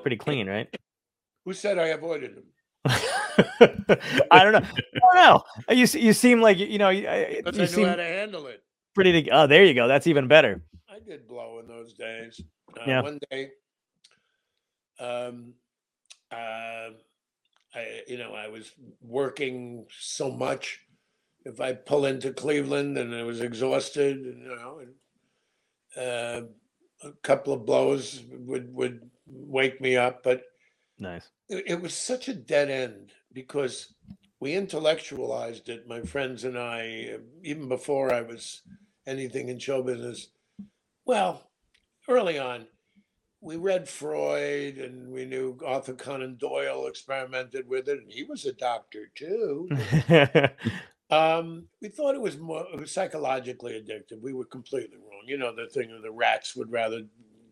pretty 0.02 0.16
clean, 0.16 0.48
right? 0.48 0.68
who 1.44 1.54
said 1.54 1.78
I 1.78 1.88
avoided 1.88 2.36
them? 2.36 2.44
I 4.30 4.42
don't 4.44 4.52
know. 4.52 4.60
I 4.62 5.00
don't 5.00 5.14
know. 5.14 5.44
You 5.74 5.86
you 5.98 6.12
seem 6.12 6.40
like 6.40 6.58
you 6.58 6.78
know 6.78 6.90
you, 6.90 7.08
I- 7.08 7.42
you 7.46 7.52
knew 7.52 7.66
seem 7.66 7.86
how 7.88 7.94
to 7.96 8.04
handle 8.04 8.46
it. 8.48 8.62
pretty. 8.94 9.22
To, 9.24 9.30
oh, 9.30 9.46
there 9.46 9.64
you 9.64 9.74
go. 9.74 9.88
That's 9.88 10.06
even 10.06 10.28
better. 10.28 10.62
I 10.98 11.08
did 11.08 11.28
blow 11.28 11.58
in 11.60 11.66
those 11.68 11.92
days. 11.92 12.40
Uh, 12.76 12.84
Yeah. 12.86 13.02
One 13.02 13.18
day, 13.30 13.50
um, 14.98 15.54
uh, 16.30 16.90
I 17.74 18.02
you 18.06 18.18
know 18.18 18.34
I 18.34 18.48
was 18.48 18.72
working 19.00 19.86
so 19.98 20.30
much. 20.30 20.80
If 21.44 21.60
I 21.60 21.72
pull 21.72 22.04
into 22.06 22.32
Cleveland 22.32 22.98
and 22.98 23.14
I 23.14 23.22
was 23.22 23.40
exhausted, 23.40 24.18
and, 24.18 24.42
you 24.42 24.48
know, 24.48 24.80
and, 24.80 24.94
uh, 25.96 26.46
a 27.08 27.12
couple 27.22 27.52
of 27.52 27.64
blows 27.64 28.22
would 28.30 28.74
would 28.74 29.10
wake 29.26 29.80
me 29.80 29.96
up, 29.96 30.22
but 30.22 30.42
Nice. 30.98 31.28
it, 31.48 31.64
it 31.68 31.80
was 31.80 31.94
such 31.94 32.28
a 32.28 32.34
dead 32.34 32.70
end 32.70 33.12
because 33.32 33.94
we 34.40 34.54
intellectualized 34.54 35.68
it, 35.68 35.86
my 35.86 36.00
friends 36.02 36.44
and 36.44 36.58
I, 36.58 37.18
even 37.42 37.68
before 37.68 38.12
I 38.12 38.22
was 38.22 38.62
anything 39.06 39.48
in 39.48 39.58
show 39.58 39.82
business. 39.82 40.28
Well, 41.08 41.42
early 42.06 42.38
on, 42.38 42.66
we 43.40 43.56
read 43.56 43.88
Freud 43.88 44.76
and 44.76 45.10
we 45.10 45.24
knew 45.24 45.58
Arthur 45.64 45.94
Conan 45.94 46.36
Doyle 46.36 46.86
experimented 46.86 47.66
with 47.66 47.88
it, 47.88 48.00
and 48.00 48.12
he 48.12 48.24
was 48.24 48.44
a 48.44 48.52
doctor 48.52 49.10
too. 49.14 49.68
Um, 51.10 51.68
we 51.80 51.88
thought 51.88 52.14
it 52.14 52.20
was 52.20 52.36
more 52.36 52.66
it 52.70 52.78
was 52.78 52.92
psychologically 52.92 53.72
addictive. 53.72 54.20
We 54.20 54.34
were 54.34 54.44
completely 54.44 54.98
wrong. 54.98 55.22
You 55.26 55.38
know, 55.38 55.56
the 55.56 55.66
thing 55.70 55.90
of 55.90 56.02
the 56.02 56.10
rats 56.10 56.54
would 56.54 56.70
rather 56.70 57.00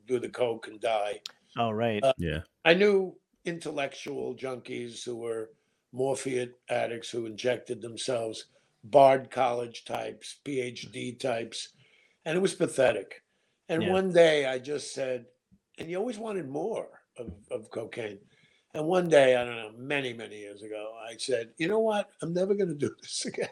do 0.07 0.19
the 0.19 0.29
coke 0.29 0.67
and 0.67 0.79
die. 0.79 1.21
oh 1.57 1.71
right. 1.71 2.05
Yeah. 2.19 2.41
I 2.67 2.75
knew 2.75 3.17
intellectual 3.47 4.35
junkies 4.35 5.03
who 5.03 5.17
were 5.17 5.53
morphine 5.91 6.53
addicts 6.69 7.09
who 7.09 7.25
injected 7.25 7.81
themselves, 7.81 8.45
Bard 8.85 9.31
College 9.31 9.87
types, 9.87 10.37
PhD 10.45 11.19
types, 11.19 11.71
and 12.27 12.37
it 12.37 12.43
was 12.43 12.53
pathetic. 12.53 13.23
And 13.69 13.83
Yeah. 13.83 13.93
one 13.93 14.13
day 14.13 14.47
I 14.47 14.59
just 14.59 14.95
said, 14.95 15.27
and 15.79 15.91
you 15.91 15.99
always 15.99 16.19
wanted 16.19 16.49
more 16.49 16.89
of, 17.19 17.33
of 17.51 17.71
cocaine. 17.71 18.19
And 18.75 18.87
one 18.87 19.09
day, 19.09 19.37
I 19.37 19.45
don't 19.45 19.57
know, 19.57 19.73
many, 19.77 20.13
many 20.13 20.39
years 20.39 20.63
ago, 20.63 20.93
I 21.09 21.17
said, 21.17 21.51
you 21.59 21.69
know 21.69 21.81
what? 21.81 22.11
I'm 22.23 22.35
never 22.35 22.55
going 22.55 22.69
to 22.69 22.75
do 22.75 22.95
this 23.03 23.27
again. 23.27 23.49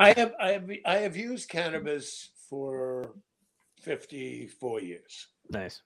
I 0.00 0.12
have, 0.16 0.34
I 0.40 0.50
have, 0.52 0.70
I 0.86 0.96
have 0.98 1.16
used 1.16 1.48
cannabis 1.48 2.30
for 2.50 3.14
54 3.82 4.80
years. 4.82 5.28
nice. 5.50 5.82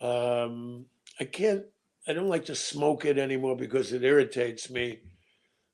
Um, 0.00 0.86
I 1.20 1.24
can't. 1.24 1.64
I 2.08 2.12
don't 2.14 2.28
like 2.28 2.46
to 2.46 2.54
smoke 2.54 3.04
it 3.04 3.18
anymore 3.18 3.56
because 3.56 3.92
it 3.92 4.04
irritates 4.04 4.70
me. 4.70 5.00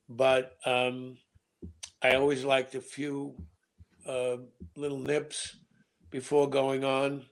But 0.08 0.56
um, 0.66 1.18
I 2.02 2.14
always 2.16 2.44
liked 2.44 2.74
a 2.74 2.80
few 2.80 3.36
uh, 4.06 4.38
little 4.76 4.98
nips 4.98 5.56
before 6.16 6.48
going 6.48 6.82
on. 6.82 7.26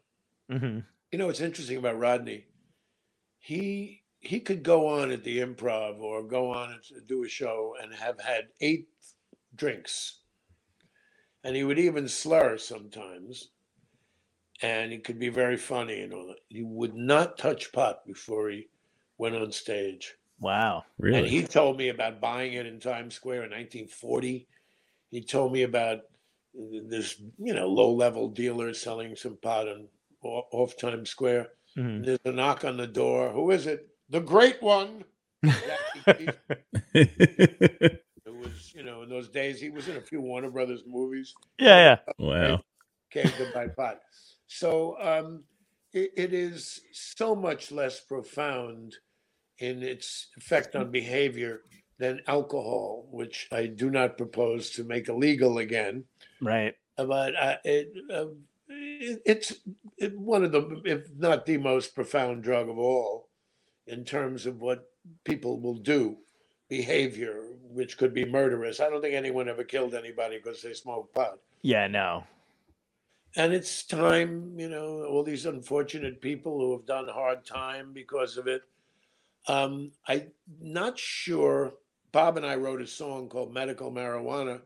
hmm 0.51 0.81
You 1.11 1.19
know 1.19 1.29
what's 1.29 1.41
interesting 1.41 1.79
about 1.79 1.99
Rodney? 1.99 2.45
He 3.39 4.03
he 4.21 4.41
could 4.41 4.63
go 4.63 4.89
on 4.89 5.11
at 5.11 5.25
the 5.25 5.39
improv 5.39 6.01
or 6.01 6.23
go 6.23 6.51
on 6.51 6.73
and 6.73 7.07
do 7.07 7.25
a 7.25 7.29
show 7.29 7.77
and 7.81 7.95
have 7.95 8.21
had 8.21 8.49
eight 8.61 8.89
drinks. 9.57 10.21
And 11.45 11.57
he 11.57 11.65
would 11.65 11.79
even 11.79 12.09
slur 12.09 12.59
sometimes. 12.59 13.49
And 14.61 14.93
he 14.93 14.99
could 14.99 15.19
be 15.19 15.31
very 15.31 15.57
funny 15.57 16.03
and 16.03 16.13
all 16.13 16.27
that. 16.27 16.41
He 16.49 16.63
would 16.63 16.95
not 16.95 17.39
touch 17.39 17.73
pot 17.73 18.05
before 18.07 18.51
he 18.51 18.69
went 19.17 19.35
on 19.35 19.51
stage. 19.51 20.15
Wow. 20.41 20.85
Really? 20.99 21.19
And 21.21 21.27
he 21.27 21.43
told 21.43 21.79
me 21.79 21.89
about 21.89 22.21
buying 22.21 22.53
it 22.53 22.67
in 22.67 22.81
Times 22.81 23.15
Square 23.15 23.45
in 23.45 23.51
1940. 23.51 24.47
He 25.11 25.23
told 25.23 25.53
me 25.53 25.63
about 25.63 26.01
this, 26.55 27.21
you 27.39 27.55
know, 27.55 27.69
low-level 27.69 28.29
dealer 28.31 28.73
selling 28.75 29.17
some 29.17 29.37
pot 29.43 29.69
on 29.69 29.89
off 30.23 30.77
Times 30.79 31.11
Square. 31.11 31.49
Mhm. 31.77 32.05
There's 32.05 32.19
a 32.25 32.33
knock 32.33 32.65
on 32.65 32.77
the 32.77 32.87
door. 32.87 33.31
Who 33.31 33.51
is 33.51 33.67
it? 33.67 33.89
The 34.09 34.21
great 34.21 34.63
one. 34.63 35.05
Jackie 35.45 36.31
Keith, 36.95 37.99
who 38.25 38.33
was, 38.39 38.73
you 38.75 38.83
know, 38.83 39.03
in 39.03 39.09
those 39.11 39.29
days, 39.29 39.61
he 39.61 39.69
was 39.71 39.89
in 39.89 39.97
a 39.97 40.01
few 40.01 40.21
Warner 40.21 40.51
Brothers 40.51 40.83
movies. 40.87 41.35
yeah, 41.59 41.99
yeah. 42.09 42.15
wow. 42.19 42.63
Okay, 43.15 43.31
goodbye 43.37 43.69
pot. 43.69 44.01
So 44.47 44.97
um, 45.01 45.45
it, 45.93 46.11
it 46.17 46.33
is 46.33 46.81
so 46.93 47.35
much 47.35 47.71
less 47.71 48.01
profound 48.01 48.97
in 49.59 49.83
its 49.83 50.29
effect 50.37 50.75
on 50.75 50.91
behavior 50.91 51.61
than 51.99 52.21
alcohol, 52.27 53.07
which 53.11 53.47
I 53.53 53.67
do 53.67 53.91
not 53.91 54.17
propose 54.17 54.71
to 54.71 54.85
make 54.85 55.09
illegal 55.09 55.59
again. 55.59 56.05
Right. 56.45 56.75
But 56.97 57.35
uh, 57.37 57.57
it, 57.65 57.93
uh, 58.13 58.27
it, 58.69 59.23
it's 59.27 59.55
it, 59.99 60.19
one 60.19 60.45
of 60.45 60.53
the, 60.53 60.83
if 60.85 61.09
not 61.17 61.47
the 61.47 61.59
most 61.59 61.95
profound 61.95 62.43
drug 62.45 62.69
of 62.69 62.79
all, 62.79 63.29
in 63.87 64.05
terms 64.05 64.47
of 64.47 64.61
what 64.61 64.89
people 65.25 65.61
will 65.61 65.75
do, 65.79 66.17
behavior, 66.69 67.45
which 67.63 67.99
could 67.99 68.15
be 68.15 68.25
murderous. 68.25 68.81
I 68.81 68.89
don't 68.91 69.03
think 69.03 69.15
anyone 69.15 69.49
ever 69.49 69.65
killed 69.65 69.95
anybody 69.95 70.39
because 70.39 70.63
they 70.63 70.73
smoked 70.75 71.15
pot 71.15 71.39
Yeah. 71.63 71.87
No. 71.89 72.25
and 73.37 73.53
it's 73.53 73.83
time 73.85 74.55
you 74.59 74.69
know 74.69 75.05
all 75.05 75.25
these 75.25 75.47
unfortunate 75.47 76.21
people 76.21 76.59
who 76.61 76.73
have 76.73 76.87
done 76.87 77.09
hard 77.09 77.45
time 77.45 77.93
because 77.93 78.37
of 78.37 78.47
it 78.47 78.63
um 79.49 79.91
i'm 80.09 80.29
not 80.61 80.97
sure 80.99 81.75
bob 82.13 82.37
and 82.37 82.47
i 82.47 82.55
wrote 82.55 82.81
a 82.81 82.87
song 82.87 83.29
called 83.29 83.53
medical 83.53 83.91
marijuana 83.93 84.61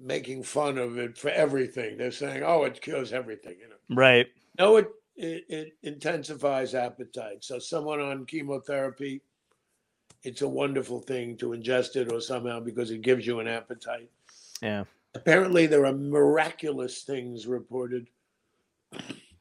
making 0.00 0.42
fun 0.42 0.76
of 0.78 0.98
it 0.98 1.16
for 1.16 1.30
everything 1.30 1.96
they're 1.96 2.10
saying 2.10 2.42
oh 2.44 2.64
it 2.64 2.80
cures 2.80 3.12
everything 3.12 3.56
you 3.60 3.68
know 3.68 3.96
Right. 3.96 4.26
no 4.58 4.76
it 4.76 4.88
it, 5.16 5.44
it 5.48 5.72
intensifies 5.84 6.74
appetite 6.74 7.44
so 7.44 7.58
someone 7.60 8.00
on 8.00 8.24
chemotherapy 8.26 9.20
it's 10.24 10.42
a 10.42 10.48
wonderful 10.48 11.00
thing 11.00 11.36
to 11.36 11.50
ingest 11.50 11.94
it 11.96 12.10
or 12.12 12.20
somehow 12.20 12.58
because 12.58 12.90
it 12.90 13.02
gives 13.02 13.24
you 13.26 13.38
an 13.40 13.46
appetite 13.46 14.10
Yeah. 14.60 14.84
apparently 15.14 15.66
there 15.66 15.86
are 15.86 15.92
miraculous 15.92 17.02
things 17.02 17.46
reported 17.46 18.08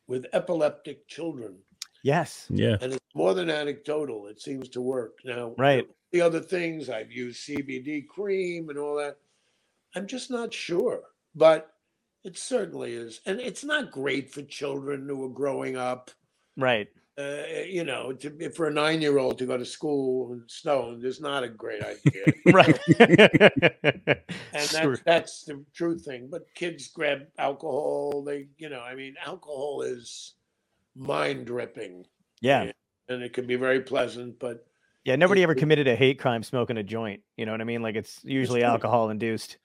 with 0.08 0.26
epileptic 0.34 1.08
children 1.08 1.56
Yes. 2.04 2.48
Yeah. 2.50 2.76
and 2.82 2.94
it's 2.94 3.00
more 3.16 3.34
than 3.34 3.50
anecdotal 3.50 4.28
it 4.28 4.40
seems 4.42 4.70
to 4.70 4.82
work 4.82 5.18
now 5.26 5.56
Right. 5.58 5.88
the 6.12 6.22
other 6.22 6.42
things 6.42 6.90
i've 6.90 7.12
used 7.12 7.48
cbd 7.48 8.08
cream 8.08 8.70
and 8.70 8.78
all 8.78 8.96
that 8.98 9.18
i'm 9.95 10.07
just 10.07 10.30
not 10.32 10.53
sure 10.53 11.02
but 11.36 11.74
it 12.24 12.38
certainly 12.38 12.94
is 12.94 13.22
and 13.26 13.40
it's 13.40 13.64
not 13.64 13.91
great 13.91 14.32
for 14.32 14.41
children 14.44 15.07
who 15.07 15.24
are 15.26 15.30
growing 15.30 15.76
up 15.78 16.11
Right. 16.56 16.88
uh, 17.18 17.44
you 17.68 17.84
know, 17.84 18.11
to, 18.14 18.49
for 18.52 18.68
a 18.68 18.72
nine-year-old 18.74 19.38
to 19.40 19.45
go 19.48 19.57
to 19.57 19.65
school 19.65 20.34
in 20.34 20.44
Stone 20.48 21.03
is 21.03 21.20
not 21.20 21.44
a 21.44 21.48
great 21.48 21.82
idea. 21.84 22.26
right. 22.53 22.80
and 24.53 24.61
Sure. 24.70 24.98
that's 24.98 25.02
that's 25.06 25.44
the 25.45 25.64
true 25.74 25.98
thing. 25.98 26.28
But 26.30 26.45
kids 26.56 26.88
grab 26.90 27.28
alcohol. 27.40 28.24
They, 28.24 28.48
you 28.57 28.70
know, 28.70 28.82
I 28.82 28.94
mean, 28.95 29.15
alcohol 29.24 29.82
is 29.82 30.34
mind 30.95 31.49
ripping, 31.49 32.06
yeah. 32.41 32.72
and 33.10 33.24
it 33.24 33.34
can 33.34 33.48
be 33.48 33.56
very 33.56 33.82
pleasant. 33.82 34.40
But 34.40 34.65
Yeah. 35.03 35.15
Nobody 35.15 35.44
ever 35.44 35.56
committed 35.56 35.88
a 35.88 35.95
hate 35.95 36.20
crime 36.20 36.44
smoking 36.44 36.78
a 36.78 36.84
joint. 36.84 37.22
You 37.38 37.45
know 37.45 37.52
what 37.52 37.61
I 37.61 37.65
mean? 37.65 37.82
Like 37.82 37.95
it's 37.95 38.22
usually 38.24 38.64
alcohol 38.64 39.10
induced. 39.10 39.57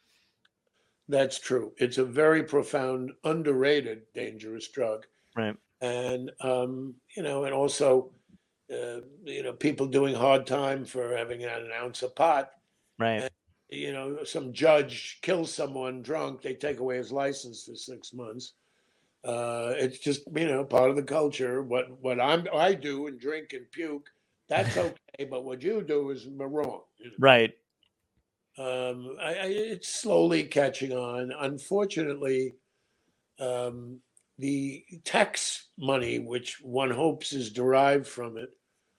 That's 1.09 1.39
true. 1.39 1.73
It's 1.79 1.99
a 1.99 2.05
very 2.05 2.43
profound, 2.43 3.13
underrated, 3.25 4.03
dangerous 4.15 4.69
drug. 4.69 5.07
Right. 5.37 5.57
and 5.81 6.33
um, 6.41 6.95
you 7.17 7.23
know, 7.23 7.45
and 7.45 7.55
also, 7.55 8.11
uh, 8.73 9.01
you 9.25 9.43
know, 9.43 9.53
people 9.53 9.87
doing 9.87 10.15
hard 10.15 10.47
time 10.47 10.85
for 10.85 11.17
having 11.17 11.45
an 11.45 11.71
ounce 11.73 12.03
of 12.03 12.15
pot. 12.17 12.51
Right. 12.99 13.29
You 13.71 13.93
know, 13.93 14.25
some 14.25 14.53
judge 14.53 15.19
kills 15.23 15.53
someone 15.53 16.03
drunk, 16.03 16.43
they 16.43 16.55
take 16.55 16.81
away 16.81 16.97
his 16.97 17.13
license 17.13 17.65
for 17.65 17.75
six 17.75 18.13
months. 18.13 18.55
Uh, 19.25 19.75
it's 19.77 19.99
just 19.99 20.23
you 20.35 20.47
know 20.47 20.65
part 20.65 20.91
of 20.91 20.97
the 20.97 21.03
culture. 21.03 21.63
What 21.63 21.87
what 22.01 22.21
I'm 22.21 22.47
I 22.55 22.75
do 22.75 23.07
and 23.07 23.21
drink 23.21 23.53
and 23.53 23.71
puke, 23.71 24.09
that's 24.49 24.77
okay. 24.77 25.27
but 25.31 25.45
what 25.45 25.63
you 25.63 25.83
do 25.83 26.11
is 26.11 26.27
wrong. 26.27 26.83
you 26.99 27.07
know. 27.11 27.17
Right. 27.19 27.55
Um, 28.59 29.17
I, 29.21 29.35
I, 29.35 29.47
it's 29.47 29.89
slowly 29.89 30.43
catching 30.45 30.93
on. 30.93 31.33
Unfortunately, 31.39 32.55
um, 33.39 34.01
the 34.39 34.85
tax 35.05 35.69
money, 35.79 36.19
which 36.19 36.59
one 36.61 36.91
hopes 36.91 37.33
is 37.33 37.51
derived 37.53 38.07
from 38.07 38.37
it, 38.37 38.51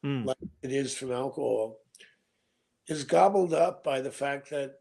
Mm. 0.05 0.25
like 0.25 0.37
it 0.61 0.71
is 0.71 0.95
from 0.95 1.11
alcohol, 1.11 1.79
is 2.87 3.03
gobbled 3.03 3.53
up 3.53 3.83
by 3.83 3.99
the 3.99 4.11
fact 4.11 4.49
that 4.51 4.75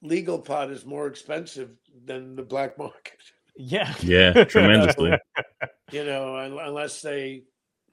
legal 0.00 0.38
pot 0.38 0.70
is 0.70 0.86
more 0.86 1.06
expensive 1.06 1.68
than 2.06 2.34
the 2.34 2.42
black 2.42 2.78
market. 2.78 3.18
Yeah. 3.56 3.94
Yeah, 4.02 4.44
tremendously. 4.44 5.12
You 5.92 6.04
know, 6.04 6.36
unless 6.36 7.00
they 7.02 7.44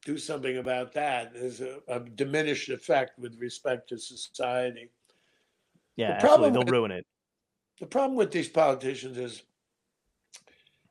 do 0.04 0.18
something 0.18 0.58
about 0.58 0.94
that, 0.94 1.34
there's 1.34 1.62
a, 1.62 1.80
a 1.88 2.00
diminished 2.02 2.70
effect 2.70 3.18
with 3.18 3.40
respect 3.40 3.88
to 3.90 3.98
society. 3.98 4.92
Yeah. 5.98 6.08
The 6.10 6.14
Absolutely. 6.16 6.28
problem 6.28 6.54
They'll 6.54 6.62
with- 6.64 6.72
ruin 6.72 6.92
it. 6.92 7.06
the 7.80 7.86
problem 7.86 8.16
with 8.18 8.32
these 8.32 8.50
politicians 8.50 9.18
is 9.18 9.44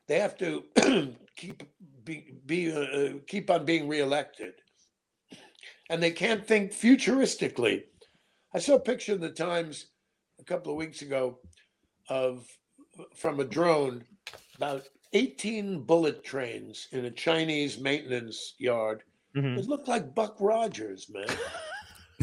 they 0.07 0.19
have 0.19 0.37
to 0.37 0.63
keep 1.35 1.63
be, 2.03 2.33
be 2.45 2.71
uh, 2.71 3.19
keep 3.27 3.49
on 3.49 3.65
being 3.65 3.87
reelected, 3.87 4.53
and 5.89 6.01
they 6.01 6.11
can't 6.11 6.45
think 6.45 6.71
futuristically. 6.71 7.83
I 8.53 8.59
saw 8.59 8.75
a 8.75 8.79
picture 8.79 9.13
in 9.13 9.19
the 9.21 9.31
Times 9.31 9.87
a 10.39 10.43
couple 10.43 10.71
of 10.71 10.77
weeks 10.77 11.01
ago 11.01 11.39
of 12.09 12.45
from 13.15 13.39
a 13.39 13.43
drone 13.45 14.05
about 14.55 14.83
18 15.13 15.81
bullet 15.83 16.23
trains 16.23 16.87
in 16.91 17.05
a 17.05 17.11
Chinese 17.11 17.79
maintenance 17.79 18.53
yard. 18.59 19.01
Mhm. 19.35 19.57
It 19.57 19.65
looked 19.67 19.87
like 19.87 20.13
Buck 20.15 20.35
Rogers, 20.39 21.09
man. 21.09 21.25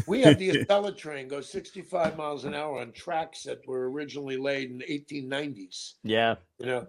We 0.07 0.21
have 0.21 0.39
the 0.39 0.49
Acela 0.49 0.95
train 0.97 1.27
go 1.27 1.41
65 1.41 2.17
miles 2.17 2.45
an 2.45 2.53
hour 2.53 2.79
on 2.79 2.91
tracks 2.91 3.43
that 3.43 3.65
were 3.67 3.89
originally 3.89 4.37
laid 4.37 4.71
in 4.71 4.77
the 4.79 4.85
1890s. 4.85 5.93
Yeah. 6.03 6.35
You 6.59 6.65
know, 6.65 6.87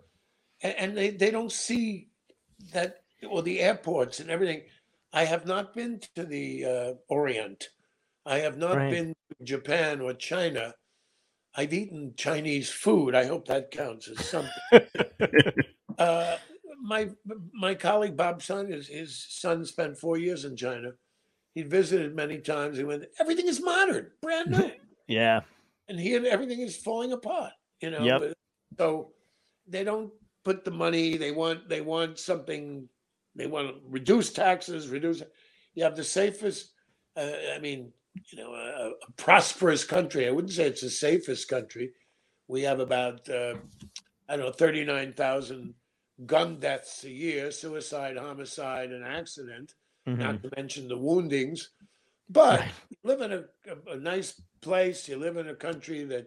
and, 0.63 0.75
and 0.79 0.97
they, 0.97 1.11
they 1.11 1.31
don't 1.31 1.53
see 1.53 2.09
that, 2.73 3.03
or 3.29 3.43
the 3.43 3.61
airports 3.61 4.21
and 4.21 4.31
everything. 4.31 4.63
I 5.13 5.25
have 5.25 5.47
not 5.47 5.75
been 5.75 6.01
to 6.17 6.25
the 6.25 6.65
uh, 6.65 6.95
Orient. 7.09 7.69
I 8.27 8.39
have 8.39 8.57
not 8.57 8.77
Right. 8.77 8.91
been 8.91 9.09
to 9.09 9.45
Japan 9.45 10.01
or 10.01 10.15
China. 10.15 10.75
I've 11.57 11.73
eaten 11.73 12.15
Chinese 12.17 12.71
food. 12.71 13.15
I 13.15 13.27
hope 13.27 13.47
that 13.47 13.71
counts 13.71 14.09
as 14.09 14.29
something. 14.29 14.51
uh, 15.99 16.37
my 16.83 17.11
my 17.53 17.75
colleague 17.75 18.17
Bob 18.17 18.43
Son, 18.43 18.67
his, 18.71 18.89
his 18.89 19.25
son 19.29 19.65
spent 19.65 19.97
four 19.97 20.19
years 20.19 20.45
in 20.45 20.57
China. 20.57 20.93
He 21.55 21.63
visited 21.63 22.15
many 22.17 22.39
times. 22.39 22.77
He 22.77 22.85
went, 22.85 23.05
everything 23.21 23.47
is 23.49 23.63
modern, 23.63 24.11
brand 24.21 24.51
new, 24.51 24.71
Yeah. 25.07 25.41
and 25.89 25.99
here 26.01 26.25
everything 26.27 26.61
is 26.61 26.77
falling 26.77 27.13
apart. 27.13 27.53
You 27.81 27.91
know, 27.91 28.03
Yep. 28.03 28.21
but- 28.21 28.33
so 28.79 29.13
they 29.69 29.85
don't 29.85 30.13
put 30.45 30.65
the 30.65 30.71
money. 30.73 31.17
They 31.17 31.31
want 31.31 31.69
they 31.69 31.81
want 31.81 32.19
something. 32.19 32.89
They 33.37 33.47
want 33.47 33.69
to 33.69 33.75
reduce 33.89 34.33
taxes, 34.33 34.89
reduce. 34.89 35.23
You 35.75 35.85
have 35.85 35.95
the 35.97 36.03
safest. 36.05 36.73
Uh, 37.17 37.31
I 37.55 37.61
mean, 37.61 37.93
you 38.33 38.39
know, 38.39 38.53
a, 38.53 38.91
a 38.91 39.13
prosperous 39.17 39.85
country. 39.85 40.27
I 40.27 40.33
wouldn't 40.33 40.53
say 40.53 40.67
it's 40.67 40.81
the 40.81 40.91
safest 40.91 41.49
country. 41.49 41.93
We 42.49 42.63
have 42.63 42.81
about 42.81 43.29
uh, 43.29 43.55
I 44.29 44.37
don't 44.37 44.47
know 44.47 44.53
thirty 44.53 44.85
nine 44.85 45.13
thousand 45.13 45.75
gun 46.27 46.59
deaths 46.59 47.05
a 47.05 47.11
year, 47.11 47.53
suicide, 47.53 48.17
homicide, 48.17 48.91
and 48.91 49.05
accident 49.05 49.75
Mhm. 50.07 50.19
not 50.19 50.43
to 50.43 50.51
mention 50.57 50.89
the 50.89 50.99
woundings. 50.99 51.71
But 52.29 52.61
Right. 52.61 52.73
you 52.91 52.97
live 53.05 53.21
in 53.21 53.33
a, 53.33 53.45
a, 53.71 53.93
a 53.95 53.97
nice 53.97 54.41
place. 54.61 55.09
You 55.09 55.17
live 55.17 55.37
in 55.37 55.49
a 55.49 55.55
country 55.55 56.05
that, 56.05 56.27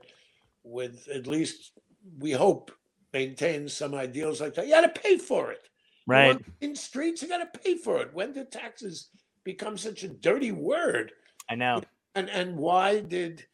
with 0.63 1.07
at 1.07 1.27
least 1.27 1.71
we 2.19 2.31
hope, 2.31 2.71
maintains 3.13 3.73
some 3.73 3.95
ideals 3.95 4.41
like 4.41 4.53
that. 4.55 4.65
You 4.67 4.73
got 4.73 4.93
to 4.93 5.01
pay 5.01 5.17
for 5.17 5.51
it. 5.51 5.67
Right. 6.05 6.39
In 6.61 6.75
streets, 6.75 7.21
you 7.21 7.27
got 7.27 7.51
to 7.51 7.59
pay 7.59 7.75
for 7.77 7.99
it. 8.01 8.13
When 8.13 8.31
did 8.33 8.51
taxes 8.51 9.09
become 9.43 9.77
such 9.77 10.03
a 10.03 10.07
dirty 10.09 10.51
word? 10.51 11.11
I 11.49 11.55
know. 11.55 11.81
And 12.15 12.29
and 12.29 12.57
why 12.57 12.99
did 13.01 13.45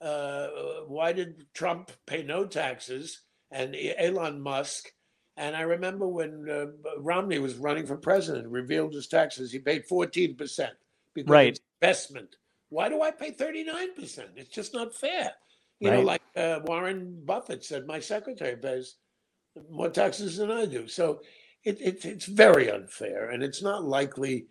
uh, 0.00 0.48
why 0.86 1.12
did 1.12 1.46
Trump 1.54 1.90
pay 2.06 2.22
no 2.22 2.46
taxes 2.46 3.20
and 3.50 3.74
Elon 3.76 4.40
Musk? 4.40 4.88
And 5.38 5.56
I 5.56 5.62
remember 5.62 6.08
when 6.08 6.50
uh, 6.50 6.66
Romney 7.00 7.40
was 7.40 7.56
running 7.56 7.86
for 7.86 7.96
president, 7.98 8.48
revealed 8.48 8.94
his 8.94 9.08
taxes, 9.08 9.52
he 9.52 9.60
paid 9.60 9.86
fourteen 9.86 10.36
percent 10.36 10.74
because 11.14 11.30
Right. 11.30 11.48
it's 11.50 11.60
investment. 11.82 12.36
Why 12.70 12.90
do 12.90 13.02
I 13.02 13.12
pay 13.12 13.32
thirty 13.32 13.64
nine 13.64 13.94
percent? 13.94 14.30
It's 14.36 14.50
just 14.50 14.74
not 14.74 14.94
fair. 14.94 15.32
You 15.80 15.92
know, 15.92 16.02
like 16.02 16.22
uh, 16.36 16.60
Warren 16.66 17.22
Buffett 17.24 17.64
said, 17.64 17.86
my 17.86 18.00
secretary 18.00 18.56
pays 18.56 18.96
more 19.70 19.90
taxes 19.90 20.36
than 20.38 20.50
I 20.50 20.66
do. 20.66 20.88
So 20.88 21.20
it, 21.64 21.80
it, 21.80 22.04
it's 22.06 22.26
very 22.26 22.70
unfair, 22.70 23.30
and 23.30 23.42
it's 23.44 23.62
not 23.62 23.84
likely 23.84 24.48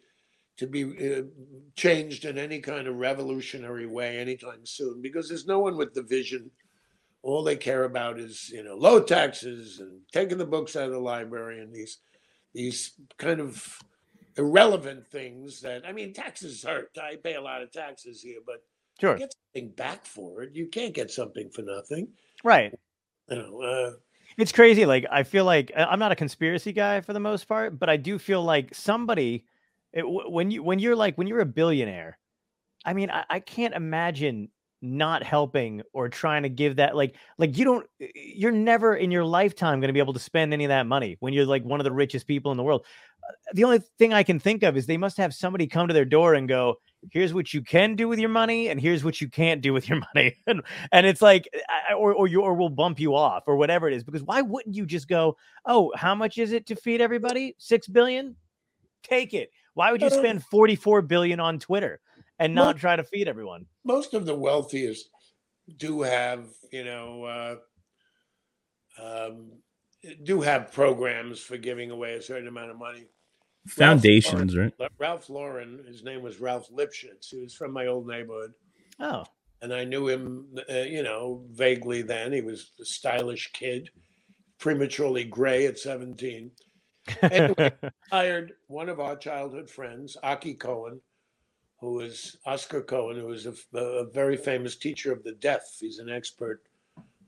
to 0.57 0.67
be 0.67 0.83
uh, 0.85 1.23
changed 1.75 2.25
in 2.25 2.37
any 2.37 2.59
kind 2.61 2.87
of 2.87 2.95
revolutionary 2.97 3.87
way 3.87 4.19
anytime 4.19 4.65
soon 4.65 5.01
because 5.01 5.29
there's 5.29 5.47
no 5.47 5.59
one 5.59 5.77
with 5.77 5.93
the 5.93 6.03
vision. 6.03 6.51
All 7.27 7.43
they 7.43 7.57
care 7.57 7.83
about 7.83 8.19
is 8.19 8.49
you 8.49 8.63
know 8.63 8.75
low 8.75 9.01
taxes 9.01 9.81
and 9.81 9.99
taking 10.13 10.37
the 10.37 10.45
books 10.45 10.77
out 10.77 10.85
of 10.85 10.91
the 10.93 10.99
library 10.99 11.59
and 11.59 11.73
these 11.73 11.97
these 12.53 12.93
kind 13.17 13.41
of 13.41 13.79
irrelevant 14.37 15.05
things 15.07 15.59
that 15.61 15.85
I 15.85 15.91
mean 15.91 16.13
taxes 16.13 16.63
hurt. 16.63 16.97
I 16.97 17.17
pay 17.17 17.35
a 17.35 17.41
lot 17.41 17.61
of 17.61 17.71
taxes 17.71 18.21
here, 18.21 18.39
but 18.45 18.63
Sure. 18.99 19.17
get 19.17 19.33
something 19.33 19.71
back 19.71 20.05
for 20.05 20.41
it. 20.41 20.55
You 20.55 20.67
can't 20.67 20.93
get 20.93 21.11
something 21.11 21.49
for 21.49 21.61
nothing. 21.61 22.07
Right. 22.43 22.73
You 23.29 23.35
know, 23.35 23.61
uh, 23.61 23.91
It's 24.37 24.53
crazy. 24.53 24.85
Like 24.85 25.05
I 25.11 25.23
feel 25.23 25.43
like 25.43 25.71
I'm 25.75 25.99
not 25.99 26.13
a 26.13 26.15
conspiracy 26.15 26.71
guy 26.71 27.01
for 27.01 27.11
the 27.11 27.19
most 27.19 27.47
part, 27.47 27.77
but 27.77 27.89
I 27.89 27.97
do 27.97 28.17
feel 28.17 28.41
like 28.41 28.73
somebody 28.73 29.45
it, 29.91 30.03
when 30.07 30.49
you 30.49 30.63
when 30.63 30.79
you're 30.79 30.95
like 30.95 31.17
when 31.17 31.27
you're 31.27 31.41
a 31.41 31.45
billionaire, 31.45 32.17
I 32.85 32.93
mean, 32.93 33.11
I, 33.11 33.25
I 33.29 33.39
can't 33.41 33.73
imagine 33.73 34.49
not 34.81 35.23
helping 35.23 35.81
or 35.93 36.07
trying 36.07 36.43
to 36.43 36.49
give 36.49 36.75
that 36.75 36.95
like 36.95 37.15
like 37.39 37.57
you 37.57 37.65
don't 37.65 37.87
you're 38.13 38.51
never 38.51 38.95
in 38.95 39.09
your 39.09 39.25
lifetime 39.25 39.79
going 39.79 39.87
to 39.89 39.93
be 39.93 39.99
able 39.99 40.13
to 40.13 40.19
spend 40.19 40.53
any 40.53 40.65
of 40.65 40.69
that 40.69 40.85
money 40.85 41.17
when 41.19 41.33
you're 41.33 41.45
like 41.45 41.63
one 41.63 41.79
of 41.79 41.83
the 41.83 41.91
richest 41.91 42.27
people 42.27 42.51
in 42.51 42.57
the 42.57 42.63
world. 42.63 42.85
Uh, 43.27 43.33
The 43.53 43.63
only 43.63 43.79
thing 43.97 44.13
I 44.13 44.21
can 44.23 44.39
think 44.39 44.61
of 44.63 44.77
is 44.77 44.85
they 44.85 44.97
must 44.97 45.17
have 45.17 45.33
somebody 45.33 45.65
come 45.65 45.87
to 45.87 45.93
their 45.95 46.05
door 46.05 46.35
and 46.35 46.47
go, 46.47 46.75
here's 47.11 47.33
what 47.33 47.53
you 47.53 47.61
can 47.63 47.95
do 47.95 48.07
with 48.07 48.19
your 48.19 48.29
money 48.29 48.69
and 48.69 48.79
here's 48.79 49.03
what 49.03 49.19
you 49.19 49.27
can't 49.29 49.61
do 49.61 49.73
with 49.73 49.89
your 49.89 49.99
money. 50.13 50.35
And, 50.45 50.61
and 50.91 51.07
it's 51.07 51.21
like 51.23 51.47
or 51.97 52.13
or 52.13 52.27
you 52.27 52.41
or 52.41 52.53
we'll 52.53 52.69
bump 52.69 52.99
you 52.99 53.15
off 53.15 53.43
or 53.47 53.55
whatever 53.55 53.87
it 53.87 53.95
is 53.95 54.03
because 54.03 54.21
why 54.23 54.41
wouldn't 54.43 54.75
you 54.75 54.85
just 54.85 55.07
go 55.07 55.37
oh 55.65 55.91
how 55.95 56.13
much 56.13 56.37
is 56.37 56.51
it 56.51 56.67
to 56.67 56.75
feed 56.75 57.01
everybody? 57.01 57.55
6 57.57 57.87
billion? 57.87 58.35
Take 59.01 59.33
it. 59.33 59.49
Why 59.73 59.91
would 59.91 60.01
you 60.01 60.07
Uh, 60.07 60.11
spend 60.11 60.43
44 60.45 61.01
billion 61.01 61.39
on 61.39 61.57
twitter 61.59 61.99
and 62.39 62.55
well- 62.55 62.65
not 62.65 62.77
try 62.77 62.95
to 62.95 63.03
feed 63.03 63.27
everyone 63.27 63.65
most 63.83 64.13
of 64.13 64.25
the 64.25 64.35
wealthiest 64.35 65.09
do 65.75 66.01
have, 66.01 66.45
you 66.71 66.85
know, 66.85 67.23
uh, 67.23 67.55
um, 69.01 69.51
do 70.23 70.41
have 70.41 70.71
programs 70.71 71.39
for 71.39 71.57
giving 71.57 71.91
away 71.91 72.13
a 72.13 72.21
certain 72.21 72.47
amount 72.47 72.71
of 72.71 72.77
money. 72.77 73.05
Foundations, 73.67 74.55
right? 74.55 74.71
Ralph 74.97 75.29
Lauren, 75.29 75.83
his 75.85 76.03
name 76.03 76.21
was 76.21 76.39
Ralph 76.39 76.69
Lipschitz. 76.71 77.29
He 77.29 77.41
was 77.41 77.53
from 77.53 77.73
my 77.73 77.87
old 77.87 78.07
neighborhood. 78.07 78.53
oh 78.99 79.25
and 79.63 79.73
I 79.73 79.85
knew 79.85 80.07
him, 80.07 80.55
uh, 80.69 80.73
you 80.81 81.01
know, 81.01 81.43
vaguely 81.49 82.03
then. 82.03 82.31
He 82.31 82.41
was 82.41 82.73
a 82.79 82.85
stylish 82.85 83.51
kid, 83.53 83.89
prematurely 84.59 85.23
gray 85.23 85.65
at 85.65 85.79
17. 85.79 86.51
Anyway. 87.23 87.71
hired 88.11 88.53
one 88.67 88.87
of 88.87 88.99
our 88.99 89.15
childhood 89.15 89.67
friends, 89.67 90.15
Aki 90.21 90.53
Cohen, 90.55 91.01
who 91.79 91.99
is 91.99 92.37
Oscar 92.45 92.81
Cohen, 92.81 93.19
who 93.19 93.31
is 93.31 93.45
a 93.45 94.05
very 94.13 94.37
famous 94.37 94.75
teacher 94.75 95.11
of 95.11 95.23
the 95.23 95.33
deaf. 95.33 95.61
He's 95.79 95.99
an 95.99 96.09
expert 96.09 96.63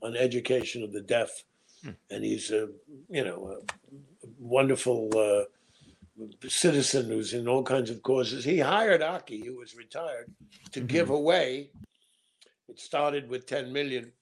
on 0.02 0.16
education 0.16 0.82
of 0.82 0.92
the 0.92 1.02
deaf, 1.02 1.30
Hmm. 1.82 1.90
and 2.10 2.22
he's 2.24 2.50
a 2.50 2.68
you 3.08 3.24
know 3.24 3.56
a 3.56 4.28
wonderful 4.38 5.08
uh, 5.16 5.44
citizen 6.48 7.06
who's 7.08 7.32
in 7.32 7.48
all 7.48 7.62
kinds 7.62 7.88
of 7.90 8.02
causes. 8.02 8.44
He 8.44 8.58
hired 8.58 9.02
Aki, 9.02 9.46
who 9.46 9.56
was 9.56 9.74
retired, 9.74 10.30
to 10.72 10.80
give 10.80 11.08
away. 11.10 11.70
It 12.68 12.78
started 12.78 13.28
with 13.30 13.46
10 13.46 13.72
million, 13.72 14.12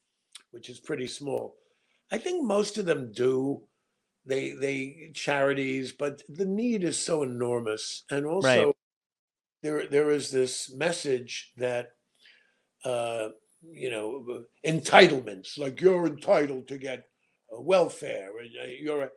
which 0.52 0.70
is 0.70 0.78
pretty 0.78 1.06
small. 1.08 1.56
I 2.12 2.18
think 2.18 2.44
most 2.44 2.78
of 2.78 2.86
them 2.86 3.12
do. 3.12 3.62
They 4.24 4.50
they 4.52 5.10
charities, 5.14 5.90
but 5.92 6.22
the 6.28 6.44
need 6.46 6.84
is 6.84 6.96
so 6.98 7.22
enormous, 7.24 8.04
and 8.10 8.24
also 8.26 8.66
Right. 8.66 8.76
There 9.62 9.86
there 9.86 10.10
is 10.10 10.30
this 10.30 10.72
message 10.74 11.52
that 11.56 11.88
uh, 12.84 13.28
you 13.62 13.90
know 13.90 14.44
entitlements, 14.66 15.58
like 15.58 15.80
you're 15.80 16.06
entitled 16.06 16.68
to 16.68 16.78
get 16.78 17.04
uh, 17.52 17.60
welfare, 17.60 18.30
and 18.40 18.50
uh, 18.62 18.66
you're 18.80 19.10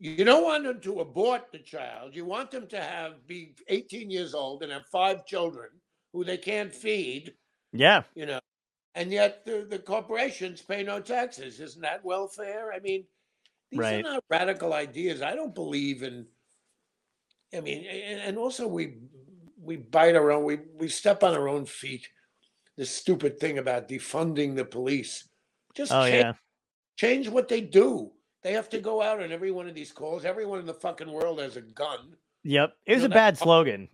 you 0.00 0.24
don't 0.24 0.44
want 0.44 0.64
them 0.64 0.80
to 0.80 1.00
abort 1.00 1.50
the 1.52 1.58
child. 1.58 2.14
You 2.14 2.24
want 2.24 2.50
them 2.50 2.68
to 2.68 2.80
have 2.80 3.26
be 3.26 3.54
18 3.68 4.10
years 4.10 4.34
old 4.34 4.62
and 4.62 4.72
have 4.72 4.86
five 4.92 5.26
children 5.26 5.70
who 6.12 6.24
they 6.24 6.36
can't 6.38 6.74
feed, 6.74 7.34
yeah. 7.72 8.02
you 8.14 8.24
know, 8.26 8.40
and 8.94 9.12
yet 9.12 9.44
the, 9.44 9.66
the 9.68 9.78
corporations 9.78 10.62
pay 10.62 10.82
no 10.82 11.00
taxes. 11.00 11.60
Isn't 11.60 11.82
that 11.82 12.04
welfare? 12.04 12.72
I 12.72 12.80
mean, 12.80 13.04
these 13.70 13.80
Right. 13.80 14.04
are 14.04 14.14
not 14.14 14.24
radical 14.30 14.72
ideas. 14.72 15.20
I 15.20 15.34
don't 15.34 15.54
believe 15.54 16.02
in. 16.02 16.26
I 17.54 17.60
mean, 17.60 17.86
and 17.86 18.36
also 18.36 18.66
we 18.68 18.98
we 19.68 19.76
bite 19.76 20.16
our 20.16 20.32
own. 20.32 20.44
We 20.44 20.58
we 20.78 20.88
step 20.88 21.22
on 21.22 21.34
our 21.34 21.48
own 21.48 21.66
feet. 21.66 22.08
This 22.76 22.90
stupid 22.90 23.38
thing 23.38 23.58
about 23.58 23.88
defunding 23.88 24.56
the 24.56 24.64
police. 24.64 25.28
Just 25.76 25.92
Oh 25.92 26.04
change, 26.04 26.24
yeah. 26.24 26.32
change 26.96 27.28
what 27.28 27.48
they 27.48 27.60
do. 27.60 28.10
They 28.42 28.52
have 28.54 28.70
to 28.70 28.80
go 28.80 29.02
out 29.02 29.22
on 29.22 29.30
every 29.30 29.50
one 29.50 29.68
of 29.68 29.74
these 29.74 29.92
calls. 29.92 30.24
Everyone 30.24 30.58
in 30.58 30.66
the 30.66 30.74
fucking 30.74 31.10
world 31.10 31.40
has 31.40 31.56
a 31.56 31.60
gun. 31.60 32.16
Yep. 32.44 32.72
It 32.86 32.94
was 32.94 33.02
know, 33.02 33.06
a 33.06 33.08
that- 33.10 33.14
bad 33.14 33.38
slogan. 33.38 33.88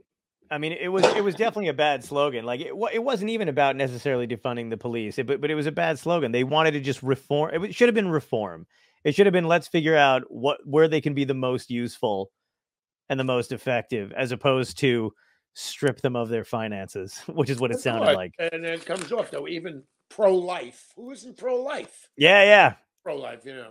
I 0.51 0.59
mean, 0.59 0.73
it 0.73 0.89
was 0.89 1.05
it 1.17 1.25
was 1.25 1.35
definitely 1.35 1.69
a 1.69 1.75
bad 1.75 2.05
slogan. 2.05 2.45
Like 2.45 2.61
it, 2.61 2.73
it 2.93 3.03
wasn't 3.03 3.31
even 3.31 3.49
about 3.49 3.75
necessarily 3.75 4.27
defunding 4.29 4.71
the 4.71 4.77
police, 4.77 5.19
it, 5.19 5.27
but 5.27 5.41
but 5.41 5.51
it 5.51 5.55
was 5.57 5.67
a 5.67 5.73
bad 5.73 5.99
slogan. 5.99 6.31
They 6.31 6.45
wanted 6.45 6.73
to 6.73 6.81
just 6.81 7.03
reform. 7.03 7.65
It 7.65 7.75
should 7.75 7.89
have 7.89 7.95
been 7.95 8.11
reform. 8.11 8.67
It 9.03 9.15
should 9.15 9.27
have 9.27 9.33
been 9.33 9.49
let's 9.49 9.67
figure 9.67 9.97
out 9.97 10.23
what 10.29 10.59
where 10.65 10.87
they 10.87 11.01
can 11.01 11.15
be 11.15 11.25
the 11.25 11.35
most 11.35 11.71
useful 11.71 12.31
and 13.09 13.19
the 13.19 13.25
most 13.25 13.51
effective, 13.53 14.13
as 14.13 14.31
opposed 14.33 14.79
to 14.79 15.13
strip 15.55 16.01
them 16.01 16.17
of 16.17 16.29
their 16.29 16.45
finances, 16.45 17.19
which 17.27 17.51
is 17.51 17.61
what 17.61 17.71
it 17.71 17.81
sounded 17.81 18.13
like. 18.13 18.35
And 18.39 18.65
it 18.65 18.85
comes 18.85 19.11
off 19.13 19.31
though. 19.31 19.49
Even 19.49 19.83
pro-life. 20.11 20.93
Who 20.97 21.11
isn't 21.11 21.39
pro-life? 21.39 22.09
Yeah, 22.17 22.45
yeah, 22.45 22.75
Pro-life. 23.03 23.41
You 23.45 23.57
know. 23.57 23.71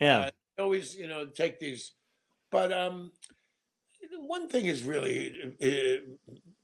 yeah. 0.00 0.18
Uh, 0.18 0.30
always, 0.62 0.94
you 0.94 1.08
know, 1.08 1.26
take 1.26 1.58
these. 1.58 1.92
But 2.50 2.72
um, 2.72 3.12
one 4.18 4.48
thing 4.48 4.66
is 4.66 4.82
really 4.82 5.34
uh, 5.62 6.14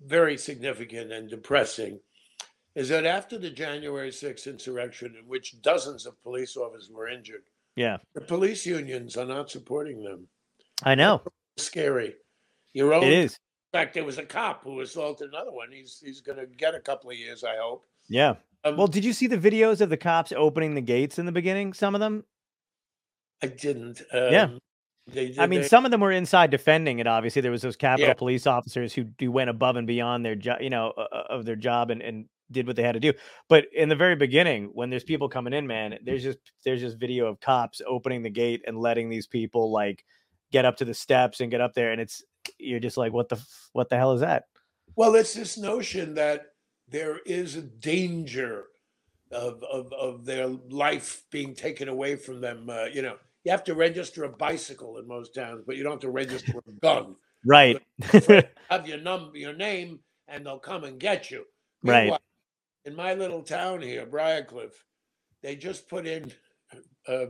very 0.04 0.36
significant 0.36 1.12
and 1.12 1.30
depressing 1.30 2.00
is 2.74 2.88
that 2.90 3.06
after 3.06 3.38
the 3.38 3.50
January 3.50 4.10
6th 4.10 4.46
insurrection, 4.46 5.16
in 5.18 5.26
which 5.26 5.60
dozens 5.62 6.04
of 6.04 6.22
police 6.22 6.56
officers 6.56 6.90
were 6.92 7.08
injured, 7.08 7.42
yeah. 7.74 7.96
the 8.14 8.20
police 8.20 8.66
unions 8.66 9.16
are 9.16 9.24
not 9.24 9.50
supporting 9.50 10.02
them. 10.02 10.28
I 10.82 10.94
know 10.94 11.22
Scary. 11.56 12.14
Your 12.74 12.92
own. 12.92 13.04
it 13.04 13.12
is. 13.12 13.38
In 13.72 13.80
fact, 13.80 13.94
there 13.94 14.04
was 14.04 14.18
a 14.18 14.24
cop 14.24 14.62
who 14.64 14.80
assaulted 14.80 15.28
another 15.30 15.52
one. 15.52 15.68
He's 15.70 16.00
he's 16.02 16.20
going 16.20 16.38
to 16.38 16.46
get 16.46 16.74
a 16.74 16.80
couple 16.80 17.10
of 17.10 17.16
years, 17.16 17.44
I 17.44 17.56
hope. 17.60 17.86
Yeah. 18.08 18.34
Um, 18.64 18.76
Well, 18.76 18.86
did 18.86 19.04
you 19.04 19.12
see 19.12 19.26
the 19.26 19.36
videos 19.38 19.80
of 19.80 19.90
the 19.90 19.96
cops 19.96 20.32
opening 20.32 20.74
the 20.74 20.80
gates 20.80 21.18
in 21.18 21.26
the 21.26 21.32
beginning? 21.32 21.72
Some 21.72 21.94
of 21.94 22.00
them. 22.00 22.24
I 23.42 23.48
didn't. 23.48 24.02
Yeah. 24.12 24.44
Um, 24.44 24.58
They, 25.08 25.34
I 25.38 25.46
mean, 25.46 25.60
they- 25.60 25.68
some 25.68 25.84
of 25.84 25.90
them 25.92 26.00
were 26.00 26.10
inside 26.10 26.50
defending 26.50 26.98
it. 26.98 27.06
Obviously, 27.06 27.40
there 27.42 27.52
was 27.52 27.62
those 27.62 27.76
Capitol 27.76 28.08
Yeah. 28.08 28.14
police 28.14 28.46
officers 28.46 28.92
who, 28.92 29.04
who 29.20 29.30
went 29.30 29.50
above 29.50 29.76
and 29.76 29.86
beyond 29.86 30.24
their 30.24 30.34
job, 30.34 30.60
you 30.60 30.70
know, 30.70 30.90
uh, 30.96 31.24
of 31.28 31.44
their 31.44 31.54
job 31.54 31.90
and, 31.90 32.02
and 32.02 32.28
did 32.50 32.66
what 32.66 32.74
they 32.76 32.82
had 32.82 32.92
to 32.94 33.00
do. 33.00 33.12
But 33.48 33.66
in 33.72 33.88
the 33.88 33.94
very 33.94 34.16
beginning, 34.16 34.70
when 34.72 34.90
there's 34.90 35.04
people 35.04 35.28
coming 35.28 35.52
in, 35.52 35.66
man, 35.66 35.98
there's 36.02 36.22
just 36.24 36.38
there's 36.64 36.80
just 36.80 36.98
video 36.98 37.26
of 37.26 37.38
cops 37.40 37.80
opening 37.86 38.22
the 38.22 38.30
gate 38.30 38.62
and 38.66 38.78
letting 38.78 39.08
these 39.08 39.26
people 39.28 39.70
like 39.70 40.04
get 40.50 40.64
up 40.64 40.76
to 40.78 40.84
the 40.84 40.94
steps 40.94 41.40
and 41.40 41.50
get 41.52 41.60
up 41.60 41.74
there, 41.74 41.92
and 41.92 42.00
it's 42.00 42.24
you're 42.58 42.80
just 42.80 42.96
like, 42.96 43.12
what 43.12 43.28
the 43.28 43.42
what 43.72 43.88
the 43.88 43.96
hell 43.96 44.12
is 44.12 44.20
that? 44.20 44.44
Well, 44.94 45.14
it's 45.14 45.34
this 45.34 45.58
notion 45.58 46.14
that 46.14 46.52
there 46.88 47.18
is 47.26 47.56
a 47.56 47.62
danger 47.62 48.64
of 49.32 49.62
of, 49.64 49.92
of 49.92 50.24
their 50.24 50.46
life 50.46 51.22
being 51.30 51.54
taken 51.54 51.88
away 51.88 52.16
from 52.16 52.40
them. 52.40 52.68
Uh, 52.70 52.84
you 52.84 53.02
know, 53.02 53.16
you 53.44 53.50
have 53.50 53.64
to 53.64 53.74
register 53.74 54.24
a 54.24 54.28
bicycle 54.28 54.98
in 54.98 55.06
most 55.06 55.34
towns, 55.34 55.62
but 55.66 55.76
you 55.76 55.82
don't 55.82 55.92
have 55.92 56.00
to 56.00 56.10
register 56.10 56.54
a 56.58 56.72
gun. 56.80 57.16
Right, 57.44 57.80
Have 58.70 58.88
your 58.88 58.98
number, 58.98 59.38
your 59.38 59.52
name, 59.52 60.00
and 60.26 60.44
they'll 60.44 60.58
come 60.58 60.82
and 60.82 60.98
get 60.98 61.30
you. 61.30 61.44
Right. 61.84 62.00
Meanwhile, 62.02 62.22
In 62.86 62.96
my 62.96 63.14
little 63.14 63.42
town 63.42 63.82
here, 63.82 64.04
Briarcliff, 64.04 64.72
they 65.42 65.54
just 65.54 65.88
put 65.88 66.08
in 66.08 66.32
uh, 67.08 67.26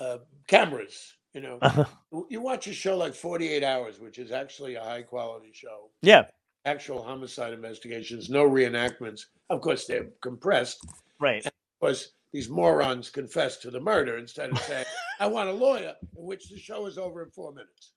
uh, 0.00 0.18
cameras. 0.48 1.14
You 1.38 1.44
know, 1.44 1.58
Uh-huh. 1.62 1.84
you 2.28 2.40
watch 2.40 2.66
a 2.66 2.72
show 2.72 2.96
like 2.96 3.14
48 3.14 3.62
Hours, 3.62 4.00
which 4.00 4.18
is 4.18 4.32
actually 4.32 4.74
a 4.74 4.82
high 4.82 5.02
quality 5.02 5.52
show 5.52 5.88
yeah, 6.02 6.24
actual 6.64 7.00
homicide 7.00 7.52
investigations, 7.52 8.28
no 8.28 8.42
reenactments. 8.42 9.20
Of 9.48 9.60
course, 9.60 9.86
they're 9.86 10.08
compressed 10.20 10.84
right, 11.20 11.46
because 11.80 12.10
these 12.32 12.48
morons 12.48 13.08
confess 13.08 13.56
to 13.58 13.70
the 13.70 13.78
murder 13.78 14.18
instead 14.18 14.50
of 14.50 14.58
saying, 14.58 14.84
I 15.20 15.28
want 15.28 15.48
a 15.48 15.52
lawyer, 15.52 15.94
in 16.16 16.24
which 16.24 16.48
the 16.48 16.58
show 16.58 16.86
is 16.86 16.98
over 16.98 17.22
in 17.22 17.30
four 17.30 17.52
minutes. 17.52 17.92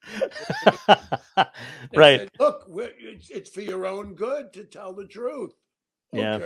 Right, 1.95 2.19
said, 2.19 2.29
Look, 2.39 2.67
it's, 2.69 3.31
it's 3.31 3.49
for 3.49 3.61
your 3.61 3.87
own 3.87 4.13
good 4.13 4.53
to 4.53 4.65
tell 4.65 4.93
the 4.93 5.07
truth. 5.07 5.53
Yeah. 6.13 6.45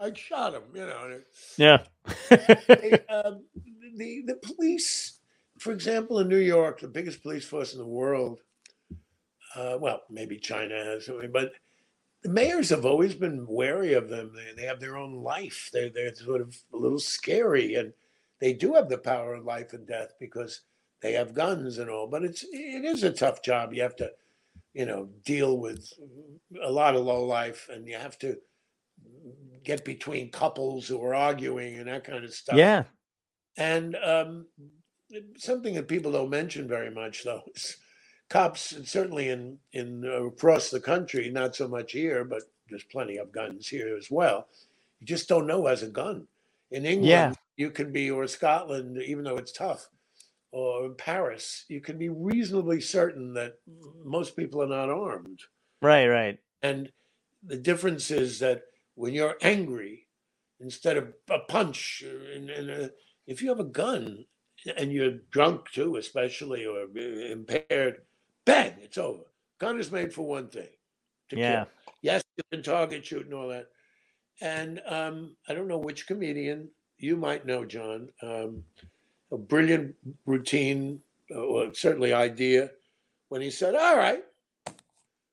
I 0.00 0.12
shot 0.14 0.54
him, 0.54 0.62
you 0.74 0.86
know. 0.86 1.20
yeah, 1.58 1.82
they, 2.30 2.98
um, 3.10 3.44
the, 3.96 4.22
the 4.26 4.38
police, 4.42 5.13
for 5.64 5.72
example, 5.72 6.18
in 6.18 6.28
New 6.28 6.36
York, 6.36 6.78
the 6.78 6.88
biggest 6.88 7.22
police 7.22 7.46
force 7.46 7.72
in 7.72 7.78
the 7.78 7.86
world, 7.86 8.40
uh, 9.56 9.78
well, 9.80 10.02
maybe 10.10 10.36
China 10.36 10.74
has 10.74 11.08
but 11.32 11.52
the 12.22 12.28
mayors 12.28 12.68
have 12.68 12.84
always 12.84 13.14
been 13.14 13.46
wary 13.46 13.94
of 13.94 14.10
them. 14.10 14.34
They, 14.36 14.52
they 14.60 14.66
have 14.66 14.78
their 14.78 14.98
own 14.98 15.14
life. 15.22 15.70
They're, 15.72 15.88
they're 15.88 16.14
sort 16.14 16.42
of 16.42 16.54
a 16.74 16.76
little 16.76 16.98
scary, 16.98 17.76
and 17.76 17.94
they 18.40 18.52
do 18.52 18.74
have 18.74 18.90
the 18.90 18.98
power 18.98 19.36
of 19.36 19.46
life 19.46 19.72
and 19.72 19.86
death 19.88 20.12
because 20.20 20.60
they 21.00 21.14
have 21.14 21.32
guns 21.32 21.78
and 21.78 21.88
all. 21.88 22.08
But 22.08 22.24
it's 22.24 22.44
it 22.52 22.84
is 22.84 23.02
a 23.02 23.10
tough 23.10 23.42
job. 23.42 23.72
You 23.72 23.80
have 23.84 23.96
to, 23.96 24.10
you 24.74 24.84
know, 24.84 25.08
deal 25.24 25.56
with 25.56 25.90
a 26.62 26.70
lot 26.70 26.94
of 26.94 27.06
low 27.06 27.24
life, 27.24 27.70
and 27.72 27.88
you 27.88 27.96
have 27.96 28.18
to 28.18 28.36
get 29.64 29.82
between 29.82 30.30
couples 30.30 30.86
who 30.86 31.02
are 31.02 31.14
arguing 31.14 31.78
and 31.78 31.88
that 31.88 32.04
kind 32.04 32.22
of 32.22 32.34
stuff. 32.34 32.58
yeah, 32.58 32.84
And 33.56 33.96
um, 33.96 34.46
something 35.36 35.74
that 35.74 35.88
people 35.88 36.12
don't 36.12 36.30
mention 36.30 36.68
very 36.68 36.90
much, 36.90 37.24
though, 37.24 37.42
is 37.54 37.76
cops, 38.28 38.76
certainly 38.84 39.28
in 39.28 39.58
in 39.72 40.04
uh, 40.04 40.24
across 40.24 40.70
the 40.70 40.80
country, 40.80 41.30
not 41.30 41.54
so 41.56 41.68
much 41.68 41.92
here, 41.92 42.24
but 42.24 42.42
there's 42.68 42.84
plenty 42.84 43.18
of 43.18 43.32
guns 43.32 43.68
here 43.68 43.96
as 43.96 44.10
well. 44.10 44.48
You 45.00 45.06
just 45.06 45.28
don't 45.28 45.46
know 45.46 45.60
who 45.62 45.66
has 45.66 45.82
a 45.82 45.88
gun. 45.88 46.26
In 46.70 46.86
England, 46.86 47.08
Yeah. 47.08 47.32
you 47.56 47.70
can 47.70 47.92
be, 47.92 48.10
or 48.10 48.26
Scotland, 48.26 48.96
even 49.02 49.24
though 49.24 49.36
it's 49.36 49.52
tough, 49.52 49.88
or 50.50 50.86
in 50.86 50.94
Paris, 50.94 51.66
you 51.68 51.80
can 51.80 51.98
be 51.98 52.08
reasonably 52.08 52.80
certain 52.80 53.34
that 53.34 53.58
most 54.04 54.34
people 54.34 54.62
are 54.62 54.66
not 54.66 54.88
armed. 54.88 55.40
right, 55.82 56.06
right, 56.08 56.38
And 56.62 56.90
the 57.42 57.58
difference 57.58 58.10
is 58.10 58.38
that 58.38 58.62
when 58.94 59.12
you're 59.12 59.36
angry, 59.42 60.06
instead 60.60 60.96
of 60.96 61.12
a 61.28 61.40
punch, 61.40 62.02
in, 62.34 62.48
in 62.48 62.70
a, 62.70 62.90
if 63.26 63.42
you 63.42 63.50
have 63.50 63.60
a 63.60 63.64
gun 63.64 64.24
and 64.76 64.92
you're 64.92 65.18
drunk 65.30 65.70
too, 65.72 65.96
especially 65.96 66.66
or 66.66 66.82
uh, 66.82 67.00
impaired, 67.30 68.02
bang, 68.44 68.74
it's 68.80 68.98
over. 68.98 69.24
Gun 69.58 69.78
is 69.78 69.92
made 69.92 70.12
for 70.12 70.26
one 70.26 70.48
thing. 70.48 70.68
To 71.30 71.36
yeah, 71.36 71.64
kill. 71.64 71.68
Yes, 72.02 72.22
you 72.36 72.44
can 72.50 72.62
target 72.62 73.06
shoot 73.06 73.24
and 73.24 73.34
all 73.34 73.48
that. 73.48 73.68
And 74.40 74.80
um, 74.86 75.36
I 75.48 75.54
don't 75.54 75.68
know 75.68 75.78
which 75.78 76.06
comedian 76.06 76.68
you 76.98 77.16
might 77.16 77.46
know, 77.46 77.64
John. 77.64 78.08
Um, 78.22 78.64
a 79.32 79.38
brilliant 79.38 79.94
routine, 80.26 81.00
uh, 81.30 81.38
or 81.38 81.74
certainly 81.74 82.12
idea, 82.12 82.70
when 83.28 83.40
he 83.40 83.50
said, 83.50 83.74
"All 83.74 83.96
right, 83.96 84.22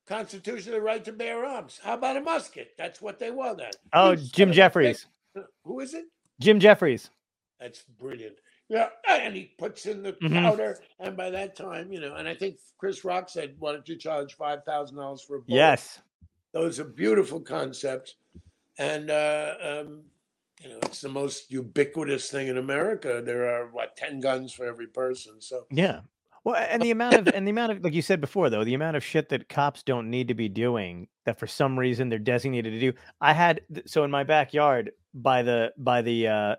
constitutional 0.06 0.80
right 0.80 1.04
to 1.04 1.12
bear 1.12 1.44
arms. 1.44 1.80
How 1.82 1.94
about 1.94 2.16
a 2.16 2.20
musket? 2.20 2.72
That's 2.76 3.00
what 3.00 3.18
they 3.18 3.30
want. 3.30 3.58
That. 3.58 3.76
Oh, 3.92 4.14
Jim 4.14 4.52
Jefferies. 4.52 5.06
Who 5.64 5.80
is 5.80 5.94
it? 5.94 6.04
Jim 6.40 6.60
Jefferies. 6.60 7.10
That's 7.60 7.82
brilliant. 7.98 8.36
Yeah, 8.68 8.88
and 9.08 9.34
he 9.36 9.52
puts 9.58 9.86
in 9.86 10.02
the 10.02 10.14
Mhm. 10.14 10.42
powder, 10.42 10.78
and 10.98 11.16
by 11.16 11.30
that 11.30 11.56
time, 11.56 11.92
you 11.92 12.00
know, 12.00 12.14
and 12.14 12.26
I 12.26 12.34
think 12.34 12.58
Chris 12.78 13.04
Rock 13.04 13.28
said, 13.28 13.56
"Why 13.58 13.72
don't 13.72 13.88
you 13.88 13.96
charge 13.96 14.34
five 14.34 14.64
thousand 14.64 14.96
dollars 14.96 15.22
for 15.22 15.36
a 15.36 15.40
bullet?" 15.42 15.56
Yes. 15.58 16.00
those 16.52 16.78
are 16.78 16.84
beautiful 16.84 17.40
concepts, 17.40 18.16
and 18.78 19.10
uh, 19.10 19.54
um, 19.62 20.04
you 20.62 20.68
know, 20.68 20.78
it's 20.82 21.00
the 21.00 21.08
most 21.08 21.50
ubiquitous 21.50 22.30
thing 22.30 22.48
in 22.48 22.58
America. 22.58 23.22
There 23.24 23.48
are 23.48 23.68
what 23.70 23.96
ten 23.96 24.20
guns 24.20 24.52
for 24.52 24.64
every 24.66 24.86
person, 24.86 25.40
so 25.40 25.66
Yeah. 25.70 26.00
Well, 26.44 26.56
and 26.56 26.82
the 26.82 26.90
amount 26.90 27.14
of 27.14 27.28
and 27.34 27.46
the 27.46 27.50
amount 27.52 27.72
of 27.72 27.84
like 27.84 27.92
you 27.94 28.02
said 28.02 28.20
before 28.20 28.50
though, 28.50 28.64
the 28.64 28.74
amount 28.74 28.96
of 28.96 29.04
shit 29.04 29.28
that 29.28 29.48
cops 29.48 29.82
don't 29.82 30.10
need 30.10 30.28
to 30.28 30.34
be 30.34 30.48
doing 30.48 31.08
that 31.24 31.38
for 31.38 31.46
some 31.46 31.78
reason 31.78 32.08
they're 32.08 32.18
designated 32.18 32.72
to 32.72 32.80
do. 32.80 32.98
I 33.20 33.32
had 33.32 33.60
so 33.86 34.02
in 34.04 34.10
my 34.10 34.24
backyard 34.24 34.92
by 35.14 35.42
the 35.42 35.72
by 35.78 36.02
the 36.02 36.26
uh 36.28 36.56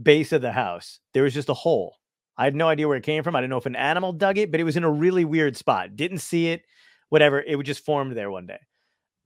base 0.00 0.32
of 0.32 0.42
the 0.42 0.52
house, 0.52 1.00
there 1.14 1.22
was 1.22 1.34
just 1.34 1.48
a 1.48 1.54
hole. 1.54 1.96
I 2.36 2.44
had 2.44 2.54
no 2.54 2.68
idea 2.68 2.88
where 2.88 2.96
it 2.96 3.04
came 3.04 3.22
from. 3.22 3.36
I 3.36 3.40
didn't 3.40 3.50
know 3.50 3.58
if 3.58 3.66
an 3.66 3.76
animal 3.76 4.12
dug 4.12 4.38
it, 4.38 4.50
but 4.50 4.60
it 4.60 4.64
was 4.64 4.76
in 4.76 4.84
a 4.84 4.90
really 4.90 5.24
weird 5.24 5.56
spot. 5.56 5.96
Didn't 5.96 6.18
see 6.18 6.48
it, 6.48 6.62
whatever. 7.10 7.40
It 7.40 7.56
would 7.56 7.66
just 7.66 7.84
formed 7.84 8.16
there 8.16 8.30
one 8.30 8.46
day. 8.46 8.58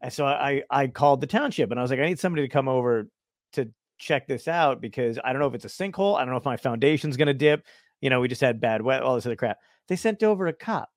And 0.01 0.13
so 0.13 0.27
I 0.27 0.63
I 0.71 0.89
called 0.89 1.21
the 1.21 1.27
township 1.27 1.71
and 1.71 1.81
I 1.81 1.83
was 1.83 1.91
like, 1.91 2.01
I 2.01 2.07
need 2.07 2.19
somebody 2.19 2.47
to 2.47 2.53
come 2.53 2.69
over 2.69 3.09
to 3.53 3.71
check 3.99 4.27
this 4.27 4.49
out 4.49 4.81
because 4.81 5.19
I 5.25 5.33
don't 5.33 5.41
know 5.41 5.47
if 5.47 5.55
it's 5.55 5.65
a 5.65 5.69
sinkhole. 5.69 6.17
I 6.17 6.21
don't 6.21 6.31
know 6.31 6.37
if 6.39 6.45
my 6.45 6.57
foundation's 6.57 7.17
gonna 7.17 7.35
dip. 7.35 7.65
You 8.01 8.11
know, 8.11 8.21
we 8.21 8.29
just 8.29 8.41
had 8.41 8.61
bad 8.61 8.83
weather, 8.83 9.05
all 9.05 9.15
this 9.15 9.27
other 9.27 9.37
crap. 9.37 9.59
They 9.89 9.97
sent 9.97 10.23
over 10.23 10.47
a 10.49 10.53
cop. 10.53 10.91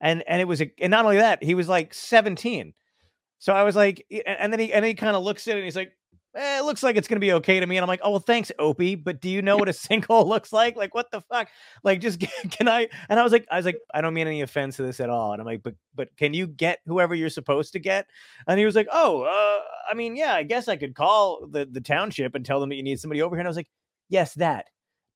And 0.00 0.22
and 0.28 0.40
it 0.40 0.44
was 0.46 0.60
a 0.60 0.70
and 0.80 0.90
not 0.90 1.04
only 1.04 1.16
that, 1.16 1.42
he 1.42 1.54
was 1.54 1.68
like 1.68 1.94
17. 1.94 2.74
So 3.38 3.52
I 3.52 3.62
was 3.62 3.74
like, 3.74 4.06
and 4.26 4.52
then 4.52 4.60
he 4.60 4.72
and 4.72 4.84
then 4.84 4.90
he 4.90 4.94
kind 4.94 5.16
of 5.16 5.22
looks 5.22 5.48
at 5.48 5.56
it 5.56 5.58
and 5.58 5.64
he's 5.64 5.76
like, 5.76 5.92
eh, 6.34 6.58
it 6.58 6.64
looks 6.64 6.82
like 6.82 6.96
it's 6.96 7.08
gonna 7.08 7.20
be 7.20 7.32
okay 7.34 7.60
to 7.60 7.66
me. 7.66 7.76
And 7.76 7.84
I'm 7.84 7.88
like, 7.88 8.00
oh 8.02 8.10
well, 8.10 8.20
thanks, 8.20 8.50
Opie. 8.58 8.94
But 8.94 9.20
do 9.20 9.28
you 9.28 9.42
know 9.42 9.56
what 9.56 9.68
a 9.68 9.72
sinkhole 9.72 10.26
looks 10.26 10.52
like? 10.52 10.76
Like, 10.76 10.94
what 10.94 11.10
the 11.10 11.20
fuck? 11.22 11.48
Like, 11.82 12.00
just 12.00 12.20
can 12.50 12.68
I? 12.68 12.88
And 13.08 13.18
I 13.18 13.22
was 13.22 13.32
like, 13.32 13.46
I 13.50 13.56
was 13.56 13.66
like, 13.66 13.78
I 13.92 14.00
don't 14.00 14.14
mean 14.14 14.26
any 14.26 14.42
offense 14.42 14.76
to 14.76 14.82
this 14.82 15.00
at 15.00 15.10
all. 15.10 15.32
And 15.32 15.40
I'm 15.40 15.46
like, 15.46 15.62
but 15.62 15.74
but 15.94 16.14
can 16.16 16.34
you 16.34 16.46
get 16.46 16.80
whoever 16.86 17.14
you're 17.14 17.30
supposed 17.30 17.72
to 17.74 17.78
get? 17.78 18.06
And 18.46 18.58
he 18.58 18.66
was 18.66 18.74
like, 18.74 18.88
oh, 18.92 19.22
uh, 19.22 19.62
I 19.90 19.94
mean, 19.94 20.16
yeah, 20.16 20.34
I 20.34 20.42
guess 20.42 20.68
I 20.68 20.76
could 20.76 20.94
call 20.94 21.46
the 21.46 21.66
the 21.66 21.80
township 21.80 22.34
and 22.34 22.44
tell 22.44 22.60
them 22.60 22.68
that 22.70 22.76
you 22.76 22.82
need 22.82 23.00
somebody 23.00 23.22
over 23.22 23.36
here. 23.36 23.40
And 23.40 23.48
I 23.48 23.50
was 23.50 23.56
like, 23.56 23.70
yes, 24.08 24.34
that, 24.34 24.66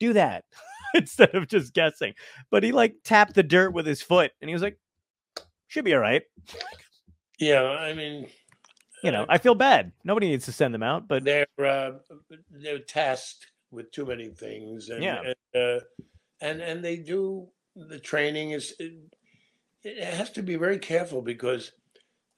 do 0.01 0.12
that 0.15 0.45
instead 0.95 1.35
of 1.35 1.49
just 1.49 1.74
guessing. 1.74 2.15
But 2.51 2.62
he 2.62 2.73
like 2.73 2.97
tapped 3.05 3.35
the 3.35 3.43
dirt 3.43 3.73
with 3.73 3.86
his 3.86 4.03
foot, 4.03 4.32
and 4.40 4.49
he 4.49 4.55
was 4.55 4.62
like, 4.62 4.78
should 5.69 5.85
be 5.85 5.95
all 5.95 6.01
right. 6.01 6.23
yeah. 7.39 7.62
I 7.62 7.93
mean, 7.93 8.27
You 9.03 9.11
know, 9.12 9.27
I 9.29 9.39
feel 9.39 9.55
bad. 9.55 9.93
Nobody 10.05 10.29
needs 10.29 10.45
to 10.47 10.53
send 10.53 10.75
them 10.75 10.83
out, 10.83 11.07
but 11.09 11.25
they're 11.25 11.47
uh, 11.59 11.93
they're 12.51 12.81
tasked 12.81 13.47
with 13.70 13.91
too 13.93 14.07
many 14.07 14.29
things, 14.29 14.89
and, 14.89 15.03
Yeah. 15.03 15.23
and, 15.55 15.62
uh, 15.62 15.81
and 16.41 16.61
and 16.61 16.85
they 16.85 16.97
do 16.97 17.49
the 17.77 17.99
training 17.99 18.53
is 18.53 18.75
it, 18.81 18.95
it 19.85 20.03
has 20.03 20.31
to 20.31 20.43
be 20.43 20.57
very 20.57 20.79
careful 20.79 21.23
because 21.23 21.73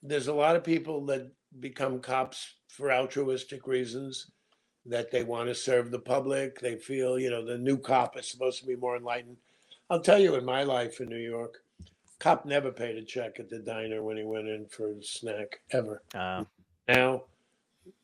there's 0.03 0.28
a 0.28 0.35
lot 0.35 0.57
of 0.57 0.65
people 0.65 1.07
that 1.07 1.31
become 1.61 2.01
cops 2.01 2.55
for 2.69 2.93
altruistic 2.93 3.66
reasons 3.66 4.31
that 4.87 5.11
they 5.11 5.24
want 5.24 5.49
to 5.49 5.55
serve 5.55 5.91
the 5.91 5.99
public. 5.99 6.61
They 6.61 6.77
feel, 6.77 7.19
you 7.19 7.31
know, 7.31 7.45
the 7.45 7.59
new 7.59 7.78
cop 7.78 8.19
is 8.19 8.31
supposed 8.31 8.61
to 8.61 8.66
be 8.66 8.77
more 8.77 8.97
enlightened. 8.97 9.37
I'll 9.89 10.01
tell 10.01 10.19
you, 10.19 10.37
in 10.37 10.45
my 10.45 10.62
life 10.62 11.01
in 11.01 11.09
New 11.09 11.19
York, 11.19 11.62
cop 12.20 12.47
never 12.47 12.70
paid 12.70 12.97
a 12.97 13.02
check 13.02 13.40
at 13.40 13.48
the 13.51 13.59
diner 13.59 14.02
when 14.05 14.16
he 14.16 14.22
went 14.22 14.47
in 14.48 14.66
for 14.68 14.92
a 14.92 15.02
snack 15.02 15.60
ever. 15.72 16.02
uh, 16.14 16.44
Now, 16.86 17.24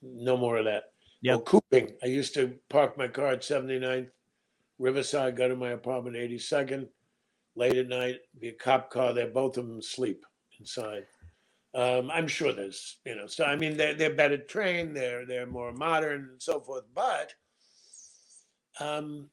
no 0.03 0.37
more 0.37 0.57
of 0.57 0.65
that. 0.65 0.85
Yeah, 1.23 1.35
Well, 1.37 1.43
cooping. 1.45 1.93
I 2.03 2.07
used 2.07 2.35
to 2.35 2.55
park 2.69 2.99
my 2.99 3.09
car 3.09 3.29
at 3.29 3.43
79th 3.43 4.09
Riverside, 4.79 5.37
go 5.37 5.49
to 5.49 5.57
my 5.57 5.71
apartment 5.71 6.17
82nd. 6.17 6.89
Late 7.55 7.77
at 7.79 7.89
night, 7.89 8.17
be 8.39 8.49
a 8.49 8.53
cop 8.53 8.91
car 8.91 9.15
there, 9.15 9.29
both 9.29 9.57
of 9.57 9.67
them 9.67 9.81
sleep 9.81 10.27
inside. 10.61 11.07
Um, 11.75 12.11
I'm 12.11 12.29
sure 12.29 12.53
there's, 12.53 12.99
you 13.07 13.17
know, 13.17 13.27
so 13.27 13.45
I 13.45 13.57
mean, 13.57 13.79
they're, 13.79 13.95
they're 13.95 14.15
better 14.15 14.37
trained, 14.37 14.95
they're 14.95 15.25
they're 15.25 15.47
more 15.47 15.73
modern 15.73 16.29
and 16.33 16.43
so 16.43 16.61
forth. 16.61 16.85
But 16.95 17.33
um, 18.79 19.31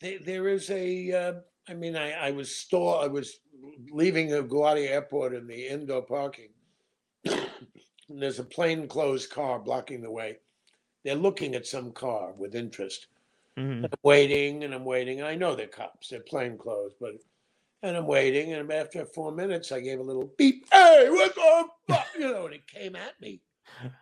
they, 0.00 0.16
there 0.16 0.48
is 0.48 0.70
a, 0.70 1.12
uh, 1.12 1.32
I 1.68 1.74
mean, 1.74 1.96
I, 1.96 2.12
I 2.12 2.30
was 2.30 2.54
store, 2.54 3.02
I 3.02 3.08
was 3.08 3.40
leaving 3.92 4.28
the 4.28 4.42
LaGuardia 4.42 4.90
Airport 4.90 5.34
in 5.34 5.46
the 5.46 5.66
indoor 5.68 6.02
parking. 6.02 6.50
and 7.24 7.46
there's 8.22 8.38
a 8.38 8.44
plainclothes 8.44 9.26
car 9.26 9.58
blocking 9.58 10.02
the 10.02 10.10
way. 10.10 10.38
They're 11.04 11.14
looking 11.14 11.54
at 11.54 11.66
some 11.66 11.92
car 11.92 12.32
with 12.32 12.54
interest. 12.54 13.06
mhm. 13.58 13.84
I'm 13.84 13.90
waiting 14.02 14.64
and 14.64 14.74
I'm 14.74 14.84
waiting. 14.84 15.22
I 15.22 15.34
know 15.34 15.54
they're 15.54 15.66
cops, 15.68 16.08
they're 16.08 16.20
plainclothes, 16.20 16.94
but 17.00 17.12
and 17.82 17.96
I'm 17.96 18.06
waiting. 18.06 18.52
And 18.54 18.72
after 18.72 19.04
four 19.04 19.32
minutes, 19.32 19.70
I 19.70 19.80
gave 19.80 20.00
a 20.00 20.02
little 20.02 20.32
beep. 20.38 20.66
Hey, 20.72 21.08
what 21.10 21.34
the 21.34 21.64
fuck? 21.88 22.06
You 22.18 22.32
know, 22.32 22.46
and 22.46 22.54
it 22.54 22.66
came 22.66 22.96
at 22.96 23.20
me. 23.20 23.40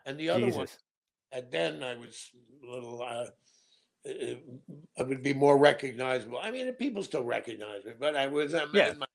And 0.07 0.19
the 0.19 0.31
other 0.31 0.47
one, 0.49 0.69
and 1.33 1.45
then 1.51 1.83
I 1.83 1.97
was 1.97 2.31
a 2.63 2.71
little, 2.71 3.03
uh, 3.03 3.27
uh, 4.09 4.35
I 4.99 5.03
would 5.03 5.23
be 5.23 5.35
more 5.35 5.59
recognizable. 5.59 6.39
I 6.43 6.51
mean, 6.51 6.73
people 6.75 7.03
still 7.03 7.25
recognize 7.25 7.85
me, 7.85 7.93
but 7.99 8.17
I 8.17 8.27
was, 8.29 8.55
I'm 8.55 8.71
Yeah. 8.75 8.93
in 8.93 8.99
my 8.99 9.07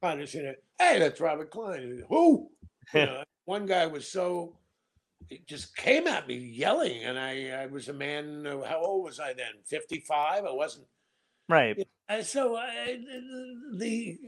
partner's 0.00 0.34
in 0.34 0.46
it. 0.46 0.62
Hey, 0.78 0.98
that's 0.98 1.20
Robert 1.20 1.50
Klein. 1.50 2.02
Who? 2.08 2.50
You 2.94 3.06
know, 3.06 3.24
one 3.44 3.66
guy 3.66 3.86
was 3.86 4.08
so, 4.08 4.56
it 5.28 5.46
just 5.46 5.76
came 5.76 6.06
at 6.06 6.28
me 6.28 6.36
yelling, 6.36 7.04
and 7.04 7.18
I, 7.18 7.50
I 7.62 7.66
was 7.66 7.88
a 7.88 7.92
man. 7.92 8.46
uh, 8.46 8.62
How 8.64 8.80
old 8.80 9.04
was 9.04 9.20
I 9.20 9.32
then? 9.32 9.52
Fifty-five. 9.64 10.44
I 10.44 10.52
wasn't. 10.52 10.86
Right. 11.48 11.86
Uh, 12.08 12.22
so 12.22 12.56
I, 12.56 12.98
the 13.76 14.18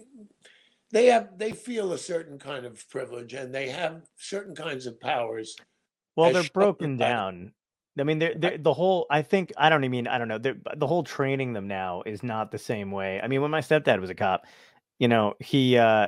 they 0.91 1.07
have 1.07 1.39
they 1.39 1.53
feel 1.53 1.93
a 1.93 1.99
certain 1.99 2.39
kind 2.39 2.67
of 2.67 2.89
privilege, 2.91 3.35
and 3.35 3.55
they 3.55 3.69
have 3.69 4.03
certain 4.17 4.55
kinds 4.55 4.87
of 4.87 5.01
powers. 5.01 5.57
Well, 6.17 6.33
they're 6.33 6.43
broken 6.53 6.97
down. 6.97 7.53
I 7.99 8.03
mean, 8.03 8.19
they're, 8.19 8.35
they're, 8.37 8.59
the 8.59 8.73
whole. 8.73 9.07
I 9.11 9.23
think 9.23 9.53
I 9.57 9.69
don't 9.69 9.85
even 9.85 9.91
mean 9.91 10.07
I 10.07 10.19
don't 10.19 10.29
know. 10.29 10.39
The 10.39 10.87
whole 10.87 11.03
training 11.03 11.53
them 11.53 11.69
now 11.69 12.03
is 12.07 12.23
not 12.23 12.51
the 12.51 12.59
same 12.59 12.91
way. 12.91 13.21
I 13.21 13.29
mean, 13.29 13.43
when 13.43 13.51
my 13.51 13.61
stepdad 13.61 14.01
was 14.01 14.11
a 14.11 14.15
cop, 14.15 14.47
you 15.01 15.09
know, 15.09 15.35
he 15.41 15.77
uh 15.77 16.07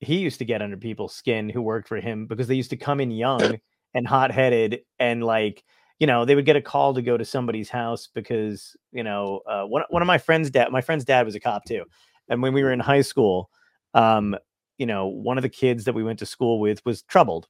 he 0.00 0.18
used 0.18 0.38
to 0.38 0.44
get 0.44 0.62
under 0.62 0.76
people's 0.76 1.14
skin 1.14 1.48
who 1.48 1.60
worked 1.60 1.88
for 1.88 1.96
him 1.96 2.26
because 2.26 2.46
they 2.46 2.54
used 2.54 2.70
to 2.70 2.76
come 2.76 3.00
in 3.00 3.10
young 3.10 3.58
and 3.94 4.06
hot 4.06 4.30
headed 4.30 4.80
and 5.00 5.24
like 5.24 5.64
you 5.98 6.06
know 6.06 6.24
they 6.24 6.36
would 6.36 6.44
get 6.44 6.54
a 6.54 6.62
call 6.62 6.94
to 6.94 7.02
go 7.02 7.16
to 7.16 7.24
somebody's 7.24 7.70
house 7.70 8.08
because 8.14 8.76
you 8.92 9.02
know 9.02 9.40
uh, 9.48 9.64
one 9.64 9.82
one 9.88 10.02
of 10.02 10.06
my 10.06 10.18
friends' 10.18 10.50
dad 10.50 10.70
my 10.70 10.82
friend's 10.82 11.04
dad 11.04 11.26
was 11.26 11.34
a 11.34 11.40
cop 11.40 11.64
too, 11.64 11.84
and 12.28 12.40
when 12.42 12.52
we 12.52 12.62
were 12.62 12.72
in 12.72 12.80
high 12.80 13.00
school, 13.00 13.50
um, 13.94 14.36
you 14.76 14.86
know, 14.86 15.06
one 15.08 15.38
of 15.38 15.42
the 15.42 15.48
kids 15.48 15.84
that 15.84 15.94
we 15.94 16.04
went 16.04 16.20
to 16.20 16.26
school 16.26 16.60
with 16.60 16.84
was 16.84 17.02
troubled. 17.02 17.48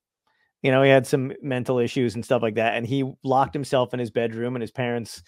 You 0.62 0.70
know 0.70 0.82
he 0.82 0.90
had 0.90 1.06
some 1.06 1.32
mental 1.42 1.78
issues 1.78 2.14
and 2.14 2.24
stuff 2.24 2.42
like 2.42 2.56
that 2.56 2.74
and 2.76 2.86
he 2.86 3.12
locked 3.22 3.54
himself 3.54 3.94
in 3.94 4.00
his 4.00 4.10
bedroom 4.10 4.56
and 4.56 4.62
his 4.62 4.72
parents 4.72 5.22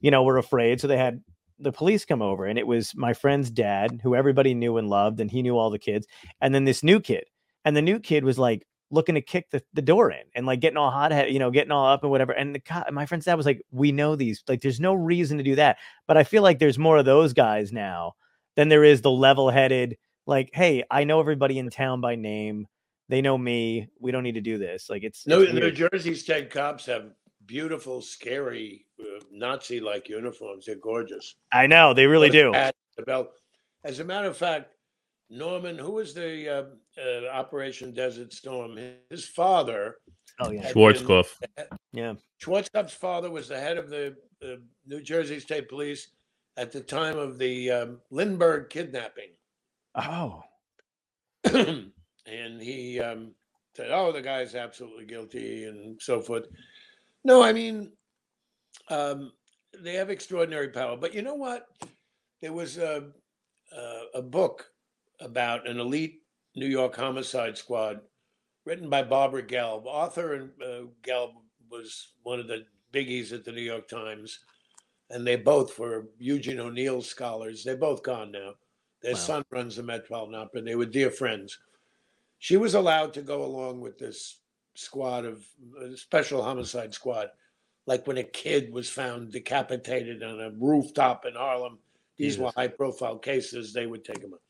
you 0.00 0.12
know 0.12 0.22
were 0.22 0.38
afraid 0.38 0.80
so 0.80 0.86
they 0.86 0.96
had 0.96 1.20
the 1.58 1.72
police 1.72 2.04
come 2.04 2.22
over 2.22 2.44
and 2.46 2.58
it 2.58 2.66
was 2.66 2.94
my 2.94 3.12
friend's 3.12 3.50
dad 3.50 4.00
who 4.02 4.14
everybody 4.14 4.54
knew 4.54 4.76
and 4.76 4.88
loved 4.88 5.20
and 5.20 5.30
he 5.30 5.42
knew 5.42 5.56
all 5.56 5.70
the 5.70 5.78
kids 5.78 6.06
and 6.40 6.54
then 6.54 6.64
this 6.64 6.82
new 6.82 7.00
kid 7.00 7.24
and 7.64 7.76
the 7.76 7.82
new 7.82 7.98
kid 7.98 8.24
was 8.24 8.38
like 8.38 8.66
looking 8.90 9.14
to 9.16 9.20
kick 9.20 9.50
the, 9.50 9.62
the 9.72 9.82
door 9.82 10.10
in 10.10 10.22
and 10.34 10.46
like 10.46 10.60
getting 10.60 10.76
all 10.76 10.90
hot 10.90 11.10
head 11.12 11.30
you 11.30 11.38
know 11.38 11.50
getting 11.50 11.72
all 11.72 11.86
up 11.86 12.02
and 12.02 12.10
whatever 12.10 12.32
and 12.32 12.54
the 12.54 12.84
my 12.92 13.06
friend's 13.06 13.24
dad 13.24 13.34
was 13.34 13.46
like 13.46 13.62
we 13.70 13.90
know 13.90 14.14
these 14.16 14.42
like 14.48 14.60
there's 14.60 14.80
no 14.80 14.94
reason 14.94 15.38
to 15.38 15.44
do 15.44 15.54
that 15.56 15.76
but 16.06 16.16
i 16.16 16.24
feel 16.24 16.42
like 16.42 16.58
there's 16.58 16.78
more 16.78 16.98
of 16.98 17.04
those 17.04 17.32
guys 17.32 17.72
now 17.72 18.12
than 18.54 18.68
there 18.68 18.84
is 18.84 19.00
the 19.00 19.10
level-headed 19.10 19.96
like 20.26 20.50
hey 20.52 20.84
i 20.90 21.04
know 21.04 21.20
everybody 21.20 21.58
in 21.58 21.68
town 21.70 22.00
by 22.00 22.14
name 22.14 22.66
they 23.08 23.22
know 23.22 23.38
me. 23.38 23.88
We 24.00 24.10
don't 24.10 24.22
need 24.22 24.34
to 24.34 24.40
do 24.40 24.58
this. 24.58 24.90
Like 24.90 25.04
it's, 25.04 25.26
No, 25.26 25.42
it's 25.42 25.52
New 25.52 25.60
weird. 25.60 25.76
Jersey 25.76 26.14
state 26.14 26.50
cops 26.50 26.86
have 26.86 27.12
beautiful, 27.46 28.02
scary 28.02 28.85
uh, 29.00 29.20
Nazi-like 29.30 30.08
uniforms. 30.08 30.66
They're 30.66 30.76
gorgeous. 30.76 31.36
I 31.52 31.66
know 31.66 31.94
they 31.94 32.06
really 32.06 32.30
do. 32.30 32.54
At 32.54 32.74
the 32.96 33.02
belt. 33.02 33.30
As 33.84 34.00
a 34.00 34.04
matter 34.04 34.28
of 34.28 34.36
fact, 34.36 34.72
Norman, 35.30 35.76
who 35.78 35.92
was 35.92 36.14
the 36.14 36.48
uh, 36.48 36.64
uh, 37.00 37.28
Operation 37.32 37.92
Desert 37.92 38.32
Storm, 38.32 38.78
his 39.10 39.28
father, 39.28 39.96
Oh 40.40 40.50
yeah, 40.50 40.62
had 40.62 40.74
Schwarzkopf. 40.74 41.34
yeah. 41.92 42.14
Schwarzkopf's 42.42 42.94
father 42.94 43.30
was 43.30 43.48
the 43.48 43.58
head 43.58 43.78
of 43.78 43.88
the 43.88 44.14
uh, 44.42 44.56
New 44.86 45.00
Jersey 45.00 45.40
State 45.40 45.68
Police 45.68 46.08
at 46.56 46.72
the 46.72 46.80
time 46.80 47.16
of 47.18 47.38
the 47.38 47.70
um, 47.70 48.00
Lindbergh 48.10 48.68
kidnapping. 48.68 49.30
Oh, 49.94 50.42
and 51.44 52.60
he 52.60 53.00
um, 53.00 53.34
said, 53.74 53.90
"Oh, 53.90 54.12
the 54.12 54.20
guy's 54.20 54.54
absolutely 54.54 55.06
guilty," 55.06 55.64
and 55.64 56.00
so 56.00 56.20
forth. 56.20 56.46
No, 57.24 57.42
I 57.42 57.52
mean, 57.52 57.92
um, 58.88 59.32
they 59.78 59.94
have 59.94 60.10
extraordinary 60.10 60.68
power. 60.68 60.96
But 60.96 61.14
you 61.14 61.22
know 61.22 61.34
what? 61.34 61.66
There 62.42 62.52
was 62.52 62.78
a 62.78 63.10
a, 63.76 64.02
a 64.18 64.22
book 64.22 64.66
about 65.20 65.68
an 65.68 65.80
elite 65.80 66.22
New 66.54 66.66
York 66.66 66.94
homicide 66.96 67.56
squad, 67.58 68.00
written 68.64 68.88
by 68.88 69.02
Barbara 69.02 69.42
Gelb. 69.42 69.86
Arthur 69.86 70.34
and 70.34 70.50
uh, 70.62 70.86
Gelb 71.02 71.32
was 71.70 72.12
one 72.22 72.38
of 72.40 72.46
the 72.48 72.64
biggies 72.92 73.32
at 73.32 73.44
the 73.44 73.52
New 73.52 73.62
York 73.62 73.88
Times. 73.88 74.40
and 75.10 75.24
they 75.26 75.36
both 75.36 75.78
were 75.78 76.08
Eugene 76.18 76.58
O'Neill 76.60 77.00
scholars. 77.02 77.62
They're 77.62 77.76
both 77.76 78.02
gone 78.02 78.32
now. 78.32 78.54
Their 79.02 79.12
Wow. 79.12 79.18
son 79.18 79.44
runs 79.50 79.76
the 79.76 79.82
Metropolitan 79.82 80.34
Opera. 80.34 80.58
And 80.58 80.66
they 80.68 80.74
were 80.74 80.86
dear 80.86 81.10
friends. 81.10 81.58
She 82.38 82.56
was 82.56 82.74
allowed 82.74 83.12
to 83.14 83.22
go 83.22 83.44
along 83.44 83.80
with 83.80 83.98
this 83.98 84.40
squad 84.74 85.24
of 85.24 85.46
uh, 85.80 85.94
special 85.96 86.42
homicide 86.42 86.92
squad, 86.94 87.28
like 87.86 88.06
when 88.06 88.18
a 88.18 88.24
kid 88.24 88.72
was 88.72 88.88
found 88.88 89.32
decapitated 89.32 90.22
on 90.22 90.40
a 90.40 90.50
rooftop 90.58 91.24
in 91.24 91.34
Harlem. 91.34 91.78
These 92.16 92.38
were 92.38 92.50
high 92.56 92.68
profile 92.68 93.18
cases. 93.18 93.72
They 93.72 93.86
would 93.86 94.04
take 94.04 94.20
them 94.20 94.34
up. 94.34 94.40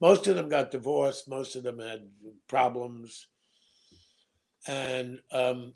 Most 0.00 0.26
of 0.26 0.36
them 0.36 0.48
got 0.48 0.70
divorced. 0.70 1.28
Most 1.28 1.56
of 1.56 1.62
them 1.62 1.78
had 1.78 2.08
problems. 2.48 3.26
And 4.66 5.18
um, 5.32 5.74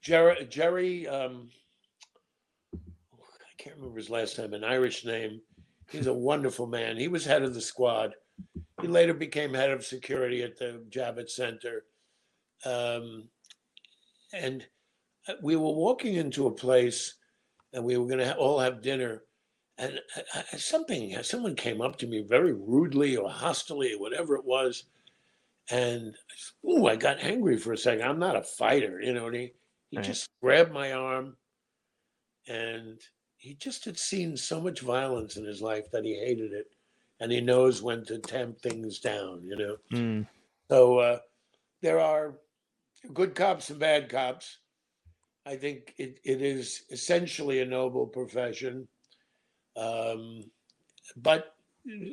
Jerry, 0.00 0.46
Jerry 0.46 1.06
um, 1.06 1.50
I 2.74 3.62
can't 3.62 3.76
remember 3.76 3.98
his 3.98 4.10
last 4.10 4.38
name, 4.38 4.54
an 4.54 4.64
Irish 4.64 5.04
name. 5.04 5.40
He's 5.90 6.06
a 6.06 6.14
wonderful 6.14 6.66
man. 6.66 6.96
He 6.96 7.08
was 7.08 7.24
head 7.24 7.42
of 7.42 7.54
the 7.54 7.60
squad. 7.60 8.14
He 8.80 8.86
later 8.86 9.14
became 9.14 9.54
head 9.54 9.70
of 9.70 9.84
security 9.84 10.42
at 10.42 10.58
the 10.58 10.84
Javits 10.90 11.30
Center. 11.30 11.84
Um, 12.64 13.28
and 14.32 14.64
we 15.42 15.56
were 15.56 15.72
walking 15.72 16.14
into 16.14 16.46
a 16.46 16.50
place 16.50 17.14
and 17.72 17.84
we 17.84 17.96
were 17.96 18.06
going 18.06 18.18
to 18.18 18.36
all 18.36 18.58
have 18.58 18.82
dinner. 18.82 19.24
And 19.76 20.00
something, 20.56 21.16
someone 21.22 21.54
came 21.54 21.80
up 21.80 21.96
to 21.98 22.06
me 22.06 22.24
very 22.28 22.52
rudely 22.52 23.16
or 23.16 23.30
hostily 23.30 23.94
or 23.94 24.00
whatever 24.00 24.34
it 24.34 24.44
was. 24.44 24.84
And 25.70 26.14
ooh, 26.68 26.86
I 26.86 26.96
got 26.96 27.20
angry 27.20 27.56
for 27.58 27.72
a 27.72 27.78
second. 27.78 28.02
I'm 28.08 28.18
not 28.18 28.36
a 28.36 28.42
fighter, 28.42 29.00
you 29.00 29.12
know. 29.12 29.26
And 29.26 29.36
he, 29.36 29.52
he 29.90 29.96
Right. 29.98 30.06
just 30.06 30.28
grabbed 30.42 30.72
my 30.72 30.92
arm 30.92 31.36
and 32.48 33.00
he 33.36 33.54
just 33.54 33.84
had 33.84 33.98
seen 33.98 34.36
so 34.36 34.60
much 34.60 34.80
violence 34.80 35.36
in 35.36 35.44
his 35.44 35.62
life 35.62 35.90
that 35.92 36.04
he 36.04 36.14
hated 36.14 36.52
it. 36.52 36.66
And 37.20 37.30
he 37.30 37.40
knows 37.40 37.82
when 37.82 38.04
to 38.06 38.18
tamp 38.18 38.60
things 38.60 38.98
down, 39.00 39.42
you 39.44 39.56
know. 39.56 39.76
Mm. 39.92 40.26
So 40.70 40.98
uh, 40.98 41.18
there 41.82 42.00
are 42.00 42.38
good 43.12 43.34
cops 43.34 43.70
and 43.70 43.78
bad 43.78 44.08
cops. 44.08 44.58
I 45.48 45.56
think 45.56 45.94
it, 45.96 46.20
it 46.24 46.42
is 46.42 46.82
essentially 46.90 47.60
a 47.60 47.64
noble 47.64 48.06
profession. 48.06 48.86
Um, 49.76 50.44
but 51.16 51.54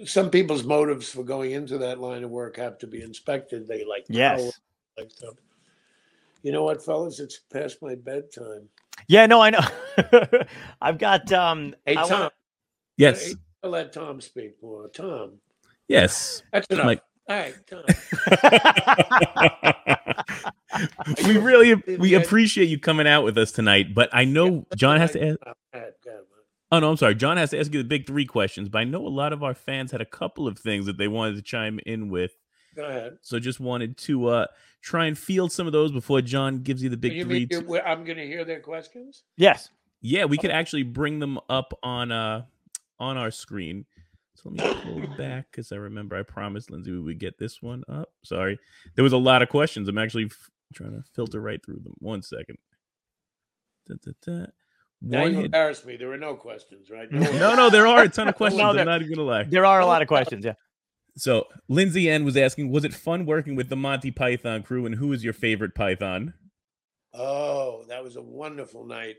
some 0.05 0.29
people's 0.29 0.63
motives 0.63 1.09
for 1.09 1.23
going 1.23 1.51
into 1.51 1.77
that 1.79 1.99
line 1.99 2.23
of 2.23 2.29
work 2.29 2.55
have 2.57 2.77
to 2.77 2.87
be 2.87 3.01
inspected. 3.01 3.67
They 3.67 3.83
like 3.83 4.07
power, 4.07 4.17
Yes. 4.17 4.59
like 4.97 5.11
stuff. 5.11 5.33
You 6.43 6.53
know 6.53 6.63
what, 6.63 6.83
fellas? 6.83 7.19
It's 7.19 7.39
past 7.51 7.81
my 7.81 7.95
bedtime. 7.95 8.69
Yeah, 9.09 9.25
no, 9.25 9.41
I 9.41 9.49
know. 9.49 9.67
I've 10.81 10.97
got 10.97 11.29
um 11.33 11.75
Hey, 11.85 11.97
I 11.97 12.03
Tom. 12.03 12.11
wanna- 12.11 12.31
Yes. 12.97 13.35
I'll 13.63 13.71
let 13.71 13.91
Tom 13.91 14.21
speak 14.21 14.53
more. 14.61 14.87
Tom. 14.87 15.33
Yes. 15.89 16.41
That's 16.53 16.67
enough. 16.67 16.85
Mike. 16.85 17.01
All 17.27 17.35
right, 17.35 17.55
Tom. 17.67 17.83
we 21.25 21.37
really 21.37 21.73
we 21.97 22.13
appreciate 22.13 22.69
you 22.69 22.79
coming 22.79 23.07
out 23.07 23.23
with 23.23 23.37
us 23.37 23.51
tonight, 23.51 23.93
but 23.95 24.09
I 24.13 24.25
know 24.25 24.65
John 24.75 24.99
has 24.99 25.11
to 25.13 25.29
ask, 25.29 25.39
Go 25.43 25.53
ahead, 25.73 25.93
go 26.03 26.09
ahead, 26.11 26.21
man. 26.21 26.39
Oh 26.71 26.79
no, 26.79 26.89
I'm 26.91 26.97
sorry. 26.97 27.15
John 27.15 27.37
has 27.37 27.51
to 27.51 27.59
ask 27.59 27.73
you 27.73 27.81
the 27.81 27.87
big 27.87 28.05
three 28.07 28.25
questions, 28.25 28.69
but 28.69 28.79
I 28.79 28.83
know 28.83 29.05
a 29.05 29.09
lot 29.09 29.33
of 29.33 29.43
our 29.43 29.53
fans 29.53 29.91
had 29.91 30.01
a 30.01 30.05
couple 30.05 30.47
of 30.47 30.59
things 30.59 30.85
that 30.85 30.97
they 30.97 31.07
wanted 31.07 31.35
to 31.37 31.41
chime 31.41 31.79
in 31.85 32.09
with. 32.09 32.31
Go 32.75 32.83
ahead. 32.85 33.17
So 33.21 33.39
just 33.39 33.59
wanted 33.59 33.97
to 33.99 34.27
uh 34.27 34.45
try 34.81 35.05
and 35.05 35.17
field 35.17 35.51
some 35.51 35.65
of 35.65 35.73
those 35.73 35.91
before 35.91 36.21
John 36.21 36.59
gives 36.61 36.83
you 36.83 36.89
the 36.89 36.97
big 36.97 37.13
you 37.13 37.23
three. 37.23 37.39
mean 37.39 37.47
t- 37.47 37.55
you- 37.55 37.79
I'm 37.79 38.03
going 38.03 38.17
to 38.17 38.25
hear 38.27 38.45
their 38.45 38.59
questions? 38.59 39.23
yes. 39.37 39.69
yeah, 40.01 40.25
we 40.25 40.37
could 40.37 40.51
actually 40.51 40.83
bring 40.83 41.19
them 41.19 41.39
up 41.49 41.73
on 41.81 42.11
uh 42.11 42.43
on 42.99 43.17
our 43.17 43.31
screen. 43.31 43.85
So 44.45 44.51
let 44.53 44.75
me 44.75 44.81
pull 45.07 45.17
back 45.17 45.47
because 45.51 45.71
I 45.71 45.77
remember 45.77 46.15
I 46.15 46.21
promised 46.21 46.69
Lindsay 46.69 46.91
we 46.91 46.99
would 47.01 47.19
get 47.19 47.39
this 47.39 47.61
one 47.63 47.83
up. 47.89 48.09
Sorry, 48.23 48.59
there 48.95 49.03
was 49.03 49.13
a 49.13 49.17
lot 49.17 49.41
of 49.41 49.49
questions. 49.49 49.87
I'm 49.89 49.97
actually 49.97 50.25
f- 50.25 50.49
trying 50.73 50.91
to 50.91 51.03
filter 51.15 51.41
right 51.41 51.59
through 51.65 51.79
them. 51.83 51.93
One 51.97 52.21
second. 52.21 52.57
Da, 53.87 53.95
da, 54.03 54.11
da. 54.25 54.45
Now 55.01 55.21
One 55.21 55.31
you 55.31 55.35
hit- 55.37 55.45
embarrassed 55.45 55.85
me. 55.85 55.97
There 55.97 56.09
were 56.09 56.17
no 56.17 56.35
questions, 56.35 56.89
right? 56.91 57.11
no, 57.11 57.55
no, 57.55 57.69
there 57.71 57.87
are 57.87 58.03
a 58.03 58.09
ton 58.09 58.27
of 58.27 58.35
questions. 58.37 58.61
No, 58.61 58.69
I'm 58.69 58.75
there- 58.75 58.85
not 58.85 59.01
even 59.01 59.15
gonna 59.15 59.27
lie. 59.27 59.43
There 59.43 59.65
are 59.65 59.79
a 59.79 59.85
lot 59.85 60.01
of 60.03 60.07
questions. 60.07 60.45
Yeah. 60.45 60.53
So 61.17 61.47
Lindsay 61.69 62.09
N 62.09 62.23
was 62.25 62.37
asking, 62.37 62.71
was 62.71 62.83
it 62.83 62.93
fun 62.93 63.25
working 63.25 63.55
with 63.55 63.69
the 63.69 63.75
Monty 63.75 64.11
Python 64.11 64.61
crew, 64.63 64.85
and 64.85 64.93
who 64.93 65.11
is 65.13 65.23
your 65.23 65.33
favorite 65.33 65.73
Python? 65.73 66.33
Oh, 67.13 67.85
that 67.87 68.03
was 68.03 68.15
a 68.17 68.21
wonderful 68.21 68.85
night. 68.85 69.15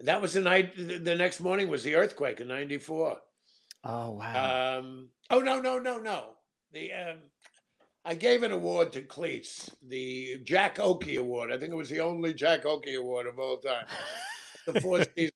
That 0.00 0.20
was 0.22 0.32
the 0.32 0.40
night. 0.40 0.74
The 0.76 0.98
the 0.98 1.14
next 1.14 1.38
morning 1.40 1.68
was 1.68 1.82
the 1.84 1.94
earthquake 1.94 2.40
in 2.40 2.48
'94. 2.48 3.18
Oh 3.88 4.10
wow. 4.12 4.78
Um, 4.78 5.08
oh 5.30 5.38
no, 5.38 5.60
no, 5.60 5.78
no, 5.78 5.98
no. 5.98 6.30
The 6.72 6.92
um, 6.92 7.18
I 8.04 8.14
gave 8.14 8.42
an 8.42 8.50
award 8.50 8.92
to 8.92 9.02
Cleese, 9.02 9.70
the 9.88 10.40
Jack 10.42 10.76
Oakie 10.76 11.18
Award. 11.18 11.52
I 11.52 11.58
think 11.58 11.72
it 11.72 11.76
was 11.76 11.88
the 11.88 12.00
only 12.00 12.34
Jack 12.34 12.64
Oakie 12.64 12.98
Award 12.98 13.26
of 13.26 13.38
all 13.38 13.58
time. 13.58 13.86
The 14.66 14.80
four 14.80 15.04
seasons, 15.16 15.32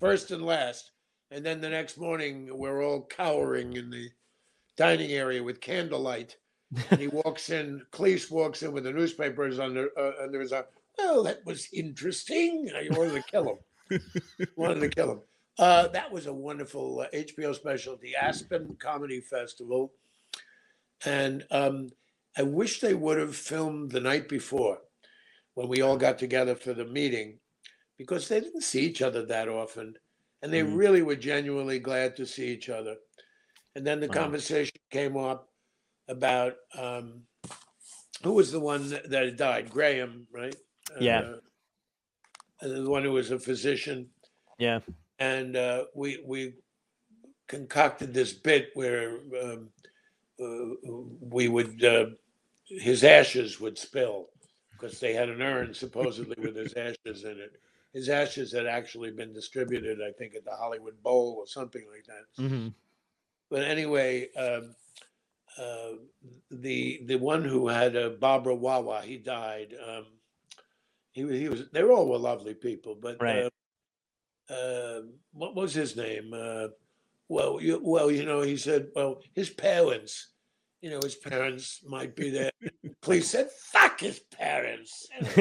first 0.00 0.30
and 0.30 0.44
last. 0.44 0.92
And 1.30 1.44
then 1.44 1.60
the 1.60 1.68
next 1.68 1.98
morning, 1.98 2.48
we're 2.56 2.82
all 2.82 3.06
cowering 3.06 3.74
in 3.74 3.90
the 3.90 4.08
dining 4.76 5.12
area 5.12 5.42
with 5.42 5.60
candlelight. 5.60 6.36
And 6.90 7.00
he 7.00 7.08
walks 7.24 7.50
in, 7.50 7.82
Cleese 7.92 8.30
walks 8.30 8.62
in 8.62 8.72
with 8.72 8.84
the 8.84 8.92
newspapers 8.92 9.58
under, 9.58 9.88
uh, 9.98 10.12
and 10.20 10.32
there's 10.32 10.52
a, 10.52 10.66
well, 10.98 11.22
that 11.24 11.44
was 11.44 11.68
interesting. 11.72 12.70
I 12.74 12.86
wanted 12.96 13.14
to 13.14 13.22
kill 13.30 13.58
him. 13.90 14.00
wanted 14.56 14.80
to 14.80 14.88
kill 14.88 15.12
him. 15.12 15.20
Uh, 15.58 15.86
that 15.88 16.10
was 16.10 16.26
a 16.26 16.32
wonderful 16.32 17.00
uh, 17.00 17.06
HBO 17.14 17.54
special, 17.54 17.96
the 17.96 18.16
Aspen 18.16 18.76
Comedy 18.80 19.20
Festival. 19.20 19.92
And 21.04 21.44
um, 21.50 21.90
I 22.36 22.42
wish 22.42 22.80
they 22.80 22.94
would 22.94 23.18
have 23.18 23.36
filmed 23.36 23.92
the 23.92 24.00
night 24.00 24.28
before 24.28 24.78
when 25.54 25.68
we 25.68 25.82
all 25.82 25.96
got 25.96 26.18
together 26.18 26.56
for 26.56 26.72
the 26.72 26.84
meeting 26.84 27.38
because 27.98 28.26
they 28.26 28.40
didn't 28.40 28.62
see 28.62 28.80
each 28.80 29.02
other 29.02 29.24
that 29.26 29.48
often. 29.48 29.96
And 30.42 30.52
they 30.52 30.62
Mhm. 30.62 30.76
really 30.76 31.02
were 31.02 31.14
genuinely 31.16 31.78
glad 31.78 32.16
to 32.16 32.26
see 32.26 32.48
each 32.48 32.68
other. 32.68 32.96
And 33.76 33.86
then 33.86 34.00
the 34.00 34.08
Wow. 34.08 34.14
conversation 34.14 34.76
came 34.90 35.16
up 35.16 35.52
about 36.08 36.56
um, 36.76 37.26
who 38.22 38.32
was 38.32 38.50
the 38.50 38.60
one 38.60 38.88
that, 38.90 39.08
that 39.10 39.36
died? 39.36 39.70
Graham, 39.70 40.26
right? 40.32 40.56
Yeah. 41.00 41.20
Uh, 41.20 41.36
the 42.60 42.90
one 42.90 43.04
who 43.04 43.12
was 43.12 43.30
a 43.30 43.38
physician 43.38 44.10
yeah. 44.58 44.80
And 45.18 45.56
uh, 45.56 45.84
we 45.94 46.22
we 46.26 46.54
concocted 47.48 48.12
this 48.14 48.32
bit 48.32 48.70
where 48.74 49.18
um, 49.42 49.70
uh, 50.40 50.74
we 51.20 51.48
would 51.48 51.84
uh, 51.84 52.06
his 52.66 53.04
ashes 53.04 53.60
would 53.60 53.78
spill 53.78 54.28
because 54.78 55.00
they 55.00 55.12
had 55.14 55.28
an 55.28 55.42
urn 55.42 55.74
supposedly 55.74 56.36
with 56.38 56.56
his 56.56 56.74
ashes 56.74 57.24
in 57.24 57.38
it. 57.40 57.60
His 57.92 58.08
ashes 58.08 58.52
had 58.52 58.66
actually 58.66 59.10
been 59.12 59.32
distributed, 59.32 60.00
I 60.02 60.12
think, 60.12 60.34
at 60.34 60.44
the 60.44 60.56
Hollywood 60.56 61.02
Bowl 61.02 61.36
or 61.38 61.46
something 61.46 61.84
like 61.90 62.04
that. 62.06 62.24
hmm 62.36 62.68
But 63.50 63.64
anyway, 63.64 64.32
um, 64.34 64.74
uh, 65.58 65.92
the 66.50 67.02
the 67.06 67.16
one 67.16 67.44
who 67.44 67.68
had 67.68 67.96
uh, 67.96 68.10
Barbara 68.10 68.54
Wawa, 68.54 69.02
he 69.02 69.18
died. 69.18 69.74
Um, 69.86 70.06
he 71.12 71.22
he 71.38 71.48
was. 71.48 71.68
They 71.70 71.82
all 71.82 72.08
were 72.08 72.18
lovely 72.18 72.54
people, 72.54 72.94
but 72.94 73.20
Right. 73.20 73.48
Uh, 74.50 74.54
uh, 74.54 75.00
what 75.32 75.54
was 75.54 75.72
his 75.74 75.96
name? 75.96 76.32
Uh, 76.34 76.68
well, 77.28 77.60
you, 77.60 77.80
well, 77.82 78.10
you 78.10 78.24
know, 78.24 78.42
he 78.42 78.56
said, 78.56 78.88
well, 78.94 79.20
his 79.34 79.50
parents, 79.50 80.28
you 80.82 80.90
know, 80.90 81.00
his 81.02 81.14
parents 81.14 81.80
might 81.86 82.14
be 82.14 82.30
there. 82.30 82.50
Police 83.00 83.30
said, 83.30 83.50
"Fuck 83.50 84.00
his 84.00 84.18
parents." 84.20 85.08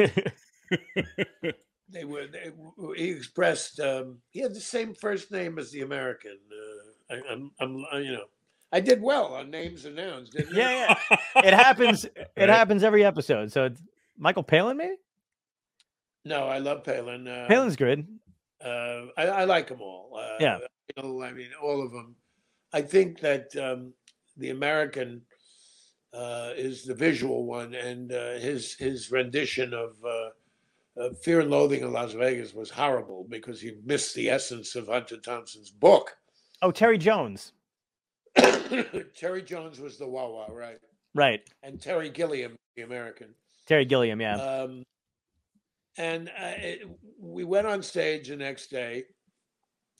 they 1.89 2.05
were. 2.05 2.27
They, 2.27 2.51
he 2.95 3.09
expressed. 3.11 3.79
Um, 3.79 4.19
he 4.31 4.39
had 4.39 4.53
the 4.53 4.59
same 4.61 4.93
first 4.93 5.31
name 5.31 5.59
as 5.59 5.71
the 5.71 5.81
American. 5.81 6.37
Uh, 6.51 7.13
I, 7.15 7.21
I'm, 7.31 7.51
I'm, 7.59 7.85
uh, 7.93 7.97
you 7.97 8.13
know, 8.13 8.25
I 8.71 8.79
did 8.79 9.01
well 9.01 9.33
on 9.33 9.51
names 9.51 9.85
and 9.85 9.95
nouns, 9.95 10.29
didn't 10.29 10.55
I? 10.55 10.59
yeah, 10.59 10.95
yeah. 11.35 11.41
It 11.45 11.53
happens. 11.53 12.05
It 12.15 12.29
Right. 12.37 12.49
happens 12.49 12.83
every 12.83 13.05
episode. 13.05 13.51
So 13.51 13.69
Michael 14.17 14.43
Palin, 14.43 14.77
maybe. 14.77 14.95
No, 16.25 16.47
I 16.47 16.57
love 16.59 16.83
Palin. 16.83 17.27
Uh, 17.27 17.45
Palin's 17.49 17.75
good. 17.75 18.07
Uh, 18.63 19.05
I, 19.17 19.27
I 19.27 19.43
like 19.45 19.67
them 19.67 19.81
all. 19.81 20.17
Uh, 20.17 20.37
Yeah. 20.39 20.59
you 20.95 21.03
know, 21.03 21.21
I 21.23 21.31
mean, 21.31 21.49
all 21.61 21.83
of 21.83 21.91
them. 21.91 22.15
I 22.73 22.81
think 22.81 23.19
that 23.19 23.55
um, 23.55 23.93
the 24.37 24.49
American 24.49 25.21
uh, 26.13 26.51
is 26.55 26.83
the 26.83 26.95
visual 26.95 27.45
one, 27.45 27.73
and 27.75 28.11
uh, 28.11 28.33
his 28.33 28.73
his 28.75 29.11
rendition 29.11 29.73
of 29.73 29.95
uh, 30.05 30.29
uh, 31.01 31.09
Fear 31.23 31.41
and 31.41 31.51
Loathing 31.51 31.81
in 31.81 31.91
Las 31.91 32.13
Vegas 32.13 32.53
was 32.53 32.69
horrible 32.69 33.25
because 33.29 33.59
he 33.61 33.73
missed 33.83 34.15
the 34.15 34.29
essence 34.29 34.75
of 34.75 34.87
Hunter 34.87 35.17
Thompson's 35.17 35.71
book. 35.71 36.15
Oh, 36.61 36.71
Terry 36.71 36.97
Jones. 36.97 37.53
Terry 39.15 39.41
Jones 39.43 39.79
was 39.79 39.97
the 39.97 40.07
Wawa, 40.07 40.47
right? 40.51 40.77
Right. 41.13 41.41
And 41.61 41.79
Terry 41.81 42.09
Gilliam, 42.09 42.55
the 42.75 42.83
American. 42.83 43.33
Terry 43.67 43.85
Gilliam. 43.85 44.19
Yeah. 44.21 44.35
Um, 44.35 44.83
and 45.97 46.29
uh, 46.29 46.53
it, 46.57 46.87
we 47.19 47.43
went 47.43 47.67
on 47.67 47.83
stage 47.83 48.27
the 48.27 48.35
next 48.35 48.67
day, 48.67 49.05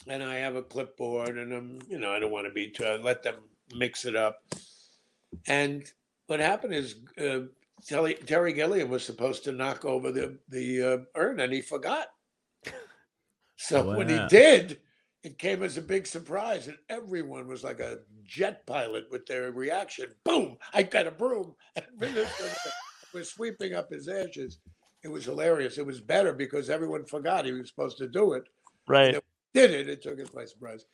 and 0.07 0.23
I 0.23 0.35
have 0.35 0.55
a 0.55 0.63
clipboard, 0.63 1.37
and 1.37 1.53
I'm, 1.53 1.79
you 1.87 1.99
know, 1.99 2.11
I 2.11 2.19
don't 2.19 2.31
want 2.31 2.47
to 2.47 2.53
be 2.53 2.69
too, 2.69 2.85
I 2.85 2.97
let 2.97 3.23
them 3.23 3.35
mix 3.75 4.05
it 4.05 4.15
up. 4.15 4.39
And 5.47 5.83
what 6.27 6.39
happened 6.39 6.73
is 6.73 6.95
uh, 7.19 7.41
Terry, 7.85 8.15
Terry 8.15 8.53
Gilliam 8.53 8.89
was 8.89 9.05
supposed 9.05 9.43
to 9.43 9.51
knock 9.51 9.85
over 9.85 10.11
the 10.11 10.37
the 10.49 10.81
uh, 10.81 10.97
urn, 11.15 11.39
and 11.39 11.53
he 11.53 11.61
forgot. 11.61 12.07
So 13.55 13.95
when 13.95 14.09
he 14.09 14.19
did, 14.27 14.79
it 15.23 15.37
came 15.37 15.63
as 15.63 15.77
a 15.77 15.81
big 15.81 16.05
surprise, 16.05 16.67
and 16.67 16.77
everyone 16.89 17.47
was 17.47 17.63
like 17.63 17.79
a 17.79 17.99
jet 18.25 18.65
pilot 18.65 19.05
with 19.09 19.25
their 19.25 19.51
reaction. 19.51 20.07
Boom! 20.25 20.57
I 20.73 20.83
got 20.83 21.07
a 21.07 21.11
broom, 21.11 21.55
and 21.77 21.85
was 23.13 23.29
sweeping 23.29 23.73
up 23.73 23.89
his 23.89 24.09
ashes. 24.09 24.57
It 25.03 25.09
was 25.11 25.25
hilarious. 25.25 25.77
It 25.77 25.85
was 25.85 25.99
better 25.99 26.33
because 26.33 26.69
everyone 26.69 27.05
forgot 27.05 27.45
he 27.45 27.51
was 27.51 27.67
supposed 27.67 27.97
to 27.97 28.07
do 28.07 28.33
it. 28.33 28.43
Right. 28.87 29.17
Did 29.53 29.71
it? 29.71 29.89
It 29.89 30.01
took 30.01 30.19
us 30.19 30.29
by 30.29 30.45
surprise. 30.45 30.85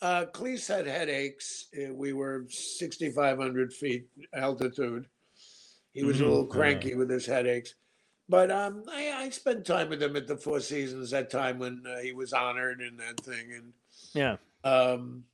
Uh, 0.00 0.24
Cleese 0.32 0.66
had 0.68 0.86
headaches. 0.86 1.66
Uh, 1.76 1.92
We 1.94 2.12
were 2.12 2.46
6,500 2.48 3.72
feet 3.72 4.06
altitude. 4.32 5.06
He 5.92 6.04
was 6.04 6.18
Mhm. 6.18 6.20
a 6.22 6.24
little 6.28 6.46
cranky 6.46 6.94
with 6.94 7.10
his 7.10 7.26
headaches. 7.26 7.74
But 8.28 8.50
um, 8.50 8.84
I, 8.90 9.12
I 9.24 9.28
spent 9.30 9.64
time 9.66 9.88
with 9.88 10.02
him 10.02 10.14
at 10.16 10.26
the 10.26 10.36
Four 10.36 10.60
Seasons 10.60 11.10
that 11.10 11.30
time 11.30 11.58
when 11.58 11.82
uh, 11.86 11.98
he 12.00 12.12
was 12.12 12.32
honored 12.32 12.80
and 12.80 12.98
that 13.00 13.20
thing. 13.20 13.52
And 13.52 13.72
Yeah. 14.14 14.36
um, 14.64 15.24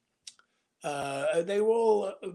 uh, 0.84 1.42
they 1.42 1.60
were 1.60 1.72
all 1.72 2.04
uh, 2.22 2.28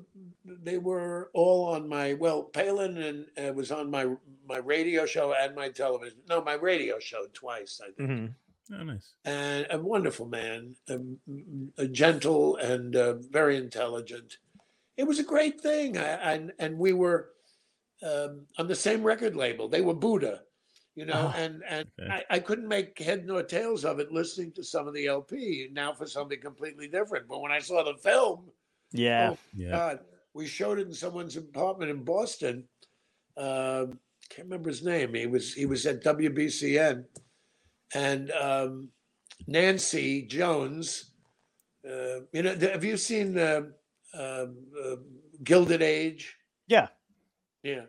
they 0.46 0.78
were 0.78 1.30
all 1.34 1.66
on 1.70 1.88
my 1.88 2.14
well. 2.16 2.44
Palin 2.44 2.98
and 2.98 3.26
uh, 3.38 3.54
was 3.54 3.72
on 3.72 3.90
my 3.92 4.08
my 4.48 4.58
radio 4.58 5.06
show 5.06 5.34
and 5.34 5.56
my 5.56 5.70
television. 5.70 6.18
No, 6.28 6.44
my 6.44 6.56
radio 6.56 7.00
show 7.00 7.28
twice. 7.34 7.80
I 7.84 7.92
think 7.92 8.10
hmm 8.10 8.26
Oh, 8.72 8.84
nice. 8.84 9.14
and 9.26 9.66
a 9.72 9.80
wonderful 9.80 10.28
man, 10.28 10.76
um, 10.92 11.18
a 11.80 11.88
gentle 11.88 12.56
and 12.58 12.96
uh, 12.96 13.16
very 13.32 13.58
intelligent. 13.58 14.38
It 14.96 15.06
was 15.08 15.18
a 15.18 15.24
great 15.24 15.60
thing, 15.60 15.98
I, 15.98 16.34
and 16.34 16.54
and 16.60 16.78
we 16.78 16.94
were 16.94 17.30
um, 18.04 18.46
on 18.60 18.68
the 18.68 18.76
same 18.76 19.02
record 19.04 19.36
label. 19.36 19.70
They 19.70 19.82
were 19.82 19.96
Buddah, 19.96 20.42
you 20.96 21.06
know, 21.06 21.32
Oh, 21.34 21.38
and 21.38 21.64
and 21.68 21.88
okay. 22.00 22.12
I, 22.30 22.36
I 22.36 22.40
couldn't 22.40 22.68
make 22.68 22.98
head 23.00 23.26
nor 23.26 23.44
tails 23.44 23.86
of 23.86 24.00
it 24.00 24.12
listening 24.12 24.52
to 24.54 24.64
some 24.64 24.88
of 24.88 24.94
the 24.94 25.08
LP. 25.08 25.70
Now 25.72 25.94
for 25.94 26.08
something 26.08 26.40
completely 26.42 26.88
different. 26.88 27.28
But 27.28 27.42
when 27.42 27.52
I 27.52 27.60
saw 27.60 27.84
the 27.84 27.96
film, 27.96 28.50
Yeah. 28.92 29.32
oh 29.32 29.38
Yeah. 29.56 29.72
God, 29.72 30.00
we 30.34 30.48
showed 30.48 30.80
it 30.80 30.88
in 30.88 30.94
someone's 30.94 31.38
apartment 31.38 31.92
in 31.92 32.04
Boston. 32.04 32.68
Um, 33.38 34.00
can't 34.30 34.46
remember 34.48 34.70
his 34.70 34.84
name. 34.84 35.14
He 35.14 35.26
was 35.28 35.54
he 35.54 35.66
was 35.66 35.86
at 35.86 36.04
WBCN, 36.04 37.06
and 37.94 38.32
um, 38.32 38.90
Nancy 39.48 40.24
Jones. 40.24 41.12
Uh, 41.88 42.22
you 42.34 42.44
know, 42.44 42.56
have 42.60 42.84
you 42.84 42.98
seen 42.98 43.38
uh, 43.38 43.62
um 44.14 44.58
uh, 44.84 44.96
Gilded 45.44 45.82
Age? 45.82 46.36
Yeah. 46.68 46.90
Yeah, 47.64 47.86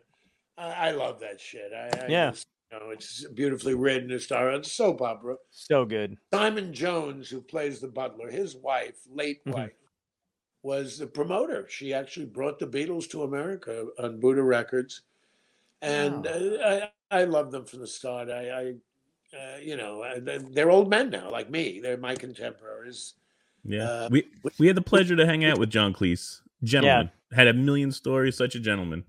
I, 0.57 0.89
I 0.89 0.91
love 0.93 1.21
that 1.21 1.41
shit. 1.41 1.73
I, 1.73 1.89
I 2.05 2.07
Yeah. 2.09 2.31
just, 2.31 2.47
know, 2.73 2.91
it's 2.91 3.27
beautifully 3.29 3.75
written. 3.75 4.11
It's 4.11 4.25
star 4.25 4.51
it's 4.53 4.69
a 4.69 4.71
soap 4.71 5.03
opera. 5.03 5.37
So 5.51 5.85
good. 5.85 6.17
Simon 6.33 6.73
Jones, 6.73 7.29
who 7.29 7.41
plays 7.41 7.81
the 7.81 7.89
butler, 7.89 8.31
his 8.31 8.57
wife, 8.57 8.97
late 9.11 9.45
Mhm. 9.45 9.55
wife, 9.55 9.73
was 10.63 10.99
the 10.99 11.07
promoter. 11.07 11.67
She 11.69 11.93
actually 11.95 12.27
brought 12.27 12.59
the 12.59 12.67
Beatles 12.67 13.09
to 13.11 13.23
America 13.23 13.87
on 13.99 14.21
Buddah 14.21 14.43
Records, 14.47 15.03
and 15.83 16.25
Wow. 16.25 16.31
uh, 16.33 16.87
I 17.11 17.21
I 17.23 17.25
love 17.25 17.51
them 17.51 17.65
from 17.65 17.81
the 17.81 17.87
start. 17.89 18.31
I, 18.31 18.51
I 18.51 18.75
uh, 19.37 19.57
you 19.59 19.77
know, 19.77 20.03
uh, 20.03 20.19
they- 20.21 20.39
they're 20.39 20.71
old 20.71 20.89
men 20.91 21.09
now, 21.11 21.31
like 21.31 21.51
me. 21.51 21.81
They're 21.81 21.97
my 21.97 22.15
contemporaries. 22.17 23.15
Yeah. 23.65 23.89
Uh, 23.89 24.09
we 24.11 24.29
we 24.59 24.67
had 24.67 24.77
the 24.77 24.83
pleasure 24.83 25.17
to 25.17 25.27
hang 25.27 25.45
out 25.45 25.59
with 25.59 25.71
John 25.71 25.93
Cleese. 25.93 26.41
Gentleman. 26.63 27.11
Had 27.33 27.47
a 27.49 27.53
million 27.55 27.91
stories, 27.93 28.37
such 28.37 28.55
a 28.55 28.61
gentleman. 28.61 29.05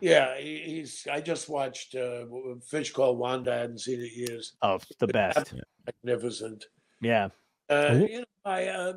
Yeah, 0.00 0.38
he's. 0.38 1.06
I 1.10 1.20
just 1.20 1.48
watched 1.48 1.94
uh, 1.94 2.24
Fish 2.66 2.92
Called 2.92 3.18
Wanda. 3.18 3.52
I 3.52 3.56
hadn't 3.58 3.78
seen 3.80 4.00
it 4.00 4.12
in 4.12 4.26
years. 4.28 4.52
Oh, 4.62 4.78
the 4.98 5.06
best. 5.06 5.54
Magnificent. 5.86 6.64
Yeah. 7.00 7.28
Uh, 7.68 8.00
you 8.08 8.18
know, 8.20 8.24
I 8.44 8.66
uh, 8.66 8.92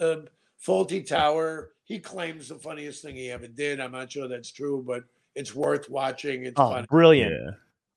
uh, 0.00 0.16
Fawlty 0.64 1.06
Tower. 1.06 1.70
He 1.84 1.98
claims 1.98 2.48
the 2.48 2.56
funniest 2.56 3.02
thing 3.02 3.16
he 3.16 3.30
ever 3.30 3.46
did. 3.48 3.80
I'm 3.80 3.92
not 3.92 4.12
sure 4.12 4.28
that's 4.28 4.50
true, 4.52 4.84
but 4.86 5.04
it's 5.34 5.54
worth 5.54 5.88
watching. 5.88 6.44
It's 6.44 6.58
Oh, 6.58 6.70
funny. 6.70 6.86
brilliant. 6.90 7.32
Yeah. 7.32 7.50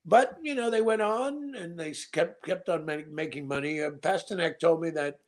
But 0.05 0.37
you 0.41 0.55
know, 0.55 0.69
they 0.69 0.81
went 0.81 1.01
on 1.01 1.55
and 1.55 1.77
they 1.77 1.93
kept 2.11 2.43
kept 2.45 2.69
on 2.69 2.85
ma- 2.85 2.97
making 3.09 3.47
money. 3.47 3.81
Uh, 3.81 3.91
Pasternak 3.91 4.59
told 4.59 4.81
me 4.81 4.89
that 4.91 5.19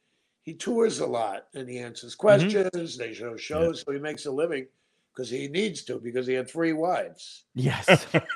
he 0.43 0.53
tours 0.53 0.99
a 0.99 1.05
lot 1.05 1.47
and 1.53 1.69
he 1.69 1.79
answers 1.79 2.15
questions. 2.15 2.97
They 2.97 3.13
show 3.13 3.35
shows, 3.37 3.81
so 3.85 3.91
he 3.91 3.99
makes 3.99 4.25
a 4.25 4.31
living 4.31 4.67
because 5.15 5.29
he 5.29 5.47
needs 5.47 5.83
to 5.83 5.99
because 5.99 6.25
he 6.27 6.33
had 6.33 6.49
three 6.49 6.73
wives. 6.73 7.45
Yes. 7.55 7.87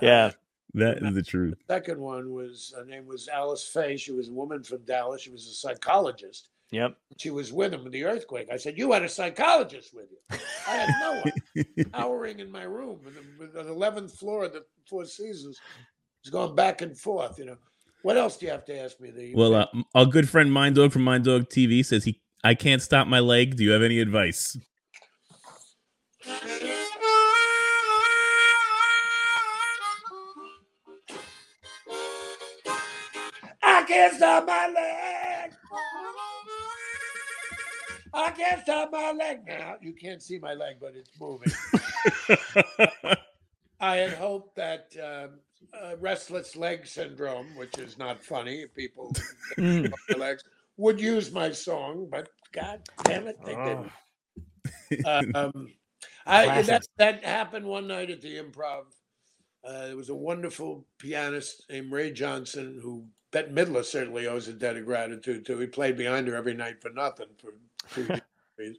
yeah. 0.00 0.30
That 0.74 1.02
is 1.02 1.14
the 1.14 1.22
truth. 1.22 1.54
Second 1.68 2.00
one 2.00 2.32
was 2.32 2.72
her 2.76 2.84
name 2.86 3.06
was 3.06 3.28
Alyce 3.28 3.64
Faye. 3.64 3.96
She 3.98 4.12
was 4.12 4.28
a 4.28 4.32
woman 4.32 4.62
from 4.62 4.78
Dallas. 4.84 5.20
She 5.22 5.30
was 5.30 5.46
a 5.46 5.52
psychologist. 5.52 6.48
Yep. 6.70 6.96
She 7.18 7.30
was 7.30 7.52
with 7.52 7.74
him 7.74 7.84
in 7.84 7.92
the 7.92 8.04
earthquake. 8.04 8.48
I 8.50 8.56
said, 8.56 8.78
"You 8.78 8.92
had 8.92 9.02
a 9.02 9.08
psychologist 9.08 9.92
with 9.92 10.06
you." 10.10 10.38
I 10.66 10.70
had 10.76 10.88
no 11.00 11.20
one. 11.22 11.86
Towering 11.92 12.40
in 12.40 12.50
my 12.50 12.62
room, 12.62 13.00
and 13.06 13.14
the- 13.14 13.24
with 13.38 13.52
the 13.52 13.68
eleventh 13.70 14.14
floor 14.18 14.44
of 14.44 14.54
the 14.54 14.64
Four 14.88 15.04
Seasons. 15.04 15.60
It's 16.22 16.30
going 16.30 16.54
back 16.54 16.80
and 16.80 16.96
forth. 16.96 17.38
You 17.38 17.44
know, 17.44 17.56
what 18.02 18.16
else 18.16 18.38
do 18.38 18.46
you 18.46 18.52
have 18.52 18.64
to 18.64 18.80
ask 18.80 18.98
me? 19.00 19.10
The 19.10 19.34
well, 19.34 19.54
uh, 19.54 19.66
m- 19.74 19.84
our 19.94 20.06
good 20.06 20.26
friend 20.30 20.50
Mind 20.50 20.76
Dog 20.76 20.92
from 20.92 21.02
Mind 21.02 21.24
Dog 21.24 21.50
TV 21.50 21.84
says 21.84 22.04
he 22.04 22.18
I 22.42 22.54
can't 22.54 22.80
stop 22.80 23.06
my 23.06 23.20
leg. 23.20 23.56
Do 23.56 23.64
you 23.64 23.72
have 23.72 23.82
any 23.82 23.98
advice? 24.00 24.56
Can't 33.92 34.14
stop 34.14 34.46
my 34.46 34.66
leg. 34.68 35.52
I 38.14 38.30
can't 38.30 38.62
stop 38.62 38.90
my 38.92 39.12
leg 39.12 39.40
now. 39.46 39.76
You 39.80 39.92
can't 39.94 40.22
see 40.22 40.38
my 40.38 40.54
leg, 40.54 40.76
but 40.80 40.94
it's 40.94 41.10
moving. 41.20 41.52
I 43.80 43.96
had 43.96 44.12
hoped 44.14 44.54
that 44.56 44.92
um, 45.02 45.30
uh, 45.78 45.96
restless 45.98 46.54
leg 46.56 46.86
syndrome, 46.86 47.54
which 47.56 47.78
is 47.78 47.98
not 47.98 48.22
funny, 48.24 48.66
people 48.74 49.12
Mm. 49.58 49.92
legs, 50.16 50.42
would 50.78 51.00
use 51.00 51.30
my 51.32 51.50
song, 51.52 52.08
but 52.10 52.28
God 52.52 52.80
damn 53.04 53.26
it, 53.28 53.36
they 53.44 53.54
Oh. 53.54 53.64
didn't. 53.64 53.92
Um, 55.34 55.72
I, 56.26 56.60
that, 56.62 56.82
that 56.98 57.24
happened 57.24 57.64
one 57.66 57.86
night 57.88 58.10
at 58.10 58.20
the 58.20 58.36
improv. 58.36 58.84
Uh, 59.64 59.86
there 59.86 59.96
was 59.96 60.10
a 60.10 60.14
wonderful 60.14 60.86
pianist 60.98 61.64
named 61.70 61.90
Ray 61.90 62.12
Johnson 62.12 62.78
who 62.82 63.06
Bette 63.32 63.50
Midler 63.50 63.84
certainly 63.84 64.26
owes 64.26 64.46
a 64.46 64.52
debt 64.52 64.76
of 64.76 64.84
gratitude 64.84 65.44
to. 65.46 65.58
He 65.58 65.66
played 65.66 65.96
behind 65.96 66.28
her 66.28 66.36
every 66.36 66.54
night 66.54 66.80
for 66.80 66.90
nothing 66.90 67.28
for 67.38 67.52
two 67.94 68.20
years. 68.58 68.78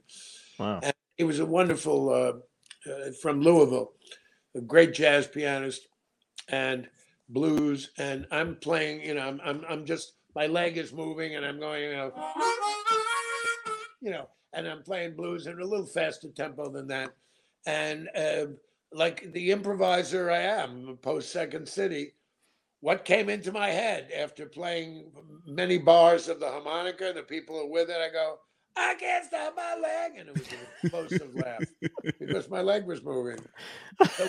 Wow. 0.56 0.78
And 0.84 0.94
he 1.16 1.24
was 1.24 1.40
a 1.40 1.44
wonderful 1.44 2.10
uh, 2.10 2.88
uh, 2.88 3.10
from 3.20 3.40
Louisville, 3.40 3.92
a 4.54 4.60
great 4.60 4.94
jazz 4.94 5.26
pianist 5.26 5.88
and 6.48 6.88
blues. 7.28 7.90
And 7.98 8.24
I'm 8.30 8.54
playing, 8.54 9.00
you 9.00 9.14
know, 9.14 9.26
I'm 9.26 9.40
I'm, 9.44 9.64
I'm 9.68 9.84
just 9.84 10.12
my 10.36 10.46
leg 10.46 10.78
is 10.78 10.92
moving 10.92 11.34
and 11.34 11.44
I'm 11.44 11.58
going, 11.58 11.82
you 11.82 11.92
know, 11.92 12.12
you 14.00 14.10
know, 14.12 14.28
and 14.52 14.68
I'm 14.68 14.84
playing 14.84 15.16
blues 15.16 15.48
in 15.48 15.60
a 15.60 15.64
little 15.64 15.86
faster 15.86 16.28
tempo 16.28 16.70
than 16.70 16.86
that. 16.86 17.10
And 17.66 18.08
uh, 18.16 18.46
like 18.92 19.32
the 19.32 19.50
improviser 19.50 20.30
I 20.30 20.42
am, 20.42 20.98
post 21.02 21.32
Second 21.32 21.68
City, 21.68 22.12
what 22.84 23.06
came 23.06 23.30
into 23.30 23.50
my 23.50 23.70
head 23.70 24.10
after 24.14 24.44
playing 24.44 25.10
many 25.46 25.78
bars 25.78 26.28
of 26.28 26.38
the 26.38 26.46
harmonica, 26.46 27.08
and 27.08 27.16
the 27.16 27.22
people 27.22 27.58
are 27.58 27.66
with 27.66 27.88
it, 27.88 27.96
I 27.96 28.12
go, 28.12 28.36
I 28.76 28.94
can't 29.00 29.24
stop 29.24 29.54
my 29.56 29.74
leg. 29.74 30.18
And 30.18 30.28
it 30.28 30.38
was 30.38 30.48
an 30.48 30.58
explosive 30.82 31.34
laugh 31.46 31.64
because 32.20 32.50
my 32.50 32.60
leg 32.60 32.84
was 32.84 33.02
moving. 33.02 33.38
So, 34.18 34.28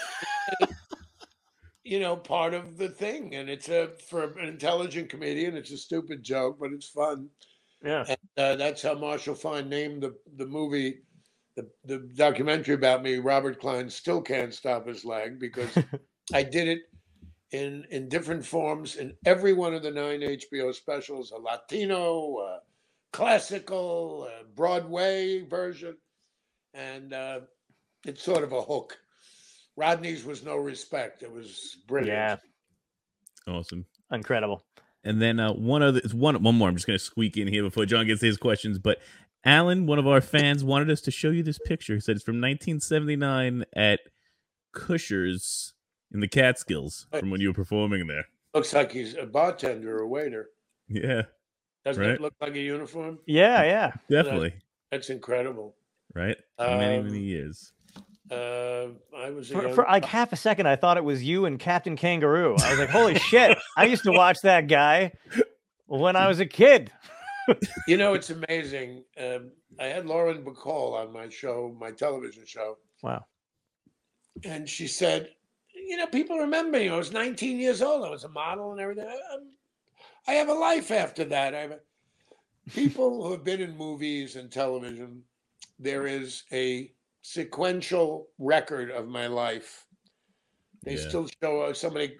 you 1.83 1.99
know, 1.99 2.15
part 2.15 2.53
of 2.53 2.77
the 2.77 2.87
thing. 2.87 3.35
And 3.35 3.49
it's 3.49 3.67
a, 3.67 3.89
for 4.07 4.39
an 4.39 4.47
intelligent 4.47 5.09
comedian, 5.09 5.57
it's 5.57 5.71
a 5.71 5.77
stupid 5.77 6.23
joke, 6.23 6.55
but 6.57 6.71
it's 6.71 6.87
fun. 6.87 7.27
Yeah. 7.83 8.05
And 8.07 8.17
uh, 8.37 8.55
that's 8.55 8.83
how 8.83 8.93
Marshall 8.93 9.35
Fine 9.35 9.67
named 9.67 10.01
the, 10.01 10.15
the 10.37 10.45
movie, 10.45 10.99
the, 11.57 11.69
the 11.83 12.09
documentary 12.15 12.75
about 12.75 13.03
me, 13.03 13.17
Robert 13.17 13.59
Klein 13.59 13.89
Still 13.89 14.21
Can't 14.21 14.53
Stop 14.53 14.87
His 14.87 15.03
Leg, 15.03 15.41
because 15.41 15.77
I 16.33 16.43
did 16.43 16.69
it 16.69 16.83
in 17.55 17.85
in 17.89 18.09
different 18.09 18.45
forms 18.45 18.95
in 18.95 19.15
every 19.25 19.53
one 19.53 19.73
of 19.73 19.83
the 19.83 19.91
nine 19.91 20.21
HBO 20.21 20.73
specials, 20.73 21.31
a 21.31 21.37
Latino, 21.37 22.35
uh, 22.35 22.59
classical, 23.13 24.27
uh, 24.29 24.43
Broadway 24.55 25.41
version, 25.43 25.95
and 26.73 27.13
uh, 27.13 27.39
it's 28.05 28.23
sort 28.23 28.43
of 28.43 28.51
a 28.51 28.61
hook. 28.61 28.97
Rodney's 29.77 30.23
was 30.23 30.43
no 30.43 30.57
respect. 30.57 31.23
It 31.23 31.31
was 31.31 31.77
brilliant. 31.87 32.39
Yeah. 33.47 33.53
awesome. 33.53 33.85
Incredible. 34.11 34.63
And 35.03 35.21
then 35.21 35.39
uh, 35.39 35.53
one 35.53 35.81
other 35.81 36.01
one 36.11 36.41
one 36.41 36.55
more. 36.55 36.69
I'm 36.69 36.75
just 36.75 36.87
gonna 36.87 36.99
squeak 36.99 37.37
in 37.37 37.47
here 37.47 37.63
before 37.63 37.85
John 37.85 38.07
gets 38.07 38.21
his 38.21 38.37
questions. 38.37 38.79
But 38.79 38.99
Alan, 39.43 39.85
one 39.85 39.99
of 39.99 40.07
our 40.07 40.21
fans, 40.21 40.63
wanted 40.63 40.89
us 40.89 41.01
to 41.01 41.11
show 41.11 41.29
you 41.29 41.43
this 41.43 41.59
picture. 41.59 41.93
He 41.93 41.99
said 41.99 42.15
it's 42.15 42.25
from 42.25 42.41
1979 42.41 43.65
at 43.75 43.99
Kutshers 44.75 45.73
in 46.15 46.21
the 46.21 46.27
Catskills 46.27 47.05
from 47.11 47.29
when 47.29 47.41
you 47.41 47.49
were 47.49 47.53
performing 47.53 48.07
there. 48.07 48.25
Looks 48.53 48.73
like 48.73 48.91
he's 48.91 49.15
a 49.15 49.25
bartender 49.25 49.97
or 49.97 50.01
a 50.01 50.07
waiter. 50.07 50.49
Yeah, 50.87 51.23
Doesn't 51.83 52.01
Right. 52.01 52.13
it 52.15 52.21
look 52.21 52.33
like 52.41 52.55
a 52.55 52.59
uniform? 52.59 53.19
Yeah, 53.27 53.63
yeah. 53.63 53.91
definitely. 54.09 54.53
That's 54.91 55.09
incredible. 55.09 55.75
Right. 56.13 56.37
many 56.57 56.97
Um, 56.97 57.05
many 57.05 57.19
years. 57.19 57.73
Uh, 58.31 58.87
I 59.15 59.29
was 59.29 59.49
For, 59.51 59.61
young- 59.63 59.73
for 59.75 59.83
like 59.83 60.05
half 60.05 60.31
a 60.33 60.35
second, 60.35 60.67
I 60.67 60.75
thought 60.77 60.97
it 60.97 61.03
was 61.03 61.21
you 61.23 61.45
and 61.45 61.59
Captain 61.59 61.95
Kangaroo. 61.95 62.55
I 62.59 62.69
was 62.71 62.79
like, 62.79 62.89
"Holy 62.89 63.19
shit!" 63.19 63.55
I 63.77 63.85
used 63.85 64.03
to 64.03 64.11
watch 64.11 64.37
that 64.41 64.67
guy 64.67 65.11
when 65.85 66.15
I 66.15 66.27
was 66.27 66.39
a 66.39 66.45
kid. 66.45 66.91
You 67.87 67.97
know, 67.97 68.15
it's 68.15 68.31
amazing. 68.31 69.03
Um, 69.19 69.51
I 69.79 69.85
had 69.85 70.07
Lauren 70.07 70.43
Bacall 70.43 70.93
on 70.93 71.13
my 71.13 71.29
show, 71.29 71.75
my 71.79 71.91
television 71.91 72.43
show, 72.47 72.79
Wow. 73.03 73.27
and 74.43 74.67
she 74.67 74.87
said, 74.87 75.29
"You 75.85 75.97
know, 75.97 76.07
people 76.07 76.37
remember 76.37 76.77
me. 76.79 76.89
I 76.89 76.95
was 76.95 77.11
19 77.11 77.59
years 77.59 77.81
old. 77.81 78.05
I 78.05 78.09
was 78.09 78.23
a 78.23 78.29
model 78.29 78.71
and 78.71 78.81
everything. 78.81 79.07
I, 79.07 79.13
I'm- 79.33 79.51
have 80.27 80.49
a 80.49 80.53
life 80.53 80.89
after 80.91 81.23
that. 81.25 81.53
I 81.53 81.59
have 81.61 81.71
a, 81.71 81.79
people 82.71 83.23
who 83.23 83.31
have 83.31 83.43
been 83.43 83.61
in 83.61 83.77
movies 83.77 84.35
and 84.35 84.51
television. 84.51 85.21
There 85.77 86.07
is 86.07 86.43
a 86.51 86.91
sequential 87.21 88.27
record 88.39 88.89
of 88.91 89.07
my 89.07 89.27
life. 89.27 89.85
They 90.83 90.95
Yeah. 90.95 91.07
still 91.09 91.27
show 91.41 91.61
uh, 91.61 91.73
somebody 91.73 92.17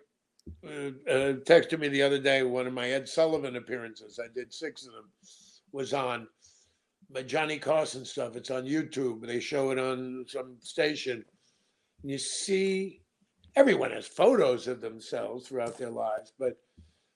uh, 0.64 0.92
uh, 1.10 1.34
texted 1.50 1.80
me 1.80 1.88
the 1.88 2.04
other 2.04 2.20
day. 2.20 2.44
One 2.44 2.68
of 2.68 2.74
my 2.74 2.90
Ed 2.90 3.10
Sullivan 3.10 3.56
appearances, 3.56 4.20
I 4.24 4.28
did 4.34 4.54
six 4.54 4.86
of 4.86 4.94
them, 4.94 5.10
was 5.72 5.94
on 5.94 6.28
my 7.10 7.24
Johnny 7.24 7.58
Carson 7.58 8.06
stuff. 8.06 8.36
It's 8.36 8.52
on 8.52 8.66
YouTube. 8.66 9.26
They 9.26 9.40
show 9.40 9.72
it 9.72 9.80
on 9.80 10.26
some 10.28 10.58
station. 10.60 11.26
And 12.02 12.12
you 12.12 12.18
see, 12.20 13.02
everyone 13.56 13.92
has 13.92 14.08
photos 14.08 14.68
of 14.68 14.82
themselves 14.82 15.48
throughout 15.48 15.78
their 15.78 15.90
lives, 15.90 16.34
but 16.38 16.58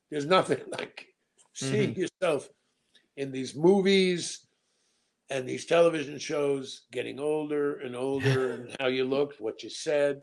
there's 0.10 0.26
nothing 0.26 0.62
like 0.68 1.08
seeing 1.54 1.92
mm-hmm. 1.92 2.02
yourself 2.02 2.50
in 3.18 3.32
these 3.32 3.56
movies 3.56 4.46
and 5.30 5.48
these 5.48 5.66
television 5.66 6.18
shows 6.18 6.84
getting 6.92 7.20
older 7.20 7.80
and 7.80 7.96
older 7.96 8.52
and 8.54 8.76
how 8.80 8.88
you 8.88 9.06
looked, 9.06 9.42
what 9.42 9.62
you 9.64 9.70
said. 9.70 10.22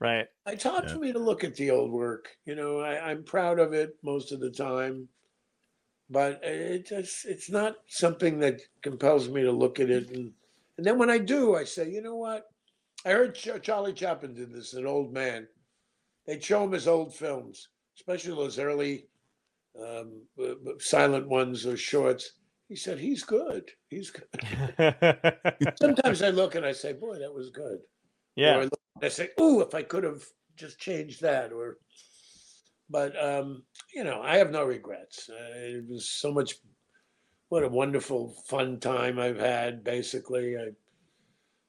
Right. 0.00 0.26
It's 0.46 0.64
hard 0.64 0.84
Yeah. 0.84 0.94
for 0.94 0.98
me 0.98 1.12
to 1.12 1.18
look 1.18 1.44
at 1.44 1.54
the 1.54 1.70
old 1.70 1.92
work. 1.92 2.28
You 2.44 2.56
know, 2.56 2.80
I, 2.80 3.10
I'm 3.10 3.22
proud 3.22 3.58
of 3.60 3.72
it 3.72 3.96
most 4.02 4.32
of 4.32 4.40
the 4.40 4.50
time, 4.50 5.08
but 6.10 6.40
it 6.42 6.86
just 6.88 7.24
it's 7.24 7.48
not 7.48 7.76
something 7.86 8.40
that 8.40 8.60
compels 8.82 9.28
me 9.28 9.42
to 9.42 9.52
look 9.52 9.78
at 9.78 9.90
it. 9.90 10.10
And 10.10 10.32
and 10.76 10.86
then 10.86 10.98
when 10.98 11.10
I 11.10 11.18
do, 11.18 11.54
I 11.54 11.64
say, 11.64 11.88
you 11.88 12.02
know 12.02 12.16
what? 12.16 12.51
I 13.04 13.10
heard 13.10 13.34
Ch- 13.34 13.62
Charlie 13.62 13.92
Chaplin 13.92 14.34
did 14.34 14.52
this. 14.52 14.74
An 14.74 14.86
old 14.86 15.12
man, 15.12 15.48
they'd 16.26 16.42
show 16.42 16.64
him 16.64 16.72
his 16.72 16.88
old 16.88 17.14
films, 17.14 17.68
especially 17.98 18.34
those 18.34 18.58
early 18.58 19.06
um, 19.80 20.22
b- 20.36 20.54
b- 20.64 20.72
silent 20.78 21.28
ones 21.28 21.66
or 21.66 21.76
shorts. 21.76 22.32
He 22.68 22.76
said 22.76 22.98
he's 22.98 23.22
good. 23.22 23.70
He's 23.90 24.10
good. 24.10 24.28
Sometimes 25.78 26.22
I 26.22 26.30
look 26.30 26.54
and 26.54 26.64
I 26.64 26.72
say, 26.72 26.92
boy, 26.92 27.18
that 27.18 27.34
was 27.34 27.50
good. 27.50 27.78
Or 27.78 27.78
I, 27.78 27.82
yeah. 28.36 28.56
look 28.56 28.80
and 28.96 29.04
I 29.04 29.08
say, 29.08 29.30
"Ooh, 29.40 29.60
if 29.60 29.74
I 29.74 29.82
could 29.82 30.04
have 30.04 30.24
just 30.56 30.78
changed 30.78 31.20
that," 31.20 31.52
or, 31.52 31.78
but 32.88 33.12
um, 33.22 33.64
you 33.94 34.04
know, 34.04 34.22
I 34.22 34.38
have 34.38 34.50
no 34.50 34.64
regrets. 34.64 35.28
Uh, 35.28 35.54
it 35.54 35.84
was 35.88 36.08
so 36.08 36.32
much. 36.32 36.56
What 37.48 37.62
a 37.62 37.68
wonderful, 37.68 38.34
fun 38.46 38.80
time 38.80 39.18
I've 39.18 39.38
had. 39.38 39.84
Basically, 39.84 40.56
I, 40.56 40.68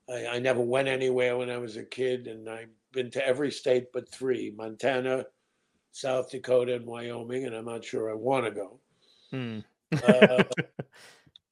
I, 0.09 0.27
I 0.27 0.39
never 0.39 0.61
went 0.61 0.87
anywhere 0.87 1.37
when 1.37 1.49
I 1.49 1.57
was 1.57 1.77
a 1.77 1.83
kid, 1.83 2.27
and 2.27 2.49
I've 2.49 2.69
been 2.91 3.09
to 3.11 3.25
every 3.25 3.51
state 3.51 3.87
but 3.93 4.09
three: 4.09 4.53
Montana, 4.55 5.25
South 5.91 6.31
Dakota, 6.31 6.75
and 6.75 6.85
Wyoming. 6.85 7.45
And 7.45 7.55
I'm 7.55 7.65
not 7.65 7.85
sure 7.85 8.11
I 8.11 8.15
want 8.15 8.45
to 8.45 8.51
go. 8.51 8.79
Hmm. 9.31 9.59
Uh, 10.03 10.43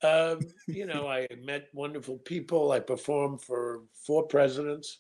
um, 0.04 0.40
you 0.68 0.86
know, 0.86 1.08
I 1.08 1.28
met 1.44 1.68
wonderful 1.74 2.18
people. 2.18 2.72
I 2.72 2.80
performed 2.80 3.42
for 3.42 3.82
four 4.06 4.28
presidents 4.28 5.00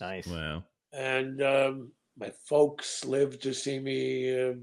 Nice. 0.00 0.26
Wow. 0.26 0.64
and 0.92 1.42
um, 1.42 1.92
my 2.18 2.32
folks 2.44 3.04
lived 3.04 3.42
to 3.42 3.52
see 3.52 3.78
me 3.78 4.48
uh, 4.48 4.54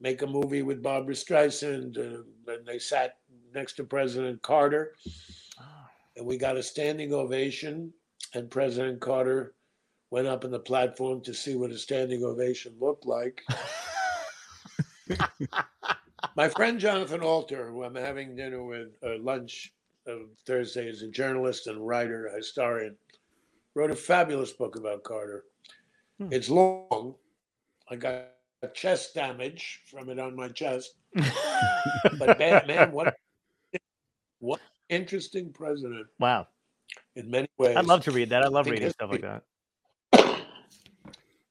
make 0.00 0.22
a 0.22 0.26
movie 0.26 0.62
with 0.62 0.82
Barbra 0.82 1.14
Streisand. 1.14 1.96
Uh, 1.98 2.22
and 2.52 2.66
they 2.66 2.78
sat 2.78 3.16
next 3.54 3.74
to 3.74 3.84
President 3.84 4.42
Carter. 4.42 4.94
And 6.16 6.26
we 6.26 6.36
got 6.36 6.56
a 6.56 6.62
standing 6.62 7.12
ovation. 7.12 7.92
And 8.34 8.50
President 8.50 9.00
Carter 9.00 9.54
went 10.10 10.26
up 10.26 10.44
on 10.44 10.50
the 10.50 10.58
platform 10.58 11.20
to 11.22 11.34
see 11.34 11.56
what 11.56 11.70
a 11.70 11.78
standing 11.78 12.24
ovation 12.24 12.74
looked 12.80 13.06
like. 13.06 13.42
My 16.36 16.48
friend 16.48 16.78
Jonathan 16.78 17.20
Alter, 17.20 17.70
who 17.70 17.84
I'm 17.84 17.94
having 17.94 18.36
dinner 18.36 18.64
with, 18.64 18.88
uh, 19.04 19.18
lunch 19.18 19.72
uh, 20.08 20.14
Thursday, 20.46 20.88
is 20.88 21.02
a 21.02 21.08
journalist 21.08 21.66
and 21.66 21.86
writer, 21.86 22.26
a 22.26 22.36
historian, 22.36 22.96
wrote 23.74 23.90
a 23.90 23.96
fabulous 23.96 24.52
book 24.52 24.76
about 24.76 25.02
Carter. 25.02 25.44
Hmm. 26.18 26.28
It's 26.30 26.48
long. 26.48 27.14
I 27.90 27.96
got 27.96 28.28
chest 28.74 29.14
damage 29.14 29.80
from 29.90 30.08
it 30.08 30.18
on 30.18 30.36
my 30.36 30.48
chest. 30.48 30.94
But 32.18 32.38
man, 32.38 32.62
man 32.66 32.92
what 32.92 33.16
what 34.38 34.60
interesting 34.92 35.52
president 35.52 36.06
wow. 36.20 36.46
in 37.16 37.30
many 37.30 37.48
ways. 37.58 37.76
I'd 37.76 37.86
love 37.86 38.02
to 38.04 38.12
read 38.12 38.30
that. 38.30 38.42
I 38.42 38.48
love 38.48 38.66
reading 38.66 38.90
stuff 38.90 39.10
like 39.10 39.22
that. 39.22 39.42
a 40.12 40.40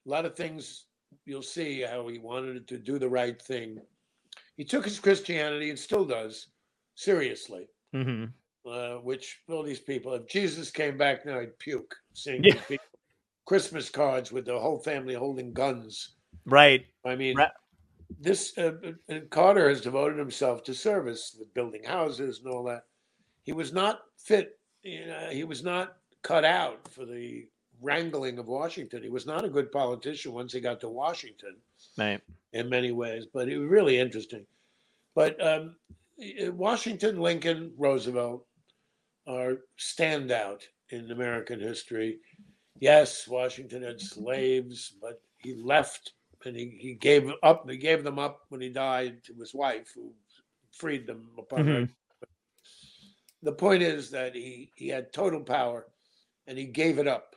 lot 0.05 0.25
of 0.25 0.35
things 0.35 0.85
you'll 1.25 1.41
see 1.41 1.81
how 1.81 2.07
he 2.07 2.19
wanted 2.19 2.67
to 2.67 2.77
do 2.77 2.99
the 2.99 3.09
right 3.09 3.41
thing. 3.41 3.79
He 4.57 4.63
took 4.63 4.85
his 4.85 4.99
Christianity 4.99 5.69
and 5.69 5.79
still 5.79 6.05
does 6.05 6.47
seriously. 6.95 7.67
hmm 7.93 8.25
uh, 8.65 8.95
which 8.97 9.41
all 9.49 9.63
these 9.63 9.79
people, 9.79 10.13
if 10.13 10.27
Jesus 10.27 10.69
came 10.69 10.97
back 10.97 11.25
now, 11.25 11.39
I'd 11.39 11.57
puke 11.57 11.95
seeing 12.13 12.43
Yeah. 12.43 12.53
these 12.53 12.65
people. 12.65 12.85
Christmas 13.45 13.89
cards 13.89 14.31
with 14.31 14.45
the 14.45 14.59
whole 14.59 14.79
family 14.79 15.15
holding 15.15 15.51
guns. 15.51 16.15
Right. 16.45 16.85
I 17.03 17.15
mean, 17.15 17.37
this 18.19 18.55
uh, 18.57 18.73
uh, 19.09 19.19
Carter 19.29 19.67
has 19.67 19.81
devoted 19.81 20.19
himself 20.19 20.63
to 20.65 20.73
service, 20.73 21.41
building 21.53 21.83
houses 21.83 22.39
and 22.39 22.53
all 22.53 22.63
that. 22.65 22.83
He 23.43 23.53
was 23.53 23.73
not 23.73 24.01
fit. 24.17 24.59
You 24.83 25.07
know, 25.07 25.29
he 25.31 25.43
was 25.43 25.63
not 25.63 25.97
cut 26.23 26.45
out 26.45 26.87
for 26.91 27.05
the 27.05 27.47
wrangling 27.81 28.37
of 28.39 28.47
Washington. 28.47 29.03
He 29.03 29.09
was 29.09 29.25
not 29.25 29.43
a 29.45 29.49
good 29.49 29.71
politician 29.71 30.33
once 30.33 30.53
he 30.53 30.59
got 30.59 30.79
to 30.81 30.89
Washington 30.89 31.55
Right. 31.97 32.21
in 32.53 32.69
many 32.69 32.91
ways, 32.91 33.25
but 33.33 33.49
it 33.49 33.57
was 33.57 33.69
really 33.69 33.99
interesting. 33.99 34.45
But 35.15 35.43
um, 35.45 35.75
Washington, 36.51 37.19
Lincoln, 37.19 37.73
Roosevelt 37.77 38.45
are 39.27 39.57
standout 39.79 40.61
in 40.89 41.11
American 41.11 41.59
history. 41.59 42.19
Yes, 42.79 43.27
Washington 43.27 43.83
had 43.83 43.99
slaves, 44.01 44.93
but 45.01 45.21
he 45.37 45.55
left 45.55 46.13
and 46.45 46.55
he, 46.55 46.77
he 46.79 46.93
gave 46.95 47.31
up. 47.43 47.69
He 47.69 47.77
gave 47.77 48.03
them 48.03 48.17
up 48.19 48.41
when 48.49 48.61
he 48.61 48.69
died 48.69 49.23
to 49.25 49.33
his 49.35 49.53
wife, 49.53 49.91
who 49.93 50.11
freed 50.71 51.05
them 51.05 51.29
upon 51.37 51.67
her. 51.67 51.89
The 53.43 53.53
point 53.53 53.81
is 53.81 54.11
that 54.11 54.35
he 54.35 54.71
he 54.75 54.87
had 54.87 55.13
total 55.13 55.41
power, 55.41 55.87
and 56.47 56.57
he 56.57 56.65
gave 56.65 56.99
it 56.99 57.07
up, 57.07 57.35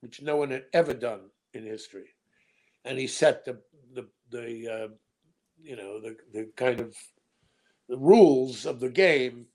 which 0.00 0.22
no 0.22 0.36
one 0.36 0.50
had 0.50 0.64
ever 0.72 0.94
done 0.94 1.30
in 1.54 1.64
history, 1.64 2.14
and 2.84 2.98
he 2.98 3.06
set 3.06 3.44
the 3.44 3.60
the 3.94 4.08
the 4.30 4.68
uh, 4.68 4.88
you 5.62 5.76
know 5.76 6.00
the 6.00 6.16
the 6.32 6.50
kind 6.56 6.80
of 6.80 6.94
the 7.88 7.96
rules 7.96 8.66
of 8.66 8.80
the 8.80 8.88
game, 8.88 9.46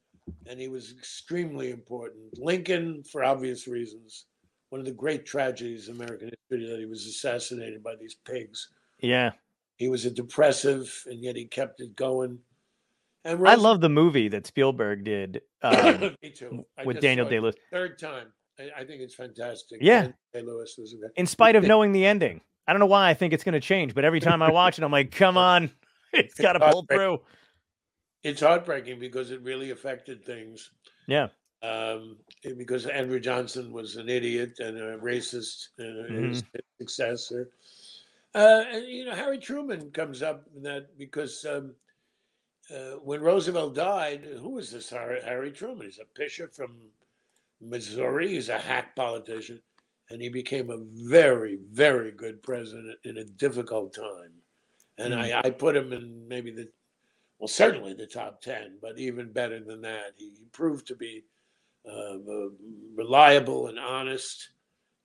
and 0.47 0.59
he 0.59 0.67
was 0.67 0.91
extremely 0.91 1.71
important. 1.71 2.39
Lincoln, 2.39 3.03
for 3.03 3.23
obvious 3.23 3.67
reasons, 3.67 4.25
one 4.69 4.79
of 4.79 4.85
the 4.85 4.91
great 4.91 5.25
tragedies 5.25 5.89
in 5.89 5.95
American 5.95 6.29
history 6.29 6.69
that 6.69 6.79
he 6.79 6.85
was 6.85 7.05
assassinated 7.05 7.83
by 7.83 7.95
these 7.95 8.15
pigs. 8.25 8.69
Yeah. 8.99 9.31
He 9.75 9.89
was 9.89 10.05
a 10.05 10.11
depressive, 10.11 11.03
and 11.07 11.21
yet 11.21 11.35
he 11.35 11.45
kept 11.45 11.81
it 11.81 11.95
going. 11.95 12.39
And 13.23 13.47
I 13.47 13.55
love 13.55 13.81
the 13.81 13.89
movie 13.89 14.27
that 14.29 14.47
Spielberg 14.47 15.03
did 15.03 15.41
um, 15.61 16.15
Me 16.23 16.31
too. 16.31 16.65
I 16.77 16.85
with 16.85 16.97
just 16.97 17.03
Daniel 17.03 17.25
saw 17.25 17.29
it 17.29 17.31
Day 17.31 17.39
Lewis. 17.39 17.55
Third 17.71 17.99
time. 17.99 18.27
I, 18.59 18.81
I 18.81 18.85
think 18.85 19.01
it's 19.01 19.15
fantastic. 19.15 19.79
Yeah. 19.81 20.07
Day 20.33 20.41
Lewis 20.41 20.75
was 20.77 20.93
a. 20.93 21.19
In 21.19 21.27
spite 21.27 21.55
of 21.55 21.63
knowing 21.67 21.91
the 21.91 22.05
ending, 22.05 22.41
I 22.67 22.73
don't 22.73 22.79
know 22.79 22.85
why 22.85 23.09
I 23.09 23.13
think 23.13 23.33
it's 23.33 23.43
going 23.43 23.53
to 23.53 23.59
change, 23.59 23.93
but 23.93 24.05
every 24.05 24.19
time 24.19 24.41
I 24.41 24.51
watch 24.51 24.77
it, 24.79 24.83
I'm 24.83 24.91
like, 24.91 25.11
come 25.11 25.37
on, 25.37 25.71
it's 26.13 26.35
got 26.35 26.53
to 26.53 26.59
pull 26.71 26.85
through. 26.89 27.19
It's 28.23 28.41
heartbreaking 28.41 28.99
because 28.99 29.31
it 29.31 29.41
really 29.41 29.71
affected 29.71 30.23
things. 30.25 30.69
Yeah. 31.07 31.27
Um, 31.63 32.17
because 32.57 32.87
Andrew 32.87 33.19
Johnson 33.19 33.71
was 33.71 33.95
an 33.95 34.09
idiot 34.09 34.59
and 34.59 34.77
a 34.77 34.97
racist 34.97 35.67
and 35.77 36.25
a- 36.25 36.27
his 36.29 36.43
successor. 36.79 37.49
Uh, 38.33 38.63
and, 38.71 38.87
you 38.87 39.05
know, 39.05 39.13
Harry 39.13 39.37
Truman 39.37 39.91
comes 39.91 40.23
up 40.23 40.45
in 40.55 40.63
that 40.63 40.97
because 40.97 41.45
um, 41.45 41.75
uh, 42.73 42.97
when 43.03 43.21
Roosevelt 43.21 43.75
died, 43.75 44.25
who 44.39 44.51
was 44.51 44.71
this 44.71 44.89
Harry, 44.89 45.19
Harry 45.23 45.51
Truman? 45.51 45.85
He's 45.87 45.99
a 45.99 46.19
pisher 46.19 46.47
from 46.47 46.77
Missouri. 47.59 48.29
He's 48.29 48.49
a 48.49 48.57
hack 48.57 48.95
politician, 48.95 49.61
and 50.09 50.21
he 50.21 50.29
became 50.29 50.69
a 50.69 50.83
very, 51.07 51.59
very 51.71 52.11
good 52.11 52.41
president 52.43 52.97
in 53.03 53.17
a 53.17 53.23
difficult 53.23 53.93
time. 53.93 54.31
And 54.97 55.15
I, 55.15 55.41
I 55.43 55.49
put 55.49 55.75
him 55.75 55.93
in 55.93 56.27
maybe 56.27 56.51
the, 56.51 56.69
well, 57.39 57.47
certainly 57.47 57.93
the 57.93 58.05
top 58.05 58.41
ten, 58.41 58.77
but 58.81 58.99
even 58.99 59.31
better 59.31 59.59
than 59.59 59.81
that. 59.81 60.13
He, 60.17 60.31
proved 60.51 60.85
to 60.87 60.95
be 60.95 61.23
uh, 61.89 62.17
reliable 62.93 63.67
and 63.67 63.79
honest, 63.79 64.49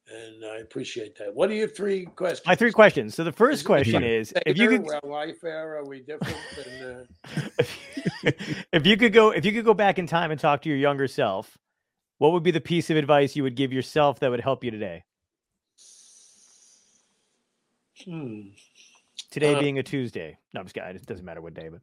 and 0.08 0.44
I 0.44 0.58
appreciate 0.58 1.16
that. 1.18 1.34
What 1.34 1.50
are 1.50 1.54
your 1.54 1.68
three 1.68 2.06
questions? 2.06 2.46
My 2.46 2.54
three 2.54 2.72
questions. 2.72 3.14
So 3.14 3.24
the 3.24 3.32
first 3.32 3.64
question 3.64 4.04
is 4.04 4.32
if 4.46 4.56
you 4.56 4.68
could 4.68 4.84
well, 4.84 5.00
life 5.04 5.42
era, 5.44 5.80
are 5.80 5.84
we 5.84 6.00
different 6.00 6.38
than? 6.56 7.06
Uh, 7.56 7.62
if 8.72 8.86
you 8.86 8.96
could 8.96 9.12
go 9.12 9.30
if 9.30 9.44
you 9.44 9.52
could 9.52 9.64
go 9.64 9.74
back 9.74 9.98
in 9.98 10.06
time 10.06 10.30
and 10.30 10.38
talk 10.38 10.62
to 10.62 10.68
your 10.68 10.78
younger 10.78 11.08
self, 11.08 11.58
what 12.18 12.32
would 12.32 12.42
be 12.42 12.50
the 12.50 12.60
piece 12.60 12.90
of 12.90 12.96
advice 12.96 13.36
you 13.36 13.42
would 13.42 13.56
give 13.56 13.72
yourself 13.72 14.20
that 14.20 14.30
would 14.30 14.40
help 14.40 14.62
you 14.62 14.70
today? 14.70 15.04
hmm. 18.04 18.40
Today 19.30 19.54
Uh, 19.54 19.60
being 19.60 19.78
a 19.78 19.82
Tuesday. 19.82 20.38
No, 20.54 20.60
I'm 20.60 20.66
just 20.66 20.74
kidding. 20.74 20.96
It 20.96 21.04
doesn't 21.06 21.24
matter 21.24 21.40
what 21.40 21.54
day, 21.54 21.68
but 21.68 21.80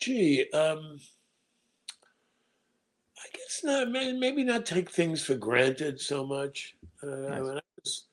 Gee, 0.00 0.50
um, 0.52 0.98
I 3.18 3.26
guess 3.34 3.60
not. 3.62 3.90
Maybe 3.90 4.44
not 4.44 4.64
take 4.64 4.90
things 4.90 5.22
for 5.22 5.34
granted 5.34 6.00
so 6.00 6.26
much. 6.26 6.74
Uh, 7.02 7.06
Nice. 7.06 7.40
when 7.42 7.56
I 7.56 7.60
was, 7.82 8.04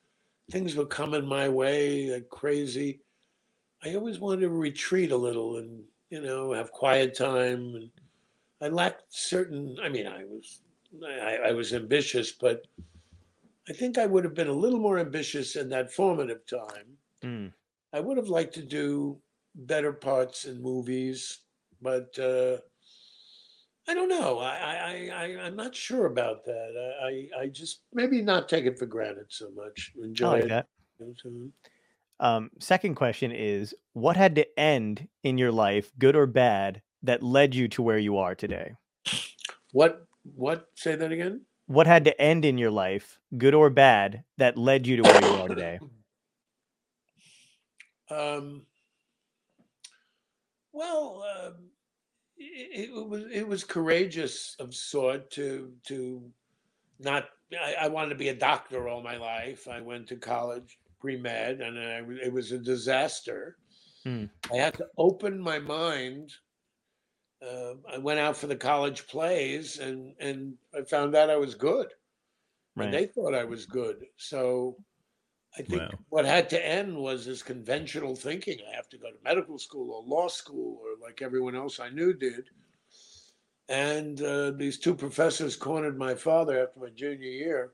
things 0.50 0.74
were 0.74 0.86
coming 0.86 1.26
my 1.26 1.48
way 1.48 2.10
like 2.10 2.28
crazy. 2.28 3.00
I 3.84 3.94
always 3.94 4.18
wanted 4.18 4.40
to 4.42 4.48
retreat 4.50 5.12
a 5.12 5.16
little 5.16 5.58
and 5.58 5.82
you 6.10 6.20
know 6.20 6.52
have 6.52 6.72
quiet 6.72 7.16
time. 7.16 7.74
And 7.74 7.90
I 8.60 8.68
lacked 8.68 9.04
certain. 9.08 9.76
I 9.82 9.88
mean, 9.88 10.06
I 10.06 10.24
was 10.24 10.60
I, 11.04 11.38
I 11.48 11.52
was 11.52 11.74
ambitious, 11.74 12.32
but 12.32 12.66
I 13.68 13.72
think 13.72 13.98
I 13.98 14.06
would 14.06 14.24
have 14.24 14.34
been 14.34 14.48
a 14.48 14.52
little 14.52 14.80
more 14.80 14.98
ambitious 14.98 15.56
in 15.56 15.68
that 15.68 15.92
formative 15.92 16.46
time. 16.46 16.96
Mm. 17.22 17.52
I 17.92 18.00
would 18.00 18.16
have 18.16 18.28
liked 18.28 18.54
to 18.54 18.62
do 18.62 19.18
better 19.54 19.92
parts 19.92 20.44
in 20.46 20.62
movies, 20.62 21.40
but 21.82 22.18
uh, 22.18 22.58
I 23.88 23.94
don't 23.94 24.10
know. 24.10 24.38
I, 24.38 24.50
I, 24.54 25.10
I, 25.14 25.46
I'm 25.46 25.56
not 25.56 25.74
sure 25.74 26.06
about 26.06 26.44
that. 26.44 26.94
I, 27.02 27.06
I, 27.06 27.42
I 27.42 27.46
just 27.46 27.80
maybe 27.94 28.20
not 28.20 28.46
take 28.46 28.66
it 28.66 28.78
for 28.78 28.84
granted 28.84 29.26
so 29.30 29.50
much. 29.56 29.92
Enjoy 30.02 30.28
like 30.28 30.44
it. 30.44 30.48
that. 30.48 30.66
Um, 32.20 32.50
second 32.58 32.96
question 32.96 33.32
is 33.32 33.74
what 33.94 34.16
had 34.16 34.34
to 34.34 34.60
end 34.60 35.08
in 35.22 35.38
your 35.38 35.52
life, 35.52 35.90
good 35.98 36.16
or 36.16 36.26
bad, 36.26 36.82
that 37.02 37.22
led 37.22 37.54
you 37.54 37.66
to 37.68 37.82
where 37.82 37.98
you 37.98 38.18
are 38.18 38.34
today? 38.34 38.74
What? 39.72 40.06
What? 40.34 40.66
Say 40.74 40.94
that 40.94 41.10
again. 41.10 41.46
What 41.66 41.86
had 41.86 42.04
to 42.04 42.20
end 42.20 42.44
in 42.44 42.58
your 42.58 42.70
life, 42.70 43.18
good 43.38 43.54
or 43.54 43.70
bad, 43.70 44.24
that 44.36 44.58
led 44.58 44.86
you 44.86 44.96
to 44.96 45.02
where 45.02 45.22
you 45.22 45.42
are 45.42 45.48
today? 45.48 45.78
Um, 48.10 48.62
well, 50.72 51.26
um, 51.44 51.67
it, 52.38 52.90
it 52.90 53.08
was 53.08 53.24
it 53.32 53.46
was 53.46 53.64
courageous 53.64 54.56
of 54.58 54.74
sort 54.74 55.30
to 55.32 55.72
to 55.86 56.22
not. 56.98 57.26
I, 57.52 57.86
I 57.86 57.88
wanted 57.88 58.10
to 58.10 58.14
be 58.16 58.28
a 58.28 58.34
doctor 58.34 58.88
all 58.88 59.02
my 59.02 59.16
life. 59.16 59.68
I 59.68 59.80
went 59.80 60.06
to 60.08 60.16
college 60.16 60.78
pre 61.00 61.16
med, 61.16 61.60
and 61.60 61.78
I, 61.78 62.02
it 62.24 62.32
was 62.32 62.52
a 62.52 62.58
disaster. 62.58 63.56
Hmm. 64.04 64.24
I 64.52 64.56
had 64.56 64.74
to 64.74 64.86
open 64.96 65.40
my 65.40 65.58
mind. 65.58 66.32
Uh, 67.40 67.74
I 67.90 67.98
went 67.98 68.20
out 68.20 68.36
for 68.36 68.48
the 68.48 68.56
college 68.56 69.06
plays, 69.06 69.78
and 69.78 70.14
and 70.20 70.54
I 70.74 70.82
found 70.82 71.14
out 71.14 71.30
I 71.30 71.36
was 71.36 71.54
good 71.54 71.88
and 72.84 72.94
they 72.94 73.06
thought 73.06 73.34
I 73.34 73.44
was 73.44 73.66
good. 73.66 74.04
So 74.16 74.76
I 75.58 75.62
think 75.62 75.82
Wow. 75.82 75.90
what 76.10 76.24
had 76.24 76.48
to 76.50 76.64
end 76.66 76.96
was 76.96 77.26
this 77.26 77.42
conventional 77.42 78.14
thinking. 78.14 78.58
I 78.70 78.76
have 78.76 78.88
to 78.90 78.98
go 78.98 79.10
to 79.10 79.16
medical 79.24 79.58
school 79.58 79.90
or 79.92 80.02
law 80.04 80.28
school 80.28 80.80
or 80.82 81.04
like 81.04 81.20
everyone 81.20 81.56
else 81.56 81.80
I 81.80 81.88
knew 81.90 82.12
did. 82.12 82.48
And 83.68 84.22
uh, 84.22 84.52
these 84.52 84.78
two 84.78 84.94
professors 84.94 85.56
cornered 85.56 85.98
my 85.98 86.14
father 86.14 86.62
after 86.62 86.80
my 86.80 86.90
junior 86.90 87.28
year. 87.28 87.72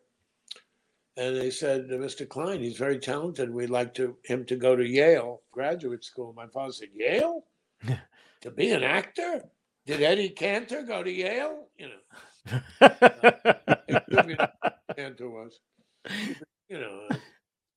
And 1.17 1.37
they 1.37 1.51
said, 1.51 1.89
Mr. 1.89 2.29
Klein, 2.29 2.61
he's 2.61 2.77
very 2.77 2.99
talented. 2.99 3.53
We'd 3.53 3.71
like 3.71 3.95
to 3.95 4.17
him 4.25 4.45
to 4.47 4.57
go 4.57 4.75
to 4.75 4.85
Yale 4.85 5.43
graduate 5.53 6.05
school. 6.05 6.33
My 6.33 6.49
father 6.49 6.73
said, 6.73 6.89
Yale? 6.95 7.45
to 8.41 8.51
be 8.51 8.71
an 8.71 8.83
actor? 8.83 9.43
Did 9.87 10.03
Eddie 10.03 10.31
Cantor 10.31 10.83
go 10.83 11.03
to 11.03 11.13
Yale? 11.13 11.69
You 11.77 11.91
know, 11.91 12.61
Cantor 14.97 15.31
was 15.31 15.61
you 16.69 16.81
know, 16.81 17.03
uh, 17.11 17.17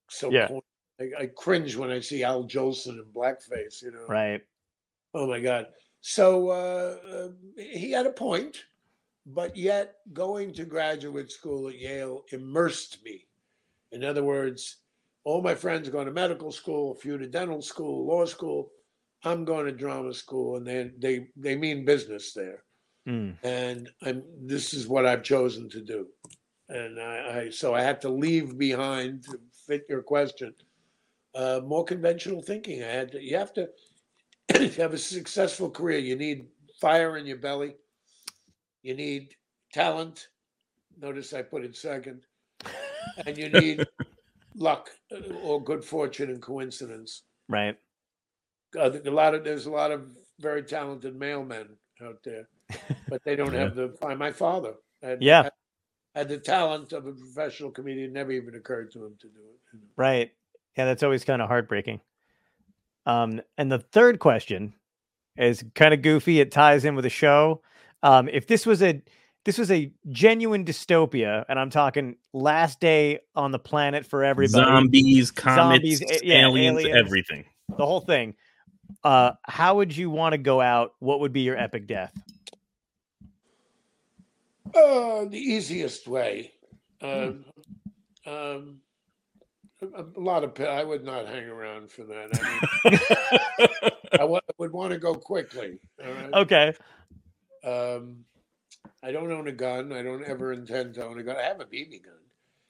so 0.09 0.31
Yeah. 0.31 0.49
I, 0.99 1.23
I 1.23 1.25
cringe 1.27 1.75
when 1.75 1.91
I 1.91 1.99
see 1.99 2.23
Al 2.23 2.43
Jolson 2.45 2.99
in 2.99 3.05
blackface. 3.15 3.81
You 3.81 3.91
know, 3.91 4.05
right. 4.07 4.41
oh 5.13 5.27
my 5.27 5.39
god. 5.39 5.67
So 6.01 6.49
uh, 6.49 7.29
he 7.57 7.91
had 7.91 8.05
a 8.05 8.11
point, 8.11 8.63
but 9.25 9.55
yet 9.57 9.95
going 10.13 10.53
to 10.53 10.65
graduate 10.65 11.31
school 11.31 11.67
at 11.69 11.77
Yale 11.77 12.23
immersed 12.31 13.03
me. 13.03 13.25
In 13.91 14.03
other 14.03 14.23
words, 14.23 14.77
all 15.23 15.41
my 15.41 15.55
friends 15.55 15.87
are 15.87 15.91
going 15.91 16.05
to 16.07 16.11
medical 16.11 16.51
school, 16.51 16.93
a 16.93 16.95
few 16.95 17.17
to 17.17 17.27
dental 17.27 17.61
school, 17.61 18.05
law 18.07 18.25
school. 18.25 18.71
I'm 19.23 19.45
going 19.45 19.65
to 19.65 19.71
drama 19.71 20.13
school, 20.13 20.57
and 20.57 20.65
they 20.65 20.91
they 20.97 21.27
they 21.35 21.55
mean 21.55 21.85
business 21.85 22.33
there 22.33 22.63
Mm. 23.07 23.37
and 23.43 23.89
I'm 24.01 24.23
this 24.41 24.73
is 24.73 24.87
what 24.87 25.05
I've 25.05 25.23
chosen 25.23 25.69
to 25.69 25.81
do. 25.81 26.07
And 26.67 26.99
I, 26.99 27.39
I 27.45 27.49
so 27.49 27.73
I 27.73 27.81
had 27.81 28.01
to 28.01 28.09
leave 28.09 28.57
behind 28.57 29.25
fit 29.67 29.85
your 29.89 30.01
question. 30.01 30.53
Uh, 31.35 31.61
more 31.63 31.83
conventional 31.83 32.41
thinking. 32.41 32.83
I 32.83 32.87
had 32.87 33.11
to. 33.11 33.21
You 33.21 33.37
have 33.37 33.53
to, 33.53 33.69
to 34.53 34.69
have 34.81 34.93
a 34.93 34.97
successful 34.97 35.69
career. 35.69 35.99
You 35.99 36.15
need 36.15 36.47
fire 36.81 37.17
in 37.17 37.25
your 37.25 37.37
belly. 37.37 37.75
You 38.81 38.95
need 38.95 39.35
talent. 39.73 40.29
Notice 40.99 41.33
I 41.33 41.43
put 41.43 41.63
it 41.63 41.75
second, 41.75 42.21
and 43.25 43.37
you 43.37 43.49
need 43.49 43.85
luck 44.55 44.89
or 45.43 45.63
good 45.63 45.83
fortune 45.83 46.29
and 46.31 46.41
coincidence. 46.41 47.23
Right. 47.47 47.77
Uh, 48.77 48.91
a 49.05 49.11
lot 49.11 49.35
of 49.35 49.43
there's 49.43 49.65
a 49.67 49.71
lot 49.71 49.91
of 49.91 50.07
very 50.39 50.63
talented 50.63 51.17
mailmen 51.19 51.67
out 52.03 52.17
there, 52.23 52.47
but 53.09 53.21
they 53.25 53.35
don't 53.35 53.53
Yeah. 53.53 53.59
have 53.59 53.75
the. 53.75 53.93
My 54.17 54.31
father 54.31 54.73
had, 55.03 55.21
Yeah. 55.21 55.43
had, 55.43 55.51
had 56.17 56.29
the 56.29 56.37
talent 56.39 56.93
of 56.93 57.05
a 57.05 57.11
professional 57.11 57.69
comedian. 57.69 58.11
Never 58.11 58.31
even 58.31 58.55
occurred 58.55 58.91
to 58.93 59.05
him 59.05 59.15
to 59.21 59.27
do 59.27 59.39
it. 59.39 59.79
Right. 59.95 60.31
Yeah, 60.75 60.85
that's 60.85 61.03
always 61.03 61.23
kind 61.23 61.41
of 61.41 61.47
heartbreaking. 61.47 62.01
Um, 63.05 63.41
and 63.57 63.71
the 63.71 63.79
third 63.79 64.19
question 64.19 64.73
is 65.37 65.63
kind 65.75 65.93
of 65.93 66.01
goofy. 66.01 66.39
It 66.39 66.51
ties 66.51 66.85
in 66.85 66.95
with 66.95 67.03
the 67.03 67.09
show. 67.09 67.61
Um, 68.03 68.29
if 68.29 68.47
this 68.47 68.65
was 68.65 68.81
a 68.81 69.01
this 69.45 69.57
was 69.57 69.71
a 69.71 69.91
genuine 70.09 70.65
dystopia, 70.65 71.45
and 71.47 71.57
I'm 71.57 71.69
talking 71.69 72.17
last 72.33 72.79
day 72.81 73.19
on 73.33 73.51
the 73.51 73.59
planet 73.59 74.05
for 74.05 74.23
everybody, 74.23 74.65
Zombies, 74.65 75.31
comets, 75.31 75.99
Zombies, 75.99 76.01
a- 76.01 76.25
yeah, 76.25 76.41
aliens, 76.41 76.79
aliens. 76.79 76.97
everything. 77.05 77.45
the 77.77 77.85
whole 77.85 78.01
thing. 78.01 78.35
Uh, 79.03 79.31
how 79.43 79.75
would 79.75 79.95
you 79.95 80.09
want 80.09 80.33
to 80.33 80.37
go 80.37 80.59
out? 80.59 80.95
What 80.99 81.21
would 81.21 81.31
be 81.31 81.41
your 81.41 81.57
epic 81.57 81.87
death? 81.87 82.11
Uh, 84.75 85.25
the 85.25 85.37
easiest 85.37 86.07
way. 86.07 86.53
Um, 87.01 87.45
um, 88.25 88.81
a, 89.81 90.03
a 90.15 90.19
lot 90.19 90.43
of. 90.43 90.59
I 90.59 90.83
would 90.83 91.03
not 91.03 91.27
hang 91.27 91.45
around 91.45 91.91
for 91.91 92.03
that. 92.03 92.29
I, 92.85 92.89
mean, 92.89 93.91
I 94.19 94.41
would 94.57 94.71
want 94.71 94.91
to 94.91 94.99
go 94.99 95.13
quickly. 95.13 95.79
Right. 95.99 96.33
okay. 96.33 96.73
Um, 97.63 98.25
I 99.03 99.11
don't 99.11 99.31
own 99.31 99.47
a 99.47 99.51
gun. 99.51 99.91
I 99.93 100.01
don't 100.01 100.23
ever 100.23 100.53
intend 100.53 100.95
to 100.95 101.05
own 101.05 101.19
a 101.19 101.23
gun. 101.23 101.37
I 101.37 101.43
have 101.43 101.61
a 101.61 101.65
BB 101.65 102.03
gun. 102.03 102.13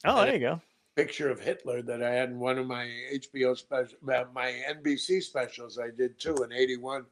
Oh, 0.06 0.24
there 0.24 0.34
you 0.34 0.40
go. 0.40 0.62
Picture 0.96 1.30
of 1.30 1.40
Hitler 1.40 1.82
that 1.84 2.04
I 2.04 2.12
had 2.12 2.30
in 2.30 2.40
one 2.40 2.58
of 2.58 2.68
my 2.68 2.90
HBO 3.14 3.56
special, 3.56 3.98
uh, 4.12 4.24
my 4.34 4.54
NBC 4.70 5.22
specials. 5.22 5.80
I 5.80 5.90
did 5.96 6.20
two 6.20 6.36
in 6.44 6.52
'81 6.52 7.06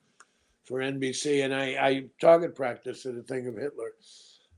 for 0.66 0.80
NBC, 0.80 1.46
and 1.46 1.54
I, 1.54 1.66
I 1.80 2.06
target 2.20 2.56
practice 2.56 3.06
at 3.06 3.16
a 3.16 3.22
thing 3.22 3.48
of 3.48 3.56
Hitler 3.56 3.92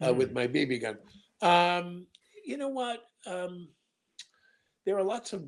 uh, 0.06 0.14
with 0.14 0.34
my 0.34 0.48
BB 0.48 0.82
gun. 0.82 0.98
Um, 1.42 2.08
you 2.46 2.58
know 2.58 2.70
what? 2.70 3.04
Um, 3.26 3.68
there 4.86 4.98
are 4.98 5.04
lots 5.04 5.34
of 5.34 5.44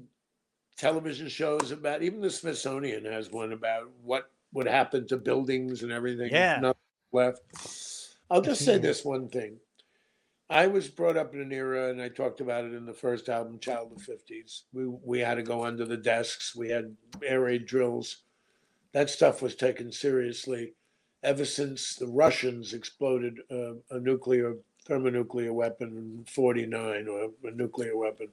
television 0.78 1.28
shows 1.28 1.72
about. 1.72 2.04
Even 2.04 2.22
the 2.22 2.30
Smithsonian 2.30 3.06
has 3.06 3.32
one 3.32 3.54
about 3.54 3.90
what 4.04 4.32
would 4.54 4.68
happen 4.68 5.08
to 5.08 5.18
buildings 5.18 5.84
and 5.84 5.92
everything. 5.92 6.32
Yeah. 6.32 6.60
nothing 6.60 6.80
left. 7.12 7.42
I'll 8.30 8.42
just 8.42 8.66
say 8.66 8.78
this 8.78 9.04
one 9.04 9.30
thing. 9.30 9.58
I 10.52 10.66
was 10.66 10.88
brought 10.88 11.18
up 11.18 11.36
in 11.36 11.42
an 11.42 11.52
era, 11.52 11.90
and 11.90 12.02
I 12.02 12.10
talked 12.10 12.42
about 12.42 12.66
it 12.66 12.74
in 12.74 12.86
the 12.86 12.94
first 12.94 13.30
album, 13.30 13.60
Child 13.60 13.94
of 13.96 14.02
Fifties. 14.02 14.64
We 14.74 14.88
we 14.88 15.20
had 15.20 15.36
to 15.36 15.44
go 15.44 15.64
under 15.64 15.86
the 15.86 15.98
desks. 15.98 16.56
We 16.56 16.70
had 16.70 16.96
air 17.24 17.42
raid 17.42 17.66
drills. 17.66 18.24
That 18.94 19.12
stuff 19.12 19.44
was 19.44 19.56
taken 19.56 19.92
seriously 19.92 20.74
ever 21.24 21.46
since 21.46 21.96
the 21.96 22.08
Russians 22.08 22.74
exploded 22.74 23.40
uh, 23.52 23.74
a 23.92 24.00
nuclear 24.00 24.56
thermonuclear 24.88 25.54
weapon 25.54 25.90
in 25.98 26.26
'49 26.26 27.08
or 27.08 27.32
a 27.46 27.52
nuclear 27.52 27.98
weapon. 27.98 28.30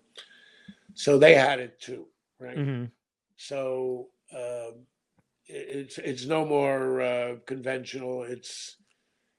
So 0.94 1.18
they 1.18 1.34
had 1.34 1.60
it 1.60 1.80
too, 1.80 2.06
right? 2.40 2.56
Mhm. 2.58 2.90
So 3.36 4.08
it- 5.48 5.68
it's 5.78 5.98
it's 5.98 6.26
no 6.26 6.44
more 6.46 7.00
uh, 7.02 7.36
conventional. 7.46 8.24
It's 8.24 8.76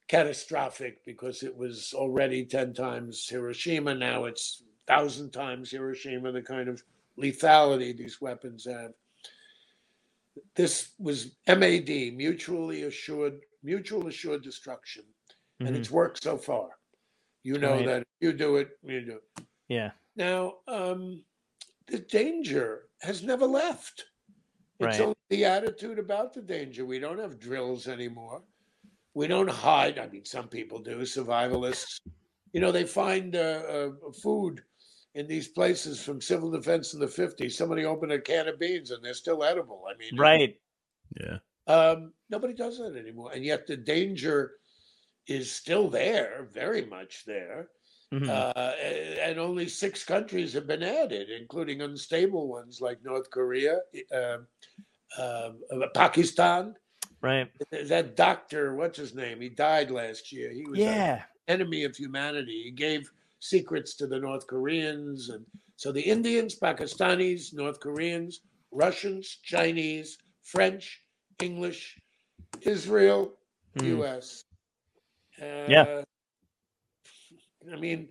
catastrophic 0.08 1.04
because 1.06 1.44
it 1.44 1.56
was 1.56 1.94
already 1.94 2.46
ten 2.46 2.74
times 2.74 3.28
Hiroshima. 3.30 3.96
Now 3.96 4.26
it's 4.26 4.64
thousand 4.88 5.32
times 5.32 5.72
Hiroshima. 5.72 6.32
The 6.32 6.44
kind 6.44 6.70
of 6.70 6.84
lethality 7.20 7.98
these 7.98 8.22
weapons 8.22 8.66
have. 8.66 8.94
This 10.56 10.92
was 11.00 11.38
MAD, 11.48 12.14
mutually 12.16 12.84
assured, 12.84 13.42
mutual 13.64 14.08
assured 14.08 14.44
destruction, 14.44 15.04
and 15.60 15.70
Mhm. 15.70 15.80
it's 15.80 15.92
worked 15.92 16.24
so 16.24 16.38
far. 16.38 16.70
You 17.44 17.58
know 17.58 17.74
Right. 17.74 17.86
that 17.86 18.02
if 18.02 18.08
you 18.20 18.34
do 18.34 18.58
it, 18.58 18.78
you 18.84 19.02
do. 19.02 19.18
it. 19.38 19.46
Yeah. 19.70 19.92
Now, 20.16 20.60
um, 20.68 21.24
the 21.88 22.00
danger 22.00 22.90
has 23.02 23.24
never 23.24 23.46
left. 23.46 24.06
It's 24.80 24.86
Right. 24.86 25.02
only 25.02 25.16
the 25.30 25.46
attitude 25.46 26.00
about 26.00 26.34
the 26.34 26.42
danger. 26.42 26.86
We 26.86 27.00
don't 27.00 27.20
have 27.20 27.40
drills 27.40 27.88
anymore. 27.88 28.44
We 29.14 29.28
don't 29.28 29.50
hide. 29.50 29.98
I 29.98 30.08
mean, 30.08 30.26
some 30.26 30.48
people 30.50 30.80
do, 30.80 31.00
survivalists. 31.02 32.00
You 32.54 32.62
know, 32.62 32.72
they 32.72 32.86
find 32.86 33.36
uh, 33.36 33.40
uh, 34.00 34.12
food 34.24 34.64
in 35.16 35.28
these 35.28 35.48
places 35.48 36.04
from 36.04 36.22
civil 36.22 36.52
defense 36.52 36.94
in 36.94 37.00
the 37.00 37.08
50s. 37.08 37.54
Somebody 37.54 37.86
opened 37.86 38.12
a 38.12 38.20
can 38.22 38.48
of 38.48 38.60
beans 38.60 38.92
and 38.92 39.04
they're 39.04 39.14
still 39.14 39.44
edible. 39.44 39.84
I 39.90 39.98
mean, 39.98 40.16
Right. 40.18 40.60
Yeah. 41.20 41.38
um, 41.68 42.14
nobody 42.30 42.54
does 42.54 42.78
that 42.78 42.96
anymore. 42.96 43.32
And 43.34 43.44
yet 43.44 43.66
the 43.68 43.78
danger 43.78 44.54
is 45.28 45.52
still 45.52 45.90
there, 45.90 46.48
very 46.54 46.86
much 46.86 47.26
there. 47.26 47.70
Mhm. 48.14 48.30
Uh, 48.30 48.74
and 49.20 49.38
only 49.40 49.68
six 49.68 50.04
countries 50.06 50.54
have 50.54 50.66
been 50.68 50.84
added, 50.84 51.30
including 51.30 51.82
unstable 51.82 52.48
ones 52.48 52.80
like 52.80 53.04
North 53.04 53.30
Korea, 53.32 53.80
uh, 54.14 54.38
uh, 55.18 55.52
Pakistan. 55.94 56.76
right. 57.22 57.52
That 57.72 58.16
doctor, 58.16 58.76
what's 58.76 58.98
his 58.98 59.16
name? 59.16 59.42
He 59.42 59.50
died 59.50 59.90
last 59.92 60.32
year. 60.32 60.52
He 60.54 60.64
was 60.68 60.80
an 60.80 60.86
Yeah. 60.86 61.24
enemy 61.48 61.84
of 61.84 61.96
humanity. 61.98 62.62
He 62.66 62.72
gave 62.72 63.12
secrets 63.40 63.96
to 63.98 64.08
the 64.08 64.20
North 64.20 64.48
Koreans, 64.48 65.30
and 65.30 65.46
so 65.76 65.92
the 65.92 66.02
Indians, 66.02 66.58
Pakistanis, 66.60 67.54
North 67.54 67.80
Koreans, 67.80 68.42
Russians, 68.72 69.40
Chinese, 69.44 70.18
French, 70.44 71.02
English, 71.42 71.98
Israel, 72.62 73.38
Mhm. 73.78 73.86
U.S. 73.98 74.44
Yeah. 75.40 75.84
Uh, 75.84 76.04
I 77.72 77.76
mean, 77.76 78.10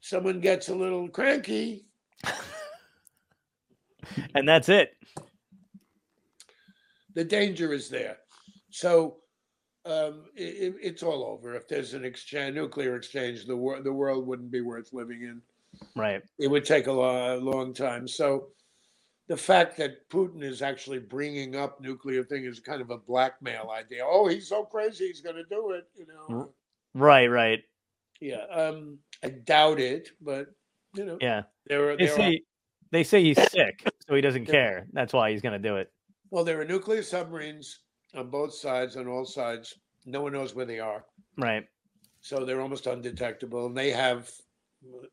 someone 0.00 0.40
gets 0.40 0.68
a 0.68 0.74
little 0.74 1.08
cranky. 1.08 1.86
And 4.34 4.48
that's 4.48 4.68
it. 4.68 4.96
The 7.14 7.24
danger 7.24 7.72
is 7.72 7.88
there. 7.88 8.18
So 8.70 9.18
um, 9.84 10.24
it, 10.36 10.74
it's 10.82 11.02
all 11.02 11.24
over. 11.24 11.54
If 11.54 11.68
there's 11.68 11.94
an 11.94 12.04
exchange, 12.04 12.54
nuclear 12.54 12.96
exchange, 12.96 13.46
the 13.46 13.56
world 13.56 13.84
the 13.84 13.92
world 13.92 14.26
wouldn't 14.26 14.50
be 14.50 14.60
worth 14.60 14.92
living 14.92 15.22
in. 15.22 15.40
Right. 15.96 16.22
It 16.38 16.48
would 16.48 16.64
take 16.64 16.86
a 16.86 16.92
lo- 16.92 17.38
long 17.38 17.72
time. 17.74 18.06
So 18.06 18.48
the 19.28 19.36
fact 19.36 19.76
that 19.78 20.08
Putin 20.10 20.42
is 20.42 20.60
actually 20.62 20.98
bringing 20.98 21.56
up 21.56 21.80
nuclear 21.80 22.22
thing 22.22 22.44
is 22.44 22.60
kind 22.60 22.82
of 22.82 22.90
a 22.90 22.98
blackmail 22.98 23.70
idea. 23.70 24.02
Oh, 24.04 24.28
he's 24.28 24.48
so 24.48 24.64
crazy, 24.64 25.06
he's 25.06 25.20
going 25.22 25.36
to 25.36 25.44
do 25.44 25.70
it. 25.70 25.86
You 25.96 26.06
know. 26.06 26.52
Right. 26.94 27.26
Right. 27.28 27.62
Yeah. 28.20 28.44
Um, 28.52 28.98
I 29.24 29.30
doubt 29.30 29.80
it, 29.80 30.10
but 30.20 30.48
you 30.94 31.04
know, 31.04 31.18
Yeah. 31.20 31.42
there 31.66 31.90
are 31.90 31.96
They 31.96 32.04
there 32.06 32.12
are 32.14 32.16
say 32.16 32.42
they 32.90 33.04
say 33.04 33.22
he's 33.22 33.38
sick, 33.50 33.88
so 34.06 34.14
he 34.14 34.20
doesn't 34.20 34.46
Yeah. 34.46 34.52
care. 34.52 34.86
That's 34.92 35.12
why 35.12 35.32
he's 35.32 35.40
gonna 35.42 35.58
do 35.58 35.76
it. 35.76 35.90
well, 36.30 36.44
there 36.44 36.60
are 36.60 36.64
nuclear 36.64 37.02
submarines 37.02 37.80
on 38.14 38.30
both 38.30 38.54
sides, 38.54 38.96
on 38.96 39.08
all 39.08 39.24
sides. 39.24 39.74
No 40.04 40.22
one 40.22 40.32
knows 40.32 40.54
where 40.54 40.66
they 40.66 40.80
are, 40.80 41.04
Right. 41.38 41.66
so 42.20 42.44
they're 42.44 42.60
almost 42.60 42.86
undetectable. 42.86 43.66
And 43.66 43.76
they 43.76 43.90
have, 43.90 44.30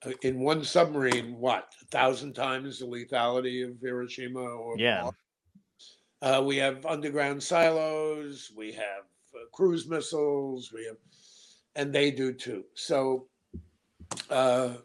uh, 0.05 0.11
in 0.23 0.39
one 0.39 0.63
submarine, 0.63 1.35
what 1.37 1.73
a 1.81 1.85
thousand 1.85 2.33
times 2.33 2.79
the 2.79 2.85
lethality 2.87 3.67
of 3.69 3.79
Hiroshima 3.79 4.41
or 4.41 4.77
Yeah. 4.77 5.11
Uh, 6.21 6.43
we 6.45 6.57
have 6.57 6.85
underground 6.85 7.41
silos. 7.41 8.51
We 8.53 8.73
have 8.73 9.05
uh, 9.33 9.45
cruise 9.53 9.87
missiles. 9.87 10.71
We 10.73 10.85
have, 10.85 10.97
and 11.75 11.93
they 11.93 12.11
do 12.11 12.33
too. 12.33 12.65
So, 12.73 13.29
uh, 14.29 14.77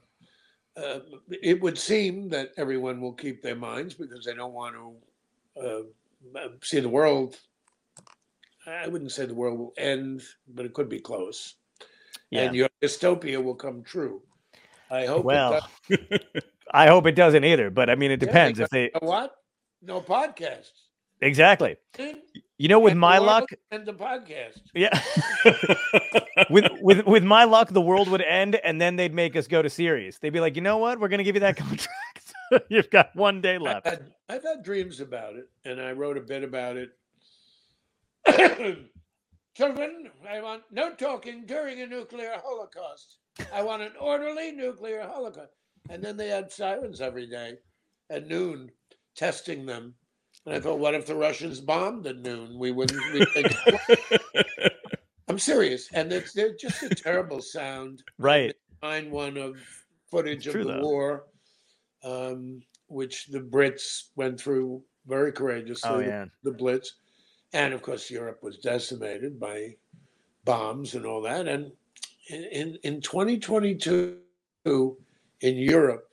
uh, 0.76 1.00
it 1.42 1.60
would 1.60 1.78
seem 1.78 2.28
that 2.28 2.52
everyone 2.56 3.00
will 3.00 3.14
keep 3.14 3.42
their 3.42 3.56
minds 3.56 3.94
because 3.94 4.24
they 4.24 4.34
don't 4.34 4.52
want 4.52 4.76
to 4.76 5.60
uh, 5.60 6.48
see 6.62 6.78
the 6.80 6.88
world. 6.88 7.36
I 8.66 8.88
wouldn't 8.88 9.12
say 9.12 9.26
the 9.26 9.34
world 9.34 9.58
will 9.58 9.72
end, 9.76 10.22
but 10.48 10.64
it 10.64 10.72
could 10.74 10.88
be 10.88 11.00
close, 11.00 11.54
Yeah. 12.30 12.42
and 12.42 12.54
your 12.56 12.68
dystopia 12.82 13.42
will 13.42 13.54
come 13.54 13.82
true. 13.82 14.22
I 14.90 15.06
hope. 15.06 15.18
it 15.20 15.24
Well. 15.24 15.68
I 16.72 16.86
hope 16.88 17.06
it 17.06 17.14
doesn't 17.14 17.44
either. 17.44 17.70
But 17.70 17.90
I 17.90 17.94
mean, 17.94 18.10
it 18.10 18.20
Yeah, 18.22 18.26
depends 18.26 18.60
if 18.60 18.68
they 18.70 18.90
what? 19.00 19.34
No 19.82 20.00
podcasts. 20.00 20.70
exactly. 21.20 21.76
You 22.58 22.68
know, 22.68 22.78
with 22.80 22.92
And 22.92 23.00
my 23.00 23.18
luck, 23.18 23.50
and 23.70 23.84
the 23.84 23.92
podcast. 23.92 24.60
yeah. 24.74 24.98
with 26.50 26.66
with 26.80 27.04
with 27.06 27.24
my 27.24 27.44
luck, 27.44 27.68
the 27.70 27.80
world 27.80 28.08
would 28.08 28.22
end, 28.22 28.56
and 28.56 28.80
then 28.80 28.96
they'd 28.96 29.12
make 29.14 29.36
us 29.36 29.46
go 29.46 29.60
to 29.62 29.68
series. 29.70 30.18
They'd 30.18 30.30
be 30.32 30.40
like, 30.40 30.56
you 30.56 30.62
know 30.62 30.78
what? 30.78 31.00
We're 31.00 31.08
gonna 31.08 31.24
give 31.24 31.36
you 31.36 31.40
that 31.40 31.56
contract. 31.64 32.32
You've 32.68 32.90
got 32.90 33.14
one 33.16 33.40
day 33.40 33.56
I've 33.56 33.62
left. 33.62 33.86
had, 33.86 34.10
I've 34.28 34.42
had 34.42 34.62
dreams 34.62 35.00
about 35.00 35.34
it, 35.36 35.48
and 35.64 35.80
I 35.80 35.92
wrote 35.92 36.16
a 36.16 36.20
bit 36.20 36.44
about 36.44 36.76
it. 36.76 36.90
Children, 39.56 40.10
I 40.28 40.40
want 40.40 40.62
no 40.70 40.92
talking 40.94 41.44
during 41.46 41.80
a 41.82 41.86
nuclear 41.86 42.34
holocaust. 42.42 43.18
I 43.52 43.62
want 43.62 43.82
an 43.82 43.92
orderly 44.00 44.52
nuclear 44.52 45.02
holocaust. 45.02 45.52
And 45.90 46.02
then 46.02 46.16
they 46.16 46.28
had 46.28 46.50
sirens 46.50 47.00
every 47.00 47.26
day 47.26 47.58
at 48.10 48.26
noon, 48.26 48.70
testing 49.16 49.66
them. 49.66 49.94
And 50.46 50.54
I 50.54 50.60
thought, 50.60 50.78
what 50.78 50.94
if 50.94 51.06
the 51.06 51.14
Russians 51.14 51.60
bombed 51.60 52.06
at 52.06 52.18
noon? 52.18 52.58
We 52.58 52.72
wouldn't. 52.72 53.00
I'm 55.28 55.38
serious, 55.38 55.88
and 55.92 56.12
it's 56.12 56.32
they're 56.32 56.54
just 56.54 56.82
a 56.82 56.90
terrible 56.90 57.40
sound. 57.40 58.02
Right. 58.18 58.54
Find 58.80 59.10
one 59.10 59.36
of 59.36 59.56
footage 60.10 60.46
of 60.46 60.52
the 60.52 60.64
though. 60.64 60.80
war, 60.80 61.24
um, 62.04 62.60
which 62.88 63.26
the 63.26 63.40
Brits 63.40 64.10
went 64.16 64.38
through 64.38 64.82
very 65.06 65.32
courageously. 65.32 65.90
Oh 65.90 65.98
the- 65.98 66.04
yeah. 66.04 66.24
the 66.42 66.52
Blitz, 66.52 66.94
and 67.54 67.72
of 67.72 67.80
course 67.80 68.10
Europe 68.10 68.42
was 68.42 68.58
decimated 68.58 69.40
by 69.40 69.74
bombs 70.44 70.94
and 70.94 71.06
all 71.06 71.22
that. 71.22 71.48
And 71.48 71.72
in 72.28 72.44
in, 72.44 72.78
in 72.82 73.00
2022, 73.00 74.18
in 74.66 74.96
Europe, 75.40 76.08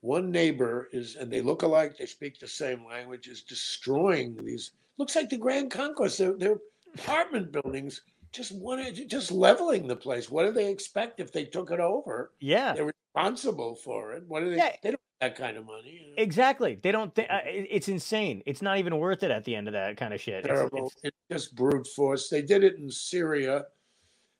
one 0.00 0.30
neighbor 0.30 0.88
is, 0.92 1.16
and 1.16 1.30
they 1.32 1.40
look 1.40 1.62
alike, 1.62 1.96
they 1.96 2.06
speak 2.06 2.38
the 2.38 2.46
same 2.46 2.84
language, 2.84 3.26
is 3.26 3.42
destroying 3.42 4.36
these. 4.44 4.72
Looks 4.98 5.16
like 5.16 5.30
the 5.30 5.38
Grand 5.38 5.70
Concourse. 5.70 6.18
They're, 6.18 6.36
they're 6.36 6.58
apartment 6.94 7.52
buildings, 7.52 8.02
just 8.32 8.52
one, 8.52 8.84
just 9.08 9.32
leveling 9.32 9.86
the 9.86 9.96
place. 9.96 10.30
What 10.30 10.44
do 10.44 10.52
they 10.52 10.70
expect 10.70 11.20
if 11.20 11.32
they 11.32 11.44
took 11.44 11.70
it 11.70 11.80
over? 11.80 12.32
Yeah. 12.40 12.74
They're 12.74 12.92
responsible 13.14 13.76
for 13.76 14.12
it. 14.12 14.24
What 14.26 14.40
do 14.40 14.50
they? 14.50 14.56
Yeah. 14.56 14.72
They 14.82 14.90
don't 14.90 15.00
that 15.24 15.36
kind 15.36 15.56
of 15.56 15.66
money. 15.66 15.90
you 16.04 16.08
know? 16.08 16.22
Exactly. 16.22 16.78
They 16.82 16.92
don't 16.92 17.14
think 17.14 17.28
uh, 17.30 17.40
it's 17.44 17.88
insane. 17.88 18.42
It's 18.46 18.62
not 18.62 18.78
even 18.78 18.98
worth 18.98 19.22
it 19.22 19.30
at 19.30 19.44
the 19.44 19.54
end 19.56 19.66
of 19.68 19.72
that 19.74 19.96
kind 19.96 20.12
of 20.14 20.20
shit. 20.20 20.44
Terrible. 20.44 20.86
it's- 20.86 21.00
It's 21.04 21.16
just 21.30 21.54
brute 21.54 21.86
force. 21.86 22.28
They 22.28 22.42
did 22.42 22.64
it 22.64 22.76
in 22.78 22.90
Syria, 22.90 23.64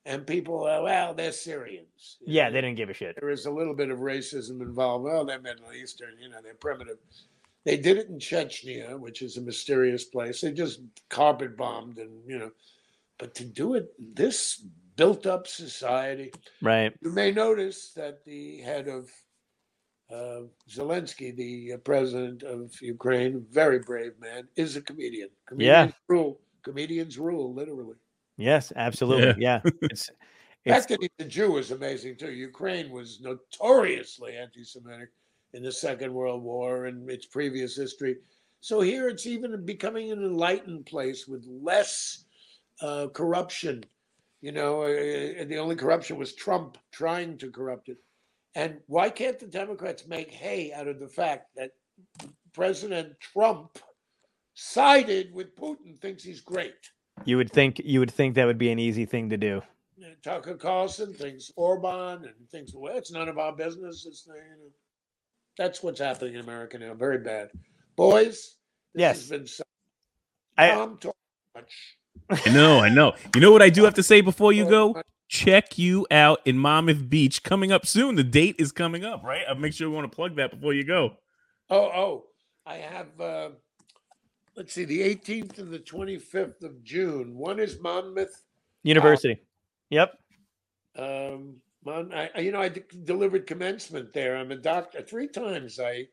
and 0.05 0.27
people, 0.27 0.65
are, 0.65 0.83
well, 0.83 1.15
they're 1.15 1.33
Syrians. 1.33 2.19
yeah, 2.27 2.49
know. 2.49 2.53
they 2.55 2.61
didn't 2.61 2.77
give 2.77 2.91
a 2.91 2.95
shit. 2.95 3.17
There 3.21 3.31
is 3.31 3.47
a 3.47 3.51
little 3.51 3.75
bit 3.75 3.91
of 3.91 3.99
racism 4.01 4.61
involved. 4.61 5.05
Well, 5.05 5.25
they're 5.25 5.41
Middle 5.41 5.73
Eastern, 5.73 6.15
you 6.21 6.29
know, 6.29 6.39
they're 6.43 6.55
primitive. 6.55 6.99
They 7.65 7.79
did 7.79 7.97
it 7.97 8.09
in 8.09 8.19
Chechnya, 8.19 8.99
which 9.01 9.23
is 9.23 9.39
a 9.39 9.41
mysterious 9.41 10.05
place. 10.05 10.43
They 10.43 10.53
just 10.53 10.81
carpet 11.09 11.57
bombed, 11.57 11.97
and 11.99 12.11
you 12.29 12.39
know, 12.39 12.51
but 13.19 13.35
to 13.37 13.45
do 13.45 13.75
it 13.75 13.89
this 13.99 14.63
built 14.97 15.25
up 15.27 15.47
society, 15.49 16.31
Right. 16.61 16.93
you 17.01 17.11
may 17.11 17.31
notice 17.33 17.93
that 17.97 18.23
the 18.27 18.59
head 18.59 18.87
of 18.87 19.11
uh, 20.13 20.43
Zelensky, 20.71 21.35
the 21.35 21.75
uh, 21.75 21.77
president 21.79 22.43
of 22.43 22.73
Ukraine, 22.81 23.45
very 23.51 23.79
brave 23.79 24.13
man, 24.21 24.49
is 24.57 24.77
a 24.77 24.83
comedian. 24.83 25.29
Comedians 25.47 25.95
rule. 26.09 26.41
Comedians 26.63 27.19
rule, 27.19 27.55
literally. 27.55 27.97
Yes, 28.37 28.73
absolutely. 28.77 29.43
Yeah. 29.43 29.61
it's 29.83 30.07
The 30.09 30.13
It's, 30.65 30.87
fact 30.87 30.89
that 30.89 31.01
he's 31.01 31.27
a 31.27 31.29
Jew 31.29 31.57
is 31.59 31.71
amazing 31.71 32.17
too. 32.17 32.33
Ukraine 32.33 32.91
was 32.91 33.21
notoriously 33.21 34.37
anti-Semitic 34.37 35.11
in 35.53 35.63
the 35.63 35.73
Second 35.73 36.13
World 36.13 36.43
War 36.43 36.87
and 36.87 37.09
its 37.11 37.27
previous 37.27 37.77
history. 37.77 38.17
So 38.61 38.81
here 38.81 39.09
it's 39.09 39.27
even 39.27 39.65
becoming 39.65 40.11
an 40.11 40.25
enlightened 40.25 40.87
place 40.87 41.29
with 41.29 41.45
less 41.47 42.25
uh, 42.81 43.09
corruption. 43.09 43.85
You 44.41 44.53
know, 44.53 44.83
uh, 44.83 45.45
the 45.45 45.59
only 45.59 45.77
corruption 45.77 46.17
was 46.19 46.35
Trump 46.35 46.79
trying 46.93 47.39
to 47.39 47.51
corrupt 47.51 47.89
it. 47.89 47.99
And 48.55 48.79
why 48.87 49.11
can't 49.11 49.39
the 49.39 49.47
Democrats 49.47 50.07
make 50.07 50.31
hay 50.31 50.73
out 50.73 50.87
of 50.89 51.01
the 51.01 51.09
fact 51.09 51.49
that 51.57 51.71
President 52.53 53.19
Trump 53.21 53.79
sided 54.55 55.35
with 55.35 55.57
Putin, 55.57 55.99
thinks 55.99 56.23
he's 56.23 56.41
great? 56.41 56.75
you 57.25 57.37
would 57.37 57.51
think 57.53 57.81
you 57.85 58.01
would 58.01 58.11
think 58.11 58.35
that 58.35 58.45
would 58.45 58.59
be 58.59 58.71
an 58.71 58.79
easy 58.79 59.05
thing 59.05 59.31
to 59.31 59.37
do. 59.37 59.63
Tucker 60.23 60.55
Carlson 60.57 61.15
thinks 61.15 61.53
Orban 61.57 62.25
and 62.25 62.49
thinks, 62.51 62.73
well, 62.75 62.97
it's 62.97 63.13
none 63.13 63.29
of 63.29 63.39
our 63.39 63.53
business. 63.55 64.05
It's, 64.07 64.27
you 64.27 64.33
know, 64.35 64.71
that's 65.57 65.83
what's 65.83 66.01
happening 66.01 66.35
in 66.35 66.41
America 66.41 66.77
now. 66.79 66.95
Very 66.95 67.19
bad. 67.19 67.51
Boys, 67.97 68.57
this 68.95 69.01
Yes. 69.01 69.17
has 69.21 69.29
been 69.31 69.47
so 69.47 69.63
I 70.59 70.71
Tom 70.71 70.99
talk 70.99 71.17
much. 71.55 71.73
I 72.45 72.51
know, 72.51 72.81
I 72.81 72.89
know. 72.89 73.13
You 73.35 73.41
know 73.41 73.53
what 73.53 73.63
I 73.63 73.71
do 73.71 73.85
have 73.85 73.95
to 73.95 74.03
say 74.03 74.21
before 74.21 74.53
you 74.53 74.69
go? 74.69 75.01
Much. 75.27 75.33
Check 75.35 75.79
you 75.79 76.07
out 76.11 76.41
in 76.45 76.59
Monmouth 76.59 77.09
Beach 77.09 77.43
coming 77.43 77.73
up 77.73 77.87
soon. 77.87 78.15
The 78.15 78.25
date 78.25 78.57
is 78.59 78.73
coming 78.73 79.05
up, 79.05 79.23
right? 79.25 79.43
I'll 79.49 79.55
make 79.55 79.73
sure 79.73 79.89
we 79.89 79.95
want 79.97 80.11
to 80.11 80.15
plug 80.15 80.37
that 80.37 80.51
before 80.51 80.73
you 80.75 80.85
go. 80.85 81.17
Oh, 81.71 81.85
oh, 81.87 82.25
I 82.67 82.77
have, 82.77 83.21
uh, 83.21 83.51
let's 84.57 84.73
see, 84.73 84.85
the 84.85 85.01
18th 85.01 85.59
and 85.59 85.73
the 85.73 85.79
25th 85.79 86.63
of 86.63 86.83
June. 86.85 87.37
One 87.37 87.59
is 87.59 87.81
Monmouth. 87.81 88.45
University. 88.83 89.41
Yep. 89.91 90.19
Um, 90.97 91.57
Mon, 91.85 92.13
I, 92.13 92.31
I- 92.35 92.41
you 92.41 92.53
know, 92.53 92.61
I 92.61 92.73
delivered 93.05 93.47
commencement 93.47 94.13
there. 94.13 94.37
I'm 94.37 94.53
a 94.53 94.57
doctor 94.57 95.03
three 95.03 95.29
times. 95.29 95.81
I, 95.81 96.07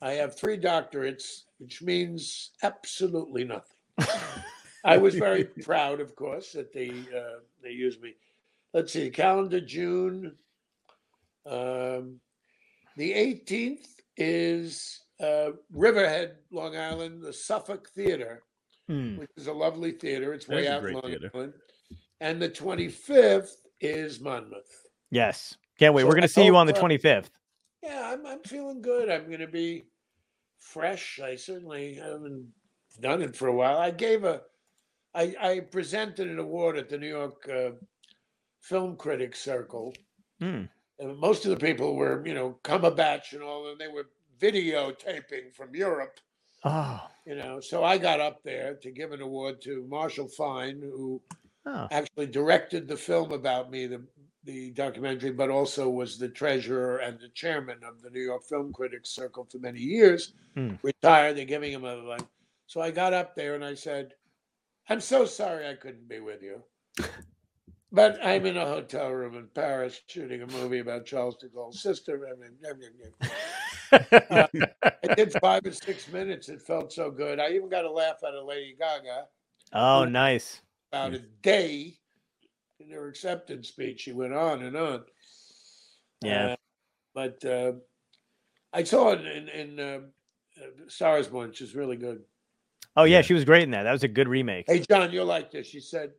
I 0.00 0.12
have 0.12 0.36
three 0.36 0.58
doctorates, 0.58 1.42
which 1.58 1.82
means 1.82 2.50
absolutely 2.62 3.44
nothing. 3.44 3.76
I 4.84 4.96
was 4.96 5.14
very 5.14 5.44
proud, 5.44 6.00
of 6.00 6.16
course, 6.16 6.52
that 6.52 6.72
they 6.72 6.90
uh, 6.90 7.38
they 7.62 7.70
used 7.70 8.00
me. 8.02 8.14
Let's 8.74 8.92
see, 8.92 9.10
calendar 9.10 9.60
June. 9.60 10.36
Um, 11.44 12.20
the 12.96 13.12
18th 13.12 13.86
is 14.16 15.00
uh, 15.20 15.50
Riverhead, 15.72 16.36
Long 16.50 16.76
Island, 16.76 17.22
the 17.22 17.32
Suffolk 17.32 17.88
Theater, 17.94 18.42
Hmm. 18.88 19.16
which 19.18 19.30
is 19.36 19.46
a 19.46 19.52
lovely 19.52 19.92
theater. 19.92 20.32
It's 20.34 20.48
way 20.48 20.66
out 20.66 20.78
in 20.78 20.82
great 20.82 20.94
Long 20.94 21.04
theater. 21.04 21.30
Island. 21.34 21.54
And 22.20 22.42
the 22.42 22.48
25th 22.48 23.50
is 23.80 24.20
Monmouth. 24.20 24.86
Yes. 25.10 25.56
Can't 25.78 25.94
wait. 25.94 26.02
So 26.02 26.08
We're 26.08 26.14
gonna 26.14 26.24
I 26.24 26.28
see 26.28 26.44
you 26.44 26.56
on 26.56 26.66
the 26.66 26.76
uh, 26.76 26.80
25th. 26.82 27.30
Yeah, 27.82 28.10
I'm, 28.12 28.26
I'm 28.26 28.40
feeling 28.40 28.80
good. 28.82 29.08
I'm 29.10 29.26
going 29.26 29.40
to 29.40 29.46
be 29.46 29.84
fresh. 30.58 31.20
I 31.22 31.34
certainly 31.36 31.94
haven't 31.94 32.46
done 33.00 33.22
it 33.22 33.34
for 33.36 33.48
a 33.48 33.54
while. 33.54 33.78
I 33.78 33.90
gave 33.90 34.24
a, 34.24 34.40
I, 35.14 35.34
I 35.40 35.60
presented 35.60 36.28
an 36.28 36.38
award 36.38 36.76
at 36.76 36.88
the 36.88 36.98
New 36.98 37.08
York 37.08 37.48
uh, 37.48 37.70
Film 38.62 38.96
Critics 38.96 39.40
Circle. 39.40 39.92
Hmm. 40.40 40.62
And 40.98 41.18
most 41.18 41.44
of 41.44 41.50
the 41.50 41.56
people 41.56 41.94
were, 41.96 42.24
you 42.26 42.32
know, 42.32 42.58
Cumberbatch 42.62 43.32
and 43.32 43.42
all, 43.42 43.68
and 43.70 43.78
they 43.80 43.88
were 43.88 44.06
videotaping 44.40 45.52
from 45.54 45.74
Europe, 45.74 46.18
Oh. 46.64 47.00
you 47.26 47.34
know. 47.34 47.60
So 47.60 47.82
I 47.84 47.98
got 47.98 48.20
up 48.20 48.42
there 48.44 48.74
to 48.74 48.90
give 48.90 49.12
an 49.12 49.20
award 49.20 49.60
to 49.62 49.84
Marshall 49.88 50.28
Fine, 50.28 50.80
who 50.80 51.20
Oh. 51.66 51.88
actually 51.90 52.26
directed 52.26 52.88
the 52.88 52.96
film 52.96 53.32
about 53.32 53.70
me, 53.70 53.86
the 53.86 54.02
the 54.44 54.72
documentary, 54.72 55.30
but 55.30 55.50
also 55.50 55.88
was 55.88 56.18
the 56.18 56.28
treasurer 56.28 56.96
and 56.96 57.16
the 57.20 57.28
chairman 57.28 57.78
of 57.84 58.02
the 58.02 58.10
New 58.10 58.20
York 58.22 58.42
Film 58.42 58.72
Critics 58.72 59.10
Circle 59.10 59.44
for 59.44 59.58
many 59.58 59.78
years. 59.78 60.34
Hmm. 60.56 60.74
Retired, 60.82 61.36
they're 61.36 61.44
giving 61.44 61.72
him 61.72 61.84
a 61.84 61.94
like. 61.94 62.26
So 62.66 62.80
I 62.80 62.90
got 62.90 63.12
up 63.12 63.36
there 63.36 63.54
and 63.54 63.64
I 63.64 63.74
said, 63.74 64.14
"I'm 64.88 65.00
so 65.00 65.26
sorry 65.26 65.68
I 65.68 65.74
couldn't 65.74 66.08
be 66.08 66.18
with 66.18 66.42
you, 66.42 66.60
but 67.92 68.18
I'm 68.24 68.46
in 68.46 68.56
a 68.56 68.66
hotel 68.66 69.10
room 69.10 69.36
in 69.36 69.46
Paris 69.54 70.00
shooting 70.08 70.42
a 70.42 70.46
movie 70.46 70.78
about 70.80 71.04
Charles 71.04 71.36
de 71.36 71.48
Gaulle's 71.48 71.82
sister." 71.82 72.26
I 72.26 72.34
mean, 72.40 72.56
I 73.92 75.14
did 75.14 75.32
five 75.40 75.66
or 75.66 75.72
six 75.72 76.08
minutes. 76.08 76.48
It 76.48 76.62
felt 76.62 76.92
so 76.92 77.10
good. 77.10 77.38
I 77.38 77.50
even 77.50 77.68
got 77.68 77.84
a 77.84 77.90
laugh 77.90 78.16
out 78.26 78.34
of 78.34 78.46
Lady 78.46 78.74
Gaga 78.78 79.26
oh, 79.72 80.04
nice. 80.04 80.60
about 80.92 81.14
a 81.14 81.22
day 81.42 81.94
in 82.80 82.90
her 82.90 83.08
acceptance 83.08 83.68
speech. 83.68 84.00
She 84.00 84.12
went 84.12 84.34
on 84.34 84.62
and 84.62 84.76
on. 84.76 85.04
Yeah. 86.24 86.46
Uh, 86.52 86.56
but 87.14 87.44
uh, 87.44 87.72
I 88.72 88.84
saw 88.84 89.12
it 89.12 89.26
in, 89.26 89.48
in 89.48 89.80
uh, 89.80 89.98
uh, 90.60 90.66
Stars 90.88 91.28
Born, 91.28 91.48
which 91.48 91.60
is 91.60 91.74
really 91.74 91.96
good. 91.96 92.22
Oh 92.96 93.04
yeah, 93.04 93.18
Yeah. 93.18 93.22
she 93.22 93.34
was 93.34 93.44
great 93.44 93.64
in 93.64 93.70
that. 93.72 93.84
That 93.84 93.92
was 93.92 94.02
a 94.02 94.08
good 94.08 94.28
remake. 94.28 94.66
Hey, 94.66 94.80
John, 94.80 95.12
you'll 95.12 95.26
like 95.26 95.50
this. 95.50 95.66
She 95.66 95.80
said, 95.80 96.12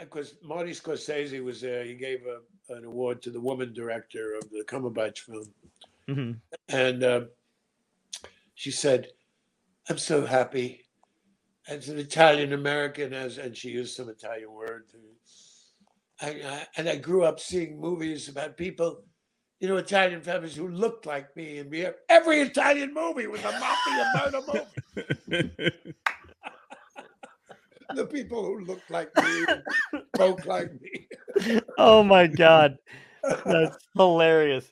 because 0.00 0.34
Marty 0.42 0.72
Scorsese 0.72 1.42
was 1.42 1.60
there, 1.60 1.84
he 1.84 1.94
gave 1.94 2.20
a, 2.26 2.74
an 2.74 2.84
award 2.84 3.22
to 3.22 3.30
the 3.30 3.40
woman 3.40 3.72
director 3.72 4.34
of 4.36 4.50
the 4.50 4.64
Cumberbatch 4.66 5.20
film. 5.20 5.52
hmm 6.08 6.32
And 6.68 7.02
uh, 7.04 7.20
she 8.54 8.70
said, 8.70 9.08
I'm 9.88 9.98
so 9.98 10.24
happy. 10.24 10.82
As 11.68 11.88
an 11.88 11.98
Italian 11.98 12.52
American, 12.52 13.12
as 13.12 13.38
and 13.38 13.56
she 13.56 13.70
used 13.70 13.96
some 13.96 14.08
Italian 14.08 14.52
word. 14.52 14.84
I, 16.20 16.28
I, 16.28 16.66
and 16.76 16.88
I 16.88 16.96
grew 16.96 17.24
up 17.24 17.40
seeing 17.40 17.80
movies 17.80 18.28
about 18.28 18.56
people, 18.56 19.02
you 19.60 19.68
know, 19.68 19.76
Italian 19.76 20.22
families 20.22 20.54
who 20.54 20.68
looked 20.68 21.06
like 21.06 21.34
me. 21.36 21.58
And 21.58 21.70
we 21.70 21.86
every 22.08 22.40
Italian 22.40 22.94
movie 22.94 23.26
was 23.26 23.44
a 23.44 23.52
mafia 23.52 24.06
murder 24.14 24.40
movie. 24.46 24.64
The 27.94 28.06
people 28.06 28.44
who 28.44 28.60
looked 28.64 28.90
like 28.90 29.14
me, 29.16 29.44
and 29.48 30.02
spoke 30.14 30.44
like 30.46 30.70
me. 30.80 31.06
Oh 31.78 32.02
my 32.02 32.26
god, 32.26 32.78
that's 33.44 33.76
hilarious. 33.96 34.70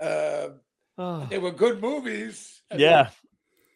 Uh, 0.00 0.48
Oh. 0.96 1.26
they 1.28 1.38
were 1.38 1.50
good 1.50 1.80
movies. 1.80 2.62
and 2.70 2.78
Yeah. 2.80 3.10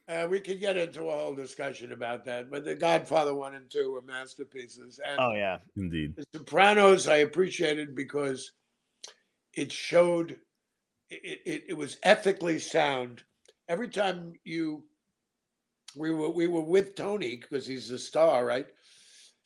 Uh, 0.09 0.29
we 0.31 0.39
could 0.39 0.61
get 0.61 0.77
into 0.77 1.09
a 1.09 1.11
whole 1.11 1.35
discussion 1.35 1.91
about 1.91 2.25
that, 2.25 2.49
but 2.49 2.65
The 2.65 2.77
Godfather 2.77 3.35
one 3.35 3.57
and 3.57 3.69
two 3.69 3.91
were 3.93 4.03
masterpieces, 4.03 5.01
and 5.05 5.19
Oh 5.21 5.33
yeah. 5.35 5.59
Indeed. 5.77 6.15
The 6.17 6.25
Sopranos 6.39 7.09
I 7.09 7.17
appreciated 7.17 7.95
because 7.97 8.53
it 9.55 9.73
showed 9.73 10.37
it, 11.11 11.41
it, 11.45 11.65
it 11.71 11.77
was 11.77 11.99
ethically 12.05 12.59
sound. 12.61 13.25
Every 13.69 13.89
time 13.89 14.35
you 14.45 14.85
we 15.97 16.13
were 16.13 16.31
we 16.31 16.47
were 16.47 16.63
with 16.63 16.95
Tony 16.95 17.37
because 17.37 17.67
he's 17.67 17.89
the 17.89 17.99
star, 17.99 18.45
right? 18.47 18.67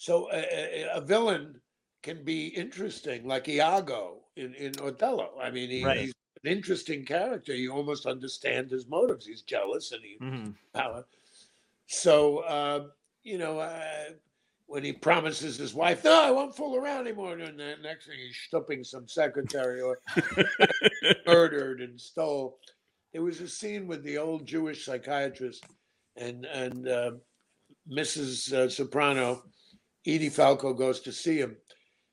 So 0.02 0.28
a, 0.32 0.38
a, 0.82 0.96
a 0.96 1.00
villain 1.00 1.60
can 2.02 2.24
be 2.24 2.48
interesting, 2.48 3.24
like 3.24 3.46
Iago 3.48 4.16
in, 4.34 4.52
in 4.54 4.72
Othello. 4.80 5.38
I 5.40 5.52
mean, 5.52 5.70
he, 5.70 5.84
Right. 5.84 5.98
he's 6.00 6.14
an 6.42 6.50
interesting 6.50 7.04
character. 7.04 7.54
You 7.54 7.70
almost 7.70 8.04
understand 8.06 8.68
his 8.68 8.88
motives. 8.88 9.26
He's 9.26 9.42
jealous 9.42 9.92
and 9.92 10.02
he 10.02 10.16
hmm 10.18 10.50
power. 10.74 11.04
So, 11.86 12.38
uh, 12.38 12.86
you 13.22 13.38
know, 13.38 13.60
uh, 13.60 14.06
when 14.66 14.82
he 14.82 14.92
promises 14.92 15.56
his 15.56 15.72
wife, 15.72 16.02
no, 16.02 16.20
I 16.20 16.32
won't 16.32 16.56
fool 16.56 16.74
around 16.74 17.06
anymore. 17.06 17.38
And 17.38 17.60
the 17.60 17.76
next 17.80 18.06
thing 18.06 18.18
he's 18.18 18.36
stooping 18.48 18.82
some 18.82 19.06
secretary 19.06 19.80
or 19.82 20.00
murdered 21.26 21.80
and 21.80 22.00
stole. 22.00 22.58
There 23.12 23.22
was 23.22 23.40
a 23.40 23.46
scene 23.46 23.86
with 23.86 24.02
the 24.02 24.18
old 24.18 24.46
Jewish 24.46 24.84
psychiatrist 24.84 25.62
and 26.16 26.44
and 26.46 26.88
uh, 26.88 27.12
Mrs. 27.88 28.52
Uh, 28.52 28.68
Soprano, 28.68 29.44
Edie 30.06 30.30
Falco 30.30 30.72
goes 30.72 31.00
to 31.00 31.12
see 31.12 31.38
him, 31.38 31.56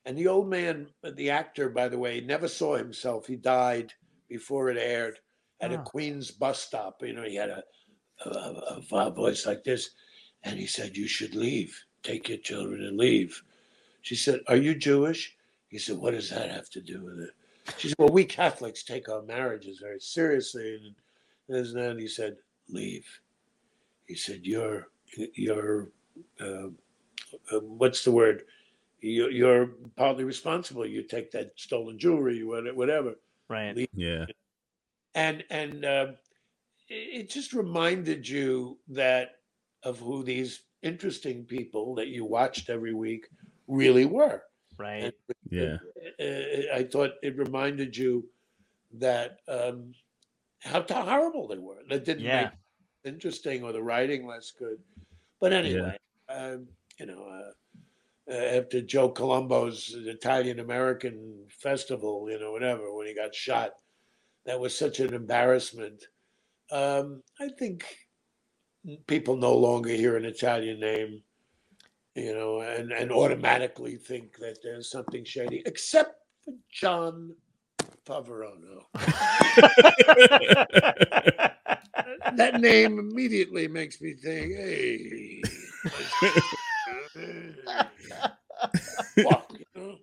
and 0.04 0.16
the 0.16 0.28
old 0.28 0.48
man, 0.48 0.88
the 1.14 1.30
actor, 1.30 1.68
by 1.68 1.88
the 1.88 1.98
way, 1.98 2.20
never 2.20 2.48
saw 2.48 2.76
himself. 2.76 3.26
He 3.26 3.36
died 3.36 3.92
before 4.28 4.70
it 4.70 4.78
aired 4.78 5.18
at 5.60 5.72
a 5.72 5.80
Oh. 5.80 5.82
Queens 5.82 6.30
bus 6.30 6.62
stop. 6.62 7.02
You 7.02 7.12
know, 7.12 7.24
he 7.24 7.34
had 7.34 7.50
a, 7.50 7.62
a, 8.24 8.82
a, 8.92 9.10
voice 9.10 9.44
like 9.46 9.64
this, 9.64 9.90
and 10.44 10.58
he 10.58 10.66
said, 10.66 10.96
"You 10.96 11.08
should 11.08 11.34
leave. 11.34 11.78
Take 12.02 12.28
your 12.28 12.38
children 12.38 12.84
and 12.84 12.96
leave." 12.96 13.42
She 14.02 14.14
said, 14.14 14.40
"Are 14.46 14.56
you 14.56 14.74
Jewish?" 14.74 15.36
He 15.68 15.78
said, 15.78 15.98
"What 15.98 16.12
does 16.12 16.30
that 16.30 16.50
have 16.50 16.70
to 16.70 16.80
do 16.80 17.04
with 17.04 17.20
it?" 17.20 17.30
She 17.76 17.88
said, 17.88 17.96
"Well, 17.98 18.08
we 18.08 18.24
Catholics 18.24 18.82
take 18.84 19.08
our 19.08 19.22
marriages 19.22 19.78
very 19.78 20.00
seriously." 20.00 20.76
And 20.76 20.94
and 21.56 21.76
then 21.76 21.98
he 21.98 22.08
said, 22.08 22.36
"Leave." 22.68 23.06
He 24.06 24.14
said, 24.14 24.46
"You're 24.46 24.88
you're 25.34 25.90
uh, 26.40 26.68
what's 27.60 28.04
the 28.04 28.12
word? 28.12 28.44
You, 29.00 29.28
you're 29.28 29.70
partly 29.96 30.24
responsible. 30.24 30.84
You 30.86 31.02
take 31.02 31.30
that 31.32 31.52
stolen 31.56 31.98
jewelry, 31.98 32.42
what- 32.44 32.74
whatever." 32.76 33.14
Right. 33.48 33.88
yeah. 33.94 34.26
and 35.16 35.42
and 35.50 35.84
uh, 35.84 36.06
it, 36.88 37.20
it 37.22 37.30
just 37.30 37.52
reminded 37.52 38.28
you 38.28 38.78
that 38.88 39.36
of 39.82 39.98
who 39.98 40.22
these 40.22 40.62
interesting 40.82 41.44
people 41.44 41.94
that 41.96 42.08
you 42.08 42.24
watched 42.24 42.70
every 42.70 42.94
week 42.94 43.28
really 43.66 44.04
were. 44.04 44.42
Right. 44.78 45.04
And 45.04 45.12
Yeah. 45.50 45.78
uh, 46.20 46.76
I 46.76 46.84
thought 46.84 47.12
it 47.22 47.36
reminded 47.36 47.96
you 47.96 48.28
that 48.94 49.38
um, 49.48 49.92
how 50.60 50.80
t- 50.80 50.94
horrible 50.94 51.48
they 51.48 51.58
were. 51.58 51.78
That 51.88 52.04
didn't 52.04 52.24
Yeah. 52.24 52.42
make 53.04 53.14
interesting 53.14 53.62
or 53.64 53.72
the 53.72 53.82
writing 53.82 54.26
less 54.26 54.52
good. 54.52 54.78
But 55.40 55.52
anyway, 55.52 55.96
um, 56.28 56.68
you 57.00 57.06
know, 57.06 57.24
uh, 57.24 58.32
uh, 58.32 58.58
after 58.58 58.82
Joe 58.82 59.10
Colombo's 59.10 59.94
Italian 59.96 60.60
American 60.60 61.46
festival, 61.48 62.28
you 62.30 62.38
know, 62.38 62.52
whatever, 62.52 62.94
when 62.94 63.06
he 63.06 63.14
got 63.14 63.34
shot, 63.34 63.70
that 64.44 64.60
was 64.60 64.76
such 64.76 65.00
an 65.00 65.14
embarrassment. 65.14 66.04
Um, 66.70 67.22
I 67.40 67.48
think 67.48 67.84
people 69.06 69.36
no 69.36 69.56
longer 69.56 69.90
hear 69.90 70.16
an 70.16 70.26
Italian 70.26 70.80
name, 70.80 71.22
you 72.14 72.34
know, 72.34 72.60
and, 72.60 72.92
and 72.92 73.10
automatically 73.10 73.96
think 73.96 74.36
that 74.38 74.58
there's 74.62 74.90
something 74.90 75.24
shady, 75.24 75.62
except 75.64 76.16
for 76.44 76.52
John 76.70 77.34
Favarono. 78.06 78.84
That 82.36 82.60
name 82.60 82.98
immediately 82.98 83.66
makes 83.66 84.00
me 84.00 84.14
think, 84.14 84.52
hey, 84.52 85.42
fuck, 89.22 89.52
you 89.58 89.64
know. 89.74 89.96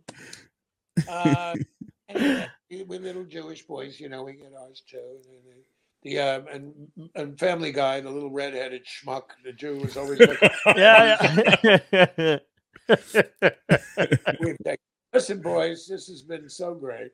Uh, 1.10 1.56
anyway, 2.10 2.48
we- 2.69 2.84
we're 2.84 2.99
little 2.99 3.23
Jewish 3.26 3.64
boys, 3.65 3.99
you 3.99 4.10
know, 4.10 4.23
we 4.23 4.34
get 4.34 4.52
ours 4.60 4.81
too. 4.89 4.98
and 4.99 5.44
they- 5.45 5.64
The 6.03 6.19
um, 6.19 6.45
and 6.53 7.10
and 7.15 7.39
Family 7.39 7.72
Guy, 7.72 7.99
the 8.02 8.10
little 8.10 8.30
redheaded 8.31 8.84
schmuck, 8.85 9.23
the 9.44 9.52
Jew 9.53 9.77
was 9.77 9.98
always 9.98 10.19
like, 10.19 10.39
yeah, 10.76 12.39
yeah. 12.91 14.76
Listen, 15.14 15.41
boys, 15.41 15.88
this 15.88 16.07
has 16.07 16.22
been 16.22 16.49
so 16.49 16.73
great. 16.76 17.11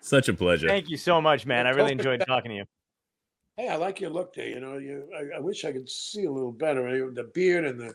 Such 0.00 0.28
a 0.28 0.34
pleasure. 0.34 0.68
Thank 0.68 0.90
you 0.90 0.96
so 0.96 1.20
much, 1.20 1.46
man. 1.46 1.66
I 1.66 1.70
really 1.70 1.92
enjoyed 1.92 2.22
talking 2.26 2.50
to 2.50 2.56
you. 2.56 2.64
Hey, 3.56 3.68
I 3.68 3.76
like 3.76 4.00
your 4.00 4.10
look 4.10 4.34
there. 4.34 4.48
You 4.48 4.60
know, 4.60 4.76
you. 4.76 5.08
I, 5.16 5.36
I 5.38 5.40
wish 5.40 5.64
I 5.64 5.72
could 5.72 5.88
see 5.88 6.24
a 6.26 6.30
little 6.30 6.52
better. 6.52 7.10
The 7.10 7.24
beard 7.24 7.64
and 7.64 7.80
the 7.80 7.94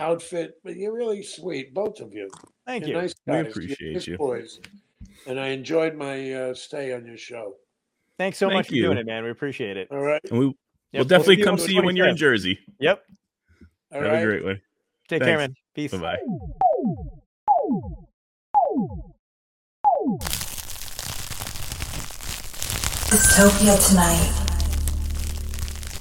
outfit, 0.00 0.54
but 0.64 0.76
you're 0.76 0.94
really 0.94 1.22
sweet, 1.22 1.72
both 1.74 2.00
of 2.00 2.12
you. 2.14 2.28
Thank 2.66 2.86
You're 2.86 2.96
you. 2.96 3.02
nice 3.02 3.14
We 3.26 3.32
guys. 3.32 3.42
You're 3.42 3.50
appreciate 3.50 3.92
nice 3.94 4.06
you. 4.06 4.16
boys. 4.16 4.60
And 5.26 5.38
I 5.38 5.48
enjoyed 5.48 5.94
my 5.96 6.32
uh, 6.32 6.54
stay 6.54 6.92
on 6.92 7.06
your 7.06 7.16
show. 7.16 7.54
Thanks 8.18 8.38
so 8.38 8.46
Thank 8.48 8.58
much 8.58 8.68
for 8.68 8.74
doing 8.74 8.98
it, 8.98 9.06
man. 9.06 9.24
We 9.24 9.30
appreciate 9.30 9.76
it. 9.76 9.88
All 9.90 10.00
right. 10.00 10.20
And 10.30 10.38
we, 10.38 10.46
Yep, 10.92 10.98
we'll 11.00 11.04
definitely 11.04 11.36
see 11.36 11.38
you 11.38 11.44
come 11.44 11.58
see 11.58 11.72
you 11.74 11.82
when 11.82 11.94
you're 11.94 12.08
in 12.08 12.16
Jersey. 12.16 12.58
Yep. 12.80 13.00
All 13.92 14.00
Have 14.02 14.10
right. 14.10 14.22
a 14.22 14.24
great 14.26 14.44
one. 14.44 14.60
Take 15.08 15.22
care, 15.22 15.38
man. 15.38 15.54
Peace. 15.74 15.92
Bye 15.92 15.98
bye. 15.98 16.18
Dystopia 23.10 23.76
tonight. 23.88 24.49